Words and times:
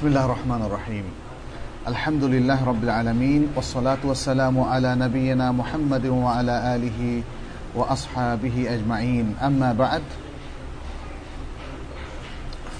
بسم 0.00 0.08
الله 0.08 0.24
الرحمن 0.24 0.62
الرحيم. 0.62 1.04
الحمد 1.88 2.24
لله 2.24 2.64
رب 2.64 2.84
العالمين 2.84 3.52
والصلاة 3.56 3.98
والسلام 4.04 4.60
على 4.60 4.94
نبينا 4.94 5.52
محمد 5.52 6.06
وعلى 6.06 6.76
آله 6.76 7.22
وأصحابه 7.74 8.66
أجمعين. 8.68 9.36
أما 9.42 9.72
بعد 9.72 10.02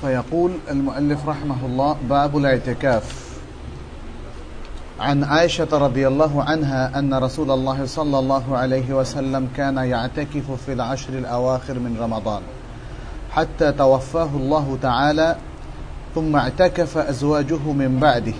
فيقول 0.00 0.50
المؤلف 0.70 1.28
رحمه 1.28 1.66
الله 1.66 1.96
باب 2.08 2.36
الاعتكاف. 2.36 3.04
عن 5.00 5.24
عائشة 5.24 5.68
رضي 5.72 6.08
الله 6.08 6.44
عنها 6.44 6.98
أن 6.98 7.14
رسول 7.14 7.50
الله 7.50 7.86
صلى 7.86 8.18
الله 8.18 8.56
عليه 8.56 8.92
وسلم 8.92 9.48
كان 9.56 9.76
يعتكف 9.76 10.50
في 10.66 10.72
العشر 10.72 11.12
الأواخر 11.12 11.74
من 11.74 11.96
رمضان 12.00 12.42
حتى 13.30 13.72
توفاه 13.72 14.30
الله 14.34 14.78
تعالى 14.82 15.36
ثم 16.15 16.35
اعتكف 16.35 16.97
أزواجه 16.97 17.63
من 17.71 17.99
بعده 18.01 18.33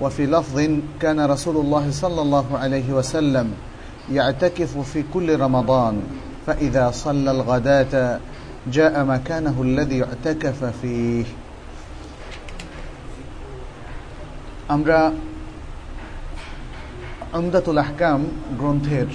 وفي 0.00 0.26
لفظ 0.26 0.56
كان 1.00 1.18
رسول 1.20 1.56
الله 1.56 1.90
صلى 1.90 2.20
الله 2.22 2.58
عليه 2.58 2.92
وسلم 2.92 3.52
يعتكف 4.12 4.78
في 4.78 5.04
كل 5.14 5.40
رمضان 5.40 6.02
فإذا 6.46 6.90
صلى 6.90 7.30
الغداة 7.30 8.20
جاء 8.66 9.04
مكانه 9.04 9.56
الذي 9.62 9.98
اعتكف 10.04 10.58
فيه 10.82 11.24
আমরা 14.68 14.98
আমদাতুল 17.32 17.78
আহকাম 17.78 18.20
গ্রন্থের 18.58 19.08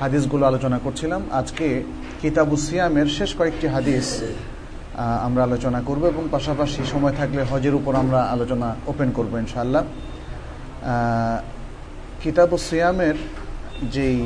হাদিসগুলো 0.00 0.42
আলোচনা 0.46 0.78
করছিলাম 0.84 1.22
আজকে 1.30 1.68
কিতাবু 2.22 2.54
সিয়ামের 2.56 3.08
শেষ 3.08 3.30
কয়েকটি 3.38 3.66
হাদিস 3.66 4.06
আমরা 4.97 5.41
আলোচনা 5.43 5.79
করব 5.81 6.03
এবং 6.05 6.23
পাশাপাশি 6.31 6.81
সময় 6.85 7.15
থাকলে 7.19 7.41
হজের 7.43 7.75
উপর 7.79 7.93
আমরা 8.03 8.19
আলোচনা 8.35 8.67
ওপেন 8.91 9.09
করব 9.17 9.31
ইনশাআল্লাহ। 9.43 9.83
ও 12.55 12.57
সিয়ামের 12.67 13.17
যেই 13.93 14.19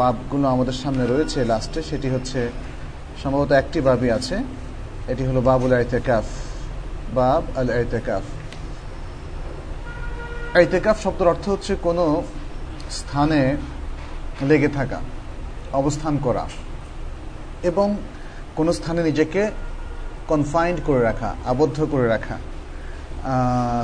বাবগুলো 0.00 0.46
আমাদের 0.48 0.76
সামনে 0.82 1.04
রয়েছে 1.06 1.38
লাস্টে 1.44 1.80
সেটি 1.82 2.08
হচ্ছে 2.10 2.40
সম্ভবত 3.22 3.50
একটি 3.52 3.78
বাবই 3.88 4.10
আছে। 4.18 4.36
এটি 5.12 5.22
হলো 5.28 5.40
বাবুল 5.40 5.72
আইতেকাফ 5.72 6.26
বাব 7.14 7.42
আল 7.56 7.68
আইতেকাফ 7.70 8.24
আইতেকাফ 10.58 10.96
শব্দের 11.04 11.28
অর্থ 11.32 11.44
হচ্ছে 11.48 11.72
কোনো 11.86 12.04
স্থানে 12.98 13.40
লেগে 14.42 14.70
থাকা, 14.78 14.98
অবস্থান 15.80 16.14
করা। 16.22 16.44
এবং 17.70 17.88
কোনো 18.56 18.70
স্থানে 18.78 19.00
নিজেকে 19.02 19.42
কনফাইন্ড 20.30 20.78
করে 20.86 21.02
রাখা, 21.08 21.30
আবদ্ধ 21.52 21.78
করে 21.92 22.06
রাখা। 22.14 22.36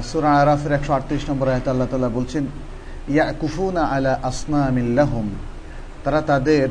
সুরা 0.09 0.31
আরাফের 0.43 0.73
একশো 0.79 0.93
আটত্রিশ 0.99 1.23
নম্বর 1.31 1.47
আয়ত 1.55 1.67
আল্লাহ 1.73 1.89
তালা 1.91 2.11
বলছেন 2.19 2.45
ইয়া 3.15 3.25
কুফুনা 3.41 3.83
আলা 3.95 4.13
আসনামিল্লাহম 4.31 5.27
তারা 6.05 6.21
তাদের 6.31 6.69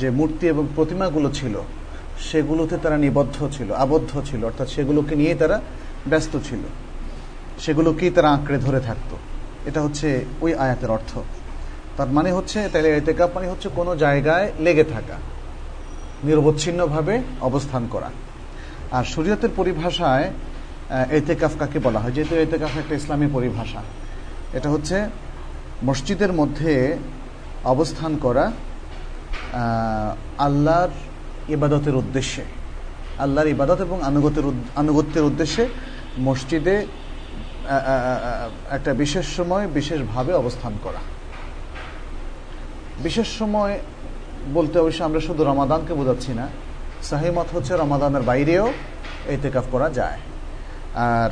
যে 0.00 0.08
মূর্তি 0.18 0.44
এবং 0.54 0.64
প্রতিমাগুলো 0.76 1.28
ছিল, 1.38 1.54
সেগুলোতে 2.28 2.76
তারা 2.84 2.96
নিবদ্ধ 3.06 3.36
ছিল, 3.56 3.68
আবদ্ধ 3.84 4.12
ছিল, 4.28 4.40
অর্থাৎ 4.50 4.68
সেগুলোকে 4.76 5.14
নিয়ে 5.20 5.34
তারা 5.42 5.56
ব্যস্ত 6.10 6.32
ছিল। 6.48 6.62
সেগুলোকেই 7.64 8.10
তারা 8.16 8.28
আঁকড়ে 8.36 8.58
ধরে 8.66 8.80
থাকত। 8.88 9.10
এটা 9.68 9.80
হচ্ছে 9.84 10.08
ওই 10.44 10.52
আয়াতের 10.64 10.90
অর্থ। 10.96 11.12
তার 11.96 12.10
মানে 12.16 12.30
হচ্ছে 12.36 12.58
তাহলে 12.72 12.88
এতেকাপ 13.00 13.30
মানে 13.36 13.46
হচ্ছে 13.52 13.68
কোনো 13.78 13.92
জায়গায় 14.04 14.46
লেগে 14.66 14.86
থাকা, 14.94 15.16
নিরবচ্ছিন্নভাবে 16.26 17.14
অবস্থান 17.48 17.82
করা। 17.94 18.10
আর 18.96 19.04
শরীয়তের 19.14 19.52
পরিভাষায় 19.58 20.26
এতেকাফ 21.18 21.52
কাকে 21.60 21.78
বলা 21.86 21.98
হয়? 22.02 22.14
যেহেতু 22.16 22.34
এতেকাফ 22.34 22.72
একটা 22.82 22.94
ইসলামী 23.00 23.28
পরিভাষা, 23.36 23.80
এটা 24.56 24.68
হচ্ছে 24.74 24.96
মসজিদের 25.88 26.32
মধ্যে 26.32 26.72
অবস্থান 27.64 28.12
করা 28.24 28.44
আল্লাহর 30.46 30.92
ইবাদতের 31.56 31.94
উদ্দেশ্যে, 32.02 32.44
আল্লাহর 33.24 33.52
ইবাদত 33.54 33.78
এবং 33.86 33.98
আনুগতের 34.10 34.44
আনুগত্যের 34.82 35.24
উদ্দেশ্যে 35.30 35.64
মসজিদে 36.28 36.76
একটা 38.76 38.90
বিশেষ 39.02 39.26
সময় 39.38 39.64
বিশেষভাবে 39.78 40.32
অবস্থান 40.42 40.72
করা। 40.84 41.00
বিশেষ 43.06 43.28
সময় 43.40 43.74
বলতে 44.56 44.76
অবশ্য 44.78 45.00
আমরা 45.08 45.20
শুধু 45.28 45.42
রমাদানকে 45.44 45.92
বোঝাচ্ছি 46.00 46.32
না 46.40 46.46
সাহিমত 47.02 47.46
হচ্ছে 47.54 47.76
রমাদানের 47.76 48.22
বাইরেও 48.22 48.72
এতেকাফ 49.28 49.64
করা 49.72 49.90
যায়। 49.90 50.18
আর 50.94 51.30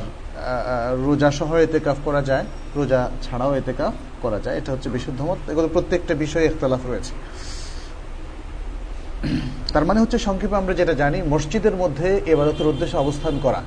রোজা 1.05 1.31
সহ 1.31 1.55
এতেকাফ 1.55 1.97
করা 2.05 2.21
যায়, 2.21 2.45
রোজা 2.75 3.09
ছাড়াও 3.21 3.55
এতেকাফ 3.55 3.93
করা 4.21 4.39
যায়। 4.39 4.57
এটা 4.57 4.71
হচ্ছে 4.71 4.89
বিশুদ্ধ 4.89 5.21
মত। 5.21 5.49
এগুলো 5.49 5.67
প্রত্যেকটা 5.67 6.13
বিষয়ে 6.13 6.45
ইখতলাফ 6.45 6.79
রয়েছে। 6.87 7.13
তার 9.73 9.85
মানে 9.85 9.99
হচ্ছে 9.99 10.19
সংক্ষেপে 10.19 10.55
আমরা 10.55 10.73
যেটা 10.73 10.93
জানি, 10.93 11.21
মসজিদের 11.21 11.75
মধ্যে 11.75 12.21
এবাদতের 12.25 12.67
উদ্দেশ্যে 12.67 12.97
অবস্থান 12.97 13.39
করা। 13.43 13.63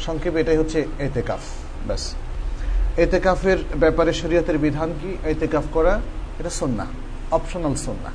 সংক্ষেপে 0.00 0.40
এটাই 0.40 0.56
হচ্ছে 0.56 0.86
এতেকাফ, 0.98 1.40
ব্যাস। 1.86 2.14
এতেকাফের 2.96 3.58
ব্যাপারে 3.76 4.12
শরীয়তের 4.12 4.58
বিধান 4.58 4.92
কি? 5.02 5.28
এতেকাফ 5.28 5.64
করা, 5.72 6.00
এটা 6.40 6.50
সন্না 6.50 6.86
অপশনাল 7.30 7.74
সন্না 7.74 8.10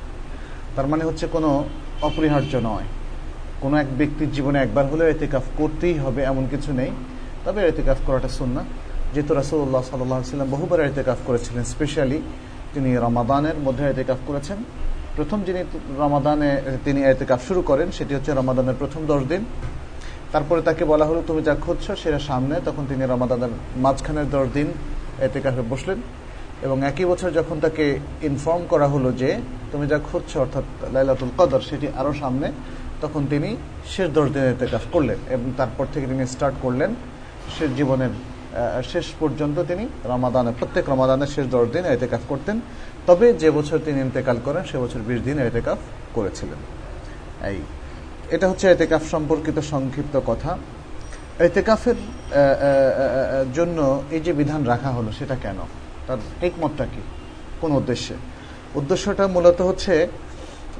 তার 0.76 0.86
মানে 0.86 1.04
হচ্ছে 1.04 1.26
কোনো 1.26 1.64
অপরিহার্য 2.02 2.56
নয়। 2.56 2.84
কোনো 3.62 3.76
এক 3.82 3.88
ব্যক্তির 4.00 4.30
জীবনে 4.36 4.58
একবার 4.64 4.84
হলেও 4.90 5.08
এতেকাফ 5.14 5.44
করতেই 5.60 5.96
হবে, 6.04 6.20
এমন 6.32 6.44
কিছু 6.52 6.70
নেই। 6.80 6.90
তবে 7.44 7.60
এতেকাফ 7.70 7.98
করাটা 8.06 8.30
সন্না 8.38 8.62
যেহেতু 9.12 9.32
রাসুল্লাহ 9.40 9.82
সাল্লাম 9.90 10.48
বহুবার 10.54 10.80
এতেকাফ 10.92 11.18
করেছিলেন, 11.28 11.64
স্পেশালি 11.74 12.18
তিনি 12.74 12.90
রমাদানের 13.06 13.56
মধ্যে 13.66 13.84
এতেকাফ 13.92 14.20
করেছেন। 14.28 14.58
প্রথম 15.16 15.38
যিনি 15.46 15.60
রমাদানে 16.04 16.50
তিনি 16.86 17.00
এতেকাফ 17.12 17.40
শুরু 17.48 17.60
করেন, 17.70 17.88
সেটি 17.98 18.12
হচ্ছে 18.16 18.32
রমাদানের 18.32 18.76
প্রথম 18.82 19.00
দশ 19.12 19.22
দিন। 19.32 19.42
তারপরে 20.32 20.60
তাকে 20.68 20.82
বলা 20.92 21.04
হলো, 21.10 21.20
তুমি 21.28 21.40
যা 21.48 21.54
খুঁজছো 21.64 21.92
সেটা 22.02 22.20
সামনে। 22.28 22.54
তখন 22.66 22.84
তিনি 22.90 23.02
রমাদানের 23.04 23.52
মাঝখানের 23.84 24.28
দশ 24.36 24.46
দিন 24.56 24.68
এতেকাফে 25.26 25.62
বসলেন 25.72 25.98
এবং 26.66 26.76
একই 26.90 27.06
বছর 27.10 27.36
যখন 27.38 27.56
তাকে 27.64 27.84
ইনফর্ম 28.28 28.62
করা 28.72 28.86
হলো 28.94 29.08
যে, 29.22 29.30
তুমি 29.72 29.84
যা 29.92 29.98
খুঁজছো 30.08 30.36
অর্থাৎ 30.44 30.64
লাইলাতুল 30.94 31.30
কদর, 31.38 31.60
সেটি 31.70 31.86
আরও 32.00 32.12
সামনে। 32.22 32.48
তখন 33.02 33.22
তিনি 33.32 33.50
শেষ 33.94 34.08
দশ 34.16 34.26
দিন 34.34 34.44
এতেকাফ 34.54 34.84
করলেন 34.92 35.18
এবং 35.34 35.46
তারপর 35.56 35.86
থেকে 35.92 36.06
তিনি 36.06 36.24
স্টার্ট 36.34 36.56
করলেন 36.62 36.90
শেষ 37.56 37.70
জীবনের 37.78 38.12
শেষ 38.92 39.06
পর্যন্ত 39.20 39.56
তিনি 39.70 39.84
রমাদানে, 40.12 40.50
প্রত্যেক 40.58 40.84
রমাদানের 40.92 41.30
শেষ 41.34 41.46
দশ 41.56 41.66
দিন 41.74 41.84
এতেকাফ 41.96 42.22
করতেন। 42.28 42.56
তবে 43.06 43.26
যে 43.42 43.48
বছর 43.50 43.78
তিনি 43.86 43.98
ইন্তেকাল 44.00 44.36
করেন, 44.44 44.62
সে 44.70 44.76
বছর 44.78 45.00
বিশ 45.08 45.20
দিন 45.28 45.36
এতেকাফ 45.38 45.78
করেছিলেন। 46.16 46.60
এই, 47.50 47.58
এটা 48.34 48.46
হচ্ছে 48.50 48.66
এতেকাফ 48.70 49.02
সম্পর্কিত 49.10 49.56
সংক্ষিপ্ত 49.72 50.14
কথা। 50.26 50.50
এতেকাফের 51.48 51.98
জন্য 53.54 53.78
এই 54.10 54.20
যে 54.26 54.32
বিধান 54.40 54.62
রাখা 54.72 54.90
হলো, 54.96 55.10
সেটা 55.18 55.36
কেন? 55.44 55.58
তার 56.06 56.20
একমতটা 56.48 56.84
কি? 56.92 57.02
কোন 57.60 57.70
উদ্দেশ্যে? 57.80 58.14
উদ্দেশ্যটা 58.80 59.24
মূলত 59.26 59.58
হচ্ছে 59.68 59.94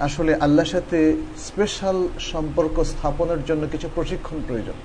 আসলে 0.06 0.32
আল্লাহর 0.44 0.70
সাথে 0.74 0.98
স্পেশাল 1.46 1.98
সম্পর্ক 2.32 2.76
স্থাপনের 2.92 3.40
জন্য 3.48 3.62
কিছু 3.72 3.88
প্রশিক্ষণ 3.94 4.38
প্রয়োজন। 4.48 4.78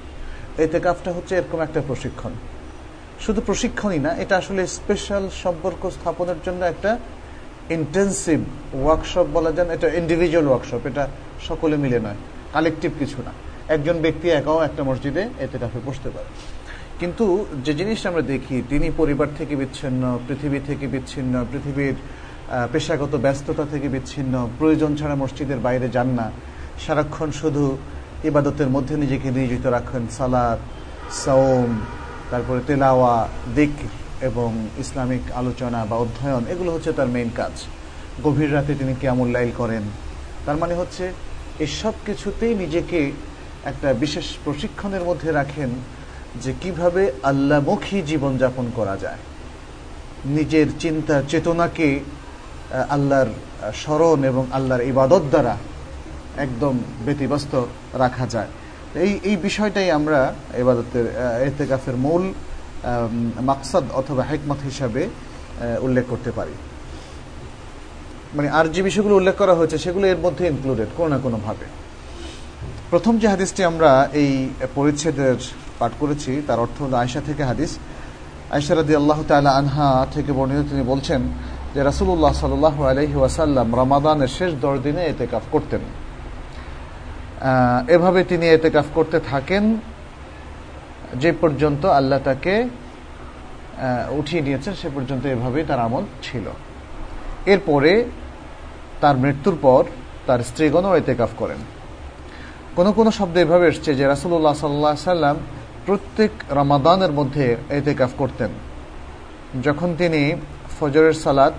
এতেকাফটা 0.65 1.09
হচ্ছে 1.13 1.33
এরকম 1.35 1.59
একটা 1.61 1.79
প্রশিক্ষণ। 1.87 2.33
শুধু 3.25 3.39
প্রশিক্ষণই 3.45 3.99
না, 3.99 4.11
এটা 4.23 4.35
আসলে 4.37 4.61
স্পেশাল 4.77 5.23
সম্পর্ক 5.43 5.81
স্থাপনের 5.97 6.39
জন্য 6.45 6.61
একটা 6.65 6.91
ইন্টেন্সিভ 7.69 8.39
ওয়ার্কশপ 8.83 9.25
বলা 9.33 9.51
যান 9.51 9.67
এটা 9.75 9.87
ইন্ডিভিজুয়াল 10.01 10.47
ওয়ার্কশপ 10.47 10.81
এটা 10.89 11.03
সকলে 11.47 11.75
মিলে 11.83 11.99
নয় 11.99 12.19
কালেকটিভ 12.53 12.91
কিছু 12.99 13.19
না। 13.25 13.31
একজন 13.75 13.95
ব্যক্তি 14.05 14.27
একাও 14.29 14.59
একটা 14.67 14.81
মসজিদে 14.83 15.23
এতে 15.39 15.57
কাফে 15.61 15.79
বসতে 15.85 16.09
পারে। 16.09 16.29
কিন্তু 16.99 17.25
যে 17.65 17.73
জিনিসটা 17.79 18.07
আমরা 18.09 18.23
দেখি, 18.33 18.55
তিনি 18.69 18.87
পরিবার 18.97 19.29
থেকে 19.37 19.53
বিচ্ছিন্ন, 19.55 20.03
পৃথিবী 20.27 20.59
থেকে 20.67 20.85
বিচ্ছিন্ন, 20.87 21.33
পৃথিবীর 21.51 21.97
পেশাগত 22.73 23.15
ব্যস্ততা 23.15 23.65
থেকে 23.71 23.87
বিচ্ছিন্ন, 23.87 24.49
প্রয়োজন 24.59 24.95
ছাড়া 24.95 25.15
মসজিদের 25.15 25.57
বাইরে 25.57 25.89
যান 25.89 26.07
না। 26.07 26.31
সারাক্ষণ 26.85 27.31
শুধু 27.31 27.77
ইবাদতের 28.23 28.67
মধ্যে 28.67 28.95
নিজেকে 28.97 29.31
নিয়োজিত 29.31 29.65
রাখেন। 29.67 30.07
সালাদ 30.17 30.59
সৌম 31.11 31.81
তারপরে 32.31 32.61
তেলাওয়া 32.67 33.27
দিক 33.55 33.69
এবং 34.21 34.67
ইসলামিক 34.77 35.21
আলোচনা 35.31 35.85
বা 35.85 35.95
অধ্যয়ন, 35.97 36.43
এগুলো 36.49 36.71
হচ্ছে 36.71 36.93
তার 36.93 37.07
মেইন 37.07 37.29
কাজ। 37.35 37.51
গভীর 38.23 38.53
রাতে 38.53 38.75
তিনি 38.75 38.95
কেমন 39.01 39.31
লাইল 39.31 39.51
করেন। 39.57 39.81
তার 40.45 40.57
মানে 40.57 40.75
হচ্ছে, 40.75 41.13
এসব 41.59 41.93
কিছুতেই 42.05 42.55
নিজেকে 42.55 43.11
একটা 43.65 43.93
বিশেষ 43.93 44.25
প্রশিক্ষণের 44.43 45.01
মধ্যে 45.01 45.31
রাখেন 45.31 45.69
যে 46.41 46.53
কীভাবে 46.61 47.11
আল্লামুখী 47.23 48.01
জীবনযাপন 48.01 48.71
করা 48.75 48.97
যায়। 48.97 49.17
নিজের 50.25 50.67
চিন্তা 50.79 51.23
চেতনাকে 51.27 51.99
আল্লাহর 52.71 53.27
স্মরণ 53.73 54.23
এবং 54.23 54.43
আল্লাহর 54.51 54.81
ইবাদত 54.81 55.21
দ্বারা 55.21 55.57
একদম 56.37 56.79
ব্যতিব্যস্ত 57.05 57.53
রাখা 57.93 58.25
যায়। 58.27 58.47
এই 58.95 59.19
এই 59.23 59.35
বিষয়টাই 59.37 59.91
আমরা 59.91 60.33
এবাদতের 60.53 61.05
এতেকাফের 61.47 61.95
মূল 61.95 62.33
মাকসাদ 63.41 63.85
অথবা 63.93 64.23
হেকমত 64.23 64.59
হিসাবে 64.63 65.09
উল্লেখ 65.81 66.05
করতে 66.09 66.31
পারি। 66.31 66.55
মানে 68.35 68.49
আর 68.49 68.65
যে 68.75 68.81
বিষয়গুলো 68.81 69.15
উল্লেখ 69.15 69.35
করা 69.37 69.53
হয়েছে 69.55 69.77
সেগুলো 69.77 70.07
এর 70.07 70.17
মধ্যে 70.17 70.47
ইনক্লুডেড 70.47 70.87
কোনো 70.97 71.09
না 71.09 71.17
কোনোভাবে। 71.17 71.65
প্রথম 72.89 73.13
যে 73.17 73.27
হাদিসটি 73.27 73.61
আমরা 73.63 74.09
এই 74.13 74.49
পরিচ্ছেদের 74.75 75.35
পাঠ 75.79 75.91
করেছি, 75.99 76.41
তার 76.47 76.59
অর্থ 76.59 76.81
হল 76.81 76.93
আয়সা 76.93 77.21
থেকে 77.21 77.43
হাদিস। 77.43 77.71
আয়সা 78.51 78.75
রাদি 78.75 78.95
আল্লাহ 78.95 79.19
তালা 79.27 79.51
আনহা 79.51 80.05
থেকে 80.13 80.31
বর্ণিত 80.31 80.65
তিনি 80.71 80.83
বলছেন 80.83 81.21
যে 81.77 81.83
রাসুল্লাহ 81.83 82.33
সাল 82.41 82.53
আলহি 82.91 83.17
ওয়াসাল্লাম 83.21 83.67
রমাদানের 83.81 84.31
শেষ 84.37 84.51
দশ 84.65 84.75
দিনে 84.85 85.03
এতে 85.11 85.25
কাফ 85.31 85.45
করতেন 85.51 85.81
এভাবে 87.95 88.19
তিনি 88.23 88.45
এতে 88.49 88.69
কাফ 88.75 88.87
করতে 88.93 89.17
থাকেন, 89.31 89.63
যে 91.21 91.31
পর্যন্ত 91.41 91.83
আল্লাহ 91.99 92.19
তাকে 92.23 92.55
উঠিয়ে 94.19 94.41
নিয়েছেন, 94.41 94.73
সে 94.81 94.87
পর্যন্ত 94.95 95.23
এভাবেই 95.25 95.65
তার 95.69 95.79
আমল 95.79 96.03
ছিল। 96.23 96.45
এরপরে 97.45 97.91
তার 99.01 99.15
মৃত্যুর 99.17 99.57
পর 99.61 99.81
তার 100.27 100.39
স্ত্রীগণও 100.49 100.97
এতেকাফ 101.01 101.31
করেন। 101.37 101.59
কোনো 102.75 102.91
কোনো 102.93 103.09
শব্দ 103.11 103.35
এভাবে 103.37 103.65
এসছে 103.67 103.91
যে 103.95 104.05
রাসুল্লাহ 104.07 104.55
সাল্লাহ 104.63 105.09
সাল্লাম 105.11 105.37
প্রত্যেক 105.85 106.31
রমাদানের 106.59 107.11
মধ্যে 107.11 107.45
এতেকাফ 107.79 108.11
করতেন। 108.17 108.51
যখন 109.65 109.89
তিনি 109.97 110.21
ফজরের 110.79 111.13
সালাত 111.13 111.53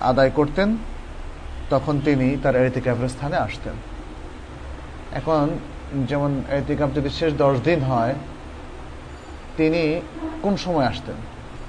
আদায় 0.00 0.30
করতেন, 0.30 0.76
তখন 1.70 2.00
তিনি 2.04 2.36
তার 2.42 2.56
এতেকাফের 2.56 3.08
স্থানে 3.08 3.36
আসতেন। 3.36 3.72
এখন 5.12 5.48
যেমন 6.06 6.42
এতেকাফ 6.50 6.90
যদি 6.94 7.10
শেষ 7.10 7.32
দশ 7.38 7.58
দিন 7.64 7.80
হয়, 7.80 8.14
তিনি 9.56 10.00
কোন 10.42 10.56
সময় 10.56 10.84
আসতেন? 10.84 11.14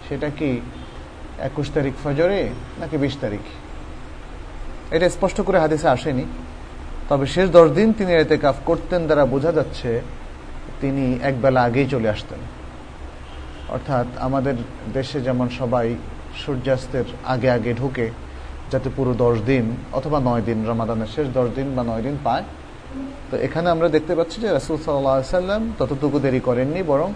সেটা 0.09 0.29
কি 0.29 0.61
একুশ 1.39 1.71
তারিখ 1.73 1.93
ফজরে 2.03 2.49
নাকি 2.79 2.97
বিশ 2.97 3.17
তারিখ? 3.21 3.39
এটা 4.93 5.09
স্পষ্ট 5.09 5.41
করে 5.41 5.59
হাদিসে 5.59 5.87
আসেনি। 5.87 6.25
তবে 7.09 7.25
শেষ 7.25 7.49
দশ 7.49 7.69
দিন 7.69 7.93
তিনি 7.93 8.13
এতে 8.13 8.37
কাফ 8.37 8.55
করতেন 8.65 9.05
দ্বারা 9.05 9.25
বোঝা 9.25 9.51
যাচ্ছে 9.51 10.01
তিনি 10.81 11.19
একবেলা 11.23 11.61
আগেই 11.61 11.87
চলে 11.87 12.09
আসতেন। 12.09 12.39
অর্থাৎ 13.69 14.05
আমাদের 14.19 14.53
দেশে 14.93 15.21
যেমন 15.21 15.49
সবাই 15.49 15.95
সূর্যাস্তের 16.43 17.07
আগে 17.33 17.49
আগে 17.57 17.71
ঢুকে 17.81 18.07
যাতে 18.71 18.89
পুরো 18.97 19.11
দশ 19.23 19.35
দিন 19.51 19.65
অথবা 19.97 20.17
নয় 20.29 20.43
দিন, 20.47 20.59
রমাদানের 20.71 21.09
শেষ 21.15 21.25
দশ 21.37 21.47
দিন 21.57 21.67
বা 21.75 21.81
নয় 21.91 22.03
দিন 22.07 22.15
পায়। 22.25 22.43
তো 23.29 23.35
এখানে 23.45 23.67
আমরা 23.75 23.87
দেখতে 23.95 24.13
পাচ্ছি 24.17 24.37
যে 24.43 24.49
রাসুল 24.57 24.77
সাল্লাম 24.83 25.61
ততটুকু 25.79 26.17
দেরি 26.25 26.41
করেননি, 26.47 26.81
বরং 26.91 27.09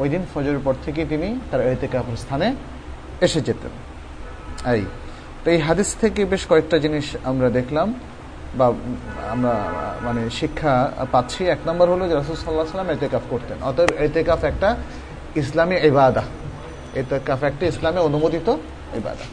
ওই 0.00 0.08
দিন 0.12 0.22
ফজরের 0.32 0.62
পর 0.66 0.74
থেকে 0.84 1.00
তিনি 1.12 1.28
তার 1.50 1.60
এতেকাফের 1.74 2.18
স্থানে 2.24 2.46
এসে 3.26 3.40
যেতেন। 3.48 3.72
এই, 4.74 4.82
তো 5.42 5.46
এই 5.54 5.60
হাদিস 5.66 5.90
থেকে 6.02 6.20
বেশ 6.32 6.42
কয়েকটা 6.50 6.76
জিনিস 6.84 7.06
আমরা 7.30 7.48
দেখলাম 7.58 7.88
বা 8.58 8.66
আমরা 9.34 9.54
মানে 10.06 10.22
শিক্ষা 10.38 10.74
পাচ্ছি। 11.14 11.42
এক 11.54 11.60
নম্বর 11.68 11.86
হলো 11.94 12.04
যে 12.10 12.14
রাসুল 12.14 12.36
সাল্লাহ 12.44 12.66
সাল্লাম 12.74 12.90
এতেকাফ 12.96 13.24
করতেন, 13.32 13.56
অতএব 13.68 13.90
এতেকাফ 14.06 14.40
একটা 14.50 14.68
ইসলামী 15.42 15.76
এতেকাফ 16.94 17.42
একটা 17.42 17.66
ইসলামে 17.66 18.00
অনুমোদিত 18.00 18.50
এবাদা 18.94 19.26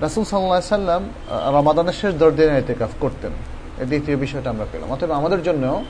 রাসুল 0.00 0.24
সাল্লাহ 0.24 0.60
সাল্লাম 0.60 1.08
রমাদানের 1.30 1.92
শেষ 1.92 2.14
দশ 2.14 2.38
এতেকাফ 2.38 2.90
করতেন। 3.00 3.30
দ্বিতীয় 3.86 4.16
বিষয়টা 4.16 4.50
আমরা 4.50 4.66
পেলাম। 4.72 4.92
অতএব 4.92 5.10
আমাদের 5.10 5.42
জন্য 5.42 5.84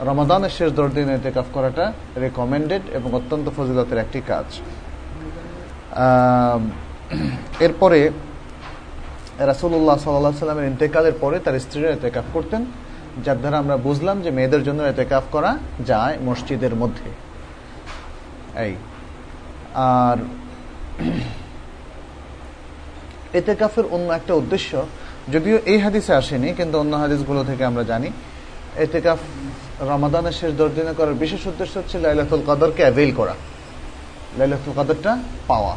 রমাদানের 0.00 0.50
শেষ 0.50 0.72
দশ 0.72 0.90
এতেকাফ 0.96 1.44
করাটা 1.52 1.92
রেকমেন্ডেড 2.16 2.82
এবং 2.92 3.14
অত্যন্ত 3.14 3.48
ফজিলতের 3.56 3.98
একটি 3.98 4.22
কাজ। 4.26 4.44
এরপরে 7.60 8.10
রাসুল্লাহ 9.38 9.98
সাল্লাহ 9.98 10.32
সাল্লামের 10.38 10.66
ইন্তেকালের 10.66 11.12
পরে 11.20 11.38
তার 11.38 11.60
স্ত্রীরা 11.60 11.90
এতেকাফ 11.90 12.24
করতেন, 12.32 12.64
যার 13.24 13.38
দ্বারা 13.38 13.58
আমরা 13.58 13.76
বুঝলাম 13.76 14.22
যে 14.22 14.30
মেয়েদের 14.30 14.64
জন্য 14.64 14.82
এতেকাফ 14.82 15.22
করা 15.32 15.58
যায় 15.86 16.18
মসজিদের 16.24 16.74
মধ্যে। 16.74 17.10
এই 18.62 18.74
আর 19.74 20.16
এতে 23.32 23.54
কাফের 23.54 23.84
অন্য 23.90 24.12
একটা 24.12 24.34
উদ্দেশ্য। 24.34 24.82
যদিও 25.32 25.58
এই 25.66 25.78
হাদিসে 25.78 26.14
আসেনি, 26.14 26.54
কিন্তু 26.54 26.78
অন্য 26.78 26.96
হাদিসগুলো 26.96 27.44
থেকে 27.44 27.64
আমরা 27.64 27.82
জানি। 27.82 28.10
এতেকাফ 28.76 29.18
রমাদানের 29.80 30.32
শেষ 30.32 30.52
দশ 30.56 30.70
দিনে 30.74 30.92
করার 30.96 31.14
বিশেষ 31.14 31.46
উদ্দেশ্য 31.46 31.78
হচ্ছে 31.78 31.98
লাইলাতুল 31.98 32.42
কাদরকে 32.46 32.82
অ্যাভেল 32.82 33.10
করা। 33.16 33.34
লাইলাতুল 34.38 34.72
কাদরটা 34.76 35.18
পাওয়া। 35.46 35.76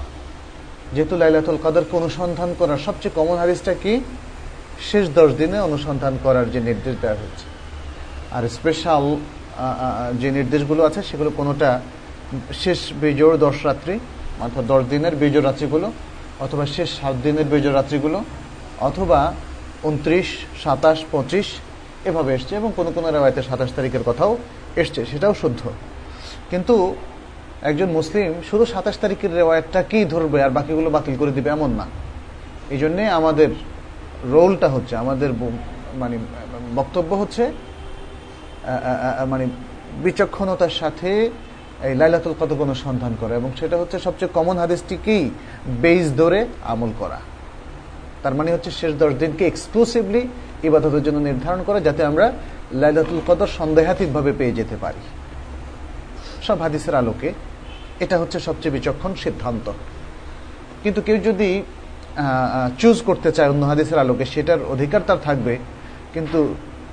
যেহেতু 0.93 1.17
লাইলাতুল 1.17 1.57
কাদরকে 1.63 1.97
অনুসন্ধান 1.97 2.55
করার 2.59 2.77
সবচেয়ে 2.77 3.15
কমন 3.15 3.37
হাদিসটা 3.37 3.73
কি? 3.73 4.03
শেষ 4.91 5.09
দশ 5.09 5.31
দিনে 5.31 5.59
অনুসন্ধান 5.59 6.17
করার 6.23 6.51
যে 6.51 6.59
নির্দেশ 6.59 6.95
দেওয়া 7.01 7.15
হচ্ছে। 7.15 7.45
আর 8.31 8.49
স্পেশাল 8.49 9.15
যে 10.13 10.31
নির্দেশগুলো 10.31 10.83
আছে, 10.83 11.03
সেগুলো 11.03 11.31
কোনোটা 11.37 11.81
শেষ 12.63 12.79
বিজোড় 13.03 13.35
দশ 13.45 13.57
রাত্রি, 13.67 13.95
অর্থাৎ 14.45 14.63
দশ 14.73 14.81
দিনের 14.93 15.13
বিজোড় 15.21 15.45
রাত্রিগুলো, 15.49 15.87
অথবা 16.45 16.65
শেষ 16.75 16.89
সাত 16.99 17.15
দিনের 17.25 17.47
বিজোড় 17.53 17.75
রাত্রিগুলো, 17.79 18.19
অথবা 18.87 19.19
উনত্রিশ, 19.89 20.27
সাতাশ, 20.63 20.99
পঁচিশ, 21.13 21.47
এভাবে 22.09 22.29
এসছে 22.37 22.53
এবং 22.59 22.69
কোনো 22.77 22.89
কোনো 22.95 23.07
রেওয়ায়তে 23.15 23.41
সাতাশ 23.49 23.69
তারিখের 23.77 24.03
কথাও 24.09 24.31
এসছে, 24.81 25.01
সেটাও 25.11 25.33
শুদ্ধ। 25.41 25.61
কিন্তু 26.51 26.75
একজন 27.69 27.89
মুসলিম 27.97 28.29
শুধু 28.49 28.63
সাতাশ 28.73 28.95
তারিখের 29.03 29.31
রেওয়ায়তটা 29.39 29.81
কি 29.91 29.99
ধরবে 30.13 30.37
আর 30.45 30.51
বাকিগুলো 30.57 30.89
বাতিল 30.95 31.15
করে 31.21 31.31
দিবে 31.37 31.49
এমন 31.57 31.71
না। 31.79 31.85
এই 32.73 32.79
জন্যে 32.83 33.03
আমাদের 33.19 33.49
রোলটা 34.33 34.67
হচ্ছে, 34.75 34.93
আমাদের 35.03 35.29
মানে 36.01 36.15
বক্তব্য 36.79 37.11
হচ্ছে 37.21 37.43
মানে 39.31 39.45
বিচক্ষণতার 40.03 40.73
সাথে 40.81 41.11
এই 41.87 41.95
লাইলাতুল 42.01 42.35
কদর 42.39 42.63
অনুসন্ধান 42.67 43.13
করা, 43.21 43.33
এবং 43.39 43.49
সেটা 43.59 43.75
হচ্ছে 43.81 43.97
সবচেয়ে 44.05 44.31
কমন 44.37 44.55
হাদিসটিকেই 44.63 45.23
বেইজ 45.83 46.07
ধরে 46.21 46.39
আমল 46.73 46.91
করা। 47.01 47.19
তার 48.23 48.33
মানে 48.37 48.49
হচ্ছে 48.55 48.71
শেষ 48.79 48.91
দশ 49.01 49.11
দিনকে 49.21 49.43
এক্সক্লুসিভলি 49.47 50.21
ইবাদতের 50.67 51.03
জন্য 51.05 51.17
নির্ধারণ 51.29 51.61
করা, 51.67 51.79
যাতে 51.87 52.01
আমরা 52.09 52.25
লাইলাতুল 52.81 53.21
কদর 53.27 53.49
সন্দেহাতীতভাবে 53.59 54.31
পেয়ে 54.39 54.57
যেতে 54.59 54.75
পারি। 54.83 55.03
সব 56.47 56.57
হাদিসের 56.65 56.95
আলোকে 57.01 57.29
এটা 58.03 58.15
হচ্ছে 58.21 58.37
সবচেয়ে 58.47 58.75
বিচক্ষণ 58.77 59.11
সিদ্ধান্ত। 59.23 59.65
কিন্তু 60.83 60.99
কেউ 61.07 61.17
যদি 61.29 61.49
চুজ 62.81 62.97
করতে 63.07 63.29
চায় 63.35 63.49
অন্য 63.53 63.63
হাদিসের 63.71 63.99
আলোকে, 64.03 64.25
সেটার 64.33 64.61
অধিকার 64.73 65.01
তার 65.07 65.19
থাকবে। 65.27 65.53
কিন্তু 66.13 66.39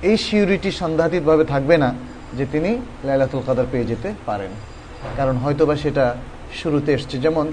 এই 0.09 0.17
সিউরিটি 0.25 0.69
সন্দেহাতীতভাবে 0.81 1.43
থাকবে 1.53 1.75
না 1.83 1.89
যে 2.37 2.45
তিনি 2.53 2.71
লাইলাতুল 3.07 3.41
কাদার 3.47 3.67
পেয়ে 3.71 3.89
যেতে 3.91 4.09
পারেন। 4.29 4.51
কারণ 5.17 5.35
হয়তোবা 5.43 5.75
সেটা 5.83 6.05
শুরুতে 6.59 6.89
এসছে। 6.97 7.15
যেমন 7.25 7.45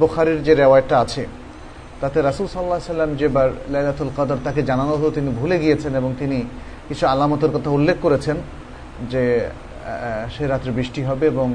বোখারের 0.00 0.38
যে 0.46 0.52
রেওয়ায়টা 0.54 0.96
আছে, 1.04 1.22
তাতে 2.00 2.18
রাসুল 2.28 2.46
সাল্লাহ 2.54 2.78
সাল্লাম 2.92 3.10
যেবার 3.20 3.48
লাইলাতুল 3.72 4.10
কাদর 4.16 4.38
তাকে 4.46 4.60
জানানো 4.70 4.92
হতো 4.96 5.08
তিনি 5.16 5.30
ভুলে 5.40 5.56
গিয়েছেন 5.62 5.92
এবং 6.00 6.10
তিনি 6.20 6.38
কিছু 6.88 7.04
আলামতের 7.12 7.50
কথা 7.54 7.70
উল্লেখ 7.76 7.96
করেছেন 8.04 8.36
যে 9.12 9.22
সে 10.34 10.44
রাত্রে 10.52 10.70
বৃষ্টি 10.78 11.00
হবে 11.08 11.24
এবং 11.32 11.48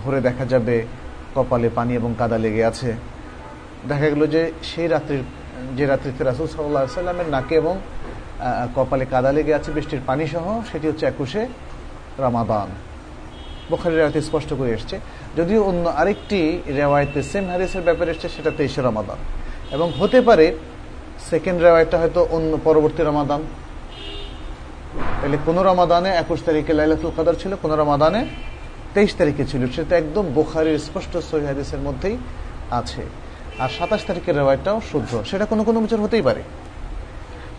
ভোরে 0.00 0.20
দেখা 0.28 0.44
যাবে 0.52 0.76
কপালে 1.34 1.68
পানি 1.78 1.92
এবং 2.00 2.10
কাদা 2.20 2.38
লেগে 2.44 2.62
আছে। 2.70 2.90
দেখা 3.90 4.06
গেল 4.12 4.22
যে 4.34 4.42
সেই 4.70 4.88
রাত্রির, 4.94 5.24
যে 5.76 5.84
রাত্রিতে 5.86 6.22
রাসুল 6.24 6.48
সাল্লাহ 6.56 6.82
সাল্লামের 6.98 7.28
নাকে 7.34 7.54
এবং 7.62 7.74
কপালে 8.76 9.04
কাদা 9.12 9.30
লেগে 9.36 9.52
আছে 9.58 9.70
বৃষ্টির 9.76 10.02
পানি 10.08 10.24
সহ 10.34 10.46
সেটি 10.70 10.86
হচ্ছে 10.90 11.04
একুশে 11.12 11.42
রামাদান। 12.24 12.68
বোখারি 13.70 13.94
রেওয়ায়তে 13.94 14.20
স্পষ্ট 14.28 14.50
করে 14.58 14.70
এসছে, 14.76 14.96
যদিও 15.38 15.60
অন্য 15.70 15.84
আরেকটি 16.00 16.40
রেওয়ায়তে 16.80 17.20
সেম 17.30 17.44
হারিসের 17.52 17.84
ব্যাপারে 17.88 18.10
এসছে 18.14 18.28
সেটা 18.34 18.50
তেইশে 18.58 18.80
রমাদান। 18.82 19.18
এবং 19.76 19.88
হতে 20.00 20.18
পারে 20.28 20.46
সেকেন্ড 21.30 21.58
রেওয়ায়তটা 21.62 21.96
হয়তো 22.02 22.20
অন্য 22.36 22.52
পরবর্তী 22.66 23.02
রমাদান। 23.02 23.40
তাহলে 25.20 25.38
কোনো 25.46 25.60
রমাদানে 25.62 26.10
একুশ 26.22 26.40
তারিখে 26.48 26.72
লাইলাতুল 26.78 27.12
কাদার 27.16 27.36
ছিল, 27.42 27.52
কোনো 27.62 27.74
রমাদানে 27.76 28.20
তেইশ 28.94 29.12
তারিখে 29.20 29.44
ছিল, 29.50 29.62
সেটা 29.76 29.94
একদম 29.96 30.24
বোখারির 30.36 30.78
স্পষ্ট 30.86 31.12
সহি 31.28 31.44
হাদিসের 31.50 31.80
মধ্যেই 31.86 32.16
আছে। 32.80 33.02
আর 33.62 33.70
সাতাশ 33.78 34.02
তারিখের 34.08 34.34
রেওয়ায়টাও 34.40 34.78
শুদ্ধ, 34.90 35.12
সেটা 35.30 35.44
কোনো 35.50 35.62
কোনো 35.68 35.78
বছর 35.80 36.00
হতেই 36.04 36.24
পারে। 36.28 36.42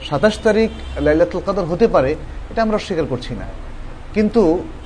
সাতাশ 0.10 0.36
তারিখ 0.46 0.70
লাইলাতুল 1.06 1.42
কাদর 1.46 1.66
হতে 1.72 1.88
পারে, 1.96 2.12
এটা 2.52 2.60
আমরা 2.66 2.76
অস্বীকার 2.76 3.08
করছি 3.10 3.34
না। 3.42 3.48
কিন্তু 4.16 4.42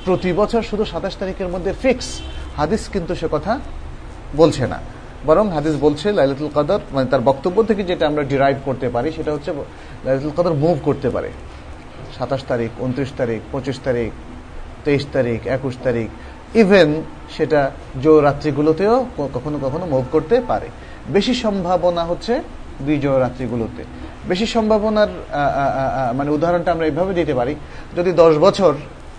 প্রতি 0.06 0.30
বছর 0.40 0.62
শুধু 0.70 0.84
সাতাশ 0.92 1.14
তারিখের 1.22 1.50
মধ্যে 1.54 1.72
ফিক্স 1.84 2.08
হাদিস 2.60 2.84
কিন্তু 2.94 3.14
সে 3.22 3.28
কথা 3.36 3.54
বলছে 4.40 4.64
না। 4.74 4.80
বরং 5.28 5.46
হাদিস 5.56 5.76
বলছে 5.86 6.08
লাইলাতুল 6.18 6.52
কাদর 6.58 6.82
মানে 6.96 7.08
তার 7.12 7.26
বক্তব্য 7.30 7.58
থেকে 7.70 7.82
যেটা 7.90 8.04
আমরা 8.12 8.24
ডিরাইভ 8.32 8.58
করতে 8.68 8.88
পারি 8.96 9.10
সেটা 9.18 9.32
হচ্ছে 9.36 9.52
লাইলাতুল 10.06 10.34
কাদর 10.38 10.54
মুভ 10.64 10.76
করতে 10.88 11.08
পারে। 11.16 11.30
সাতাশ 12.18 12.42
তারিখ, 12.50 12.72
উনত্রিশ 12.86 13.12
তারিখ, 13.20 13.40
পঁচিশ 13.54 13.78
তারিখ, 13.86 14.12
তেইশ 14.86 15.04
তারিখ, 15.16 15.40
একুশ 15.56 15.76
তারিখ 15.86 16.08
ইভেন 16.62 16.90
সেটা 17.36 17.62
রাত্রিগুলোতেও 18.28 18.96
কখনো 19.36 19.58
কখনো 19.66 19.86
মুভ 19.94 20.06
করতে 20.16 20.36
পারে। 20.50 20.68
বেশি 21.16 21.34
সম্ভাবনা 21.44 22.04
হচ্ছে 22.10 22.34
বিজয় 22.88 23.18
রাত্রিগুলোতে। 23.26 23.82
বেশি 24.32 24.46
সম্ভাবনার 24.56 25.12
মানে 26.18 26.30
উদাহরণটা 26.38 26.70
আমরা 26.76 26.86
এইভাবে 26.90 27.12
দিতে 27.20 27.34
পারি, 27.40 27.54
যদি 27.98 28.12
দশ 28.22 28.34
বছর 28.46 28.74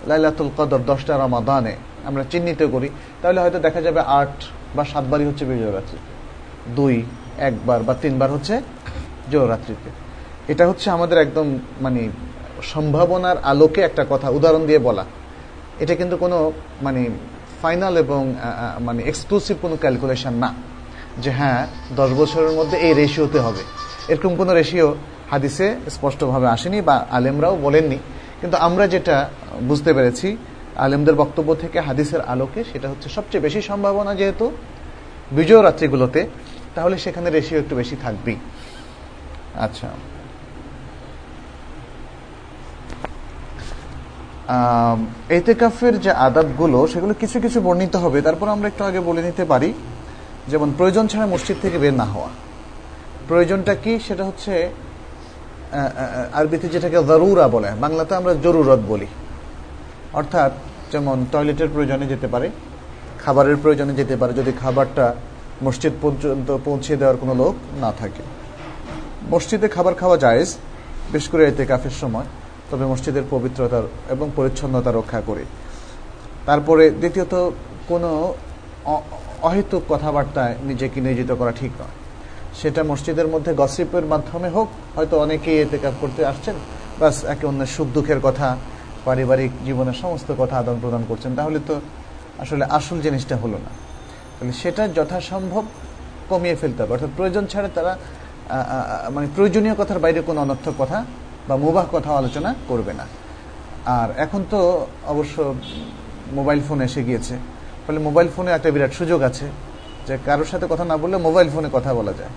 লাইলাতুল 0.09 0.49
কদর 0.57 0.81
দশটা 0.91 1.13
রমাদানে 1.23 1.73
আমরা 2.09 2.23
চিহ্নিত 2.31 2.61
করি, 2.73 2.89
তাহলে 3.21 3.39
হয়তো 3.43 3.59
দেখা 3.65 3.81
যাবে 3.85 4.01
আট 4.19 4.35
বা 4.75 4.83
সাতবারই 4.91 5.25
হচ্ছে 5.29 5.43
বিজয় 5.49 5.71
রাত্রিতে 5.77 6.11
দুই, 6.77 6.95
একবার 7.47 7.79
বা 7.87 7.93
তিনবার 8.03 8.29
হচ্ছে 8.35 8.55
জয়রাত্রিতে। 9.31 9.89
এটা 10.51 10.63
হচ্ছে 10.69 10.87
আমাদের 10.97 11.17
একদম 11.25 11.47
মানে 11.85 12.01
সম্ভাবনার 12.73 13.37
আলোকে 13.51 13.81
একটা 13.81 14.03
কথা, 14.11 14.27
উদাহরণ 14.37 14.63
দিয়ে 14.69 14.79
বলা। 14.87 15.03
এটা 15.83 15.93
কিন্তু 15.99 16.15
কোনো 16.23 16.37
মানে 16.85 17.01
ফাইনাল 17.61 17.93
এবং 18.03 18.21
মানে 18.87 19.01
এক্সক্লুসিভ 19.11 19.55
কোনো 19.61 19.75
ক্যালকুলেশন 19.83 20.33
না 20.43 20.49
যে 21.23 21.31
হ্যাঁ 21.39 21.61
দশ 21.99 22.09
বছরের 22.19 22.53
মধ্যে 22.59 22.77
এই 22.85 22.93
রেশিওতে 23.01 23.39
হবে। 23.45 23.63
এরকম 24.11 24.31
কোনো 24.35 24.51
রেশিও 24.59 24.87
হাদিসে 25.31 25.67
স্পষ্টভাবে 25.95 26.47
আসেনি 26.55 26.79
বা 26.81 26.95
আলেমরাও 27.17 27.55
বলেননি। 27.65 27.97
কিন্তু 28.41 28.57
আমরা 28.57 28.87
যেটা 28.87 29.29
বুঝতে 29.69 29.91
পেরেছি, 29.93 30.37
আলেমদের 30.85 31.15
বক্তব্য 31.15 31.49
থেকে 31.55 31.77
হাদিসের 31.79 32.21
আলোকে 32.33 32.63
সেটা 32.71 32.87
হচ্ছে 32.89 33.07
সবচেয়ে 33.09 33.43
বেশি 33.45 33.61
সম্ভাবনা 33.61 34.15
যেহেতু 34.15 34.45
বিজয় 35.31 35.63
রাত্রিগুলোতে, 35.63 36.21
তাহলে 36.75 36.97
সেখানে 36.97 37.29
রেশিও 37.29 37.59
একটু 37.59 37.73
বেশি 37.75 37.95
থাকবেই 38.03 38.37
আচ্ছা। 39.65 39.89
এতেকাফের 45.29 45.93
যে 45.99 46.11
আদাবগুলো, 46.27 46.87
সেগুলো 46.87 47.13
কিছু 47.19 47.37
কিছু 47.39 47.61
বর্ণিত 47.61 47.95
হবে। 47.95 48.21
তারপর 48.21 48.47
আমরা 48.49 48.67
একটু 48.67 48.83
আগে 48.83 48.99
বলে 48.99 49.21
নিতে 49.21 49.45
পারি, 49.45 49.73
যেমন 50.47 50.69
প্রয়োজন 50.77 51.07
ছাড়া 51.07 51.27
মসজিদ 51.27 51.57
থেকে 51.61 51.77
বের 51.77 51.93
না 51.93 52.05
হওয়া। 52.05 52.29
প্রয়োজনটা 53.27 53.75
কি? 53.75 53.93
সেটা 54.07 54.23
হচ্ছে 54.25 54.53
আরবিতে 56.33 56.67
যেটাকে 56.67 56.95
জরুরা 56.95 57.47
বলে, 57.47 57.69
বাংলাতে 57.81 58.15
আমরা 58.15 58.33
জরুরত 58.43 58.81
বলি। 58.87 59.07
অর্থাৎ 60.13 60.51
যেমন 60.91 61.25
টয়লেটের 61.31 61.69
প্রয়োজনে 61.73 62.05
যেতে 62.07 62.27
পারে, 62.27 62.49
খাবারের 63.25 63.57
প্রয়োজনে 63.61 63.93
যেতে 63.93 64.15
পারে, 64.15 64.33
যদি 64.33 64.51
খাবারটা 64.61 65.15
মসজিদ 65.63 65.93
পর্যন্ত 66.01 66.57
পৌঁছে 66.65 66.95
দেওয়ার 66.97 67.17
কোনো 67.17 67.33
লোক 67.33 67.55
না 67.81 67.91
থাকে। 67.91 68.23
মসজিদে 69.31 69.67
খাবার 69.67 69.93
খাওয়া 69.93 70.17
জায়েজ 70.17 70.57
বেশ 71.11 71.29
করে 71.29 71.47
এতে 71.47 71.65
কাফের 71.65 71.95
সময়, 72.01 72.25
তবে 72.71 72.85
মসজিদের 72.85 73.23
পবিত্রতার 73.29 73.83
এবং 74.09 74.31
পরিচ্ছন্নতা 74.35 74.91
রক্ষা 74.91 75.21
করে। 75.25 75.43
তারপরে 76.45 76.89
দ্বিতীয়ত 76.89 77.51
কোনো 77.87 78.33
অহেতুক 79.41 79.83
কথাবার্তায় 79.89 80.55
নিজেকে 80.63 81.01
নিয়োজিত 81.01 81.31
করা 81.31 81.51
ঠিক 81.51 81.71
নয়। 81.81 82.04
সেটা 82.61 82.83
মসজিদের 82.83 83.27
মধ্যে 83.27 83.53
গসিপের 83.53 84.05
মাধ্যমে 84.05 84.49
হোক, 84.49 84.67
হয়তো 84.95 85.15
অনেকেই 85.19 85.57
এতে 85.61 85.77
কাপ 85.77 85.93
করতে 86.01 86.25
আসছেন। 86.25 86.55
বাস, 86.99 87.23
একে 87.23 87.47
অন্যের 87.47 87.69
সুখ 87.75 87.87
দুঃখের 87.93 88.19
কথা, 88.19 88.57
পারিবারিক 89.05 89.51
জীবনের 89.65 89.93
সমস্ত 89.93 90.29
কথা 90.37 90.55
আদান 90.57 90.77
প্রদান 90.81 91.03
করছেন। 91.07 91.35
তাহলে 91.35 91.59
তো 91.67 91.75
আসলে 92.39 92.65
আসল 92.65 92.97
জিনিসটা 93.01 93.35
হলো 93.35 93.57
না। 93.57 93.71
তাহলে 94.35 94.53
সেটা 94.53 94.87
যথাসম্ভব 94.87 95.63
কমিয়ে 96.29 96.55
ফেলতে 96.55 96.79
হবে। 96.83 96.91
অর্থাৎ 96.93 97.09
প্রয়োজন 97.17 97.45
ছাড়া 97.45 97.69
তারা 97.75 97.97
মানে 99.11 99.27
প্রয়োজনীয় 99.35 99.75
কথার 99.77 99.99
বাইরে 99.99 100.21
কোনো 100.21 100.41
অনর্থক 100.41 100.73
কথা 100.77 101.05
বা 101.47 101.55
মুবাহ 101.57 101.85
কথা 101.91 102.09
আলোচনা 102.15 102.55
করবে 102.67 102.93
না। 102.93 103.05
আর 103.85 104.09
এখন 104.17 104.45
তো 104.49 104.87
অবশ্য 105.07 105.55
মোবাইল 106.33 106.59
ফোন 106.67 106.81
এসে 106.81 107.03
গিয়েছে। 107.03 107.35
ফলে 107.87 107.99
মোবাইল 107.99 108.27
ফোনে 108.35 108.51
একটা 108.51 108.71
বিরাট 108.71 108.93
সুযোগ 108.93 109.21
আছে। 109.21 109.45
যে 110.07 110.13
কারোর 110.27 110.49
সাথে 110.51 110.65
কথা 110.71 110.85
না 110.91 110.95
বললে 111.03 111.17
মোবাইল 111.27 111.47
ফোনে 111.53 111.69
কথা 111.77 111.91
বলা 111.99 112.13
যায়, 112.19 112.31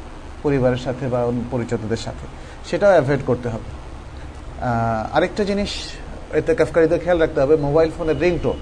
পরিবারের 0.44 0.80
সাথে 0.86 1.04
বা 1.12 1.20
পরিচিতদের 1.52 2.00
সাথে। 2.06 2.24
সেটাও 2.68 2.92
অ্যাভয়েড 2.96 3.22
করতে 3.30 3.48
হবে। 3.54 3.68
আরেকটা 5.16 5.42
জিনিস, 5.50 5.72
এতে 6.38 6.52
কাফকারীদের 6.58 7.00
খেয়াল 7.04 7.18
রাখতে 7.24 7.38
হবে 7.42 7.54
মোবাইল 7.66 7.90
ফোনের 7.96 8.18
রিংটোন 8.24 8.58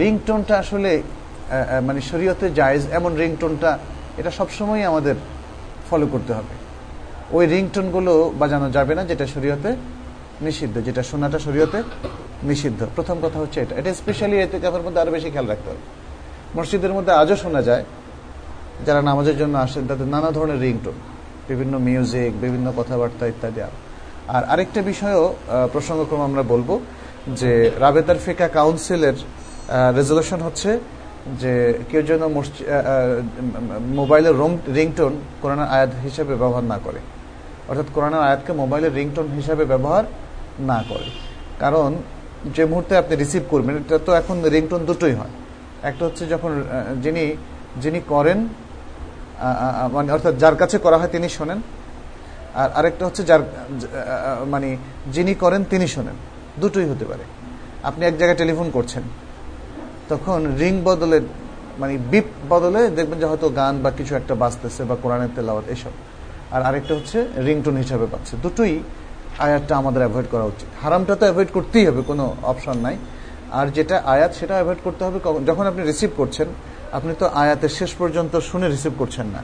রিংটোনটা 0.00 0.54
আসলে 0.62 0.90
মানে 1.88 2.00
শরীয়তে 2.10 2.46
জায়েজ 2.58 2.82
এমন 2.98 3.12
রিংটোনটা 3.22 3.70
এটা 4.20 4.30
সবসময় 4.38 4.82
আমাদের 4.90 5.16
ফলো 5.88 6.06
করতে 6.14 6.32
হবে। 6.38 6.54
ওই 7.36 7.44
রিংটোনগুলো 7.54 8.12
বাজানো 8.40 8.68
যাবে 8.76 8.92
না, 8.98 9.02
যেটা 9.10 9.26
শরীয়তে 9.34 9.70
নিষিদ্ধ, 10.46 10.76
যেটা 10.86 11.02
শোনাটা 11.10 11.38
শরীয়তে 11.46 11.78
নিষিদ্ধ। 12.50 12.80
প্রথম 12.96 13.16
কথা 13.24 13.38
হচ্ছে 13.42 13.58
এটা। 13.64 13.74
এটা 13.80 13.90
স্পেশালি 14.00 14.36
এতে 14.44 14.56
কাপের 14.64 14.82
মধ্যে 14.86 15.00
আরও 15.02 15.12
বেশি 15.16 15.28
খেয়াল 15.34 15.46
রাখতে 15.52 15.68
হবে। 15.70 15.82
মসজিদের 16.58 16.92
মধ্যে 16.96 17.12
আজও 17.20 17.36
শোনা 17.42 17.60
যায় 17.68 17.84
যারা 18.86 19.00
নামাজের 19.08 19.36
জন্য 19.40 19.54
আসেন, 19.66 19.84
তাদের 19.90 20.08
নানা 20.14 20.30
ধরনের 20.36 20.60
রিংটোন, 20.66 20.96
বিভিন্ন 21.48 21.74
মিউজিক, 21.86 22.30
বিভিন্ন 22.44 22.66
কথাবার্তা 22.78 23.24
ইত্যাদি 23.32 23.60
আর। 23.66 23.74
আরেকটা 24.52 24.80
বিষয়ও 24.90 25.24
প্রসঙ্গক্রম 25.74 26.20
আমরা 26.28 26.42
বলব 26.52 26.70
যে 27.40 27.50
রাবেতার 27.84 28.22
ফিকা 28.24 28.48
কাউন্সিলের 28.58 29.16
রেজলিউশন 29.98 30.40
হচ্ছে 30.46 30.70
যে 31.40 31.52
কেউ 31.90 32.02
যেন 32.10 32.22
মোবাইলের 34.00 34.34
রিংটোন 34.78 35.12
কোরআনের 35.42 35.68
আয়াত 35.74 35.92
হিসেবে 36.06 36.32
ব্যবহার 36.42 36.64
না 36.72 36.78
করে। 36.84 37.00
অর্থাৎ 37.68 37.88
কোরআনের 37.94 38.22
আয়াতকে 38.26 38.52
মোবাইলের 38.62 38.92
রিংটোন 38.98 39.26
হিসাবে 39.38 39.64
ব্যবহার 39.72 40.04
না 40.70 40.78
করে। 40.90 41.08
কারণ 41.62 41.90
যে 42.54 42.64
মুহূর্তে 42.70 42.92
আপনি 43.02 43.14
রিসিভ 43.16 43.42
করবেন, 43.50 43.74
এটা 43.76 43.98
তো 44.06 44.10
এখন 44.20 44.36
রিংটোন 44.54 44.80
দুটোই 44.88 45.14
হয়। 45.20 45.32
একটা 45.88 46.02
হচ্ছে 46.06 46.24
যখন 46.34 46.52
যিনি 47.04 47.24
যিনি 47.82 48.00
করেন 48.12 48.38
মানে 49.92 50.08
অর্থাৎ 50.12 50.34
যার 50.38 50.56
কাছে 50.56 50.76
করা 50.78 50.96
হয় 50.98 51.08
তিনি 51.08 51.28
শোনেন। 51.28 51.60
আর 52.54 52.68
আরেকটা 52.74 53.06
হচ্ছে 53.06 53.22
যার 53.22 53.42
মানে 54.46 54.68
যিনি 55.12 55.34
করেন 55.34 55.64
তিনি 55.70 55.86
শোনেন। 55.88 56.16
দুটোই 56.60 56.88
হতে 56.88 57.04
পারে। 57.04 57.24
আপনি 57.82 58.02
এক 58.06 58.14
জায়গায় 58.18 58.38
টেলিফোন 58.38 58.70
করছেন, 58.70 59.02
তখন 60.08 60.38
রিং 60.60 60.80
বদলে 60.84 61.20
মানে 61.78 61.98
বিপ 62.10 62.24
বদলে 62.48 62.80
দেখবেন 62.90 63.18
যে 63.18 63.26
হয়তো 63.26 63.48
গান 63.48 63.74
বা 63.82 63.90
কিছু 63.90 64.12
একটা 64.16 64.34
বাজতেছে 64.34 64.82
বা 64.84 64.96
কোরআনের 65.02 65.28
তেলাওয়াত, 65.36 65.66
এসব। 65.68 65.94
আর 66.50 66.62
আরেকটা 66.62 66.94
হচ্ছে 66.94 67.18
রিংটোন 67.46 67.76
হিসাবে 67.76 68.06
পাচ্ছে। 68.12 68.36
দুটোই 68.42 68.74
আয়াতটা 69.38 69.76
আমাদের 69.76 69.98
অ্যাভয়েড 69.98 70.26
করা 70.30 70.44
উচিত। 70.44 70.68
হারামটা 70.82 71.14
তো 71.16 71.24
অ্যাভয়েড 71.26 71.48
করতেই 71.52 71.86
হবে, 71.86 72.02
কোনো 72.02 72.24
অপশন 72.42 72.76
নাই। 72.78 72.96
আর 73.52 73.66
যেটা 73.66 74.02
আয়াত, 74.04 74.32
সেটা 74.34 74.54
অ্যাভয়েড 74.54 74.78
করতে 74.84 75.02
হবে 75.04 75.18
যখন 75.46 75.64
আপনি 75.66 75.82
রিসিভ 75.82 76.10
করছেন 76.16 76.48
আপনি 76.96 77.12
তো 77.20 77.26
আয়াতের 77.42 77.72
শেষ 77.78 77.90
পর্যন্ত 78.00 78.32
শুনে 78.50 78.66
রিসিভ 78.68 78.92
করছেন 79.00 79.26
না। 79.34 79.40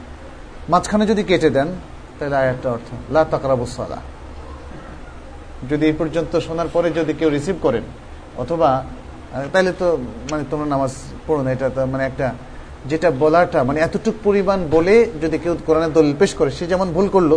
মাঝখানে 0.71 1.03
যদি 1.11 1.23
কেটে 1.29 1.49
দেন, 1.57 1.69
তাহলে 2.17 2.35
আয়াতটা 2.43 2.69
অর্থ, 2.75 2.89
লা 3.13 3.21
তাকরাবুসালা 3.33 3.99
যদি 5.69 5.83
এই 5.89 5.95
পর্যন্ত 5.99 6.33
শোনার 6.47 6.69
পরে 6.75 6.87
যদি 6.99 7.13
কেউ 7.19 7.29
রিসিভ 7.37 7.55
করেন, 7.65 7.85
অথবা 8.43 8.69
তাহলে 9.53 9.71
তো 9.81 9.87
মানে 10.31 10.43
তোমরা 10.51 10.67
নামাজ 10.73 10.91
পড়ো 11.27 11.41
না, 11.45 11.49
এটা 11.55 11.67
মানে 11.93 12.03
একটা, 12.09 12.27
যেটা 12.89 13.09
বলাটা 13.23 13.59
মানে 13.67 13.79
এতটুক 13.87 14.15
পরিমাণ 14.27 14.59
বলে 14.75 14.95
যদি 15.23 15.37
কেউ 15.43 15.53
কোরআনের 15.67 15.91
দলিল 15.97 16.13
পেশ 16.21 16.31
করে, 16.39 16.49
সে 16.57 16.63
যেমন 16.71 16.87
ভুল 16.95 17.07
করল, 17.15 17.31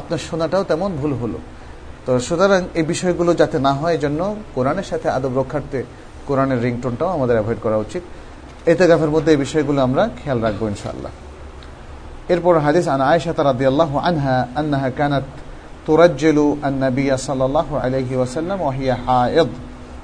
আপনার 0.00 0.20
শোনাটাও 0.28 0.62
তেমন 0.70 0.90
ভুল 1.00 1.12
হলো। 1.22 1.38
তো 2.04 2.10
সুতরাং 2.26 2.60
এই 2.78 2.84
বিষয়গুলো 2.92 3.30
যাতে 3.40 3.56
না 3.66 3.72
হয় 3.80 3.96
জন্য 4.04 4.20
কোরআনের 4.56 4.86
সাথে 4.90 5.06
আদব 5.16 5.32
রক্ষার্থে 5.40 5.80
কোরআনের 6.28 6.58
রিংটোনটাও 6.64 7.10
আমাদের 7.16 7.36
অ্যাভয়েড 7.38 7.60
করা 7.66 7.76
উচিত। 7.86 8.02
এতে 8.71 8.83
গাফের 8.87 9.11
মধ্যে 9.15 9.31
এই 9.31 9.39
বিষয়গুলো 9.45 9.79
আমরা 9.87 10.03
খেয়াল 10.19 10.39
রাখবো 10.45 10.63
ইনশাআল্লাহ 10.73 11.11
এরপর 12.33 12.53
হাদিস 12.65 12.85
আন 12.87 13.01
আয়েশা 13.11 13.31
রাদিয়াল্লাহু 13.51 13.95
আনহা 14.09 14.35
আন্নাহা 14.59 14.89
কানাত 14.99 15.27
ترجل 15.87 16.57
النبي 16.65 17.17
صلى 17.17 17.45
الله 17.45 17.79
عليه 17.83 18.17
وسلم 18.17 18.61
وهي 18.61 18.95
حائض 18.95 19.49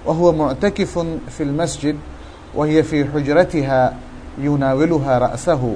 وهو 0.06 0.32
معتكف 0.32 0.94
في 1.30 1.44
المسجد 1.44 1.96
وهي 2.56 2.84
في 2.84 3.06
حجرتها 3.06 3.94
يناولها 4.38 5.18
رأسه 5.18 5.76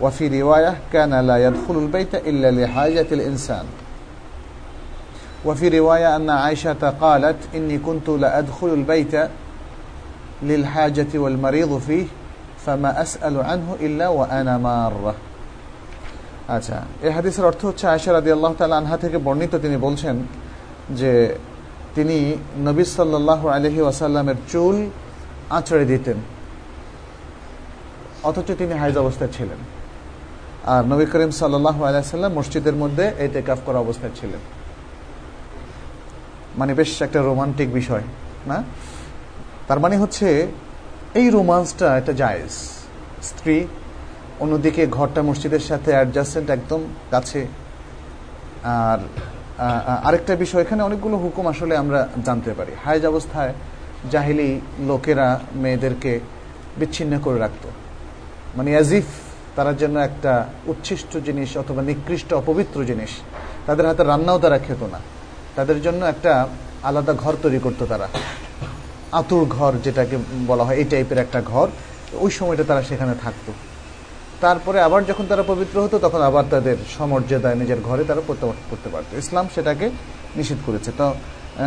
وفي 0.00 0.42
رواية 0.42 0.74
كان 0.92 1.14
لا 1.26 1.36
يدخل 1.46 1.78
البيت 1.78 2.14
إلا 2.14 2.50
لحاجة 2.50 3.06
الإنسان 3.12 3.64
وفي 5.44 5.78
رواية 5.78 6.16
أن 6.16 6.30
عائشة 6.30 6.82
قالت 7.00 7.36
إني 7.54 7.78
كنت 7.78 8.08
لأدخل 8.08 8.68
البيت 8.68 9.14
للحاجة 10.42 11.12
والمريض 11.14 11.78
فيه 11.78 12.06
ফামা 12.65 12.89
আসআলু 13.03 13.39
আনহু 13.53 13.71
ইল্লা 13.79 14.07
ওয়া 14.09 14.25
আনা 14.39 14.57
মাররা। 14.57 15.13
আচ্ছা 16.55 16.77
এই 17.01 17.11
হাদিসের 17.11 17.45
অর্থ 17.45 17.65
হচ্ছে 17.65 17.87
আয়েশা 17.87 18.09
আল্লাহ 18.17 18.53
তালা 18.57 18.77
আনহা 18.77 18.97
থেকে 18.97 19.17
বর্ণিত 19.17 19.55
তিনি 19.55 19.77
বলছেন 19.77 20.15
যে 20.89 21.35
তিনি 21.95 22.17
নবী 22.57 22.83
সাল্লাল্লাহু 22.83 23.45
আলাইহি 23.47 23.81
ওয়াসাল্লামের 23.81 24.35
চুল 24.51 24.89
আঁচড়ে 25.49 25.85
দিতেন, 25.85 26.17
অথচ 28.23 28.51
তিনি 28.57 28.73
হাইজ 28.73 28.97
অবস্থায় 28.97 29.31
ছিলেন। 29.37 29.59
আর 30.65 30.83
নবী 30.85 31.05
করিম 31.05 31.31
সাল্লাল্লাহু 31.31 31.81
আলাইহিসাল্লাম 31.83 32.33
মসজিদের 32.33 32.75
মধ্যে 32.75 33.05
এই 33.19 33.27
টেকআফ 33.27 33.59
করা 33.65 33.79
অবস্থায় 33.79 34.11
ছিলেন। 34.19 34.39
মানে 36.57 36.73
বেশ 36.73 37.01
একটা 37.01 37.19
রোমান্টিক 37.21 37.73
বিষয়, 37.73 38.03
না? 38.47 38.63
তার 39.67 39.79
মানে 39.79 39.97
হচ্ছে 39.97 40.47
এই 41.13 41.29
রোমান্সটা 41.29 41.97
এটা 41.97 42.13
জায়েজ। 42.13 42.53
স্ত্রী 43.29 43.67
অন্যদিকে 44.39 44.87
ঘরটা 44.87 45.21
মসজিদের 45.21 45.59
সাথে 45.59 45.91
অ্যাডজাস্টেন্ট 45.91 46.49
একদম 46.49 46.81
কাছে। 47.11 47.47
আর 48.63 48.99
আরেকটা 50.07 50.35
বিষয়, 50.35 50.61
এখানে 50.61 50.83
অনেকগুলো 50.83 51.17
হুকুম 51.17 51.47
আসলে 51.47 51.77
আমরা 51.77 52.07
জানতে 52.25 52.53
পারি। 52.53 52.71
হায়জ 52.85 53.05
অবস্থায় 53.05 53.53
জাহিলি 54.11 54.61
লোকেরা 54.79 55.39
মেয়েদেরকে 55.53 56.19
বিচ্ছিন্ন 56.77 57.19
করে 57.19 57.39
রাখত। 57.39 57.63
মানে 58.57 58.71
অ্যাজিফ 58.71 59.05
তারা 59.55 59.73
যেন 59.73 59.97
একটা 59.97 60.45
উচ্ছিষ্ট 60.67 61.17
জিনিস 61.17 61.57
অথবা 61.57 61.81
নিকৃষ্ট 61.81 62.33
অপবিত্র 62.33 62.83
জিনিস, 62.83 63.11
তাদের 63.65 63.85
হাতে 63.85 64.03
রান্নাও 64.03 64.39
তারা 64.39 64.59
খেত 64.59 64.81
না। 64.83 64.99
তাদের 65.55 65.81
জন্য 65.81 66.05
একটা 66.05 66.47
আলাদা 66.83 67.13
ঘর 67.13 67.33
তৈরি 67.41 67.59
করতো 67.59 67.85
তারা। 67.85 68.07
আতুর 69.11 69.45
ঘর 69.45 69.73
যেটাকে 69.83 70.17
বলা 70.47 70.63
হয়, 70.63 70.75
এই 70.75 70.83
টাইপের 70.83 71.17
একটা 71.17 71.41
ঘর, 71.41 71.67
ওই 72.13 72.31
সময়টা 72.31 72.63
তারা 72.63 72.81
সেখানে 72.83 73.13
থাকতো। 73.23 73.51
তারপরে 74.41 74.81
আবার 74.81 75.05
যখন 75.05 75.25
তারা 75.27 75.43
পবিত্র 75.43 75.81
হতো, 75.81 75.99
তখন 75.99 76.21
আবার 76.21 76.43
তাদের 76.49 76.77
সমর্যাদায় 76.97 77.55
নিজের 77.55 77.79
ঘরে 77.81 78.03
তারা 78.03 78.21
প্রত্যাবর্তন 78.27 78.65
করতে 78.69 78.89
পারতো। 78.89 79.17
ইসলাম 79.17 79.47
সেটাকে 79.55 79.89
নিষেধ 80.35 80.57
করেছে। 80.65 80.91
তো 80.97 81.13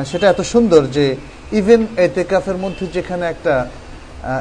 সেটা 0.05 0.29
এত 0.29 0.41
সুন্দর 0.41 0.83
যে 0.87 1.17
ইভেন 1.53 1.87
এতেকাফের 1.97 2.57
মধ্যে 2.57 2.87
যেখানে 2.87 3.27
একটা 3.27 3.55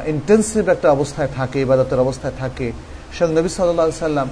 ইন্টেন্সিভ 0.06 0.68
একটা 0.68 0.90
অবস্থায় 0.90 1.28
থাকে, 1.36 1.60
ইবাদতের 1.60 1.98
অবস্থায় 1.98 2.32
থাকে 2.38 2.72
স্বয়ং 3.16 3.32
নবী 3.32 3.48
সাল্লা 3.48 4.06
সাল্লাম 4.06 4.28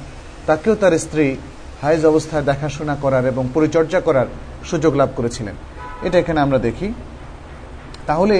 তাকেও 0.47 0.75
তার 0.75 0.99
স্ত্রী 0.99 1.37
হাইজ 1.83 2.07
অবস্থায় 2.07 2.43
দেখাশোনা 2.43 2.97
করার 3.03 3.27
এবং 3.27 3.49
পরিচর্যা 3.55 4.01
করার 4.01 4.27
সুযোগ 4.65 4.95
লাভ 4.95 5.09
করেছিলেন। 5.17 5.55
এটা 6.03 6.19
এখানে 6.19 6.41
আমরা 6.41 6.59
দেখি। 6.59 6.93
তাহলে 8.09 8.37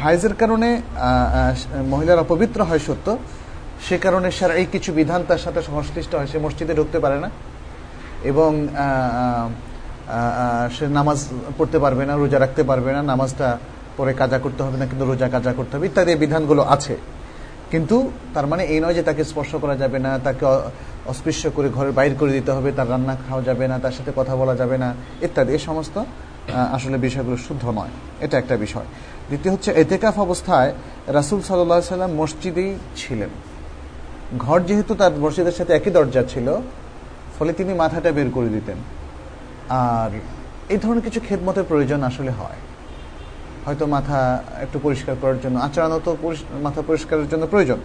হাইজের 0.00 0.34
কারণে 0.40 0.68
মহিলারা 1.92 2.22
অপবিত্র 2.26 2.58
হয় 2.68 2.82
সত্য, 2.88 3.06
সে 3.86 3.96
কারণে 4.04 4.28
সার 4.38 4.52
এই 4.60 4.66
কিছু 4.74 4.90
বিধান 4.98 5.20
তার 5.28 5.40
সাথে 5.44 5.60
সংশ্লিষ্ট 5.70 6.12
হয়, 6.18 6.28
সে 6.32 6.38
মসজিদে 6.44 6.74
ঢুকতে 6.78 6.98
পারে 7.04 7.18
না, 7.24 7.28
এবং 8.30 8.50
সে 10.76 10.84
নামাজ 10.98 11.18
পড়তে 11.58 11.78
পারবে 11.84 12.04
না, 12.08 12.12
রোজা 12.22 12.38
রাখতে 12.44 12.62
পারবে 12.70 12.90
না, 12.96 13.00
নামাজটা 13.12 13.48
পরে 13.98 14.12
কাজা 14.20 14.38
করতে 14.44 14.60
হবে 14.66 14.76
না, 14.80 14.84
কিন্তু 14.90 15.04
রোজা 15.10 15.28
কাজা 15.34 15.52
করতে 15.58 15.72
হবে, 15.74 15.84
ইত্যাদি 15.90 16.12
বিধানগুলো 16.24 16.62
আছে। 16.74 16.94
কিন্তু 17.72 17.96
তার 18.34 18.46
মানে 18.50 18.62
এই 18.72 18.78
নয় 18.82 18.94
যে 18.98 19.02
তাকে 19.08 19.22
স্পর্শ 19.30 19.52
করা 19.62 19.76
যাবে 19.82 19.98
না, 20.06 20.10
তাকে 20.26 20.44
অস্পৃশ্য 21.12 21.42
করে 21.56 21.68
ঘরের 21.76 21.94
বাইর 21.98 22.14
করে 22.20 22.32
দিতে 22.38 22.50
হবে, 22.56 22.70
তার 22.78 22.88
রান্না 22.92 23.14
খাওয়া 23.26 23.42
যাবে 23.48 23.64
না, 23.70 23.76
তার 23.84 23.94
সাথে 23.96 24.10
কথা 24.18 24.34
বলা 24.40 24.54
যাবে 24.60 24.76
না, 24.82 24.88
ইত্যাদি, 25.26 25.50
এই 25.56 25.62
সমস্ত 25.68 25.96
আসলে 26.54 26.98
বিষয়গুলো 26.98 27.36
শুদ্ধ 27.36 27.68
নয়। 27.68 27.88
এটা 28.20 28.38
একটা 28.38 28.56
বিষয়। 28.56 28.84
দ্বিতীয় 29.26 29.54
হচ্ছে, 29.54 29.70
এতেকাফ 29.70 30.18
অবস্থায় 30.18 30.72
রাসুল 31.06 31.42
সাল্লাহ 31.42 31.80
সাল্লাম 31.80 32.12
মসজিদেই 32.12 32.74
ছিলেন। 32.96 33.28
ঘর 34.38 34.60
যেহেতু 34.60 34.94
তার 34.94 35.12
মসজিদের 35.12 35.52
সাথে 35.52 35.72
একই 35.72 35.90
দরজা 35.90 36.22
ছিল, 36.22 36.56
ফলে 37.38 37.52
তিনি 37.52 37.74
মাথাটা 37.74 38.12
বের 38.12 38.30
করে 38.30 38.48
দিতেন। 38.48 38.76
আর 39.68 40.10
এই 40.68 40.76
ধরনের 40.76 41.02
কিছু 41.02 41.20
খেদমতের 41.28 41.64
প্রয়োজন 41.68 42.02
আসলে 42.02 42.30
হয়। 42.30 42.56
হয়তো 43.66 43.86
মাথা 43.86 44.42
একটু 44.60 44.78
পরিষ্কার 44.82 45.16
করার 45.20 45.40
জন্য 45.40 45.58
আচরণত 45.58 46.14
মাথা 46.52 46.82
পরিষ্কারের 46.86 47.28
জন্য 47.28 47.46
প্রয়োজন। 47.46 47.76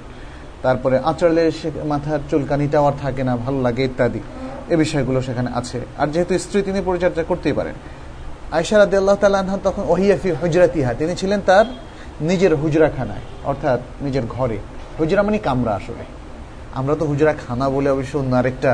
তারপরে 0.61 0.97
আচরলে 0.97 1.51
সে 1.51 1.71
মাথার 1.83 2.19
চুলকানিটাও 2.29 2.85
আর 2.85 2.93
থাকে 3.01 3.23
না, 3.23 3.37
ভালো 3.37 3.61
লাগে 3.61 3.83
ইত্যাদি। 3.83 4.19
এ 4.69 4.75
বিষয়গুলো 4.75 5.21
সেখানে 5.21 5.51
আছে। 5.53 5.81
আর 5.97 6.07
যেহেতু 6.07 6.39
স্ত্রী, 6.39 6.61
তিনি 6.61 6.81
পরিচর্যা 6.85 7.23
করতেই 7.23 7.53
পারেন। 7.53 7.73
আয়সার 8.57 8.81
আদি 8.85 8.97
তখন 9.67 9.83
ওহিয়াফি 9.93 10.29
হুজরাতিহা। 10.41 10.91
তিনি 10.99 11.13
ছিলেন 11.21 11.39
তার 11.49 11.65
নিজের 12.29 12.53
হুজরাখানায়, 12.61 13.25
অর্থাৎ 13.49 13.79
নিজের 14.05 14.25
ঘরে। 14.35 14.57
হুজরা 14.99 15.21
মানে 15.27 15.37
কামরা 15.47 15.73
আসলে। 15.79 16.03
আমরা 16.79 16.93
তো 16.99 17.03
হুজরা 17.11 17.31
খানা 17.43 17.65
বলে 17.75 17.89
অবশ্য 17.95 18.13
অন্য 18.21 18.33
আরেকটা 18.41 18.71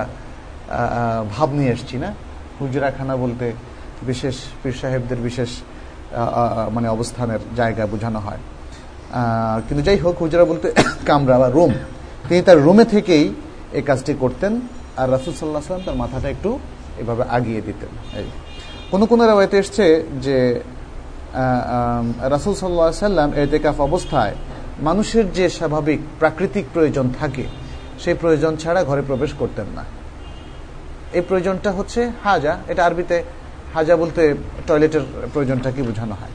ভাব 1.34 1.50
নিয়ে 1.58 1.72
এসছি 1.76 1.96
না? 2.04 2.10
হুজরা 2.60 2.88
খানা 2.98 3.16
বলতে 3.24 3.46
বিশেষ 4.10 4.36
পীর 4.62 4.76
সাহেবদের 4.82 5.20
বিশেষ 5.28 5.52
মানে 6.76 6.88
অবস্থানের 6.96 7.42
জায়গা 7.60 7.84
বোঝানো 7.94 8.20
হয়। 8.26 8.42
কিন্তু 9.68 9.82
যাই 9.88 9.98
হোক, 10.04 10.16
হুজরা 10.24 10.44
বলতে 10.52 10.68
কামরা 11.10 11.36
বা 11.42 11.48
রুম। 11.58 11.72
তিনি 12.28 12.42
তার 12.48 12.60
রুমে 12.66 12.86
থেকেই 12.94 13.26
এই 13.78 13.84
কাজটি 13.90 14.14
করতেন 14.24 14.54
আর 15.00 15.08
রাসুল 15.16 15.34
সাল্লাহ 15.40 15.62
সাল্লাম 15.62 15.86
তার 15.90 15.98
মাথাটা 16.04 16.28
একটু 16.36 16.50
এভাবে 17.02 17.24
আগিয়ে 17.38 17.62
দিতেন। 17.68 17.92
এই 18.20 18.28
কোনো 18.92 19.06
কোনো 19.12 19.24
রেওয়ায়তে 19.26 19.58
এসছে 19.64 19.86
যে 20.26 20.38
রাসুল 22.34 22.54
সাল্লাহ 22.62 22.88
সাল্লাম 23.08 23.30
এতেকাফ 23.44 23.78
অবস্থায় 23.90 24.34
মানুষের 24.88 25.26
যে 25.38 25.46
স্বাভাবিক 25.58 26.00
প্রাকৃতিক 26.22 26.66
প্রয়োজন 26.74 27.06
থাকে, 27.20 27.46
সেই 28.04 28.16
প্রয়োজন 28.22 28.54
ছাড়া 28.62 28.82
ঘরে 28.90 29.04
প্রবেশ 29.10 29.32
করতেন 29.42 29.68
না। 29.78 29.84
এই 31.18 31.24
প্রয়োজনটা 31.30 31.70
হচ্ছে 31.78 32.02
হাজা। 32.26 32.54
এটা 32.72 32.82
আরবিতে 32.88 33.18
হাজা 33.76 33.94
বলতে 34.02 34.22
টয়লেটের 34.68 35.04
প্রয়োজনটাকে 35.34 35.82
বোঝানো 35.90 36.16
হয়? 36.22 36.34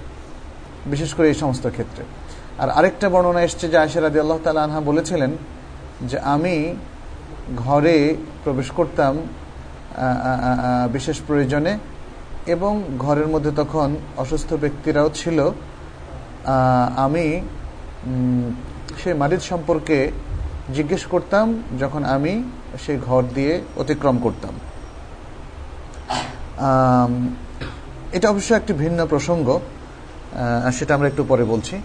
বিশেষ 0.92 1.10
করে 1.16 1.26
এই 1.32 1.38
সমস্ত 1.42 1.64
ক্ষেত্রে। 1.74 2.02
আর 2.62 2.68
আরেকটা 2.78 3.06
বর্ণনা 3.14 3.42
এসছে 3.48 3.66
যে 3.72 3.76
আয়সা 3.82 4.00
রাদি 4.00 4.18
আল্লাহ 4.24 4.38
তালা 4.44 4.62
আনহা 4.66 4.80
বলেছিলেন 4.90 5.32
যে, 6.10 6.16
আমি 6.34 6.56
ঘরে 7.64 7.96
প্রবেশ 8.44 8.68
করতাম 8.78 9.12
বিশেষ 10.94 11.16
প্রয়োজনে 11.28 11.72
এবং 12.46 12.72
ঘরের 12.98 13.28
মধ্যে 13.28 13.50
তখন 13.50 13.96
অসুস্থ 14.16 14.54
ব্যক্তিরাও 14.54 15.08
ছিল। 15.10 15.38
আমি 16.96 17.24
সেই 19.02 19.14
মারিদ 19.14 19.40
সম্পর্কে 19.40 20.12
জিজ্ঞেস 20.76 21.06
করতাম 21.06 21.46
যখন 21.78 22.04
আমি 22.04 22.32
সেই 22.84 22.98
ঘর 23.06 23.22
দিয়ে 23.22 23.60
অতিক্রম 23.76 24.16
করতাম। 24.18 24.54
এটা 28.16 28.26
অবশ্য 28.30 28.54
একটি 28.54 28.72
ভিন্ন 28.72 29.06
প্রসঙ্গ 29.06 29.46
সেটা 30.72 30.94
আমরা 30.94 31.08
একটু 31.08 31.24
পরে 31.24 31.44
বলছি। 31.44 31.76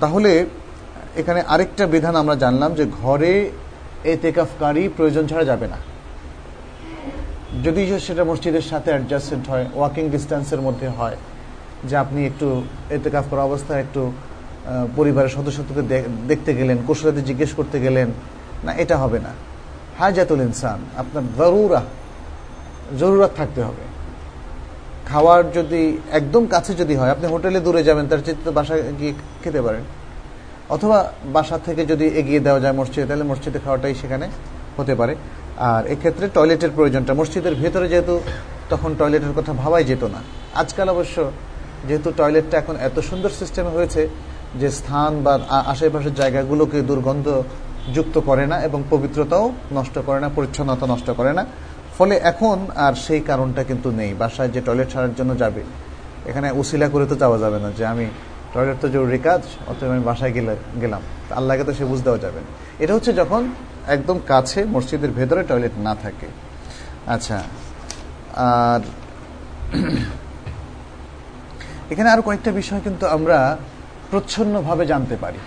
তাহলে 0.00 0.46
এখানে 1.16 1.40
আরেকটা 1.42 1.86
বিধান 1.86 2.16
আমরা 2.16 2.34
জানলাম 2.34 2.74
যে 2.74 2.84
ঘরে 3.02 3.50
এ 4.04 4.12
এতেকাফকারী 4.12 4.88
প্রয়োজন 4.96 5.26
ছাড়া 5.26 5.44
যাবে 5.44 5.66
না। 5.68 5.78
যদি 7.64 7.82
সেটা 8.06 8.22
মসজিদের 8.30 8.66
সাথে 8.70 8.90
অ্যাডজাস্টেন্ট 8.94 9.44
হয় 9.50 9.66
ওয়াকিং 9.78 10.04
ডিস্টেন্সের 10.14 10.60
মধ্যে 10.66 10.88
হয়, 10.98 11.16
যে 11.88 11.94
আপনি 12.04 12.20
একটু 12.30 12.46
এতে 12.96 13.08
কাজ 13.14 13.24
করা 13.30 13.42
অবস্থায় 13.50 13.80
একটু 13.84 14.02
পরিবারের 14.98 15.32
সদস্যকে 15.36 15.82
দেখতে 16.30 16.50
গেলেন 16.58 16.76
কুশলাতে 16.86 17.22
জিজ্ঞেস 17.28 17.50
করতে 17.58 17.76
গেলেন, 17.84 18.08
না, 18.64 18.72
এটা 18.82 18.96
হবে 19.02 19.18
না। 19.26 19.32
হাজাতুল 20.00 20.40
ইনসান, 20.48 20.80
আপনার 21.02 21.24
জরুরা, 21.38 21.82
জরুরত 23.00 23.32
থাকতে 23.40 23.60
হবে। 23.68 23.84
খাওয়ার 25.10 25.42
যদি, 25.56 25.82
একদম 26.18 26.42
কাছে 26.54 26.72
যদি 26.80 26.94
হয়, 27.00 27.10
আপনি 27.14 27.26
হোটেলে 27.32 27.60
দূরে 27.66 27.82
যাবেন, 27.88 28.04
তার 28.10 28.20
চেয়ে 28.26 28.52
বাসায় 28.58 28.82
গিয়ে 29.00 29.12
খেতে 29.42 29.60
পারেন। 29.66 29.84
অথবা 30.74 30.98
বাসা 31.36 31.56
থেকে 31.66 31.82
যদি 31.92 32.06
এগিয়ে 32.20 32.40
দেওয়া 32.46 32.60
যায় 32.64 32.74
মসজিদে, 32.80 33.06
তাহলে 33.10 33.24
মসজিদে 33.32 33.58
খাওয়াটাই 33.64 33.94
সেখানে 34.02 34.26
হতে 34.78 34.94
পারে। 35.00 35.14
আর 35.68 35.82
এক্ষেত্রে 35.94 36.26
টয়লেটের 36.36 36.72
প্রয়োজনটা। 36.76 37.12
মসজিদের 37.20 37.54
ভেতরে 37.62 37.86
যেহেতু 37.92 38.14
তখন 38.72 38.90
টয়লেটের 39.00 39.34
কথা 39.38 39.52
ভাবাই 39.62 39.84
যেত 39.90 40.02
না। 40.14 40.20
আজকাল 40.62 40.88
অবশ্য 40.94 41.16
যেহেতু 41.88 42.08
টয়লেটটা 42.20 42.56
এখন 42.62 42.74
এত 42.88 42.96
সুন্দর 43.08 43.30
সিস্টেমে 43.40 43.72
হয়েছে 43.76 44.02
যে 44.60 44.68
স্থান 44.78 45.12
বা 45.24 45.34
আশেপাশের 45.72 46.14
জায়গাগুলোকে 46.20 46.78
দুর্গন্ধ 46.90 47.26
যুক্ত 47.96 48.16
করে 48.28 48.44
না 48.52 48.56
এবং 48.68 48.80
পবিত্রতাও 48.92 49.44
নষ্ট 49.78 49.96
করে 50.08 50.20
না, 50.24 50.28
পরিচ্ছন্নতা 50.36 50.86
নষ্ট 50.92 51.08
করে 51.18 51.32
না। 51.38 51.42
ফলে 51.96 52.14
এখন 52.30 52.58
আর 52.84 52.94
সেই 53.04 53.20
কারণটা 53.30 53.62
কিন্তু 53.70 53.88
নেই। 53.98 54.10
বাসায় 54.22 54.50
যে 54.54 54.60
টয়লেট 54.66 54.88
ছাড়ার 54.92 55.14
জন্য 55.18 55.32
যাবে, 55.42 55.62
এখানে 56.30 56.48
উসিলা 56.60 56.86
করে 56.94 57.04
তো 57.10 57.16
যাওয়া 57.22 57.38
যাবে 57.44 57.58
না 57.64 57.68
যে 57.78 57.84
আমি 57.92 58.06
টয়লেট 58.54 58.78
তো 58.82 58.86
জরুরি 58.94 59.18
কাজ 59.26 59.42
অথবা 59.70 59.90
আমি 59.94 60.02
বাসায় 60.10 60.32
গেলে, 60.36 60.54
গেলাম। 60.82 61.02
আল্লাহকে 61.38 61.64
তো 61.68 61.72
সে 61.78 61.84
বুঝতেও 61.92 62.16
যাবে 62.24 62.40
এটা 62.82 62.92
হচ্ছে 62.96 63.12
যখন 63.20 63.42
একদম 63.90 64.20
কাছে, 64.26 64.64
মসজিদের 64.64 65.10
ভেতরে 65.10 65.42
টয়লেট 65.42 65.78
না 65.78 65.94
থাকে। 65.94 66.26
আচ্ছা 67.06 67.42
আর 68.36 68.80
এখানে 71.90 72.10
আরও 72.10 72.22
কয়েকটা 72.22 72.52
বিষয় 72.52 72.80
কিন্তু 72.84 73.06
আমরা 73.06 73.56
প্রচ্ছন্নভাবে 74.10 74.86
জানতে 74.86 75.16
পারি। 75.16 75.38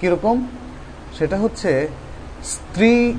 কীরকম? 0.00 0.46
সেটা 1.18 1.38
হচ্ছে, 1.38 1.88
স্ত্রী, 2.44 3.14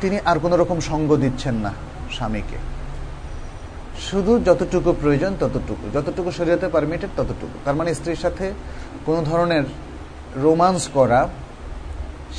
তিনি 0.00 0.18
আর 0.24 0.38
কোনো 0.38 0.56
রকম 0.56 0.80
সঙ্গ 0.80 1.16
দিচ্ছেন 1.16 1.54
না 1.54 1.72
স্বামীকে। 2.12 2.56
শুধু 4.10 4.38
যতটুকু 4.38 4.94
প্রয়োজন 5.00 5.36
ততটুকু। 5.40 5.90
যতটুকু 5.94 6.30
শরীয়তে 6.30 6.68
পারমিটেড 6.68 7.10
ততটুকু। 7.16 7.58
তার 7.64 7.74
মানে 7.74 7.94
স্ত্রীর 7.94 8.16
সাথে 8.16 8.52
কোনো 9.06 9.22
ধরনের 9.22 9.62
রোমান্স 10.36 10.90
করা, 10.94 11.28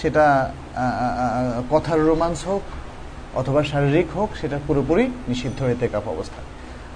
সেটা 0.02 0.52
কথার 1.70 2.00
রোমান্স 2.06 2.40
হোক 2.48 2.62
অথবা 3.40 3.64
শারীরিক 3.64 4.08
হোক, 4.16 4.30
সেটা 4.42 4.60
পুরোপুরি 4.68 5.06
নিষিদ্ধ 5.28 5.62
হয়ে 5.64 5.88
কাপ 5.94 6.08
অবস্থা। 6.08 6.42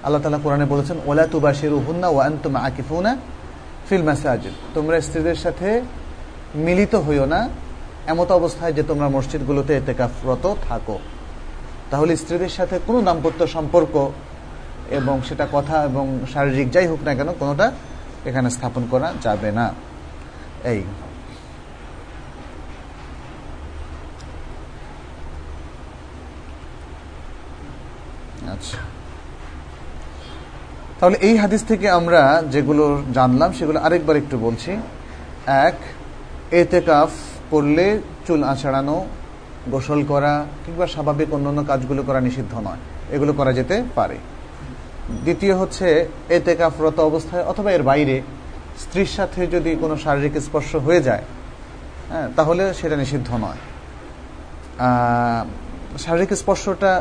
আল্লাহ 0.02 0.22
তালা 0.22 0.38
কোরআনে 0.38 0.64
বলেছেন 0.64 0.96
ওলা 1.06 1.26
তুবাসির 1.26 1.72
হুন্না 1.72 2.08
ওয়ান 2.08 2.38
তুমা 2.42 2.58
আকিফুনা 2.60 3.16
ফিল 3.88 4.02
মাসাজিদ। 4.02 4.52
তোমরা 4.74 5.00
স্ত্রীদের 5.00 5.34
সাথে 5.34 5.80
মিলিত 6.54 6.94
হইও 6.94 7.26
না, 7.26 7.48
এমত 8.06 8.30
অবস্থায় 8.30 8.72
যে 8.72 8.82
তোমরা 8.82 9.08
মসজিদগুলোতে 9.08 9.76
এতেকাফরত 9.76 10.44
থাকো। 10.68 10.98
তাহলে 11.90 12.16
স্ত্রীদের 12.16 12.48
সাথে 12.48 12.80
কোনো 12.86 13.02
দাম্পত্য 13.02 13.46
সম্পর্ক 13.46 13.94
এবং 14.90 15.20
সেটা 15.28 15.46
কথা 15.52 15.84
এবং 15.84 16.18
শারীরিক 16.32 16.70
যাই 16.70 16.86
হোক 16.86 17.00
না 17.04 17.14
কেন, 17.14 17.28
কোনোটা 17.38 17.72
এখানে 18.24 18.50
স্থাপন 18.50 18.82
করা 18.90 19.12
যাবে 19.22 19.52
না। 19.52 19.74
এই। 20.64 20.82
আচ্ছা 28.60 28.78
তাহলে 30.98 31.16
এই 31.28 31.34
হাদিস 31.42 31.62
থেকে 31.70 31.86
আমরা 31.98 32.20
যেগুলো 32.54 32.84
জানলাম, 33.16 33.50
সেগুলো 33.58 33.78
আরেকবার 33.86 34.20
একটু 34.22 34.36
বলছি। 34.46 34.70
এক, 35.66 35.76
এতেকাফ 36.62 37.10
করলে 37.52 37.86
চুল 38.26 38.40
আছড়ানো, 38.52 38.96
গোসল 39.72 40.00
করা 40.12 40.32
কিংবা 40.64 40.86
স্বাভাবিক 40.94 41.28
অন্যান্য 41.36 41.60
কাজগুলো 41.70 42.02
করা 42.08 42.20
নিষিদ্ধ 42.26 42.52
নয়। 42.66 42.80
এগুলো 43.14 43.32
করা 43.38 43.52
যেতে 43.58 43.76
পারে। 43.98 44.18
দ্বিতীয় 45.24 45.54
হচ্ছে, 45.60 45.88
এতেকাফরত 46.36 46.98
অবস্থায় 47.10 47.44
অথবা 47.50 47.70
এর 47.76 47.82
বাইরে 47.90 48.16
স্ত্রীর 48.82 49.10
সাথে 49.16 49.40
যদি 49.54 49.70
কোনো 49.82 49.94
শারীরিক 50.04 50.34
স্পর্শ 50.46 50.70
হয়ে 50.86 51.00
যায় 51.08 51.24
হ্যাঁ 52.10 52.28
তাহলে 52.36 52.64
সেটা 52.78 52.96
নিষিদ্ধ 53.02 53.28
নয়। 53.44 53.60
শারীরিক 56.04 56.30
স্পর্শটা 56.42 56.92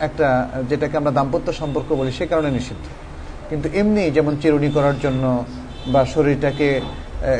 একটা, 0.00 0.26
যেটাকে 0.68 0.96
আমরা 0.96 1.10
দাম্পত্য 1.10 1.52
সম্পর্ক 1.52 1.88
বলি, 1.92 2.12
সে 2.12 2.26
কারণে 2.26 2.50
নিষিদ্ধ। 2.50 2.86
কিন্তু 3.50 3.68
এমনি 3.80 4.10
যেমন 4.10 4.36
চিরুনি 4.42 4.70
করার 4.70 4.96
জন্য 5.00 5.44
বা 5.86 6.04
শরীরটাকে 6.04 6.80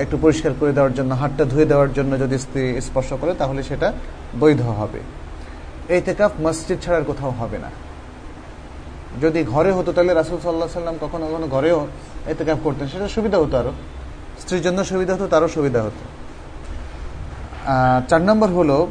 একটু 0.01 0.16
পরিষ্কার 0.23 0.53
করে 0.61 0.73
দেওয়ার 0.73 0.94
জন্য, 0.94 1.14
হাতটা 1.14 1.44
ধুয়ে 1.44 1.66
দেওয়ার 1.66 1.92
জন্য 1.92 2.18
যদি 2.18 2.38
স্ত্রী 2.38 2.81
স্পর্শ 2.81 3.12
করে, 3.20 3.35
তাহলে 3.35 3.62
সেটা 3.62 3.92
বৈধ 4.40 4.61
হবে। 4.62 5.01
এই 5.94 6.01
তেকাফ 6.01 6.33
মসজিদ 6.40 6.79
ছাড়ার 6.81 7.05
কোথাও 7.05 7.31
হবে 7.31 7.59
না। 7.59 7.70
যদি 9.23 9.44
ঘরে 9.44 9.70
হতো, 9.73 9.92
তাহলে 9.92 10.14
রাসুল 10.14 10.38
সাল্লাহ 10.42 10.68
সাল্লাম 10.68 10.96
কখনো 11.01 11.25
কখনো 11.27 11.46
ঘরেও 11.46 11.87
এতেকাফ 12.27 12.59
করতেন, 12.64 12.88
সেটা 12.88 13.09
সুবিধা 13.09 13.38
হতো 13.38 13.55
আরও। 13.59 13.73
স্ত্রীর 14.40 14.62
জন্য 14.62 14.85
সুবিধা 14.85 15.14
হতো, 15.14 15.27
তারও 15.27 15.49
সুবিধা 15.49 15.81
হতো। 15.83 16.03
চার 18.09 18.23
নম্বর 18.23 18.49
হলো 18.49 18.87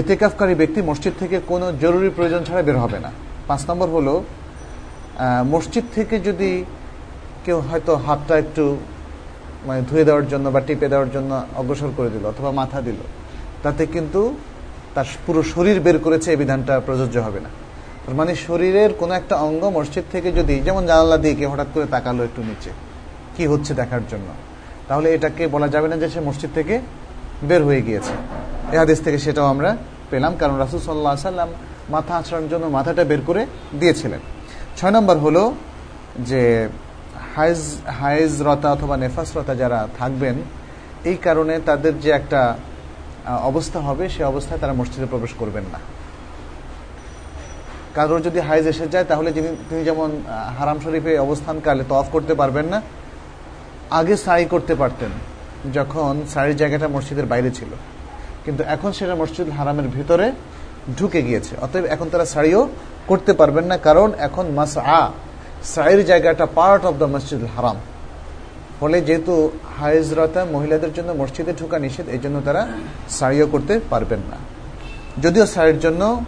এতেকাফকারী 0.00 0.54
ব্যক্তি 0.60 0.80
মসজিদ 0.90 1.14
থেকে 1.22 1.36
কোনো 1.50 1.66
জরুরি 1.82 2.08
প্রয়োজন 2.16 2.42
ছাড়া 2.48 2.62
বের 2.68 2.78
হবে 2.84 2.98
না। 3.04 3.10
পাঁচ 3.48 3.62
নম্বর 3.68 3.88
হলো 3.96 4.14
মসজিদ 5.54 5.84
থেকে 5.96 6.16
যদি 6.28 6.50
কেউ 7.44 7.58
হয়তো 7.68 7.92
হাতটা 8.06 8.34
একটু 8.42 8.64
মানে 9.66 9.80
ধুয়ে 9.88 10.04
দেওয়ার 10.08 10.26
জন্য 10.32 10.46
বা 10.54 10.60
টিপে 10.66 10.88
দেওয়ার 10.92 11.10
জন্য 11.14 11.30
অগ্রসর 11.60 11.90
করে 11.98 12.10
দিল 12.14 12.24
অথবা 12.32 12.50
মাথা 12.60 12.78
দিল, 12.88 13.00
তাতে 13.64 13.82
কিন্তু 13.94 14.20
তার 14.94 15.06
পুরো 15.26 15.40
শরীর 15.54 15.78
বের 15.86 15.98
করেছে, 16.06 16.28
এই 16.34 16.38
বিধানটা 16.42 16.74
প্রযোজ্য 16.86 17.16
হবে 17.26 17.40
না। 17.44 17.50
তার 18.04 18.14
মানে 18.20 18.32
শরীরের 18.46 18.90
কোনো 19.00 19.12
একটা 19.20 19.34
অঙ্গ 19.48 19.62
মসজিদ 19.78 20.04
থেকে 20.14 20.28
যদি, 20.38 20.54
যেমন 20.66 20.82
জানালা 20.90 21.16
দিয়ে 21.24 21.34
কেউ 21.38 21.48
হঠাৎ 21.52 21.68
করে 21.74 21.86
তাকালো 21.94 22.20
একটু 22.28 22.40
নিচে, 22.48 22.70
কি 23.34 23.44
হচ্ছে 23.52 23.72
দেখার 23.80 24.04
জন্য? 24.10 24.28
তাহলে 24.88 25.08
এটাকে 25.16 25.42
বলা 25.54 25.68
যাবে 25.74 25.86
না 25.90 25.96
যে 26.02 26.08
সে 26.14 26.20
মসজিদ 26.28 26.50
থেকে 26.58 26.74
বের 27.48 27.62
হয়ে 27.68 27.82
গিয়েছে। 27.82 28.14
এ 28.74 28.76
হাদিস 28.82 28.98
থেকে 29.04 29.18
সেটাও 29.24 29.46
আমরা 29.54 29.70
পেলাম, 30.10 30.32
কারণ 30.40 30.54
রাসুল 30.64 30.80
সাল্লাহ 30.80 31.14
সাল্লাম 31.30 31.50
মাথা 31.94 32.14
আছড়ানোর 32.20 32.50
জন্য 32.52 32.64
মাথাটা 32.76 33.02
বের 33.10 33.22
করে 33.28 33.42
দিয়েছিলেন। 33.80 34.20
ছয় 34.78 34.92
নম্বর 34.96 35.16
হলো 35.24 35.42
যে 36.30 36.68
হাইজ, 37.34 37.60
হাইজরতা 37.98 38.68
অথবা 38.76 38.94
নেফাসরতা 39.02 39.54
যারা 39.62 39.78
থাকবেন, 39.98 40.36
এই 41.10 41.16
কারণে 41.26 41.54
তাদের 41.68 41.94
যে 42.04 42.10
একটা 42.10 42.40
অবস্থা 43.50 43.78
হবে, 43.80 44.04
সে 44.14 44.22
অবস্থায় 44.32 44.60
তারা 44.62 44.74
মসজিদে 44.80 45.06
প্রবেশ 45.06 45.32
করবেন 45.40 45.64
না। 45.72 45.80
কারোর 47.96 48.24
যদি 48.26 48.40
হাইজ 48.48 48.66
এসে 48.72 48.86
যায়, 48.94 49.06
তাহলে 49.10 49.32
যিনি, 49.36 49.48
তিনি 49.68 49.82
যেমন 49.84 50.10
হারাম 50.58 50.78
শরীফে 50.84 51.12
অবস্থানকালে 51.26 51.84
তফ 51.92 52.06
করতে 52.14 52.34
পারবেন 52.40 52.66
না, 52.72 52.78
আগে 53.98 54.14
সাই 54.24 54.44
করতে 54.44 54.74
পারতেন। 54.74 55.12
যখন 55.72 56.12
সারির 56.32 56.56
জায়গাটা 56.56 56.88
মসজিদের 56.88 57.26
বাইরে 57.26 57.50
ছিল। 57.50 57.70
কিন্তু 58.44 58.62
এখন 58.74 58.92
সেটা 58.92 59.14
মসজিদ 59.14 59.48
হারামের 59.56 59.88
ভিতরে 59.88 60.26
ঢুকে 60.98 61.22
গিয়েছে। 61.22 61.52
অতএব 61.64 61.84
এখন 61.84 62.06
তারা 62.12 62.24
সারিও 62.24 62.68
করতে 63.06 63.32
পারবেন 63.32 63.64
না, 63.64 63.76
কারণ 63.76 64.08
এখন 64.18 64.46
মাস 64.58 64.76
আ 64.78 65.00
সাইর 65.74 66.00
জায়গাটা 66.04 66.46
পার্ট 66.46 66.82
অব 66.84 66.94
দ্য 66.98 67.08
মসজিদ 67.14 67.40
হারাম। 67.56 67.76
ফলে 68.80 69.00
যেহেতু 69.00 69.50
হাইজরতা 69.78 70.44
মহিলাদের 70.54 70.92
জন্য 70.92 71.10
মসজিদে 71.12 71.52
ঢুকা 71.60 71.78
নিষেধ, 71.78 72.06
এই 72.08 72.18
জন্য 72.18 72.36
তারা 72.44 72.66
সারিও 73.08 73.46
করতে 73.46 73.80
পারবেন 73.90 74.20
না। 74.30 74.38
যদিও 75.22 75.46
সারির 75.46 75.78
জন্য 75.78 76.24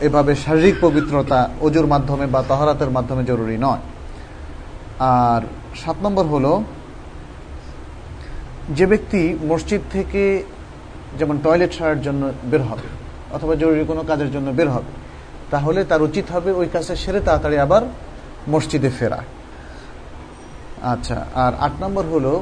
এভাবে 0.00 0.34
শারীরিক 0.34 0.76
পবিত্রতা 0.80 1.50
অজুর 1.60 1.86
মাধ্যমে 1.86 2.26
বা 2.26 2.42
তহরাতের 2.48 2.90
মাধ্যমে 2.90 3.24
জরুরি 3.24 3.56
নয়। 3.66 3.82
আর 4.98 5.42
সাত 5.82 5.96
নম্বর 6.02 6.24
হলো 6.24 6.62
যে 8.76 8.84
ব্যক্তি 8.92 9.20
মসজিদ 9.50 9.82
থেকে 9.94 10.22
যেমন 11.18 11.36
টয়লেট 11.44 11.72
সারার 11.78 12.00
জন্য 12.06 12.22
বের 12.50 12.62
হবে, 12.70 12.88
অথবা 13.36 13.54
জরুরি 13.62 13.82
কোনো 13.90 14.02
কাজের 14.10 14.30
জন্য 14.34 14.48
বের 14.58 14.70
হবে, 14.74 14.92
তাহলে 15.52 15.80
তার 15.90 16.02
উচিত 16.08 16.26
হবে 16.34 16.50
ওই 16.60 16.68
কাজটা 16.74 16.94
সেরে 17.02 17.20
তাড়াতাড়ি 17.26 17.56
আবার 17.66 17.82
মসজিদে 18.52 18.90
ফেরা। 18.98 19.20
আচ্ছা 20.92 21.18
আর 21.44 21.52
আট 21.66 21.74
নম্বর 21.82 22.04
হলো, 22.14 22.32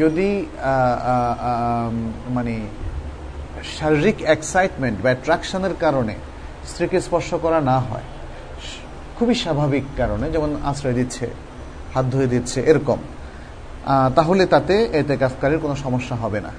যদি 0.00 0.28
মানে 2.36 2.54
শারীরিক 3.76 4.18
এক্সাইটমেন্ট 4.34 4.96
বা 5.02 5.08
অ্যাট্রাকশনের 5.12 5.74
কারণে 5.84 6.14
স্ত্রীকে 6.70 6.98
স্পর্শ 7.06 7.30
করা 7.44 7.58
না 7.70 7.76
হয়, 7.88 8.06
খুবই 9.16 9.34
স্বাভাবিক 9.44 9.84
কারণে, 10.00 10.26
যেমন 10.34 10.50
আশ্রয় 10.70 10.96
দিচ্ছে, 11.00 11.26
হাত 11.94 12.04
ধুয়ে 12.12 12.28
দিচ্ছে, 12.34 12.58
এরকম। 12.70 12.98
তাহলে 14.15 14.43
তাতে 14.45 14.75
এতে 14.99 15.13
কাফকারের 15.21 15.59
কোনো 15.59 15.75
সমস্যা 15.75 16.15
হবে 16.15 16.39
না 16.45 16.51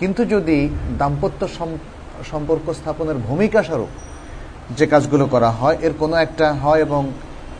কিন্তু 0.00 0.22
যদি 0.24 0.58
দাম্পত্য 0.98 1.40
সম্পর্ক 2.30 2.66
স্থাপনের 2.72 3.18
ভূমিকা 3.28 3.60
স্বরূপ 3.62 3.92
যে 4.78 4.84
কাজগুলো 4.86 5.24
করা 5.26 5.50
হয় 5.50 5.76
এর 5.80 5.94
কোনো 5.98 6.14
একটা 6.16 6.46
হয় 6.62 6.80
এবং 6.86 7.02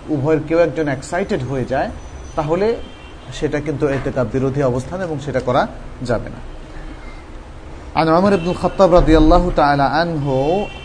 উভয়ের 0.08 0.40
কেউ 0.48 0.58
একজন 0.58 0.86
এক্সাইটেড 0.88 1.40
হয়ে 1.42 1.64
যায় 1.64 1.88
তাহলে 2.36 2.66
সেটা 3.38 3.58
কিন্তু 3.60 3.84
এতেকাব 3.88 4.26
বিরোধী 4.32 4.60
অবস্থান 4.62 4.98
এবং 5.06 5.16
সেটা 5.18 5.40
করা 5.48 5.62
যাবে 6.02 6.30
না 6.34 6.40
عن 7.92 8.08
عمر 8.08 8.32
بن 8.36 8.48
الخطاب 8.48 8.90
رضي 8.94 9.16
الله 9.18 9.44
تعالى 9.56 9.82
عنه 9.82 10.26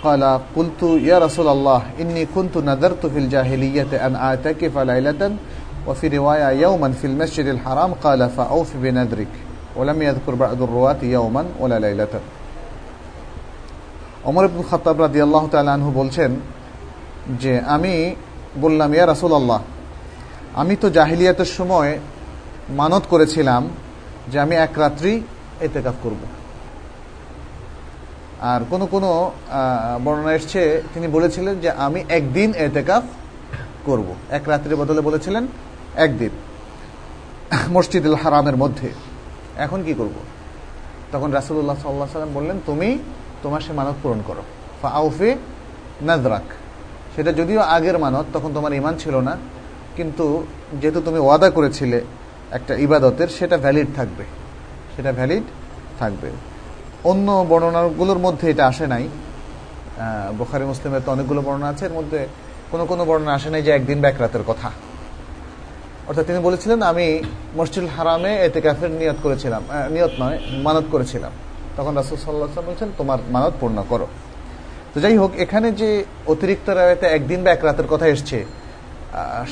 قال 0.04 0.24
قلت 0.56 0.82
يا 1.02 1.18
رسول 1.20 1.48
الله 1.48 1.82
إني 2.02 2.24
كنت 2.26 2.56
نذرت 2.60 3.04
في 3.06 3.20
الجاهلية 3.20 3.92
أن 4.08 4.14
أعتكف 4.18 4.74
ليلة 4.78 5.22
وفي 5.88 6.08
رواية 6.08 6.50
يوما 6.50 6.90
في 6.92 7.06
المسجد 7.08 7.48
الحرام 7.48 7.92
قال 7.94 8.30
فأوف 8.30 8.70
بنذرك 8.78 9.34
ولم 9.76 10.02
يذكر 10.02 10.36
بعض 10.36 10.62
الرواة 10.62 11.02
يوما 11.04 11.44
ولا 11.60 11.80
ليلة 11.80 12.14
অমর 14.26 14.46
ইবুল 14.46 14.66
খতাব 14.72 14.98
রাদি 15.02 15.20
আল্লাহ 15.22 15.44
তালহু 15.48 15.90
বলছেন 15.92 16.32
যে 17.40 17.54
আমি 17.66 17.94
বললাম 18.60 18.90
ইয়া 18.94 19.06
রাসুল 19.06 19.32
আল্লাহ 19.34 19.60
আমি 20.56 20.74
তো 20.76 20.88
জাহিলিয়াতের 20.90 21.50
সময় 21.58 21.92
মানত 22.72 23.04
করেছিলাম 23.06 23.62
যে 24.32 24.38
আমি 24.40 24.56
এক 24.56 24.74
রাত্রি 24.80 25.14
এতেকাফ 25.62 25.96
করব 26.04 26.22
আর 28.52 28.62
কোন 28.70 28.82
কোন 28.86 29.06
বর্ণনা 30.04 30.32
এসছে 30.34 30.62
তিনি 30.94 31.08
বলেছিলেন 31.08 31.56
যে 31.60 31.70
আমি 31.86 32.00
একদিন 32.10 32.50
এতেকাফ 32.58 33.04
করব 33.86 34.08
এক 34.30 34.44
রাত্রির 34.48 34.80
বদলে 34.80 35.02
বলেছিলেন 35.02 35.44
একদিন 36.07 36.33
মসজিদুল 37.71 38.15
হারামের 38.15 38.57
মধ্যে। 38.57 38.89
এখন 39.57 39.83
কি 39.83 39.93
করব? 39.95 40.17
তখন 41.13 41.29
রাসুল্লাহ 41.33 41.77
সাল্লাহ 41.83 42.09
সাল্লাম 42.13 42.33
বললেন, 42.35 42.59
তুমি 42.67 42.99
তোমার 43.43 43.61
সে 43.61 43.73
মানত 43.73 43.97
পূরণ 44.03 44.21
করো। 44.27 44.43
ফা 44.83 44.89
আউফে 44.89 45.31
নাজরাক 46.03 46.47
সেটা 47.17 47.31
যদিও 47.33 47.61
আগের 47.61 47.99
মানত, 47.99 48.27
তখন 48.33 48.51
তোমার 48.55 48.73
ইমান 48.73 48.95
ছিল 48.99 49.15
না। 49.29 49.37
কিন্তু 49.97 50.47
যেহেতু 50.81 51.01
তুমি 51.05 51.19
ওয়াদা 51.19 51.51
করেছিলে 51.51 51.99
একটা 52.51 52.75
ইবাদতের, 52.75 53.29
সেটা 53.29 53.57
ভ্যালিড 53.59 53.89
থাকবে। 53.97 54.25
সেটা 54.97 55.13
ভ্যালিড 55.13 55.43
থাকবে। 55.99 56.29
অন্য 57.05 57.47
বর্ণনাগুলোর 57.49 58.19
মধ্যে 58.19 58.47
এটা 58.51 58.65
আসে 58.67 58.87
নাই। 58.87 59.05
বোখারি, 60.39 60.65
মুসলিমের 60.65 61.01
তো 61.05 61.13
অনেকগুলো 61.13 61.41
বর্ণনা 61.41 61.69
আছে। 61.69 61.85
এর 61.87 61.93
মধ্যে 61.93 62.21
কোনো 62.71 62.85
কোনো 62.91 63.03
বর্ণনা 63.05 63.33
আসে 63.39 63.49
নাই 63.51 63.63
যে 63.63 63.71
একদিন 63.71 63.99
ব্যাক 64.01 64.17
রাতের 64.21 64.45
কথা। 64.47 64.71
অর্থাৎ 66.11 66.27
তিনি 66.27 66.41
বলেছিলেন, 66.49 66.79
আমি 66.93 67.07
মসজিদ 67.59 67.85
হারামে 67.97 68.33
এতে 68.47 68.61
ক্যাফের 68.65 68.91
নিয়ত 69.01 69.19
করেছিলাম। 69.23 69.63
নিয়ত 69.95 70.13
নয় 70.23 70.39
মানত 70.67 70.87
করেছিলাম। 70.95 71.33
তখন 71.77 71.93
রাসুল 72.01 72.19
সাল্লাহ 72.25 72.49
বলছেন, 72.71 72.89
তোমার 72.99 73.19
মানত 73.35 73.53
পূর্ণ 73.61 73.79
করো। 73.89 74.07
তো 74.93 74.97
যাই 75.05 75.17
হোক, 75.17 75.31
এখানে 75.45 75.69
যে 75.81 75.91
অতিরিক্ত 76.33 76.67
রায়তে 76.71 77.07
একদিন 77.17 77.39
বা 77.45 77.51
এক 77.57 77.63
রাতের 77.65 77.89
কথা 77.93 78.07
এসছে 78.15 78.39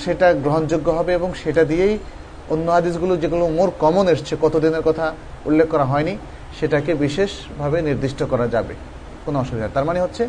সেটা 0.02 0.26
গ্রহণযোগ্য 0.44 0.86
হবে 0.98 1.12
এবং 1.18 1.28
সেটা 1.42 1.62
দিয়েই 1.70 1.94
অন্য 2.52 2.66
হাদিসগুলো 2.76 3.16
যেগুলো 3.22 3.44
মোর 3.58 3.70
কমন 3.82 4.06
এসছে, 4.14 4.34
কতদিনের 4.44 4.82
কথা 4.88 5.06
উল্লেখ 5.48 5.66
করা 5.68 5.86
হয়নি, 5.92 6.14
সেটাকে 6.58 6.92
বিশেষভাবে 7.04 7.78
নির্দিষ্ট 7.88 8.20
করা 8.32 8.46
যাবে। 8.54 8.74
কোনো 9.24 9.36
অসুবিধা 9.42 9.68
তার 9.74 9.84
মানে 9.84 10.00
হচ্ছে, 10.04 10.24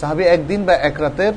সাহাবি 0.00 0.24
একদিন 0.36 0.60
বা 0.66 0.74
এক 0.88 0.96
রাতের 1.04 1.34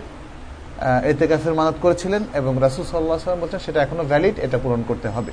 এতেকাফের 1.11 1.53
মানত 1.59 1.75
করেছিলেন 1.81 2.21
এবং 2.39 2.53
রাসুল 2.65 2.85
সাল্লাহ 2.91 3.17
সাল্লাম 3.17 3.41
বলছেন 3.43 3.61
সেটা 3.65 3.79
এখনও 3.85 4.05
ভ্যালিড 4.11 4.35
এটা 4.45 4.57
পূরণ 4.63 4.81
করতে 4.87 5.07
হবে। 5.15 5.31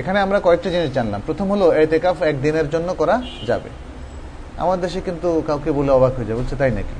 এখানে 0.00 0.18
আমরা 0.24 0.38
কয়েকটা 0.46 0.68
জিনিস 0.74 0.90
জানলাম। 0.98 1.20
প্রথম 1.26 1.46
হলো, 1.52 1.66
এতেকাফ 1.82 2.16
একদিনের 2.30 2.66
জন্য 2.74 2.88
করা 3.00 3.16
যাবে। 3.48 3.70
আমার 4.62 4.78
দেশে 4.84 5.00
কিন্তু 5.08 5.28
কাউকে 5.48 5.70
বলে 5.78 5.90
অবাক 5.98 6.12
হয়ে 6.16 6.28
যাবে 6.28 6.38
বলছে 6.40 6.56
তাই 6.60 6.72
নাকি? 6.78 6.96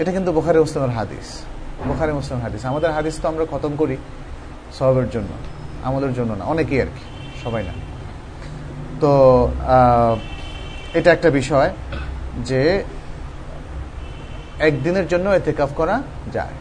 এটা 0.00 0.10
কিন্তু 0.16 0.30
বোখারি 0.36 0.58
মুসলিমের 0.64 0.92
হাদিস। 0.98 1.28
বোখারি 1.88 2.12
মুসলিমের 2.18 2.42
হাদিস। 2.46 2.60
আমাদের 2.70 2.90
হাদিস 2.96 3.14
তো 3.22 3.26
আমরা 3.32 3.44
খতম 3.52 3.72
করি 3.80 3.96
সবের 4.78 5.08
জন্য 5.14 5.30
আমাদের 5.88 6.10
জন্য 6.18 6.30
না, 6.40 6.44
অনেকেই 6.52 6.78
আর 6.84 6.90
কি, 6.96 7.04
সবাই 7.42 7.62
না। 7.68 7.74
তো 9.02 9.12
এটা 10.98 11.08
একটা 11.16 11.28
বিষয় 11.40 11.70
যে 12.48 12.62
একদিনের 14.68 15.06
জন্য 15.12 15.26
এতেকাফ 15.30 15.70
করা 15.76 15.96
যায়। 16.32 16.54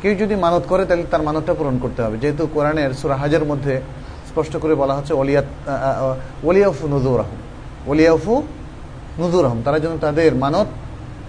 কেউ 0.00 0.12
যদি 0.22 0.34
মানত 0.44 0.64
করে, 0.70 0.82
তাহলে 0.88 1.04
তার 1.12 1.22
মানতটা 1.28 1.54
পূরণ 1.58 1.76
করতে 1.84 2.00
হবে। 2.04 2.16
যেহেতু 2.22 2.42
কোরআনের 2.54 2.90
সুরাহাজের 3.00 3.44
মধ্যে 3.50 3.74
স্পষ্ট 4.28 4.52
করে 4.62 4.74
বলা 4.82 4.94
হচ্ছে, 4.94 5.12
ওলিয়াত 5.20 5.48
ওলিয়াফু 6.48 6.84
নজুর 6.94 7.20
আহম 7.24 7.38
ওলিয়াফু 7.90 8.34
নজুর 9.22 9.44
আহম 9.48 9.58
তারা 9.64 9.78
যেন 9.84 9.94
তাদের 9.98 10.34
মানত 10.44 10.68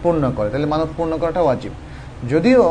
পূর্ণ 0.04 0.24
করে। 0.38 0.50
তাহলে 0.50 0.68
মানত 0.74 0.90
পূর্ণ 0.98 1.14
করাটা 1.18 1.42
ওয়াজিব। 1.42 1.74
যদিও 2.32 2.64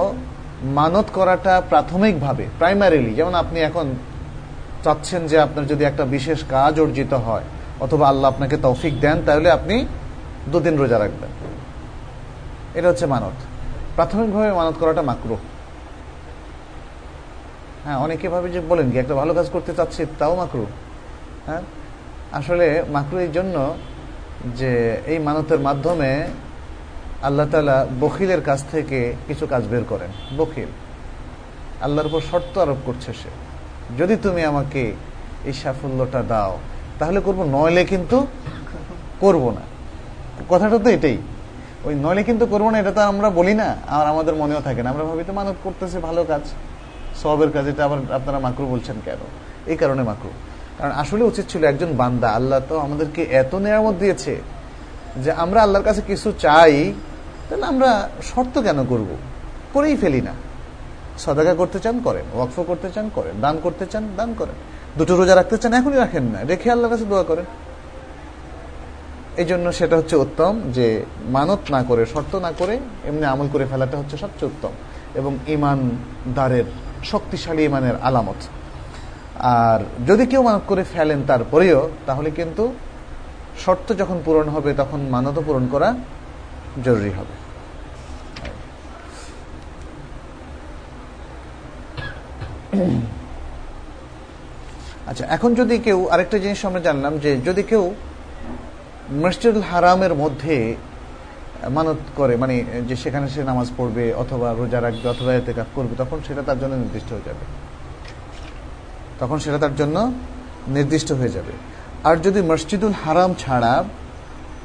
মানত 0.81 1.07
করাটা 1.15 1.55
প্রাথমিকভাবে 1.71 2.45
প্রাইমারিলি 2.59 3.13
যেমন 3.15 3.35
আপনি 3.35 3.59
এখন 3.61 3.87
চাচ্ছেন 4.85 5.23
যে 5.31 5.37
আপনার 5.47 5.65
যদি 5.67 5.83
একটা 5.85 6.05
বিশেষ 6.17 6.39
কাজ 6.51 6.75
অর্জিত 6.81 7.13
হয়, 7.27 7.47
অথবা 7.85 8.05
আল্লাহ 8.09 8.29
আপনাকে 8.31 8.57
তৌফিক 8.67 8.95
দেন, 9.01 9.17
তাহলে 9.27 9.49
আপনি 9.51 9.75
দুদিন 10.53 10.75
রোজা 10.83 10.99
রাখবেন। 10.99 11.31
এটা 12.75 12.89
হচ্ছে 12.89 13.07
মানত। 13.07 13.37
প্রাথমিকভাবে 13.97 14.53
মানত 14.53 14.75
করাটা 14.81 15.03
মাকরু 15.03 15.37
হ্যাঁ 17.85 17.99
অনেকে 17.99 18.29
ভাবে 18.29 18.49
যে, 18.55 18.61
বলেন 18.61 18.91
কি, 18.91 18.99
একটা 18.99 19.15
ভালো 19.15 19.35
কাজ 19.35 19.47
করতে 19.53 19.73
চাচ্ছি, 19.75 20.07
তাও 20.19 20.35
মাকরু 20.35 20.67
হ্যাঁ? 21.47 21.63
আসলে 22.33 22.85
মাকরু 22.89 23.19
এই 23.19 23.31
জন্য 23.33 23.75
যে, 24.59 25.01
এই 25.07 25.19
মানতের 25.19 25.61
মাধ্যমে 25.61 26.11
আল্লাহ 27.23 27.47
তালা 27.51 27.87
বকিলের 28.01 28.43
কাছ 28.43 28.61
থেকে 28.71 29.15
কিছু 29.27 29.47
কাজ 29.47 29.63
বের 29.65 29.85
করেন। 29.89 30.11
বকিল 30.37 30.71
আল্লাহর 31.81 32.07
উপর 32.07 32.21
শর্ত 32.31 32.59
আরোপ 32.59 32.81
করছে 32.87 33.13
সে। 33.13 33.31
যদি 33.99 34.17
তুমি 34.17 34.45
আমাকে 34.45 34.83
এই 35.45 35.53
সাফল্যটা 35.53 36.23
দাও, 36.23 36.59
তাহলে 36.99 37.21
করব, 37.21 37.41
নইলে 37.57 37.85
কিন্তু 37.85 38.27
করব 39.21 39.51
না। 39.51 39.65
কথাটা 40.49 40.79
তো 40.79 40.91
এটাই। 40.91 41.17
ওই 41.85 41.95
নইলে 41.95 42.23
কিন্তু 42.23 42.47
করব 42.47 42.71
না, 42.71 42.79
এটা 42.79 42.93
তো 42.93 43.01
আমরা 43.01 43.31
বলি 43.31 43.55
না, 43.55 43.77
আর 43.89 44.07
আমাদের 44.07 44.35
মনেও 44.35 44.61
থাকে 44.61 44.83
না। 44.83 44.91
আমরা 44.91 45.05
ভাবি 45.05 45.25
তো 45.27 45.33
মানত 45.33 45.55
করতেছে, 45.65 45.99
ভালো 45.99 46.25
কাজ। 46.25 46.41
সবের 47.23 47.51
কাজ, 47.51 47.69
এটা 47.69 47.85
আবার 47.85 47.99
আপনারা 48.15 48.39
মাকরু 48.39 48.67
বলছেন 48.67 48.97
কেন? 49.05 49.21
এই 49.67 49.77
কারণে 49.77 50.03
মাকরু। 50.03 50.31
কারণ 50.79 50.93
আসলে 50.93 51.25
উচিত 51.25 51.45
ছিল 51.49 51.65
একজন 51.65 51.97
বান্দা, 51.97 52.29
আল্লাহ 52.31 52.61
তো 52.69 52.79
আমাদেরকে 52.79 53.23
এত 53.23 53.55
নিয়ামত 53.55 53.95
দিয়েছে 53.95 54.41
যে 55.17 55.33
আমরা 55.33 55.63
আল্লাহর 55.63 55.85
কাছে 55.85 56.03
কিছু 56.07 56.33
চাই, 56.39 56.93
তাহলে 57.49 57.67
আমরা 57.67 58.09
শর্ত 58.23 58.59
কেন 58.59 58.85
করব? 58.85 59.17
করেই 59.73 59.97
ফেলি 59.97 60.21
না। 60.21 60.33
সদাকা 61.19 61.55
করতে 61.55 61.79
চান, 61.79 62.01
করেন। 62.05 62.25
ওয়াকফ 62.35 62.61
করতে 62.67 62.89
চান, 62.95 63.11
করেন। 63.15 63.41
দান 63.41 63.59
করতে 63.63 63.87
চান, 63.87 64.09
দান 64.17 64.35
করেন। 64.39 64.55
দুটো 64.99 65.17
রোজা 65.17 65.35
রাখতে 65.35 65.57
চান, 65.57 65.73
এখনই 65.73 65.97
রাখেন 65.97 66.23
না। 66.23 66.39
রেখে 66.43 66.71
আল্লাহর 66.71 66.93
কাছে 66.95 67.05
দোয়া 67.05 67.23
করেন। 67.23 67.45
এই 69.41 69.47
জন্য 69.51 69.67
সেটা 69.79 69.95
হচ্ছে 70.01 70.17
উত্তম 70.25 70.53
যে 70.77 70.87
মানত 71.37 71.63
না 71.75 71.81
করে, 71.89 72.03
শর্ত 72.13 72.33
না 72.47 72.51
করে 72.61 72.75
এমনি 73.09 73.25
আমল 73.33 73.49
করে 73.53 73.65
ফেলাটা 73.73 73.97
হচ্ছে 74.01 74.17
সবচেয়ে 74.25 74.51
উত্তম 74.53 74.73
এবং 75.21 75.33
ইমানদারের, 75.57 76.67
শক্তিশালী 77.11 77.63
ইমানের 77.69 77.97
আলামত। 78.09 78.41
আর 79.63 79.81
যদি 80.09 80.25
কেউ 80.31 80.43
মানত 80.49 80.65
করে 80.71 80.83
ফেলেন 80.95 81.21
তারপরেও, 81.31 81.81
তাহলে 82.09 82.29
কিন্তু 82.39 82.65
শর্ত 83.65 83.89
যখন 84.01 84.19
পূরণ 84.25 84.47
হবে, 84.55 84.71
তখন 84.81 85.01
মানত 85.15 85.37
পূরণ 85.47 85.65
করা 85.73 85.89
জরুরি 86.85 87.13
হবে। 87.19 87.35
আচ্ছা 95.11 95.25
এখন 95.37 95.51
যদি 95.61 95.75
কেউ 95.87 95.99
আরেকটা 96.13 96.37
জিনিস 96.45 96.61
আমরা 96.69 96.81
জানলাম 96.89 97.13
যে 97.25 97.31
যদি 97.49 97.63
কেউ 97.71 97.85
মসজিদুল 99.13 99.63
হারামের 99.63 100.15
মধ্যে 100.15 100.75
মানত 101.71 101.97
করে 102.17 102.37
মানে 102.37 102.65
যে 102.89 102.97
সেখানে 102.97 103.29
সে 103.29 103.43
নামাজ 103.43 103.71
পড়বে 103.77 104.15
অথবা 104.15 104.53
রোজা 104.53 104.81
রাখবে 104.81 105.09
অথবা 105.09 105.35
এতে 105.35 105.53
কাজ 105.53 105.67
করবে, 105.75 105.95
তখন 105.99 106.19
সেটা 106.29 106.43
তার 106.43 106.59
জন্য 106.59 106.75
নির্দিষ্ট 106.75 107.13
হয়ে 107.13 107.23
যাবে। 107.25 107.45
তখন 109.21 109.39
সেটা 109.39 109.59
তার 109.59 109.77
জন্য 109.77 110.13
নির্দিষ্ট 110.69 111.13
হয়ে 111.13 111.29
যাবে। 111.29 111.53
আর 112.05 112.17
যদি 112.17 112.43
মসজিদুল 112.43 112.93
হারাম 113.05 113.35
ছাড়া 113.39 113.85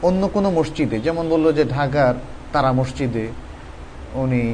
অন্য 0.02 0.28
কোনো 0.28 0.52
মসজিদে, 0.52 1.00
যেমন 1.00 1.30
বলল 1.30 1.52
যে 1.52 1.66
ঢাকার 1.66 2.14
তারা 2.54 2.72
মসজিদে 2.72 3.28
উনি 4.14 4.54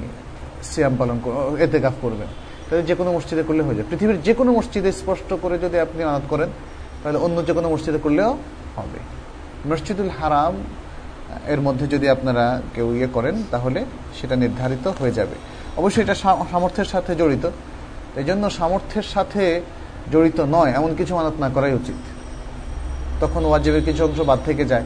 সিয়াম 0.63 0.95
পালন 0.95 1.19
এতে 1.59 1.79
কাজ 1.79 1.93
করবেন, 2.01 2.27
তাহলে 2.69 2.83
যে 2.85 2.95
কোনো 2.95 3.13
মসজিদে 3.13 3.43
করলে 3.43 3.63
হয়ে 3.63 3.75
যায় 3.75 3.85
পৃথিবীর 3.89 4.21
যে 4.21 4.33
কোনো 4.33 4.51
মসজিদে 4.51 4.91
স্পষ্ট 4.91 5.33
করে 5.41 5.57
যদি 5.59 5.79
আপনি 5.79 6.03
আনাদ 6.03 6.21
করেন, 6.29 6.49
তাহলে 7.03 7.17
অন্য 7.17 7.45
যে 7.45 7.53
কোনো 7.53 7.69
মসজিদে 7.69 7.97
করলেও 8.03 8.37
হবে। 8.75 8.99
মসজিদুল 9.69 10.11
হারাম, 10.19 10.53
এর 11.53 11.61
মধ্যে 11.61 11.85
যদি 11.93 12.07
আপনারা 12.15 12.45
কেউ 12.75 12.87
ইয়ে 12.97 13.09
করেন, 13.15 13.35
তাহলে 13.51 13.79
সেটা 14.17 14.35
নির্ধারিত 14.43 14.85
হয়ে 14.99 15.13
যাবে। 15.19 15.35
অবশ্যই 15.79 16.01
এটা 16.05 16.15
সামর্থ্যের 16.51 16.89
সাথে 16.93 17.11
জড়িত। 17.21 17.45
এই 18.19 18.25
জন্য 18.29 18.43
সামর্থ্যের 18.59 19.07
সাথে 19.13 19.43
জড়িত 20.13 20.39
নয়, 20.55 20.71
এমন 20.79 20.91
কিছু 20.99 21.13
মানত 21.19 21.35
না 21.43 21.49
করাই 21.55 21.73
উচিত। 21.81 21.99
তখন 23.21 23.41
ওয়াজিবের 23.45 23.83
কিছু 23.87 24.01
অংশ 24.07 24.19
বাদ 24.29 24.39
থেকে 24.47 24.63
যায়। 24.71 24.85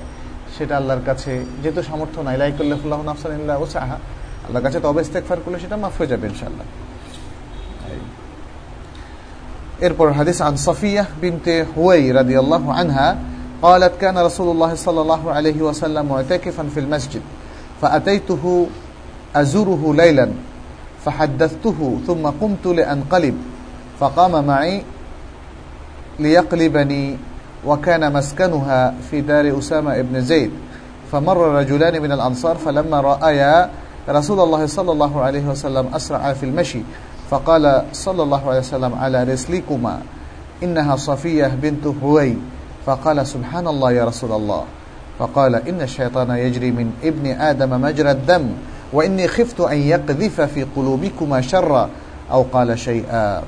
সেটা 0.55 0.73
আল্লাহর 0.79 1.03
কাছে 1.09 1.31
যেহেতু 1.61 1.81
সামর্থ্য 1.89 2.19
নাই 2.27 2.35
লাইকুল্লাহুল্লাহ 2.43 2.99
নাফসানিল্লাহ 3.09 3.55
ও 3.63 3.65
সাহা 3.75 3.97
আল্লাহর 4.45 4.65
কাছে 4.65 4.79
তবে 4.85 4.99
ইস্তেকফার 5.05 5.39
করলে 5.43 5.57
সেটা 5.63 5.75
মাফ 5.83 5.93
হয়ে 5.99 6.09
যাবে 6.13 6.25
ইনশাল্লাহ 6.31 6.65
এরপর 9.87 10.07
হাদিস 10.19 10.39
আন 10.47 10.55
সফিয়া 10.67 11.03
বিনতে 11.21 11.53
হুয়াই 11.71 12.03
রাদিয়াল্লাহু 12.19 12.67
আনহা 12.81 13.07
قالت 13.61 13.93
كان 14.01 14.17
رسول 14.17 14.51
الله 14.51 14.75
صلى 14.75 15.01
الله 15.01 15.31
عليه 15.31 15.61
وسلم 15.61 16.05
معتكفا 16.05 16.63
في 16.73 16.79
المسجد 16.79 17.21
فأتيته 17.81 18.67
أزوره 19.35 19.93
ليلا 19.95 20.29
فحدثته 21.05 21.97
ثم 22.07 22.23
قمت 22.41 22.65
لأنقلب 22.65 23.37
فقام 23.99 24.45
معي 24.47 24.83
ليقلبني 26.19 27.17
وكان 27.65 28.13
مسكنها 28.13 28.93
في 29.11 29.21
دار 29.21 29.59
أسامة 29.59 30.01
بن 30.01 30.21
زيد 30.21 30.51
فمر 31.11 31.37
رجلان 31.37 32.01
من 32.01 32.11
الأنصار 32.11 32.55
فلما 32.55 33.01
رأيا 33.01 33.69
رسول 34.09 34.39
الله 34.39 34.65
صلى 34.65 34.91
الله 34.91 35.21
عليه 35.21 35.45
وسلم 35.47 35.87
أسرع 35.95 36.33
في 36.33 36.43
المشي 36.45 36.81
فقال 37.29 37.83
صلى 37.93 38.23
الله 38.23 38.49
عليه 38.49 38.59
وسلم 38.59 38.93
على 38.95 39.23
رسلكما 39.23 40.01
إنها 40.63 40.95
صفية 40.95 41.47
بنت 41.47 41.87
هوي 42.03 42.37
فقال 42.86 43.26
سبحان 43.26 43.66
الله 43.68 43.92
يا 43.92 44.04
رسول 44.04 44.32
الله 44.32 44.64
فقال 45.18 45.54
إن 45.54 45.80
الشيطان 45.80 46.30
يجري 46.30 46.70
من 46.70 46.92
ابن 47.04 47.26
آدم 47.26 47.80
مجرى 47.80 48.10
الدم 48.10 48.46
وإني 48.92 49.28
خفت 49.28 49.60
أن 49.60 49.78
يقذف 49.78 50.40
في 50.42 50.66
قلوبكما 50.76 51.40
شرا 51.40 51.88
أو 52.30 52.42
قال 52.52 52.78
شيئا 52.78 53.42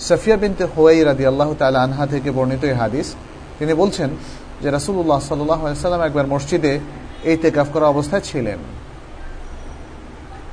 সাফিয়া 0.00 0.36
বিনতে 0.36 0.64
হুয়াই 0.72 0.98
রাদি 1.04 1.24
আল্লাহ 1.26 1.50
তালা 1.54 1.78
আনহা 1.86 2.04
থেকে 2.06 2.30
বর্ণিত 2.36 2.62
এই 2.64 2.74
হাদিস 2.82 3.08
তিনি 3.58 3.72
বলছেন 3.72 4.10
যে 4.62 4.68
রাসুল্লাহ 4.70 5.20
সাল্লাম 5.22 6.02
একবার 6.08 6.26
মসজিদে 6.34 6.72
এই 7.30 7.36
তেকাফ 7.42 7.68
করা 7.74 7.86
অবস্থায় 7.88 8.24
ছিলেন 8.30 8.60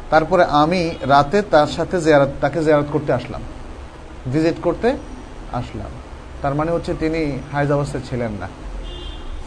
তারপরে 0.10 0.44
আমি 0.64 0.82
রাতে 1.14 1.40
তার 1.54 1.70
সাথে 1.78 1.96
তাকে 2.42 2.60
জেয়ারত 2.66 2.90
করতে 2.96 3.12
আসলাম 3.20 3.42
ভিজিট 4.34 4.58
করতে 4.66 4.90
আসলাম 5.62 5.92
তার 6.43 6.55
মানে 6.55 6.71
হচ্ছে 6.71 6.95
তিনি 7.01 7.39
হাইজ 7.53 7.73
অবস্থায় 7.73 8.03
ছিলেন 8.11 8.33
না। 8.33 8.49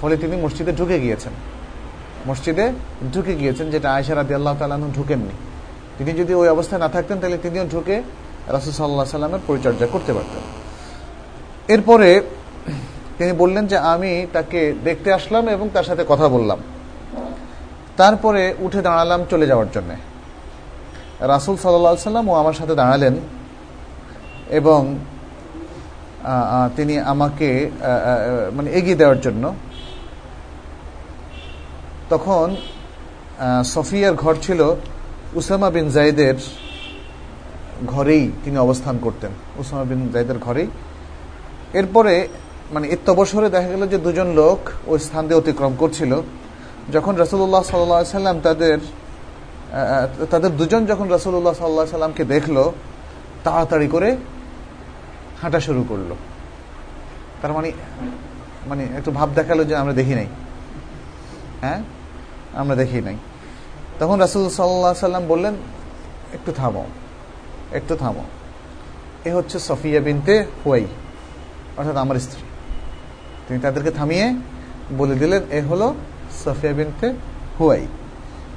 ফলে 0.02 0.18
তিনি 0.18 0.38
মসজিদে 0.38 0.72
ঢুকে 0.72 1.00
গিয়েছেন। 1.00 1.34
মসজিদে 2.28 2.72
ঢুকে 3.14 3.36
গিয়েছেন, 3.36 3.70
যেটা 3.70 3.94
আয়সা 3.94 4.16
রাদি 4.16 4.34
আল্লাহ 4.34 4.56
তালু 4.60 4.92
ঢুকেননি। 4.96 5.32
তিনি 5.98 6.12
যদি 6.12 6.34
ওই 6.34 6.48
অবস্থায় 6.48 6.82
না 6.82 6.88
থাকতেন, 6.88 7.20
তাহলে 7.20 7.38
তিনিও 7.38 7.66
ঢুকে 7.72 8.04
রাসুল 8.48 8.74
সাল্লাহ 8.74 9.06
সাল্লামের 9.06 9.40
পরিচর্যা 9.48 9.88
করতে 9.88 10.14
পারতেন। 10.14 10.42
এরপরে 11.68 12.22
তিনি 13.18 13.32
বললেন 13.32 13.68
যে, 13.68 13.78
আমি 13.78 14.28
তাকে 14.34 14.74
দেখতে 14.84 15.14
আসলাম 15.14 15.48
এবং 15.48 15.70
তার 15.74 15.84
সাথে 15.84 16.06
কথা 16.08 16.28
বললাম। 16.28 16.58
তারপরে 17.98 18.56
উঠে 18.60 18.82
দাঁড়ালাম 18.82 19.26
চলে 19.30 19.48
যাওয়ার 19.48 19.68
জন্য। 19.74 19.96
রাসুল 21.20 21.56
সাল্লাহ 21.58 21.96
সাল্লাম 21.96 22.30
ও 22.30 22.34
আমার 22.34 22.54
সাথে 22.54 22.76
দাঁড়ালেন 22.76 23.16
এবং 24.50 24.98
তিনি 26.78 26.94
আমাকে 27.14 27.50
মানে 28.58 28.70
এগিয়ে 28.80 29.00
দেওয়ার 29.02 29.20
জন্য। 29.26 29.44
তখন 32.14 32.48
সফিয়ার 33.74 34.14
ঘর 34.24 34.36
ছিল 34.46 34.62
উসামা 35.40 35.70
বিন 35.76 35.88
জাইদের 35.96 36.38
ঘরেই 37.94 38.24
তিনি 38.44 38.58
অবস্থান 38.66 38.96
করতেন। 39.06 39.32
উসামা 39.62 39.84
বিন 39.90 40.02
জাইদের 40.14 40.40
ঘরেই। 40.46 40.68
এরপরে 41.80 42.14
মানে 42.74 42.86
ইত্যবসরে 42.96 43.48
দেখা 43.56 43.70
গেল 43.74 43.84
যে 43.94 43.98
দুজন 44.06 44.28
লোক 44.42 44.60
ওই 44.92 44.98
স্থান 45.06 45.24
দিয়ে 45.28 45.40
অতিক্রম 45.42 45.74
করছিল। 45.82 46.12
যখন 46.96 47.14
রসুল্লাহ 47.24 47.64
সাল্লাম 47.64 48.38
তাদের 48.48 48.78
তাদের 50.32 50.52
দুজন 50.60 50.82
যখন 50.92 51.06
রসুল্লাহ 51.16 51.54
সাল্লাহ 51.62 51.86
সাল্লামকে 51.96 52.24
দেখল, 52.34 52.58
তাড়াতাড়ি 53.46 53.88
করে 53.96 54.10
হাঁটা 55.42 55.60
শুরু 55.60 55.86
করল। 55.90 56.16
তার 57.42 57.54
মানে 57.54 57.72
মানে 58.68 58.84
একটু 58.84 59.12
ভাব 59.12 59.30
দেখাল 59.36 59.66
যে 59.66 59.76
আমরা 59.76 59.94
দেখি 59.94 60.16
নাই। 60.16 60.28
হ্যাঁ? 61.62 61.84
আমরা 62.54 62.76
দেখি 62.76 63.02
নাই। 63.02 63.16
তখন 64.00 64.20
রাসুল 64.20 64.50
সাল্লাহ 64.50 64.94
সাল্লাম 64.94 65.26
বললেন, 65.28 65.54
একটু 66.34 66.52
থামো 66.52 66.86
একটু 67.72 67.96
থামো। 67.96 68.24
এ 69.26 69.34
হচ্ছে 69.34 69.60
সফিয়া 69.60 70.02
বিনতে 70.02 70.46
হুয়াই, 70.66 70.86
অর্থাৎ 71.78 71.96
আমার 71.96 72.16
স্ত্রী। 72.16 72.42
তিনি 73.48 73.60
তাদেরকে 73.60 73.92
থামিয়ে 73.92 74.34
বলে 74.98 75.16
দিলেন, 75.16 75.44
এ 75.52 75.62
হলো 75.62 75.96
সফিয়া 76.46 76.74
বিনতে 76.74 77.14
হুয়াই। 77.60 77.88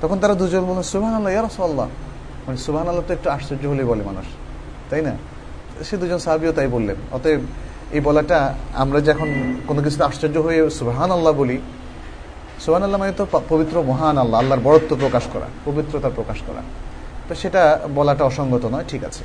তখন 0.01 0.19
তারা 0.19 0.35
দুজন 0.35 0.65
বললেন 0.65 0.83
সুবাহ 0.83 1.17
আল্লাহ 1.17 1.33
ইয়ারসল্লাহ 1.33 1.87
মানে 2.47 2.57
সুবাহ 2.57 2.89
আল্লাহ 2.89 3.05
তো 3.09 3.13
একটু 3.13 3.31
আশ্চর্য 3.31 3.67
হলেই 3.67 3.85
বলে 3.85 4.03
মানুষ, 4.05 4.27
তাই 4.91 5.03
না? 5.03 5.17
সে 5.87 5.97
দুজন 5.97 6.19
সাহাবিও 6.19 6.53
তাই 6.53 6.69
বললেন। 6.77 6.97
অতএব 7.17 7.41
এই 7.97 8.01
বলাটা 8.01 8.55
আমরা 8.75 9.01
যখন 9.01 9.29
কোনো 9.69 9.83
কিছুতে 9.83 10.05
আশ্চর্য 10.05 10.37
হয়ে 10.39 10.71
সুবাহান 10.79 11.11
আল্লাহ 11.11 11.33
বলি 11.33 11.59
সুবাহান 12.65 12.83
আল্লাহ 12.83 13.01
মানে 13.01 13.13
তো 13.13 13.25
পবিত্র 13.49 13.83
মহান 13.83 14.19
আল্লাহ 14.19 14.39
আল্লাহর 14.41 14.63
বড়ত্ব 14.69 14.97
প্রকাশ 15.01 15.25
করা, 15.33 15.49
পবিত্রতা 15.65 16.09
প্রকাশ 16.09 16.39
করা। 16.47 16.63
তো 17.29 17.35
সেটা 17.35 17.63
বলাটা 17.95 18.25
অসঙ্গত 18.25 18.65
নয়, 18.65 18.85
ঠিক 18.89 19.05
আছে। 19.05 19.23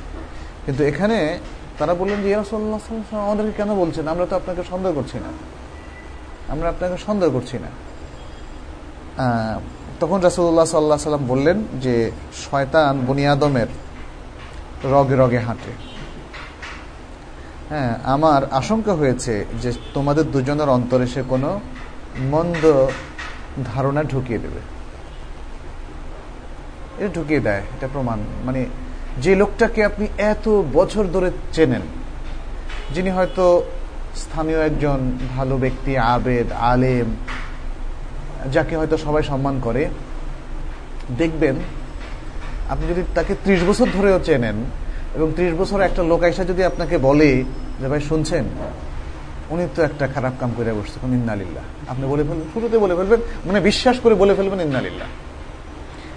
কিন্তু 0.64 0.84
এখানে 0.84 1.38
তারা 1.78 1.94
বললেন 1.94 2.22
যে 2.22 2.28
ইয়ারসল্লাহ 2.28 2.78
আমাদেরকে 3.12 3.52
কেন 3.56 3.74
বলছেন? 3.74 4.08
আমরা 4.08 4.26
তো 4.26 4.36
আপনাকে 4.36 4.62
সন্দেহ 4.70 4.92
করছি 4.92 5.18
না। 5.18 5.30
আমরা 6.52 6.68
আপনাকে 6.68 6.96
সন্দেহ 7.06 7.30
করছি 7.30 7.58
না। 7.64 7.70
তখন 10.00 10.20
রাসুল্লাহ 10.20 10.64
সাল্লাহ 10.64 10.98
সাল্লাম 10.98 11.26
বললেন 11.26 11.64
যে, 11.80 12.10
শয়তান 12.44 12.94
বনিয়াদমের 13.06 13.70
রগে 14.84 15.16
রগে 15.16 15.38
হাঁটে। 15.38 15.93
হ্যাঁ 17.68 17.98
আমার 18.04 18.40
আশঙ্কা 18.50 18.94
হয়েছে 18.94 19.44
যে 19.62 19.72
তোমাদের 19.94 20.30
দুজনের 20.30 20.68
অন্তরে 20.68 21.06
সে 21.06 21.22
কোনো 21.28 21.60
মন্দ 22.20 22.86
ধারণা 23.74 24.02
ঢুকিয়ে 24.04 24.38
দেবে। 24.38 24.60
এটা 26.98 27.14
ঢুকিয়ে 27.14 27.40
দেয়, 27.40 27.60
এটা 27.60 27.88
প্রমাণ। 27.92 28.18
মানে 28.44 28.66
যে 29.18 29.36
লোকটাকে 29.36 29.84
আপনি 29.84 30.06
এত 30.18 30.48
বছর 30.72 31.04
ধরে 31.12 31.30
চেনেন, 31.52 31.80
যিনি 32.94 33.10
হয়তো 33.10 33.44
স্থানীয় 34.16 34.60
একজন 34.60 35.18
ভালো 35.36 35.56
ব্যক্তি, 35.56 35.96
আবেদ, 35.98 36.52
আলেম, 36.52 37.16
যাকে 38.52 38.76
হয়তো 38.76 38.96
সবাই 38.96 39.22
সম্মান 39.22 39.60
করে, 39.62 39.88
দেখবেন 41.18 41.56
আপনি 42.68 42.86
যদি 42.86 43.02
তাকে 43.14 43.34
ত্রিশ 43.44 43.60
বছর 43.62 43.86
ধরেও 43.94 44.18
চেনেন 44.18 44.54
এবং 45.14 45.32
ত্রিশ 45.34 45.54
বছর 45.54 45.80
একটা 45.80 46.02
লোক 46.02 46.22
এসে 46.22 46.44
যদি 46.44 46.64
আপনাকে 46.64 46.98
বলে 46.98 47.44
যে, 47.80 47.88
ভাই, 47.88 48.00
শুনছেন? 48.00 48.44
উনি 49.50 49.66
তো 49.74 49.82
একটা 49.82 50.06
খারাপ 50.06 50.32
কাম 50.40 50.52
করে 50.56 50.72
বসছে 50.72 50.98
কোন 51.00 51.12
ইন্নালিল্লা 51.12 51.60
আপনি 51.88 52.06
বলে 52.06 52.22
ফেলবেন, 52.22 52.42
শুরুতে 52.52 52.78
বলে 52.78 52.94
ফেলবেন 52.94 53.20
মানে 53.46 53.60
বিশ্বাস 53.60 54.00
করে 54.00 54.14
বলে 54.14 54.34
ফেলবেন 54.34 54.60
ইন্নালিল্লা 54.60 55.04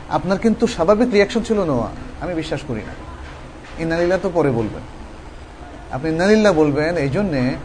আপনার 0.10 0.38
কিন্তু 0.38 0.68
স্বাভাবিক 0.68 1.10
রিয়াকশন 1.14 1.44
ছিল, 1.44 1.64
নোয়া। 1.64 1.90
আমি 2.22 2.34
বিশ্বাস 2.34 2.60
করি 2.68 2.82
না। 2.82 2.94
ইন্নালিল্লা 3.82 4.18
তো 4.18 4.32
পরে 4.34 4.52
বলবেন। 4.52 4.82
আপনি 5.92 6.10
ইন্নালিল্লা 6.10 6.52
বলবেন, 6.52 6.98
এই 6.98 7.10
জন্যে, 7.10 7.56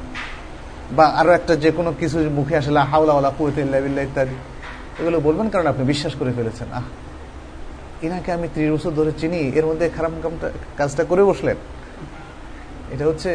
বা 0.93 1.07
আরও 1.07 1.31
একটা 1.31 1.57
যে 1.57 1.71
কোনো 1.71 1.95
কিছু 2.01 2.19
মুখে 2.19 2.57
আসলে 2.57 2.81
হাওলা 2.81 3.33
কুয়েতিল্লা 3.39 4.03
ইত্যাদি। 4.03 4.35
এগুলো 5.01 5.21
বলবেন 5.21 5.49
কারণ 5.49 5.67
আপনি 5.67 5.85
বিশ্বাস 5.85 6.15
করে 6.19 6.33
ফেলেছেন। 6.37 6.73
আহ 6.73 6.83
ইনাকে 8.03 8.33
আমি 8.33 8.49
ত্রিশ 8.55 8.71
বছর 8.71 8.91
ধরে 8.91 9.13
চিনি, 9.21 9.41
এর 9.59 9.67
মধ্যে 9.67 9.87
খারাপ 9.97 10.13
কামটা, 10.23 10.51
কাজটা 10.77 11.05
করে 11.05 11.23
বসলেন। 11.25 11.57
এটা 12.91 13.05
হচ্ছে 13.07 13.31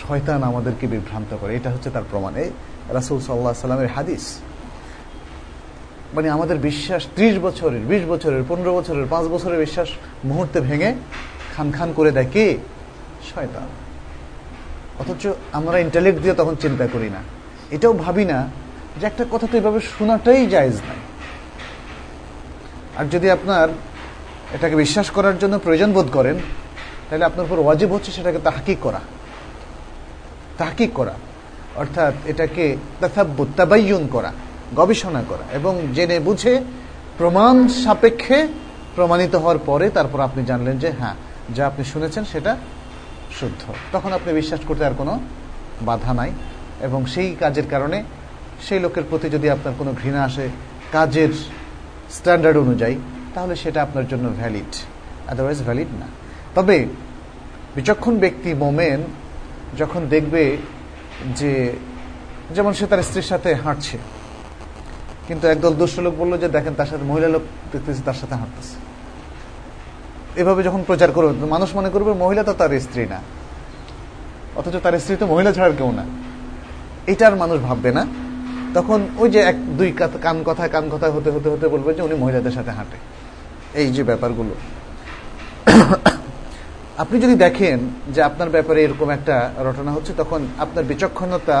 শয়তান 0.00 0.42
আমাদেরকে 0.42 0.86
বিভ্রান্ত 0.86 1.30
করে, 1.40 1.56
এটা 1.56 1.70
হচ্ছে 1.70 1.90
তার 1.90 2.06
প্রমাণ। 2.10 2.32
এই 2.36 2.50
রাসুল 2.88 3.18
সাল্লাহ 3.20 3.52
সাল্লামের 3.52 3.90
হাদিস 3.96 4.24
মানে 6.14 6.28
আমাদের 6.30 6.58
বিশ্বাস 6.58 7.02
ত্রিশ 7.16 7.34
বছরের, 7.38 7.80
বিশ 7.80 8.02
বছরের, 8.08 8.42
পনেরো 8.48 8.72
বছরের, 8.74 9.06
পাঁচ 9.10 9.24
বছরের 9.26 9.58
বিশ্বাস 9.58 9.88
মুহূর্তে 10.24 10.60
ভেঙে 10.60 10.90
খান 11.56 11.68
খান 11.72 11.88
করে 11.92 12.10
দেয় 12.10 12.28
কে? 12.32 12.46
শয়তান। 13.34 13.68
অথচ 14.98 15.22
আমরা 15.52 15.78
ইন্টালেক্ট 15.78 16.18
দিয়ে 16.22 16.34
তখন 16.34 16.54
চিন্তা 16.60 16.86
করি 16.86 17.08
না। 17.10 17.20
এটাও 17.70 17.92
ভাবি 17.92 18.24
না 18.24 18.38
যে 19.00 19.06
একটা 19.06 19.24
কথা 19.30 19.46
তো 19.50 19.54
এভাবে 19.58 19.80
শোনাটাই 19.80 20.46
জায়জ 20.46 20.76
নাই 20.88 21.00
আর 22.98 23.04
যদি 23.04 23.30
আপনার 23.30 23.68
এটাকে 24.52 24.76
বিশ্বাস 24.76 25.10
করার 25.10 25.38
জন্য 25.38 25.58
প্রয়োজন 25.58 25.92
বোধ 25.92 26.08
করেন, 26.12 26.38
তাহলে 27.10 27.24
আপনার 27.24 27.46
উপর 27.46 27.58
ওয়াজিব 27.58 27.92
হচ্ছে 27.92 28.12
সেটাকে 28.12 28.38
তাহকিক 28.38 28.78
করা। 28.82 29.00
তাহকিক 30.58 30.92
করা। 30.92 31.14
অর্থাৎ 31.76 32.14
এটাকে 32.26 32.76
তাবাইয়ুন 33.56 34.08
করা, 34.12 34.32
গবেষণা 34.76 35.22
করা 35.28 35.44
এবং 35.52 35.86
জেনে 35.94 36.20
বুঝে 36.20 36.60
প্রমাণ 37.18 37.68
সাপেক্ষে 37.68 38.48
প্রমাণিত 38.96 39.34
হওয়ার 39.34 39.58
পরে 39.58 39.90
তারপর 39.90 40.20
আপনি 40.20 40.44
জানলেন 40.44 40.78
যে 40.78 40.90
হ্যাঁ 40.90 41.14
যা 41.54 41.66
আপনি 41.66 41.84
শুনেছেন 41.84 42.24
সেটা 42.24 42.56
শুদ্ধ। 43.40 43.62
তখন 43.92 44.12
আপনি 44.12 44.32
বিশ্বাস 44.32 44.60
করতে 44.68 44.84
আর 44.84 44.94
কোনো 44.98 45.20
বাধা 45.82 46.14
নাই 46.14 46.30
এবং 46.80 47.06
সেই 47.06 47.36
কাজের 47.40 47.64
কারণে 47.70 48.04
সেই 48.68 48.80
লোকের 48.80 49.02
প্রতি 49.10 49.28
যদি 49.30 49.50
আপনার 49.50 49.74
কোনো 49.78 49.94
ঘৃণা 50.02 50.24
আসে, 50.24 50.48
কাজের 50.92 51.28
স্ট্যান্ডার্ড 52.10 52.56
অনুযায়ী 52.58 52.96
তাহলে 53.34 53.54
সেটা 53.62 53.78
আপনার 53.86 54.06
জন্য 54.12 54.26
ভ্যালিড 54.40 54.72
আদারওয়াইজ 55.32 55.60
ভ্যালিড 55.68 55.90
না। 56.00 56.08
তবে 56.56 56.76
বিচক্ষণ 57.76 58.14
ব্যক্তি, 58.24 58.50
মোমেন, 58.62 59.00
যখন 59.80 60.00
দেখবে 60.14 60.42
যে 61.38 61.52
যেমন 62.54 62.72
সে 62.78 62.84
তার 62.90 63.04
স্ত্রীর 63.08 63.28
সাথে 63.32 63.50
হাঁটছে, 63.64 63.96
কিন্তু 65.28 65.44
একদল 65.54 65.74
দুষ্ট 65.80 65.96
লোক 66.06 66.14
বলল 66.22 66.32
যে, 66.42 66.48
দেখেন, 66.56 66.74
তার 66.78 66.88
সাথে 66.90 67.04
মহিলা 67.10 67.28
লোক 67.34 67.42
দেখতেছে, 67.72 68.02
তার 68.08 68.18
সাথে 68.20 68.34
হাঁটতেছে। 68.40 68.76
এভাবে 70.40 70.60
যখন 70.62 70.80
প্রচার 70.88 71.10
করবে 71.16 71.32
মানুষ 71.54 71.68
মনে 71.78 71.90
করবে, 71.94 72.10
মহিলা 72.24 72.42
তো 72.48 72.52
তার 72.60 72.72
স্ত্রী 72.86 73.04
না। 73.12 73.18
অথচ 74.58 74.74
তার 74.82 74.94
স্ত্রী 75.02 75.14
তো 75.20 75.26
মহিলা 75.32 75.50
ছাড়ার 75.56 75.74
কেউ 75.78 75.90
না। 75.98 76.04
এটার 77.12 77.34
মানুষ 77.42 77.58
ভাববে 77.66 77.90
না। 77.98 78.02
তখন 78.74 78.98
ওই 79.22 79.28
যে 79.34 79.40
এক, 79.50 79.56
দুই 79.78 79.90
কান 80.24 80.36
কথা 80.48 80.64
কান 80.74 80.84
কথা 80.92 81.06
হতে 81.14 81.30
হতে 81.34 81.48
হতে 81.52 81.66
বলবে 81.74 81.90
যে, 81.96 82.02
উনি 82.02 82.16
মহিলাদের 82.22 82.54
সাথে 82.58 82.72
হাঁটে। 82.78 82.98
এই 83.80 83.88
যে 83.96 84.02
ব্যাপারগুলো। 84.10 84.54
আপনি 87.02 87.16
যদি 87.24 87.34
দেখেন 87.44 87.78
যে 88.14 88.20
আপনার 88.28 88.52
ব্যাপারে 88.56 88.78
এরকম 88.86 89.08
একটা 89.16 89.36
রটনা 89.66 89.90
হচ্ছে, 89.96 90.12
তখন 90.20 90.40
আপনার 90.64 90.84
বিচক্ষণতা 90.90 91.58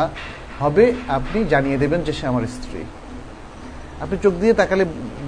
হবে, 0.62 0.84
আপনি 1.18 1.38
জানিয়ে 1.52 1.78
দেবেন 1.82 2.00
যে 2.06 2.12
সে 2.18 2.24
আমার 2.30 2.44
স্ত্রী। 2.56 2.80
আপনি 4.02 4.16
চোখ 4.24 4.34
দিয়ে 4.42 4.54
তাকালে 4.60 4.84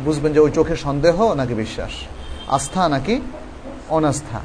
বুঝবেন 0.07 0.31
যে 0.37 0.40
ওই 0.44 0.51
চোখে 0.59 0.75
সন্দেহ 0.87 1.16
নাকি 1.40 1.55
বিশ্বাস, 1.62 1.94
আস্থা 2.57 2.83
নাকি 2.94 3.14
অনাস্থা। 3.96 4.38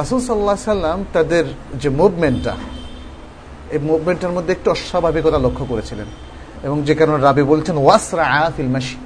রাসুল 0.00 0.20
সাল্লাহ 0.28 0.56
সাল্লাম 0.72 0.98
তাদের 1.16 1.44
যে 1.82 1.88
মুভমেন্টটা, 2.00 2.54
এই 3.74 3.80
মুভমেন্টের 3.90 4.32
মধ্যে 4.36 4.52
একটু 4.56 4.68
অস্বাভাবিকতা 4.76 5.38
লক্ষ্য 5.46 5.64
করেছিলেন 5.72 6.08
এবং 6.66 6.76
যে 6.88 6.94
কারণে 6.98 7.18
রাবি 7.26 7.42
বলছেন 7.52 7.76
ওয়াসরা 7.84 8.24
আয়াতিল 8.38 8.68
মাসি 8.74 8.96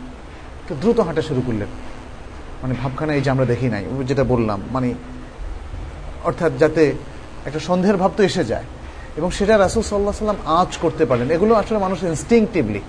তো 0.67 0.73
দ্রুত 0.81 0.99
হাঁটা 1.07 1.23
শুরু 1.29 1.43
করলেন। 1.47 1.71
মানে 2.67 2.79
ভাবখানা 2.83 3.15
এই 3.15 3.23
যে 3.23 3.31
আমরা 3.31 3.45
দেখি 3.45 3.69
নাই 3.69 3.85
যেটা 4.05 4.25
বললাম 4.25 4.61
মানে 4.73 4.95
অর্থাৎ 6.25 6.53
যাতে 6.59 6.93
একটা 7.47 7.61
সন্দেহের 7.61 7.97
ভাব 7.97 8.11
তো 8.17 8.23
এসে 8.23 8.45
যায়। 8.45 8.65
এবং 9.17 9.31
সেটা 9.31 9.59
রাসুল 9.59 9.83
সাল্লাহ 9.83 10.13
সাল্লাম 10.13 10.37
আঁচ 10.45 10.77
করতে 10.77 11.05
পারেন। 11.05 11.31
এগুলো 11.31 11.55
আসলে 11.55 11.79
মানুষ 11.79 12.03
ইনস্টিংটিভলি 12.03 12.81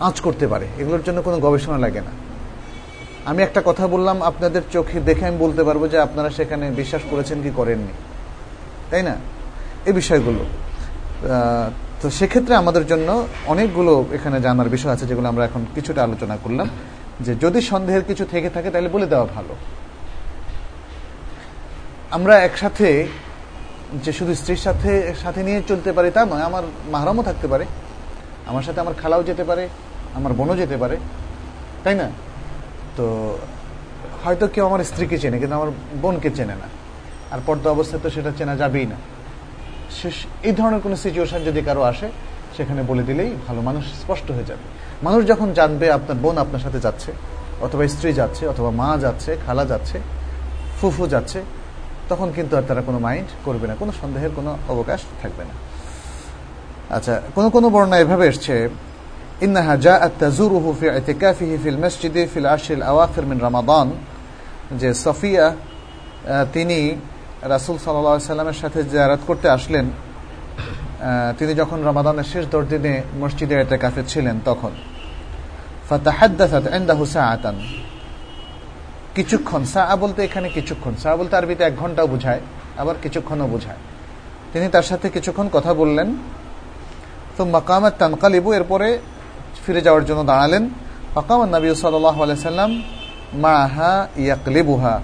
আঁচ 0.00 0.20
করতে 0.20 0.46
পারে। 0.46 0.66
এগুলোর 0.78 1.02
জন্য 1.06 1.22
কোনো 1.22 1.38
গবেষণা 1.38 1.78
লাগে 1.78 2.00
না। 2.00 2.12
আমি 3.30 3.42
একটা 3.42 3.62
কথা 3.64 3.86
বললাম 3.86 4.22
আপনাদের 4.22 4.62
চোখে, 4.72 5.00
দেখে 5.00 5.26
আমি 5.26 5.36
বলতে 5.36 5.64
পারব 5.64 5.88
যে 5.88 5.98
আপনারা 5.98 6.30
সেখানে 6.30 6.70
বিশ্বাস 6.70 7.02
করেছেন 7.10 7.42
কি 7.42 7.50
করেননি। 7.56 7.94
তাই 8.90 9.02
না? 9.02 9.14
এই 9.86 9.92
বিষয়গুলো। 9.92 10.42
তো 12.02 12.10
সেক্ষেত্রে 12.10 12.54
আমাদের 12.54 12.86
জন্য 12.86 13.26
অনেকগুলো 13.46 14.04
এখানে 14.12 14.40
জানার 14.40 14.68
বিষয় 14.68 14.92
আছে 14.92 15.06
যেগুলো 15.06 15.28
আমরা 15.28 15.44
এখন 15.44 15.66
কিছুটা 15.74 16.02
আলোচনা 16.02 16.38
করলাম। 16.44 16.68
যে 17.24 17.32
যদি 17.44 17.60
সন্দেহের 17.70 18.04
কিছু 18.08 18.24
থেকে 18.32 18.48
থাকে, 18.54 18.68
তাহলে 18.72 18.90
বলে 18.96 19.06
দেওয়া 19.12 19.26
ভালো। 19.36 19.54
আমরা 22.16 22.34
একসাথে 22.48 22.88
যে 24.04 24.12
শুধু 24.18 24.32
স্ত্রীর 24.40 24.62
সাথে 24.66 24.92
সাথে 25.22 25.40
নিয়ে 25.48 25.60
চলতে 25.70 25.90
পারি 25.96 26.08
তা 26.16 26.22
নয়, 26.32 26.44
আমার 26.50 26.64
মাহরামও 26.94 27.22
থাকতে 27.28 27.46
পারে, 27.52 27.64
আমার 28.50 28.64
সাথে 28.66 28.78
আমার 28.84 28.96
খালাও 29.02 29.22
যেতে 29.30 29.44
পারে, 29.50 29.64
আমার 30.18 30.32
বোনও 30.38 30.54
যেতে 30.62 30.76
পারে, 30.82 30.96
তাই 31.84 31.94
না? 32.00 32.06
তো 32.96 33.06
হয়তো 34.22 34.44
কেউ 34.54 34.64
আমার 34.70 34.80
স্ত্রীকে 34.90 35.16
চেনে, 35.22 35.36
কিন্তু 35.42 35.54
আমার 35.58 35.70
বোনকে 36.02 36.30
চেনে 36.38 36.56
না। 36.62 36.68
আর 37.32 37.40
পর্দা 37.46 37.68
অবস্থায় 37.76 38.00
তো 38.04 38.08
সেটা 38.16 38.30
চেনা 38.38 38.54
যাবেই 38.62 38.86
না। 38.92 38.96
এই 40.48 40.54
ধরনের 40.58 40.80
কোনো 40.84 40.96
সিচুয়েশন 41.04 41.40
যদি 41.48 41.60
কারও 41.68 41.82
আসে, 41.92 42.08
সেখানে 42.56 42.80
বলে 42.90 43.02
দিলেই 43.08 43.30
ভালো 43.46 43.60
মানুষ 43.68 43.84
স্পষ্ট 44.02 44.26
হয়ে 44.36 44.46
যাবে। 44.50 44.64
মানুষ 45.03 45.21
যখন 45.27 45.47
জানবে 45.53 45.85
আপনার 45.91 46.17
বোন 46.17 46.35
আপনার 46.37 46.61
সাথে 46.61 46.79
যাচ্ছে 46.79 47.11
অথবা 47.61 47.81
স্ত্রী 47.87 48.09
যাচ্ছে 48.13 48.43
অথবা 48.47 48.69
মা 48.71 48.87
যাচ্ছে 48.97 49.31
খালা 49.45 49.63
যাচ্ছে 49.65 49.97
ফুফু 50.79 51.03
যাচ্ছে 51.07 51.39
তখন 52.09 52.27
কিন্তু 52.31 52.53
আর 52.57 52.63
তারা 52.67 52.81
কোনো 52.81 52.99
মাইন্ড 52.99 53.29
করবে 53.45 53.65
না 53.67 53.73
কোনো 53.75 53.91
সন্দেহের 54.01 54.31
কোনো 54.35 54.51
অবকাশ 54.69 54.99
থাকবে 55.21 55.43
না 55.49 55.53
আচ্ছা 56.95 57.13
কোন 57.35 57.45
কোন 57.49 57.63
বর্ণনা 57.69 57.97
এভাবে 57.99 58.25
এসছে 58.27 58.55
إنها 59.43 59.75
جاءت 59.77 60.11
تزوره 60.19 60.65
في 60.79 60.85
اعتكافه 60.89 61.57
في 61.57 61.69
المسجد 61.69 62.15
في 62.25 62.37
العشر 62.39 62.73
الأواخر 62.73 63.23
من 63.25 63.37
رمضان 63.41 63.87
যে 64.81 64.89
সফিয়া 65.05 65.45
তিনি 66.53 66.79
রাসুল 67.53 67.77
সাল্লা 67.77 68.31
সাল্লামের 68.31 68.59
সাথে 68.63 68.79
জারাত 68.93 69.21
করতে 69.27 69.47
আসলেন 69.49 69.85
তিনি 71.39 71.51
যখন 71.55 71.79
রমাদানের 71.83 72.27
শেষ 72.33 72.43
দশ 72.45 72.63
দিনে 72.65 72.93
মসজিদে 73.19 73.55
এতে 73.59 73.75
কাফে 73.77 74.03
ছিলেন 74.03 74.35
তখন 74.45 74.71
ফাতাহাদ্দাসাত 75.92 76.64
এন্দাহু 76.78 77.04
সাআতান 77.14 77.56
কিছুক্ষণ 79.16 79.62
সা 79.72 79.82
বলতে 80.02 80.20
এখানে 80.28 80.48
কিছুক্ষণ 80.56 80.94
সা 81.02 81.10
বলতে 81.20 81.34
আরবিতে 81.38 81.62
এক 81.68 81.74
ঘন্টাও 81.82 82.06
বুঝায়, 82.12 82.42
আবার 82.80 82.96
কিছুক্ষণও 83.04 83.46
বুঝায়। 83.54 83.80
তিনি 84.52 84.66
তার 84.74 84.86
সাথে 84.90 85.06
কিছুক্ষণ 85.16 85.46
কথা 85.56 85.72
বললেন। 85.80 86.08
তো 87.36 87.42
মাকামাত 87.56 87.94
তানকালিবু 88.00 88.48
এরপরে 88.58 88.88
ফিরে 89.64 89.80
যাওয়ার 89.86 90.04
জন্য 90.08 90.20
দাঁড়ালেন। 90.30 90.62
মাকামাত 91.16 91.48
নবী 91.56 91.66
সাল্লাহ 91.82 92.16
সাল্লাম 92.50 92.70
মাহা 93.44 93.92
ইয়াকলিবুহা 94.24 94.94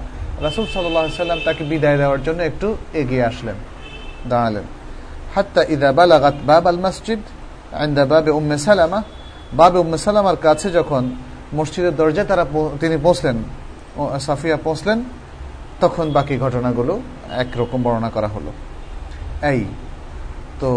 রাসুল 0.47 0.65
সাল্লাম 0.75 1.41
তাকে 1.47 1.63
বিদায় 1.71 1.97
দেওয়ার 2.03 2.21
জন্য 2.27 2.41
একটু 2.51 2.69
এগিয়ে 3.01 3.25
আসলেন, 3.31 3.57
দাঁড়ালেন। 4.31 4.65
হাত্তা 5.35 5.63
ইদা 5.75 5.89
বালাগাত 5.99 6.37
বাব 6.49 6.65
আল 6.71 6.81
মসজিদ 6.87 7.23
আইন্দা 7.83 8.03
বাবে 8.13 8.31
উম্মে 8.39 8.57
সালামা 8.67 9.01
বাবে 9.53 9.79
উম্মে 9.79 9.99
সালামার 9.99 10.37
কাছে 10.37 10.71
যখন 10.71 11.03
মসজিদের 11.55 11.97
দরজায় 11.97 12.27
তারা 12.27 12.45
তিনি 12.81 12.97
পৌঁছলেন 13.03 13.37
সাফিয়া 14.27 14.57
পৌঁছলেন, 14.57 14.99
তখন 15.81 16.13
বাকি 16.13 16.35
ঘটনাগুলো 16.39 17.01
একরকম 17.43 17.83
বর্ণনা 17.83 18.11
করা 18.11 18.29
হলো। 18.29 18.51
এই, 19.53 19.65
তো 20.61 20.71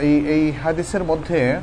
এই 0.00 0.14
এই 0.34 0.44
হাদিসের 0.62 1.04
মধ্যে 1.04 1.60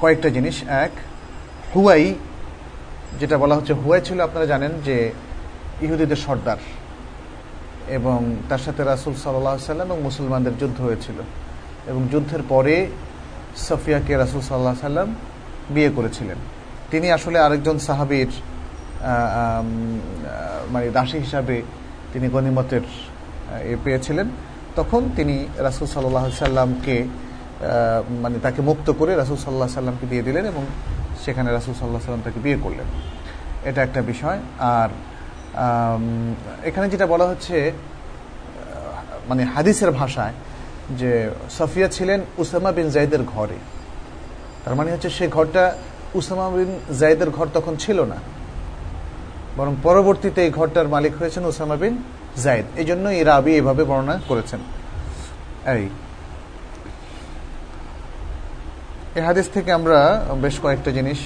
কয়েকটা 0.00 0.28
জিনিস। 0.28 0.56
এক, 0.84 0.92
হুয়াই, 1.74 2.14
যেটা 3.20 3.36
বলা 3.38 3.54
হচ্ছে 3.54 3.72
হুয়াই 3.72 4.00
ছিল, 4.04 4.20
আপনারা 4.20 4.46
জানেন 4.46 4.72
যে 4.84 4.96
ইহুদিদের 5.80 6.16
সর্দার। 6.16 6.60
এবং 7.88 8.36
তার 8.48 8.58
সাথে 8.58 8.84
রাসুল 8.84 9.14
সাল্লাহ 9.14 9.58
সাল্লাম 9.58 9.86
এবং 9.86 10.02
মুসলমানদের 10.02 10.58
যুদ্ধ 10.58 10.80
হয়েছিল। 10.80 11.18
এবং 11.86 12.08
যুদ্ধের 12.12 12.42
পরে 12.48 12.86
সফিয়াকে 13.56 14.16
রাসুল 14.16 14.40
সাল্লাহ 14.40 14.74
সাল্লাম 14.80 15.14
বিয়ে 15.70 15.90
করেছিলেন। 15.96 16.36
তিনি 16.90 17.12
আসলে 17.12 17.38
আরেকজন 17.38 17.78
সাহাবির 17.78 18.30
মানে 20.70 20.90
দাসী 20.90 21.18
হিসাবে 21.18 21.62
তিনি 22.12 22.28
গণিমতের 22.28 22.80
এ 23.62 23.76
পেয়েছিলেন। 23.84 24.28
তখন 24.76 25.08
তিনি 25.16 25.46
রাসুল 25.58 25.88
সাল্লাহ 25.88 26.30
সাল্লামকে 26.30 27.04
মানে 28.10 28.38
তাকে 28.42 28.62
মুক্ত 28.62 28.90
করে 28.90 29.16
রাসুল 29.16 29.36
সাল্লাহ 29.36 29.68
সাল্লামকে 29.68 30.06
দিয়ে 30.06 30.22
দিলেন 30.22 30.44
এবং 30.46 30.64
সেখানে 31.24 31.52
রাসুল 31.52 31.74
সাল্লাহ 31.74 32.00
সাল্লাম 32.00 32.22
তাকে 32.24 32.40
বিয়ে 32.40 32.58
করলেন। 32.62 32.86
এটা 33.64 33.82
একটা 33.82 34.02
বিষয়। 34.02 34.38
আর 34.58 34.88
এখানে 36.64 36.88
যেটা 36.88 37.06
বলা 37.06 37.26
হচ্ছে 37.26 37.72
মানে 39.28 39.44
হাদিসের 39.44 39.90
ভাষায় 39.90 40.32
যে 40.90 41.30
সফিয়া 41.50 41.88
ছিলেন 41.88 42.20
উসামা 42.38 42.72
বিন 42.72 42.90
জাইদের 42.90 43.22
ঘরে। 43.22 43.58
তার 44.64 44.74
মানে 44.74 44.92
হচ্ছে 44.92 45.10
সে 45.10 45.28
ঘরটা 45.28 45.74
উসামা 46.14 46.50
বিন 46.50 46.94
জাইদের 46.98 47.30
ঘর 47.30 47.46
তখন 47.54 47.76
ছিল 47.76 48.00
না। 48.04 48.16
বরং 49.56 49.74
পরবর্তীতে 49.82 50.42
এই 50.44 50.50
ঘরটার 50.50 50.88
মালিক 50.88 51.12
হয়েছেন 51.18 51.44
উসামা 51.44 51.76
বিন 51.76 52.02
জাইদ। 52.42 52.64
এই 52.76 52.84
জন্য 52.84 53.08
এই 53.08 53.24
রাবি 53.24 53.52
এভাবে 53.56 53.84
বর্ণনা 53.84 54.20
করেছেন। 54.28 54.60
এই। 55.66 55.88
এই 59.14 59.22
হাদিস 59.22 59.46
থেকে 59.54 59.72
আমরা 59.72 60.24
বেশ 60.42 60.60
কয়েকটা 60.60 60.90
জিনিস 60.90 61.18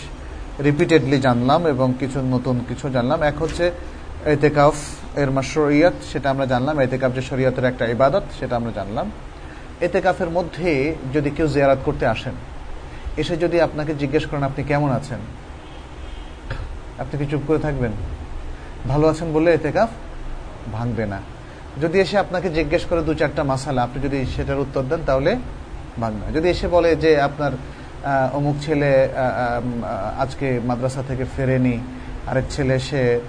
রিপিটেডলি 0.60 1.20
জানলাম 1.20 1.66
এবং 1.66 1.94
কিছু 2.00 2.20
নতুন 2.20 2.64
কিছু 2.68 2.88
জানলাম। 2.88 3.22
এক 3.22 3.42
হচ্ছে 3.42 3.70
এতেকাফ 4.24 4.76
এর 5.22 5.30
মাসরিয়াত 5.30 5.94
সেটা 6.12 6.30
আমরা 6.30 6.46
জানলাম। 6.46 6.76
এতেকাফ 6.80 7.10
যে 7.12 7.22
শরীয়তের 7.22 7.64
একটা 7.64 7.84
ইবাদত, 7.86 8.22
সেটা 8.38 8.56
আমরা 8.56 8.72
জানলাম। 8.78 9.10
এতেকাফের 9.80 10.30
মধ্যে 10.30 10.94
যদি 11.14 11.30
কেউ 11.30 11.46
জিয়ারাত 11.46 11.78
করতে 11.84 12.06
আসেন, 12.06 12.34
এসে 13.16 13.36
যদি 13.36 13.60
আপনাকে 13.60 13.94
জিজ্ঞেস 13.94 14.26
করেন, 14.26 14.42
আপনি 14.42 14.62
কেমন 14.64 14.90
আছেন? 14.90 15.20
আপনি 16.98 17.14
কি 17.18 17.26
চুপ 17.30 17.42
করে 17.46 17.58
থাকবেন? 17.58 17.92
ভালো 18.88 19.08
আছেন 19.08 19.32
বলে 19.32 19.54
এতেকাফ 19.54 19.88
ভাঙবে 20.72 21.06
না। 21.06 21.18
যদি 21.82 21.96
এসে 22.00 22.18
আপনাকে 22.18 22.48
জিজ্ঞেস 22.50 22.82
করে 22.84 23.02
দু 23.02 23.14
চারটা 23.14 23.44
মাসালা, 23.44 23.82
আপনি 23.82 23.98
যদি 24.06 24.26
সেটার 24.36 24.58
উত্তর 24.58 24.82
দেন, 24.82 25.00
তাহলে 25.06 25.36
ভাঙবে 26.00 26.20
না। 26.26 26.32
যদি 26.38 26.48
এসে 26.48 26.68
বলে 26.68 26.96
যে, 26.96 27.20
আপনার 27.20 27.52
অমুক 28.32 28.56
ছেলে 28.64 29.08
আজকে 30.18 30.60
মাদ্রাসা 30.64 31.02
থেকে 31.08 31.24
ফেরেনি, 31.36 31.76
আরেক 32.26 32.44
ছেলে 32.50 32.78
সে 32.78 33.20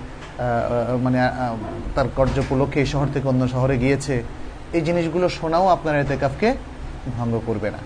মানে 1.05 1.19
তার 1.95 2.07
কার্যপলক্ষে 2.17 2.77
এই 2.83 2.89
শহর 2.93 3.07
থেকে 3.13 3.25
অন্য 3.31 3.43
শহরে 3.53 3.75
গিয়েছে, 3.83 4.15
এই 4.77 4.81
জিনিসগুলো 4.87 5.25
শোনাও 5.39 5.65
আপনার 5.75 5.99
এতেকাফকে 6.03 6.49
ভঙ্গ 7.17 7.33
করবে 7.47 7.69
না। 7.75 7.81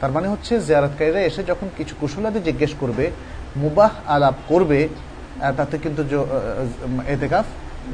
তার 0.00 0.12
মানে 0.16 0.26
হচ্ছে, 0.32 0.52
জিয়ারতকারীরা 0.66 1.20
এসে 1.28 1.42
যখন 1.50 1.66
কিছু 1.78 1.92
কুশলাদি 2.00 2.40
জিজ্ঞেস 2.48 2.72
করবে, 2.82 3.04
মুবাহ 3.62 3.92
আলাপ 4.14 4.36
করবে 4.50 4.80
তাতে 5.58 5.76
কিন্তু 5.84 6.02
এতেকাফ 7.14 7.46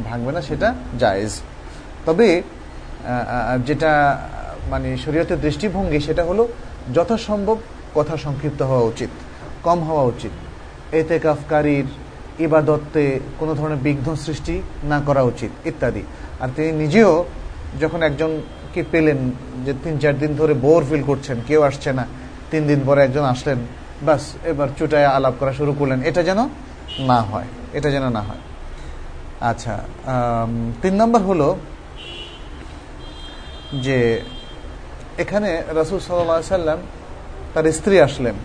ভাঙবে 0.09 0.31
না, 0.37 0.41
সেটা 0.49 0.69
জায়েজ। 1.03 1.33
তবে 2.07 2.29
যেটা 3.69 3.93
মানে 4.73 4.89
শরীয়তের 5.05 5.39
দৃষ্টিভঙ্গি, 5.47 5.99
সেটা 6.07 6.23
হলো, 6.31 6.43
যথাসম্ভব 6.97 7.59
কথা 7.97 8.15
সংক্ষিপ্ত 8.25 8.61
হওয়া 8.71 8.85
উচিত, 8.93 9.11
কম 9.67 9.79
হওয়া 9.89 10.05
উচিত। 10.13 10.35
এতেকাফকারীর 11.01 11.89
ইবাদত্তে 12.47 13.03
কোনো 13.39 13.53
ধরনের 13.59 13.81
বিঘ্ন 13.87 14.09
সৃষ্টি 14.25 14.55
না 14.91 14.99
করা 15.07 15.23
উচিত, 15.31 15.51
ইত্যাদি। 15.71 16.03
আর 16.43 16.49
তিনি 16.57 16.71
নিজেও 16.83 17.13
যখন 17.83 18.01
একজনকে 18.09 18.81
পেলেন, 18.93 19.19
যে 19.65 19.73
তিন 19.83 19.95
চার 20.03 20.15
দিন 20.23 20.33
ধরে 20.41 20.55
বোর 20.65 20.83
ফিল 20.89 21.03
করছেন, 21.11 21.37
কেউ 21.49 21.61
আসছে 21.69 21.91
না, 21.99 22.05
তিন 22.51 22.63
দিন 22.71 22.81
পরে 22.89 23.01
একজন 23.07 23.25
আসলেন, 23.35 23.59
বাস 24.07 24.23
এবার 24.51 24.69
চুটায় 24.79 25.09
আলাপ 25.17 25.35
করা 25.41 25.53
শুরু 25.59 25.73
করলেন, 25.79 25.99
এটা 26.11 26.23
যেন 26.29 26.41
না 27.11 27.19
হয়, 27.31 27.49
এটা 27.79 27.89
যেন 27.95 28.05
না 28.17 28.23
হয়। 28.29 28.43
আচ্ছা 29.51 29.75
তিন 30.83 30.95
নম্বর 31.01 31.21
হলো 31.31 31.49
যে 33.87 33.99
এখানে 35.23 35.51
রসুল 35.81 35.99
সাল্লা 36.01 36.57
সাল্লাম 36.59 36.81
তার 37.55 37.65
স্ত্রী 37.79 37.97
আসলেন, 38.09 38.37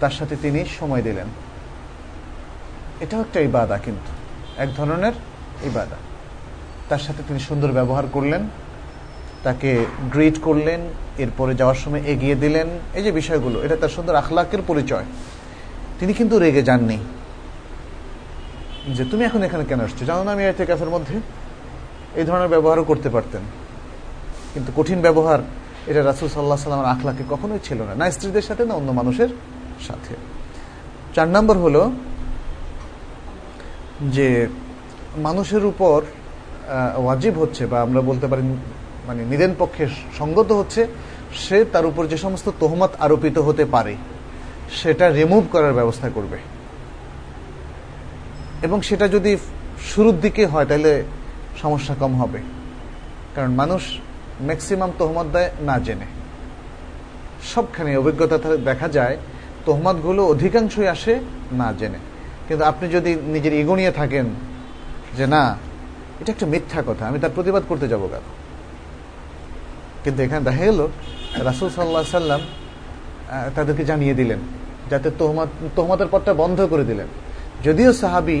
তার 0.00 0.14
সাথে 0.18 0.34
তিনি 0.44 0.60
সময় 0.78 1.02
দিলেন। 1.08 1.28
এটাও 3.00 3.20
একটা 3.20 3.40
ইবাদা 3.40 3.78
কিন্তু। 3.78 4.12
এক 4.60 4.74
ধরনের 4.74 5.12
ইবাদা। 5.64 5.96
তার 6.88 6.98
সাথে 6.98 7.22
তিনি 7.28 7.40
সুন্দর 7.40 7.72
ব্যবহার 7.72 8.04
করলেন, 8.12 8.42
তাকে 9.42 9.86
গ্রিট 10.12 10.40
করলেন, 10.40 10.80
এরপরে 11.18 11.54
যাওয়ার 11.54 11.76
সময় 11.76 12.02
এগিয়ে 12.02 12.34
দিলেন। 12.34 12.66
এই 12.94 13.02
যে 13.02 13.12
বিষয়গুলো, 13.12 13.62
এটা 13.62 13.76
তার 13.76 13.88
সুন্দর 13.88 14.14
আখলাকের 14.14 14.58
পরিচয়। 14.66 15.04
তিনি 15.98 16.12
কিন্তু 16.12 16.38
রেগে 16.38 16.62
যাননি। 16.62 16.98
যে 18.88 19.04
তুমি 19.04 19.24
এখন 19.24 19.42
এখানে 19.42 19.64
কেন 19.64 19.80
আসছো 19.80 20.04
জানো 20.04 20.24
না 20.24 20.32
আমি 20.32 20.44
এতে 20.44 20.64
ক্যাফের 20.64 20.88
মধ্যে? 20.88 21.20
এই 22.14 22.24
ধরনের 22.24 22.48
ব্যবহারও 22.48 22.84
করতে 22.84 23.08
পারতেন। 23.08 23.42
কিন্তু 24.54 24.72
কঠিন 24.76 25.00
ব্যবহার, 25.00 25.38
এটা 25.86 26.04
রাসুল 26.04 26.28
সাল্লাহ 26.28 26.58
সাল্লামের 26.58 26.90
আখলাকে 26.90 27.24
কখনোই 27.30 27.58
ছিল 27.64 27.82
না। 27.82 27.94
না 27.94 28.10
স্ত্রীদের 28.10 28.42
সাথে, 28.42 28.64
না 28.64 28.74
অন্য 28.74 28.92
মানুষের 28.92 29.28
সাথে। 29.86 30.14
চার 31.14 31.28
নম্বর 31.28 31.58
হলো 31.58 31.92
যে 34.02 34.46
মানুষের 35.16 35.64
উপর 35.64 36.02
ওয়াজিব 36.96 37.38
হচ্ছে 37.38 37.66
বা 37.66 37.80
আমরা 37.80 38.00
বলতে 38.00 38.26
পারি 38.26 38.42
মানে 39.06 39.24
নিদেন 39.24 39.54
পক্ষে 39.58 39.86
সঙ্গত 40.18 40.52
হচ্ছে, 40.52 40.86
সে 41.34 41.64
তার 41.64 41.86
উপর 41.86 42.06
যে 42.06 42.16
সমস্ত 42.16 42.50
তোহমত 42.60 42.90
আরোপিত 42.98 43.38
হতে 43.38 43.64
পারে, 43.64 43.96
সেটা 44.70 45.08
রিমুভ 45.08 45.44
করার 45.52 45.72
ব্যবস্থা 45.72 46.10
করবে। 46.14 46.38
এবং 48.62 48.80
সেটা 48.80 49.08
যদি 49.08 49.36
শুরুর 49.94 50.20
দিকে 50.20 50.46
হয়, 50.46 50.66
তাহলে 50.66 51.02
সমস্যা 51.62 51.94
কম 51.94 52.22
হবে। 52.22 52.38
কারণ 53.34 53.50
মানুষ 53.50 53.82
ম্যাক্সিমাম 54.40 54.92
তোহমত 54.98 55.26
দেয় 55.32 55.50
না 55.60 55.78
জেনে। 55.78 56.06
সবখানে 57.54 57.96
অভিজ্ঞতা 57.96 58.38
দেখা 58.56 58.88
যায়, 58.88 59.16
তোহমতগুলো 59.66 60.26
অধিকাংশই 60.26 60.86
আসে 60.86 61.20
না 61.52 61.72
জেনে। 61.78 61.98
কিন্তু 62.50 62.64
আপনি 62.64 62.86
যদি 62.96 63.10
নিজের 63.34 63.54
ইগো 63.60 63.74
নিয়ে 63.80 63.92
থাকেন 64.00 64.26
যে 65.18 65.24
না, 65.34 65.42
এটা 66.20 66.30
একটা 66.34 66.46
মিথ্যা 66.46 66.80
কথা, 66.88 67.02
আমি 67.06 67.18
তার 67.22 67.30
প্রতিবাদ 67.36 67.62
করতে 67.70 67.86
যাব 67.92 68.02
কেন? 68.12 68.26
কিন্তু 70.04 70.18
এখানে 70.22 70.42
দেখা 70.48 70.64
গেল, 70.64 70.80
রাসুল 71.48 71.68
সাল্লাহ 71.76 72.02
সাল্লাম 72.18 72.40
তাদেরকে 73.56 73.84
জানিয়ে 73.90 74.14
দিলেন, 74.14 74.40
যাতে 74.90 75.08
তোহমত 75.20 75.50
তোহমতের 75.76 76.08
পথটা 76.12 76.32
বন্ধ 76.42 76.58
করে 76.72 76.84
দিলেন। 76.84 77.08
যদিও 77.66 77.90
সাহাবি 77.92 78.38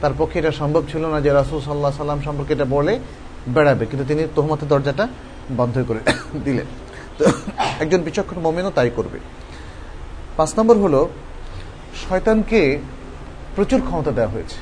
তার 0.00 0.14
পক্ষে 0.18 0.36
এটা 0.38 0.52
সম্ভব 0.60 0.82
ছিল 0.92 1.02
না 1.12 1.18
যে 1.24 1.30
রাসুল 1.40 1.60
সাল্লাহ 1.68 1.92
সাল্লাম 2.00 2.20
সম্পর্কে 2.26 2.52
এটা 2.56 2.64
বলে 2.76 2.94
বেড়াবে, 3.54 3.84
কিন্তু 3.86 4.04
তিনি 4.10 4.22
তোহমাতের 4.36 4.68
দরজাটা 4.72 5.04
বন্ধ 5.60 5.76
করে 5.88 6.00
দিলেন। 6.46 6.68
তো 7.18 7.24
একজন 7.82 8.00
বিচক্ষণ 8.06 8.38
মোমেনও 8.46 8.70
তাই 8.78 8.90
করবে। 8.98 9.18
পাঁচ 10.36 10.50
নম্বর 10.58 10.76
হলো, 10.84 11.00
শয়তানকে 12.02 12.62
প্রচুর 13.56 13.80
ক্ষমতা 13.80 14.10
দেওয়া 14.10 14.30
হয়েছে। 14.30 14.56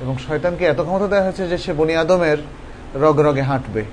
এবং 0.00 0.18
শয়তানকে 0.18 0.64
এত 0.64 0.80
ক্ষমতা 0.80 1.06
দেওয়া 1.06 1.24
হয়েছে 1.24 1.48
যে 1.48 1.58
সে 1.58 1.72
বনি 1.72 1.96
আদমের 1.96 2.38
রগ 2.94 3.20
রগে 3.20 3.42
হাঁটবে। 3.42 3.84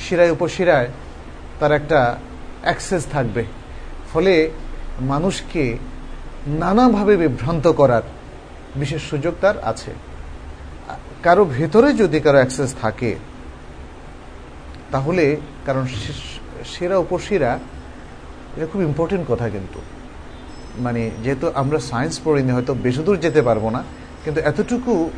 শিরায় 0.00 0.30
উপশিরায় 0.30 0.88
তার 1.60 1.72
একটা 1.72 2.16
অ্যাক্সেস 2.62 3.06
থাকবে। 3.12 3.44
ফলে 4.12 4.50
মানুষকে 5.00 5.78
নানাভাবে 6.46 7.16
বিভ্রান্ত 7.16 7.66
করার 7.68 8.02
বিশেষ 8.76 9.02
সুযোগ 9.02 9.34
তার 9.40 9.54
আছে। 9.64 9.94
কারও 11.22 11.44
ভেতরে 11.44 11.92
যদি 11.92 12.20
কারও 12.20 12.38
অ্যাক্সেস 12.38 12.74
থাকে, 12.82 13.16
তাহলে 14.90 15.36
কারণ 15.66 15.86
সেরা 16.64 16.98
উপশিরা, 16.98 17.58
এটা 18.56 18.66
খুব 18.66 18.82
ইম্পর্টেন্ট 18.82 19.26
কথা 19.28 19.48
কিন্তু। 19.48 19.80
মানে 20.78 21.10
যেহেতু 21.24 21.46
আমরা 21.54 21.78
সায়েন্স 21.80 22.20
পড়িনি, 22.24 22.50
হয়তো 22.52 22.74
বেশি 22.74 23.02
দূর 23.02 23.16
যেতে 23.16 23.42
পারব 23.42 23.64
না, 23.68 23.82
কিন্তু 24.24 24.40
এতটুকু 24.40 25.10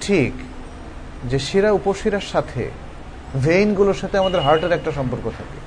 ঠিক 0.00 0.32
যে 1.30 1.38
শিরা 1.38 1.70
উপশিরার 1.72 2.26
সাথে 2.32 2.70
ভেইনগুলোর 3.44 3.94
সাথে 3.94 4.16
আমাদের 4.18 4.40
হার্টের 4.40 4.72
একটা 4.72 4.90
সম্পর্ক 4.92 5.24
থাকে। 5.38 5.58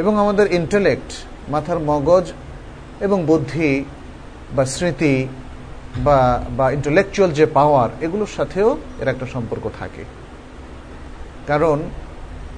এবং 0.00 0.12
আমাদের 0.18 0.52
ইন্টেলেক্ট 0.52 1.10
মাথার 1.48 1.78
মগজ 1.78 2.32
এবং 3.00 3.18
বুদ্ধি 3.24 3.84
বা 4.56 4.64
স্মৃতি 4.66 5.28
বা 6.04 6.18
বা 6.56 6.66
ইন্টেলেকচুয়াল 6.70 7.30
যে 7.32 7.46
পাওয়ার 7.46 7.90
এগুলোর 8.00 8.32
সাথেও 8.36 8.76
এর 9.00 9.08
একটা 9.08 9.26
সম্পর্ক 9.32 9.64
থাকে। 9.78 10.04
কারণ 11.46 11.78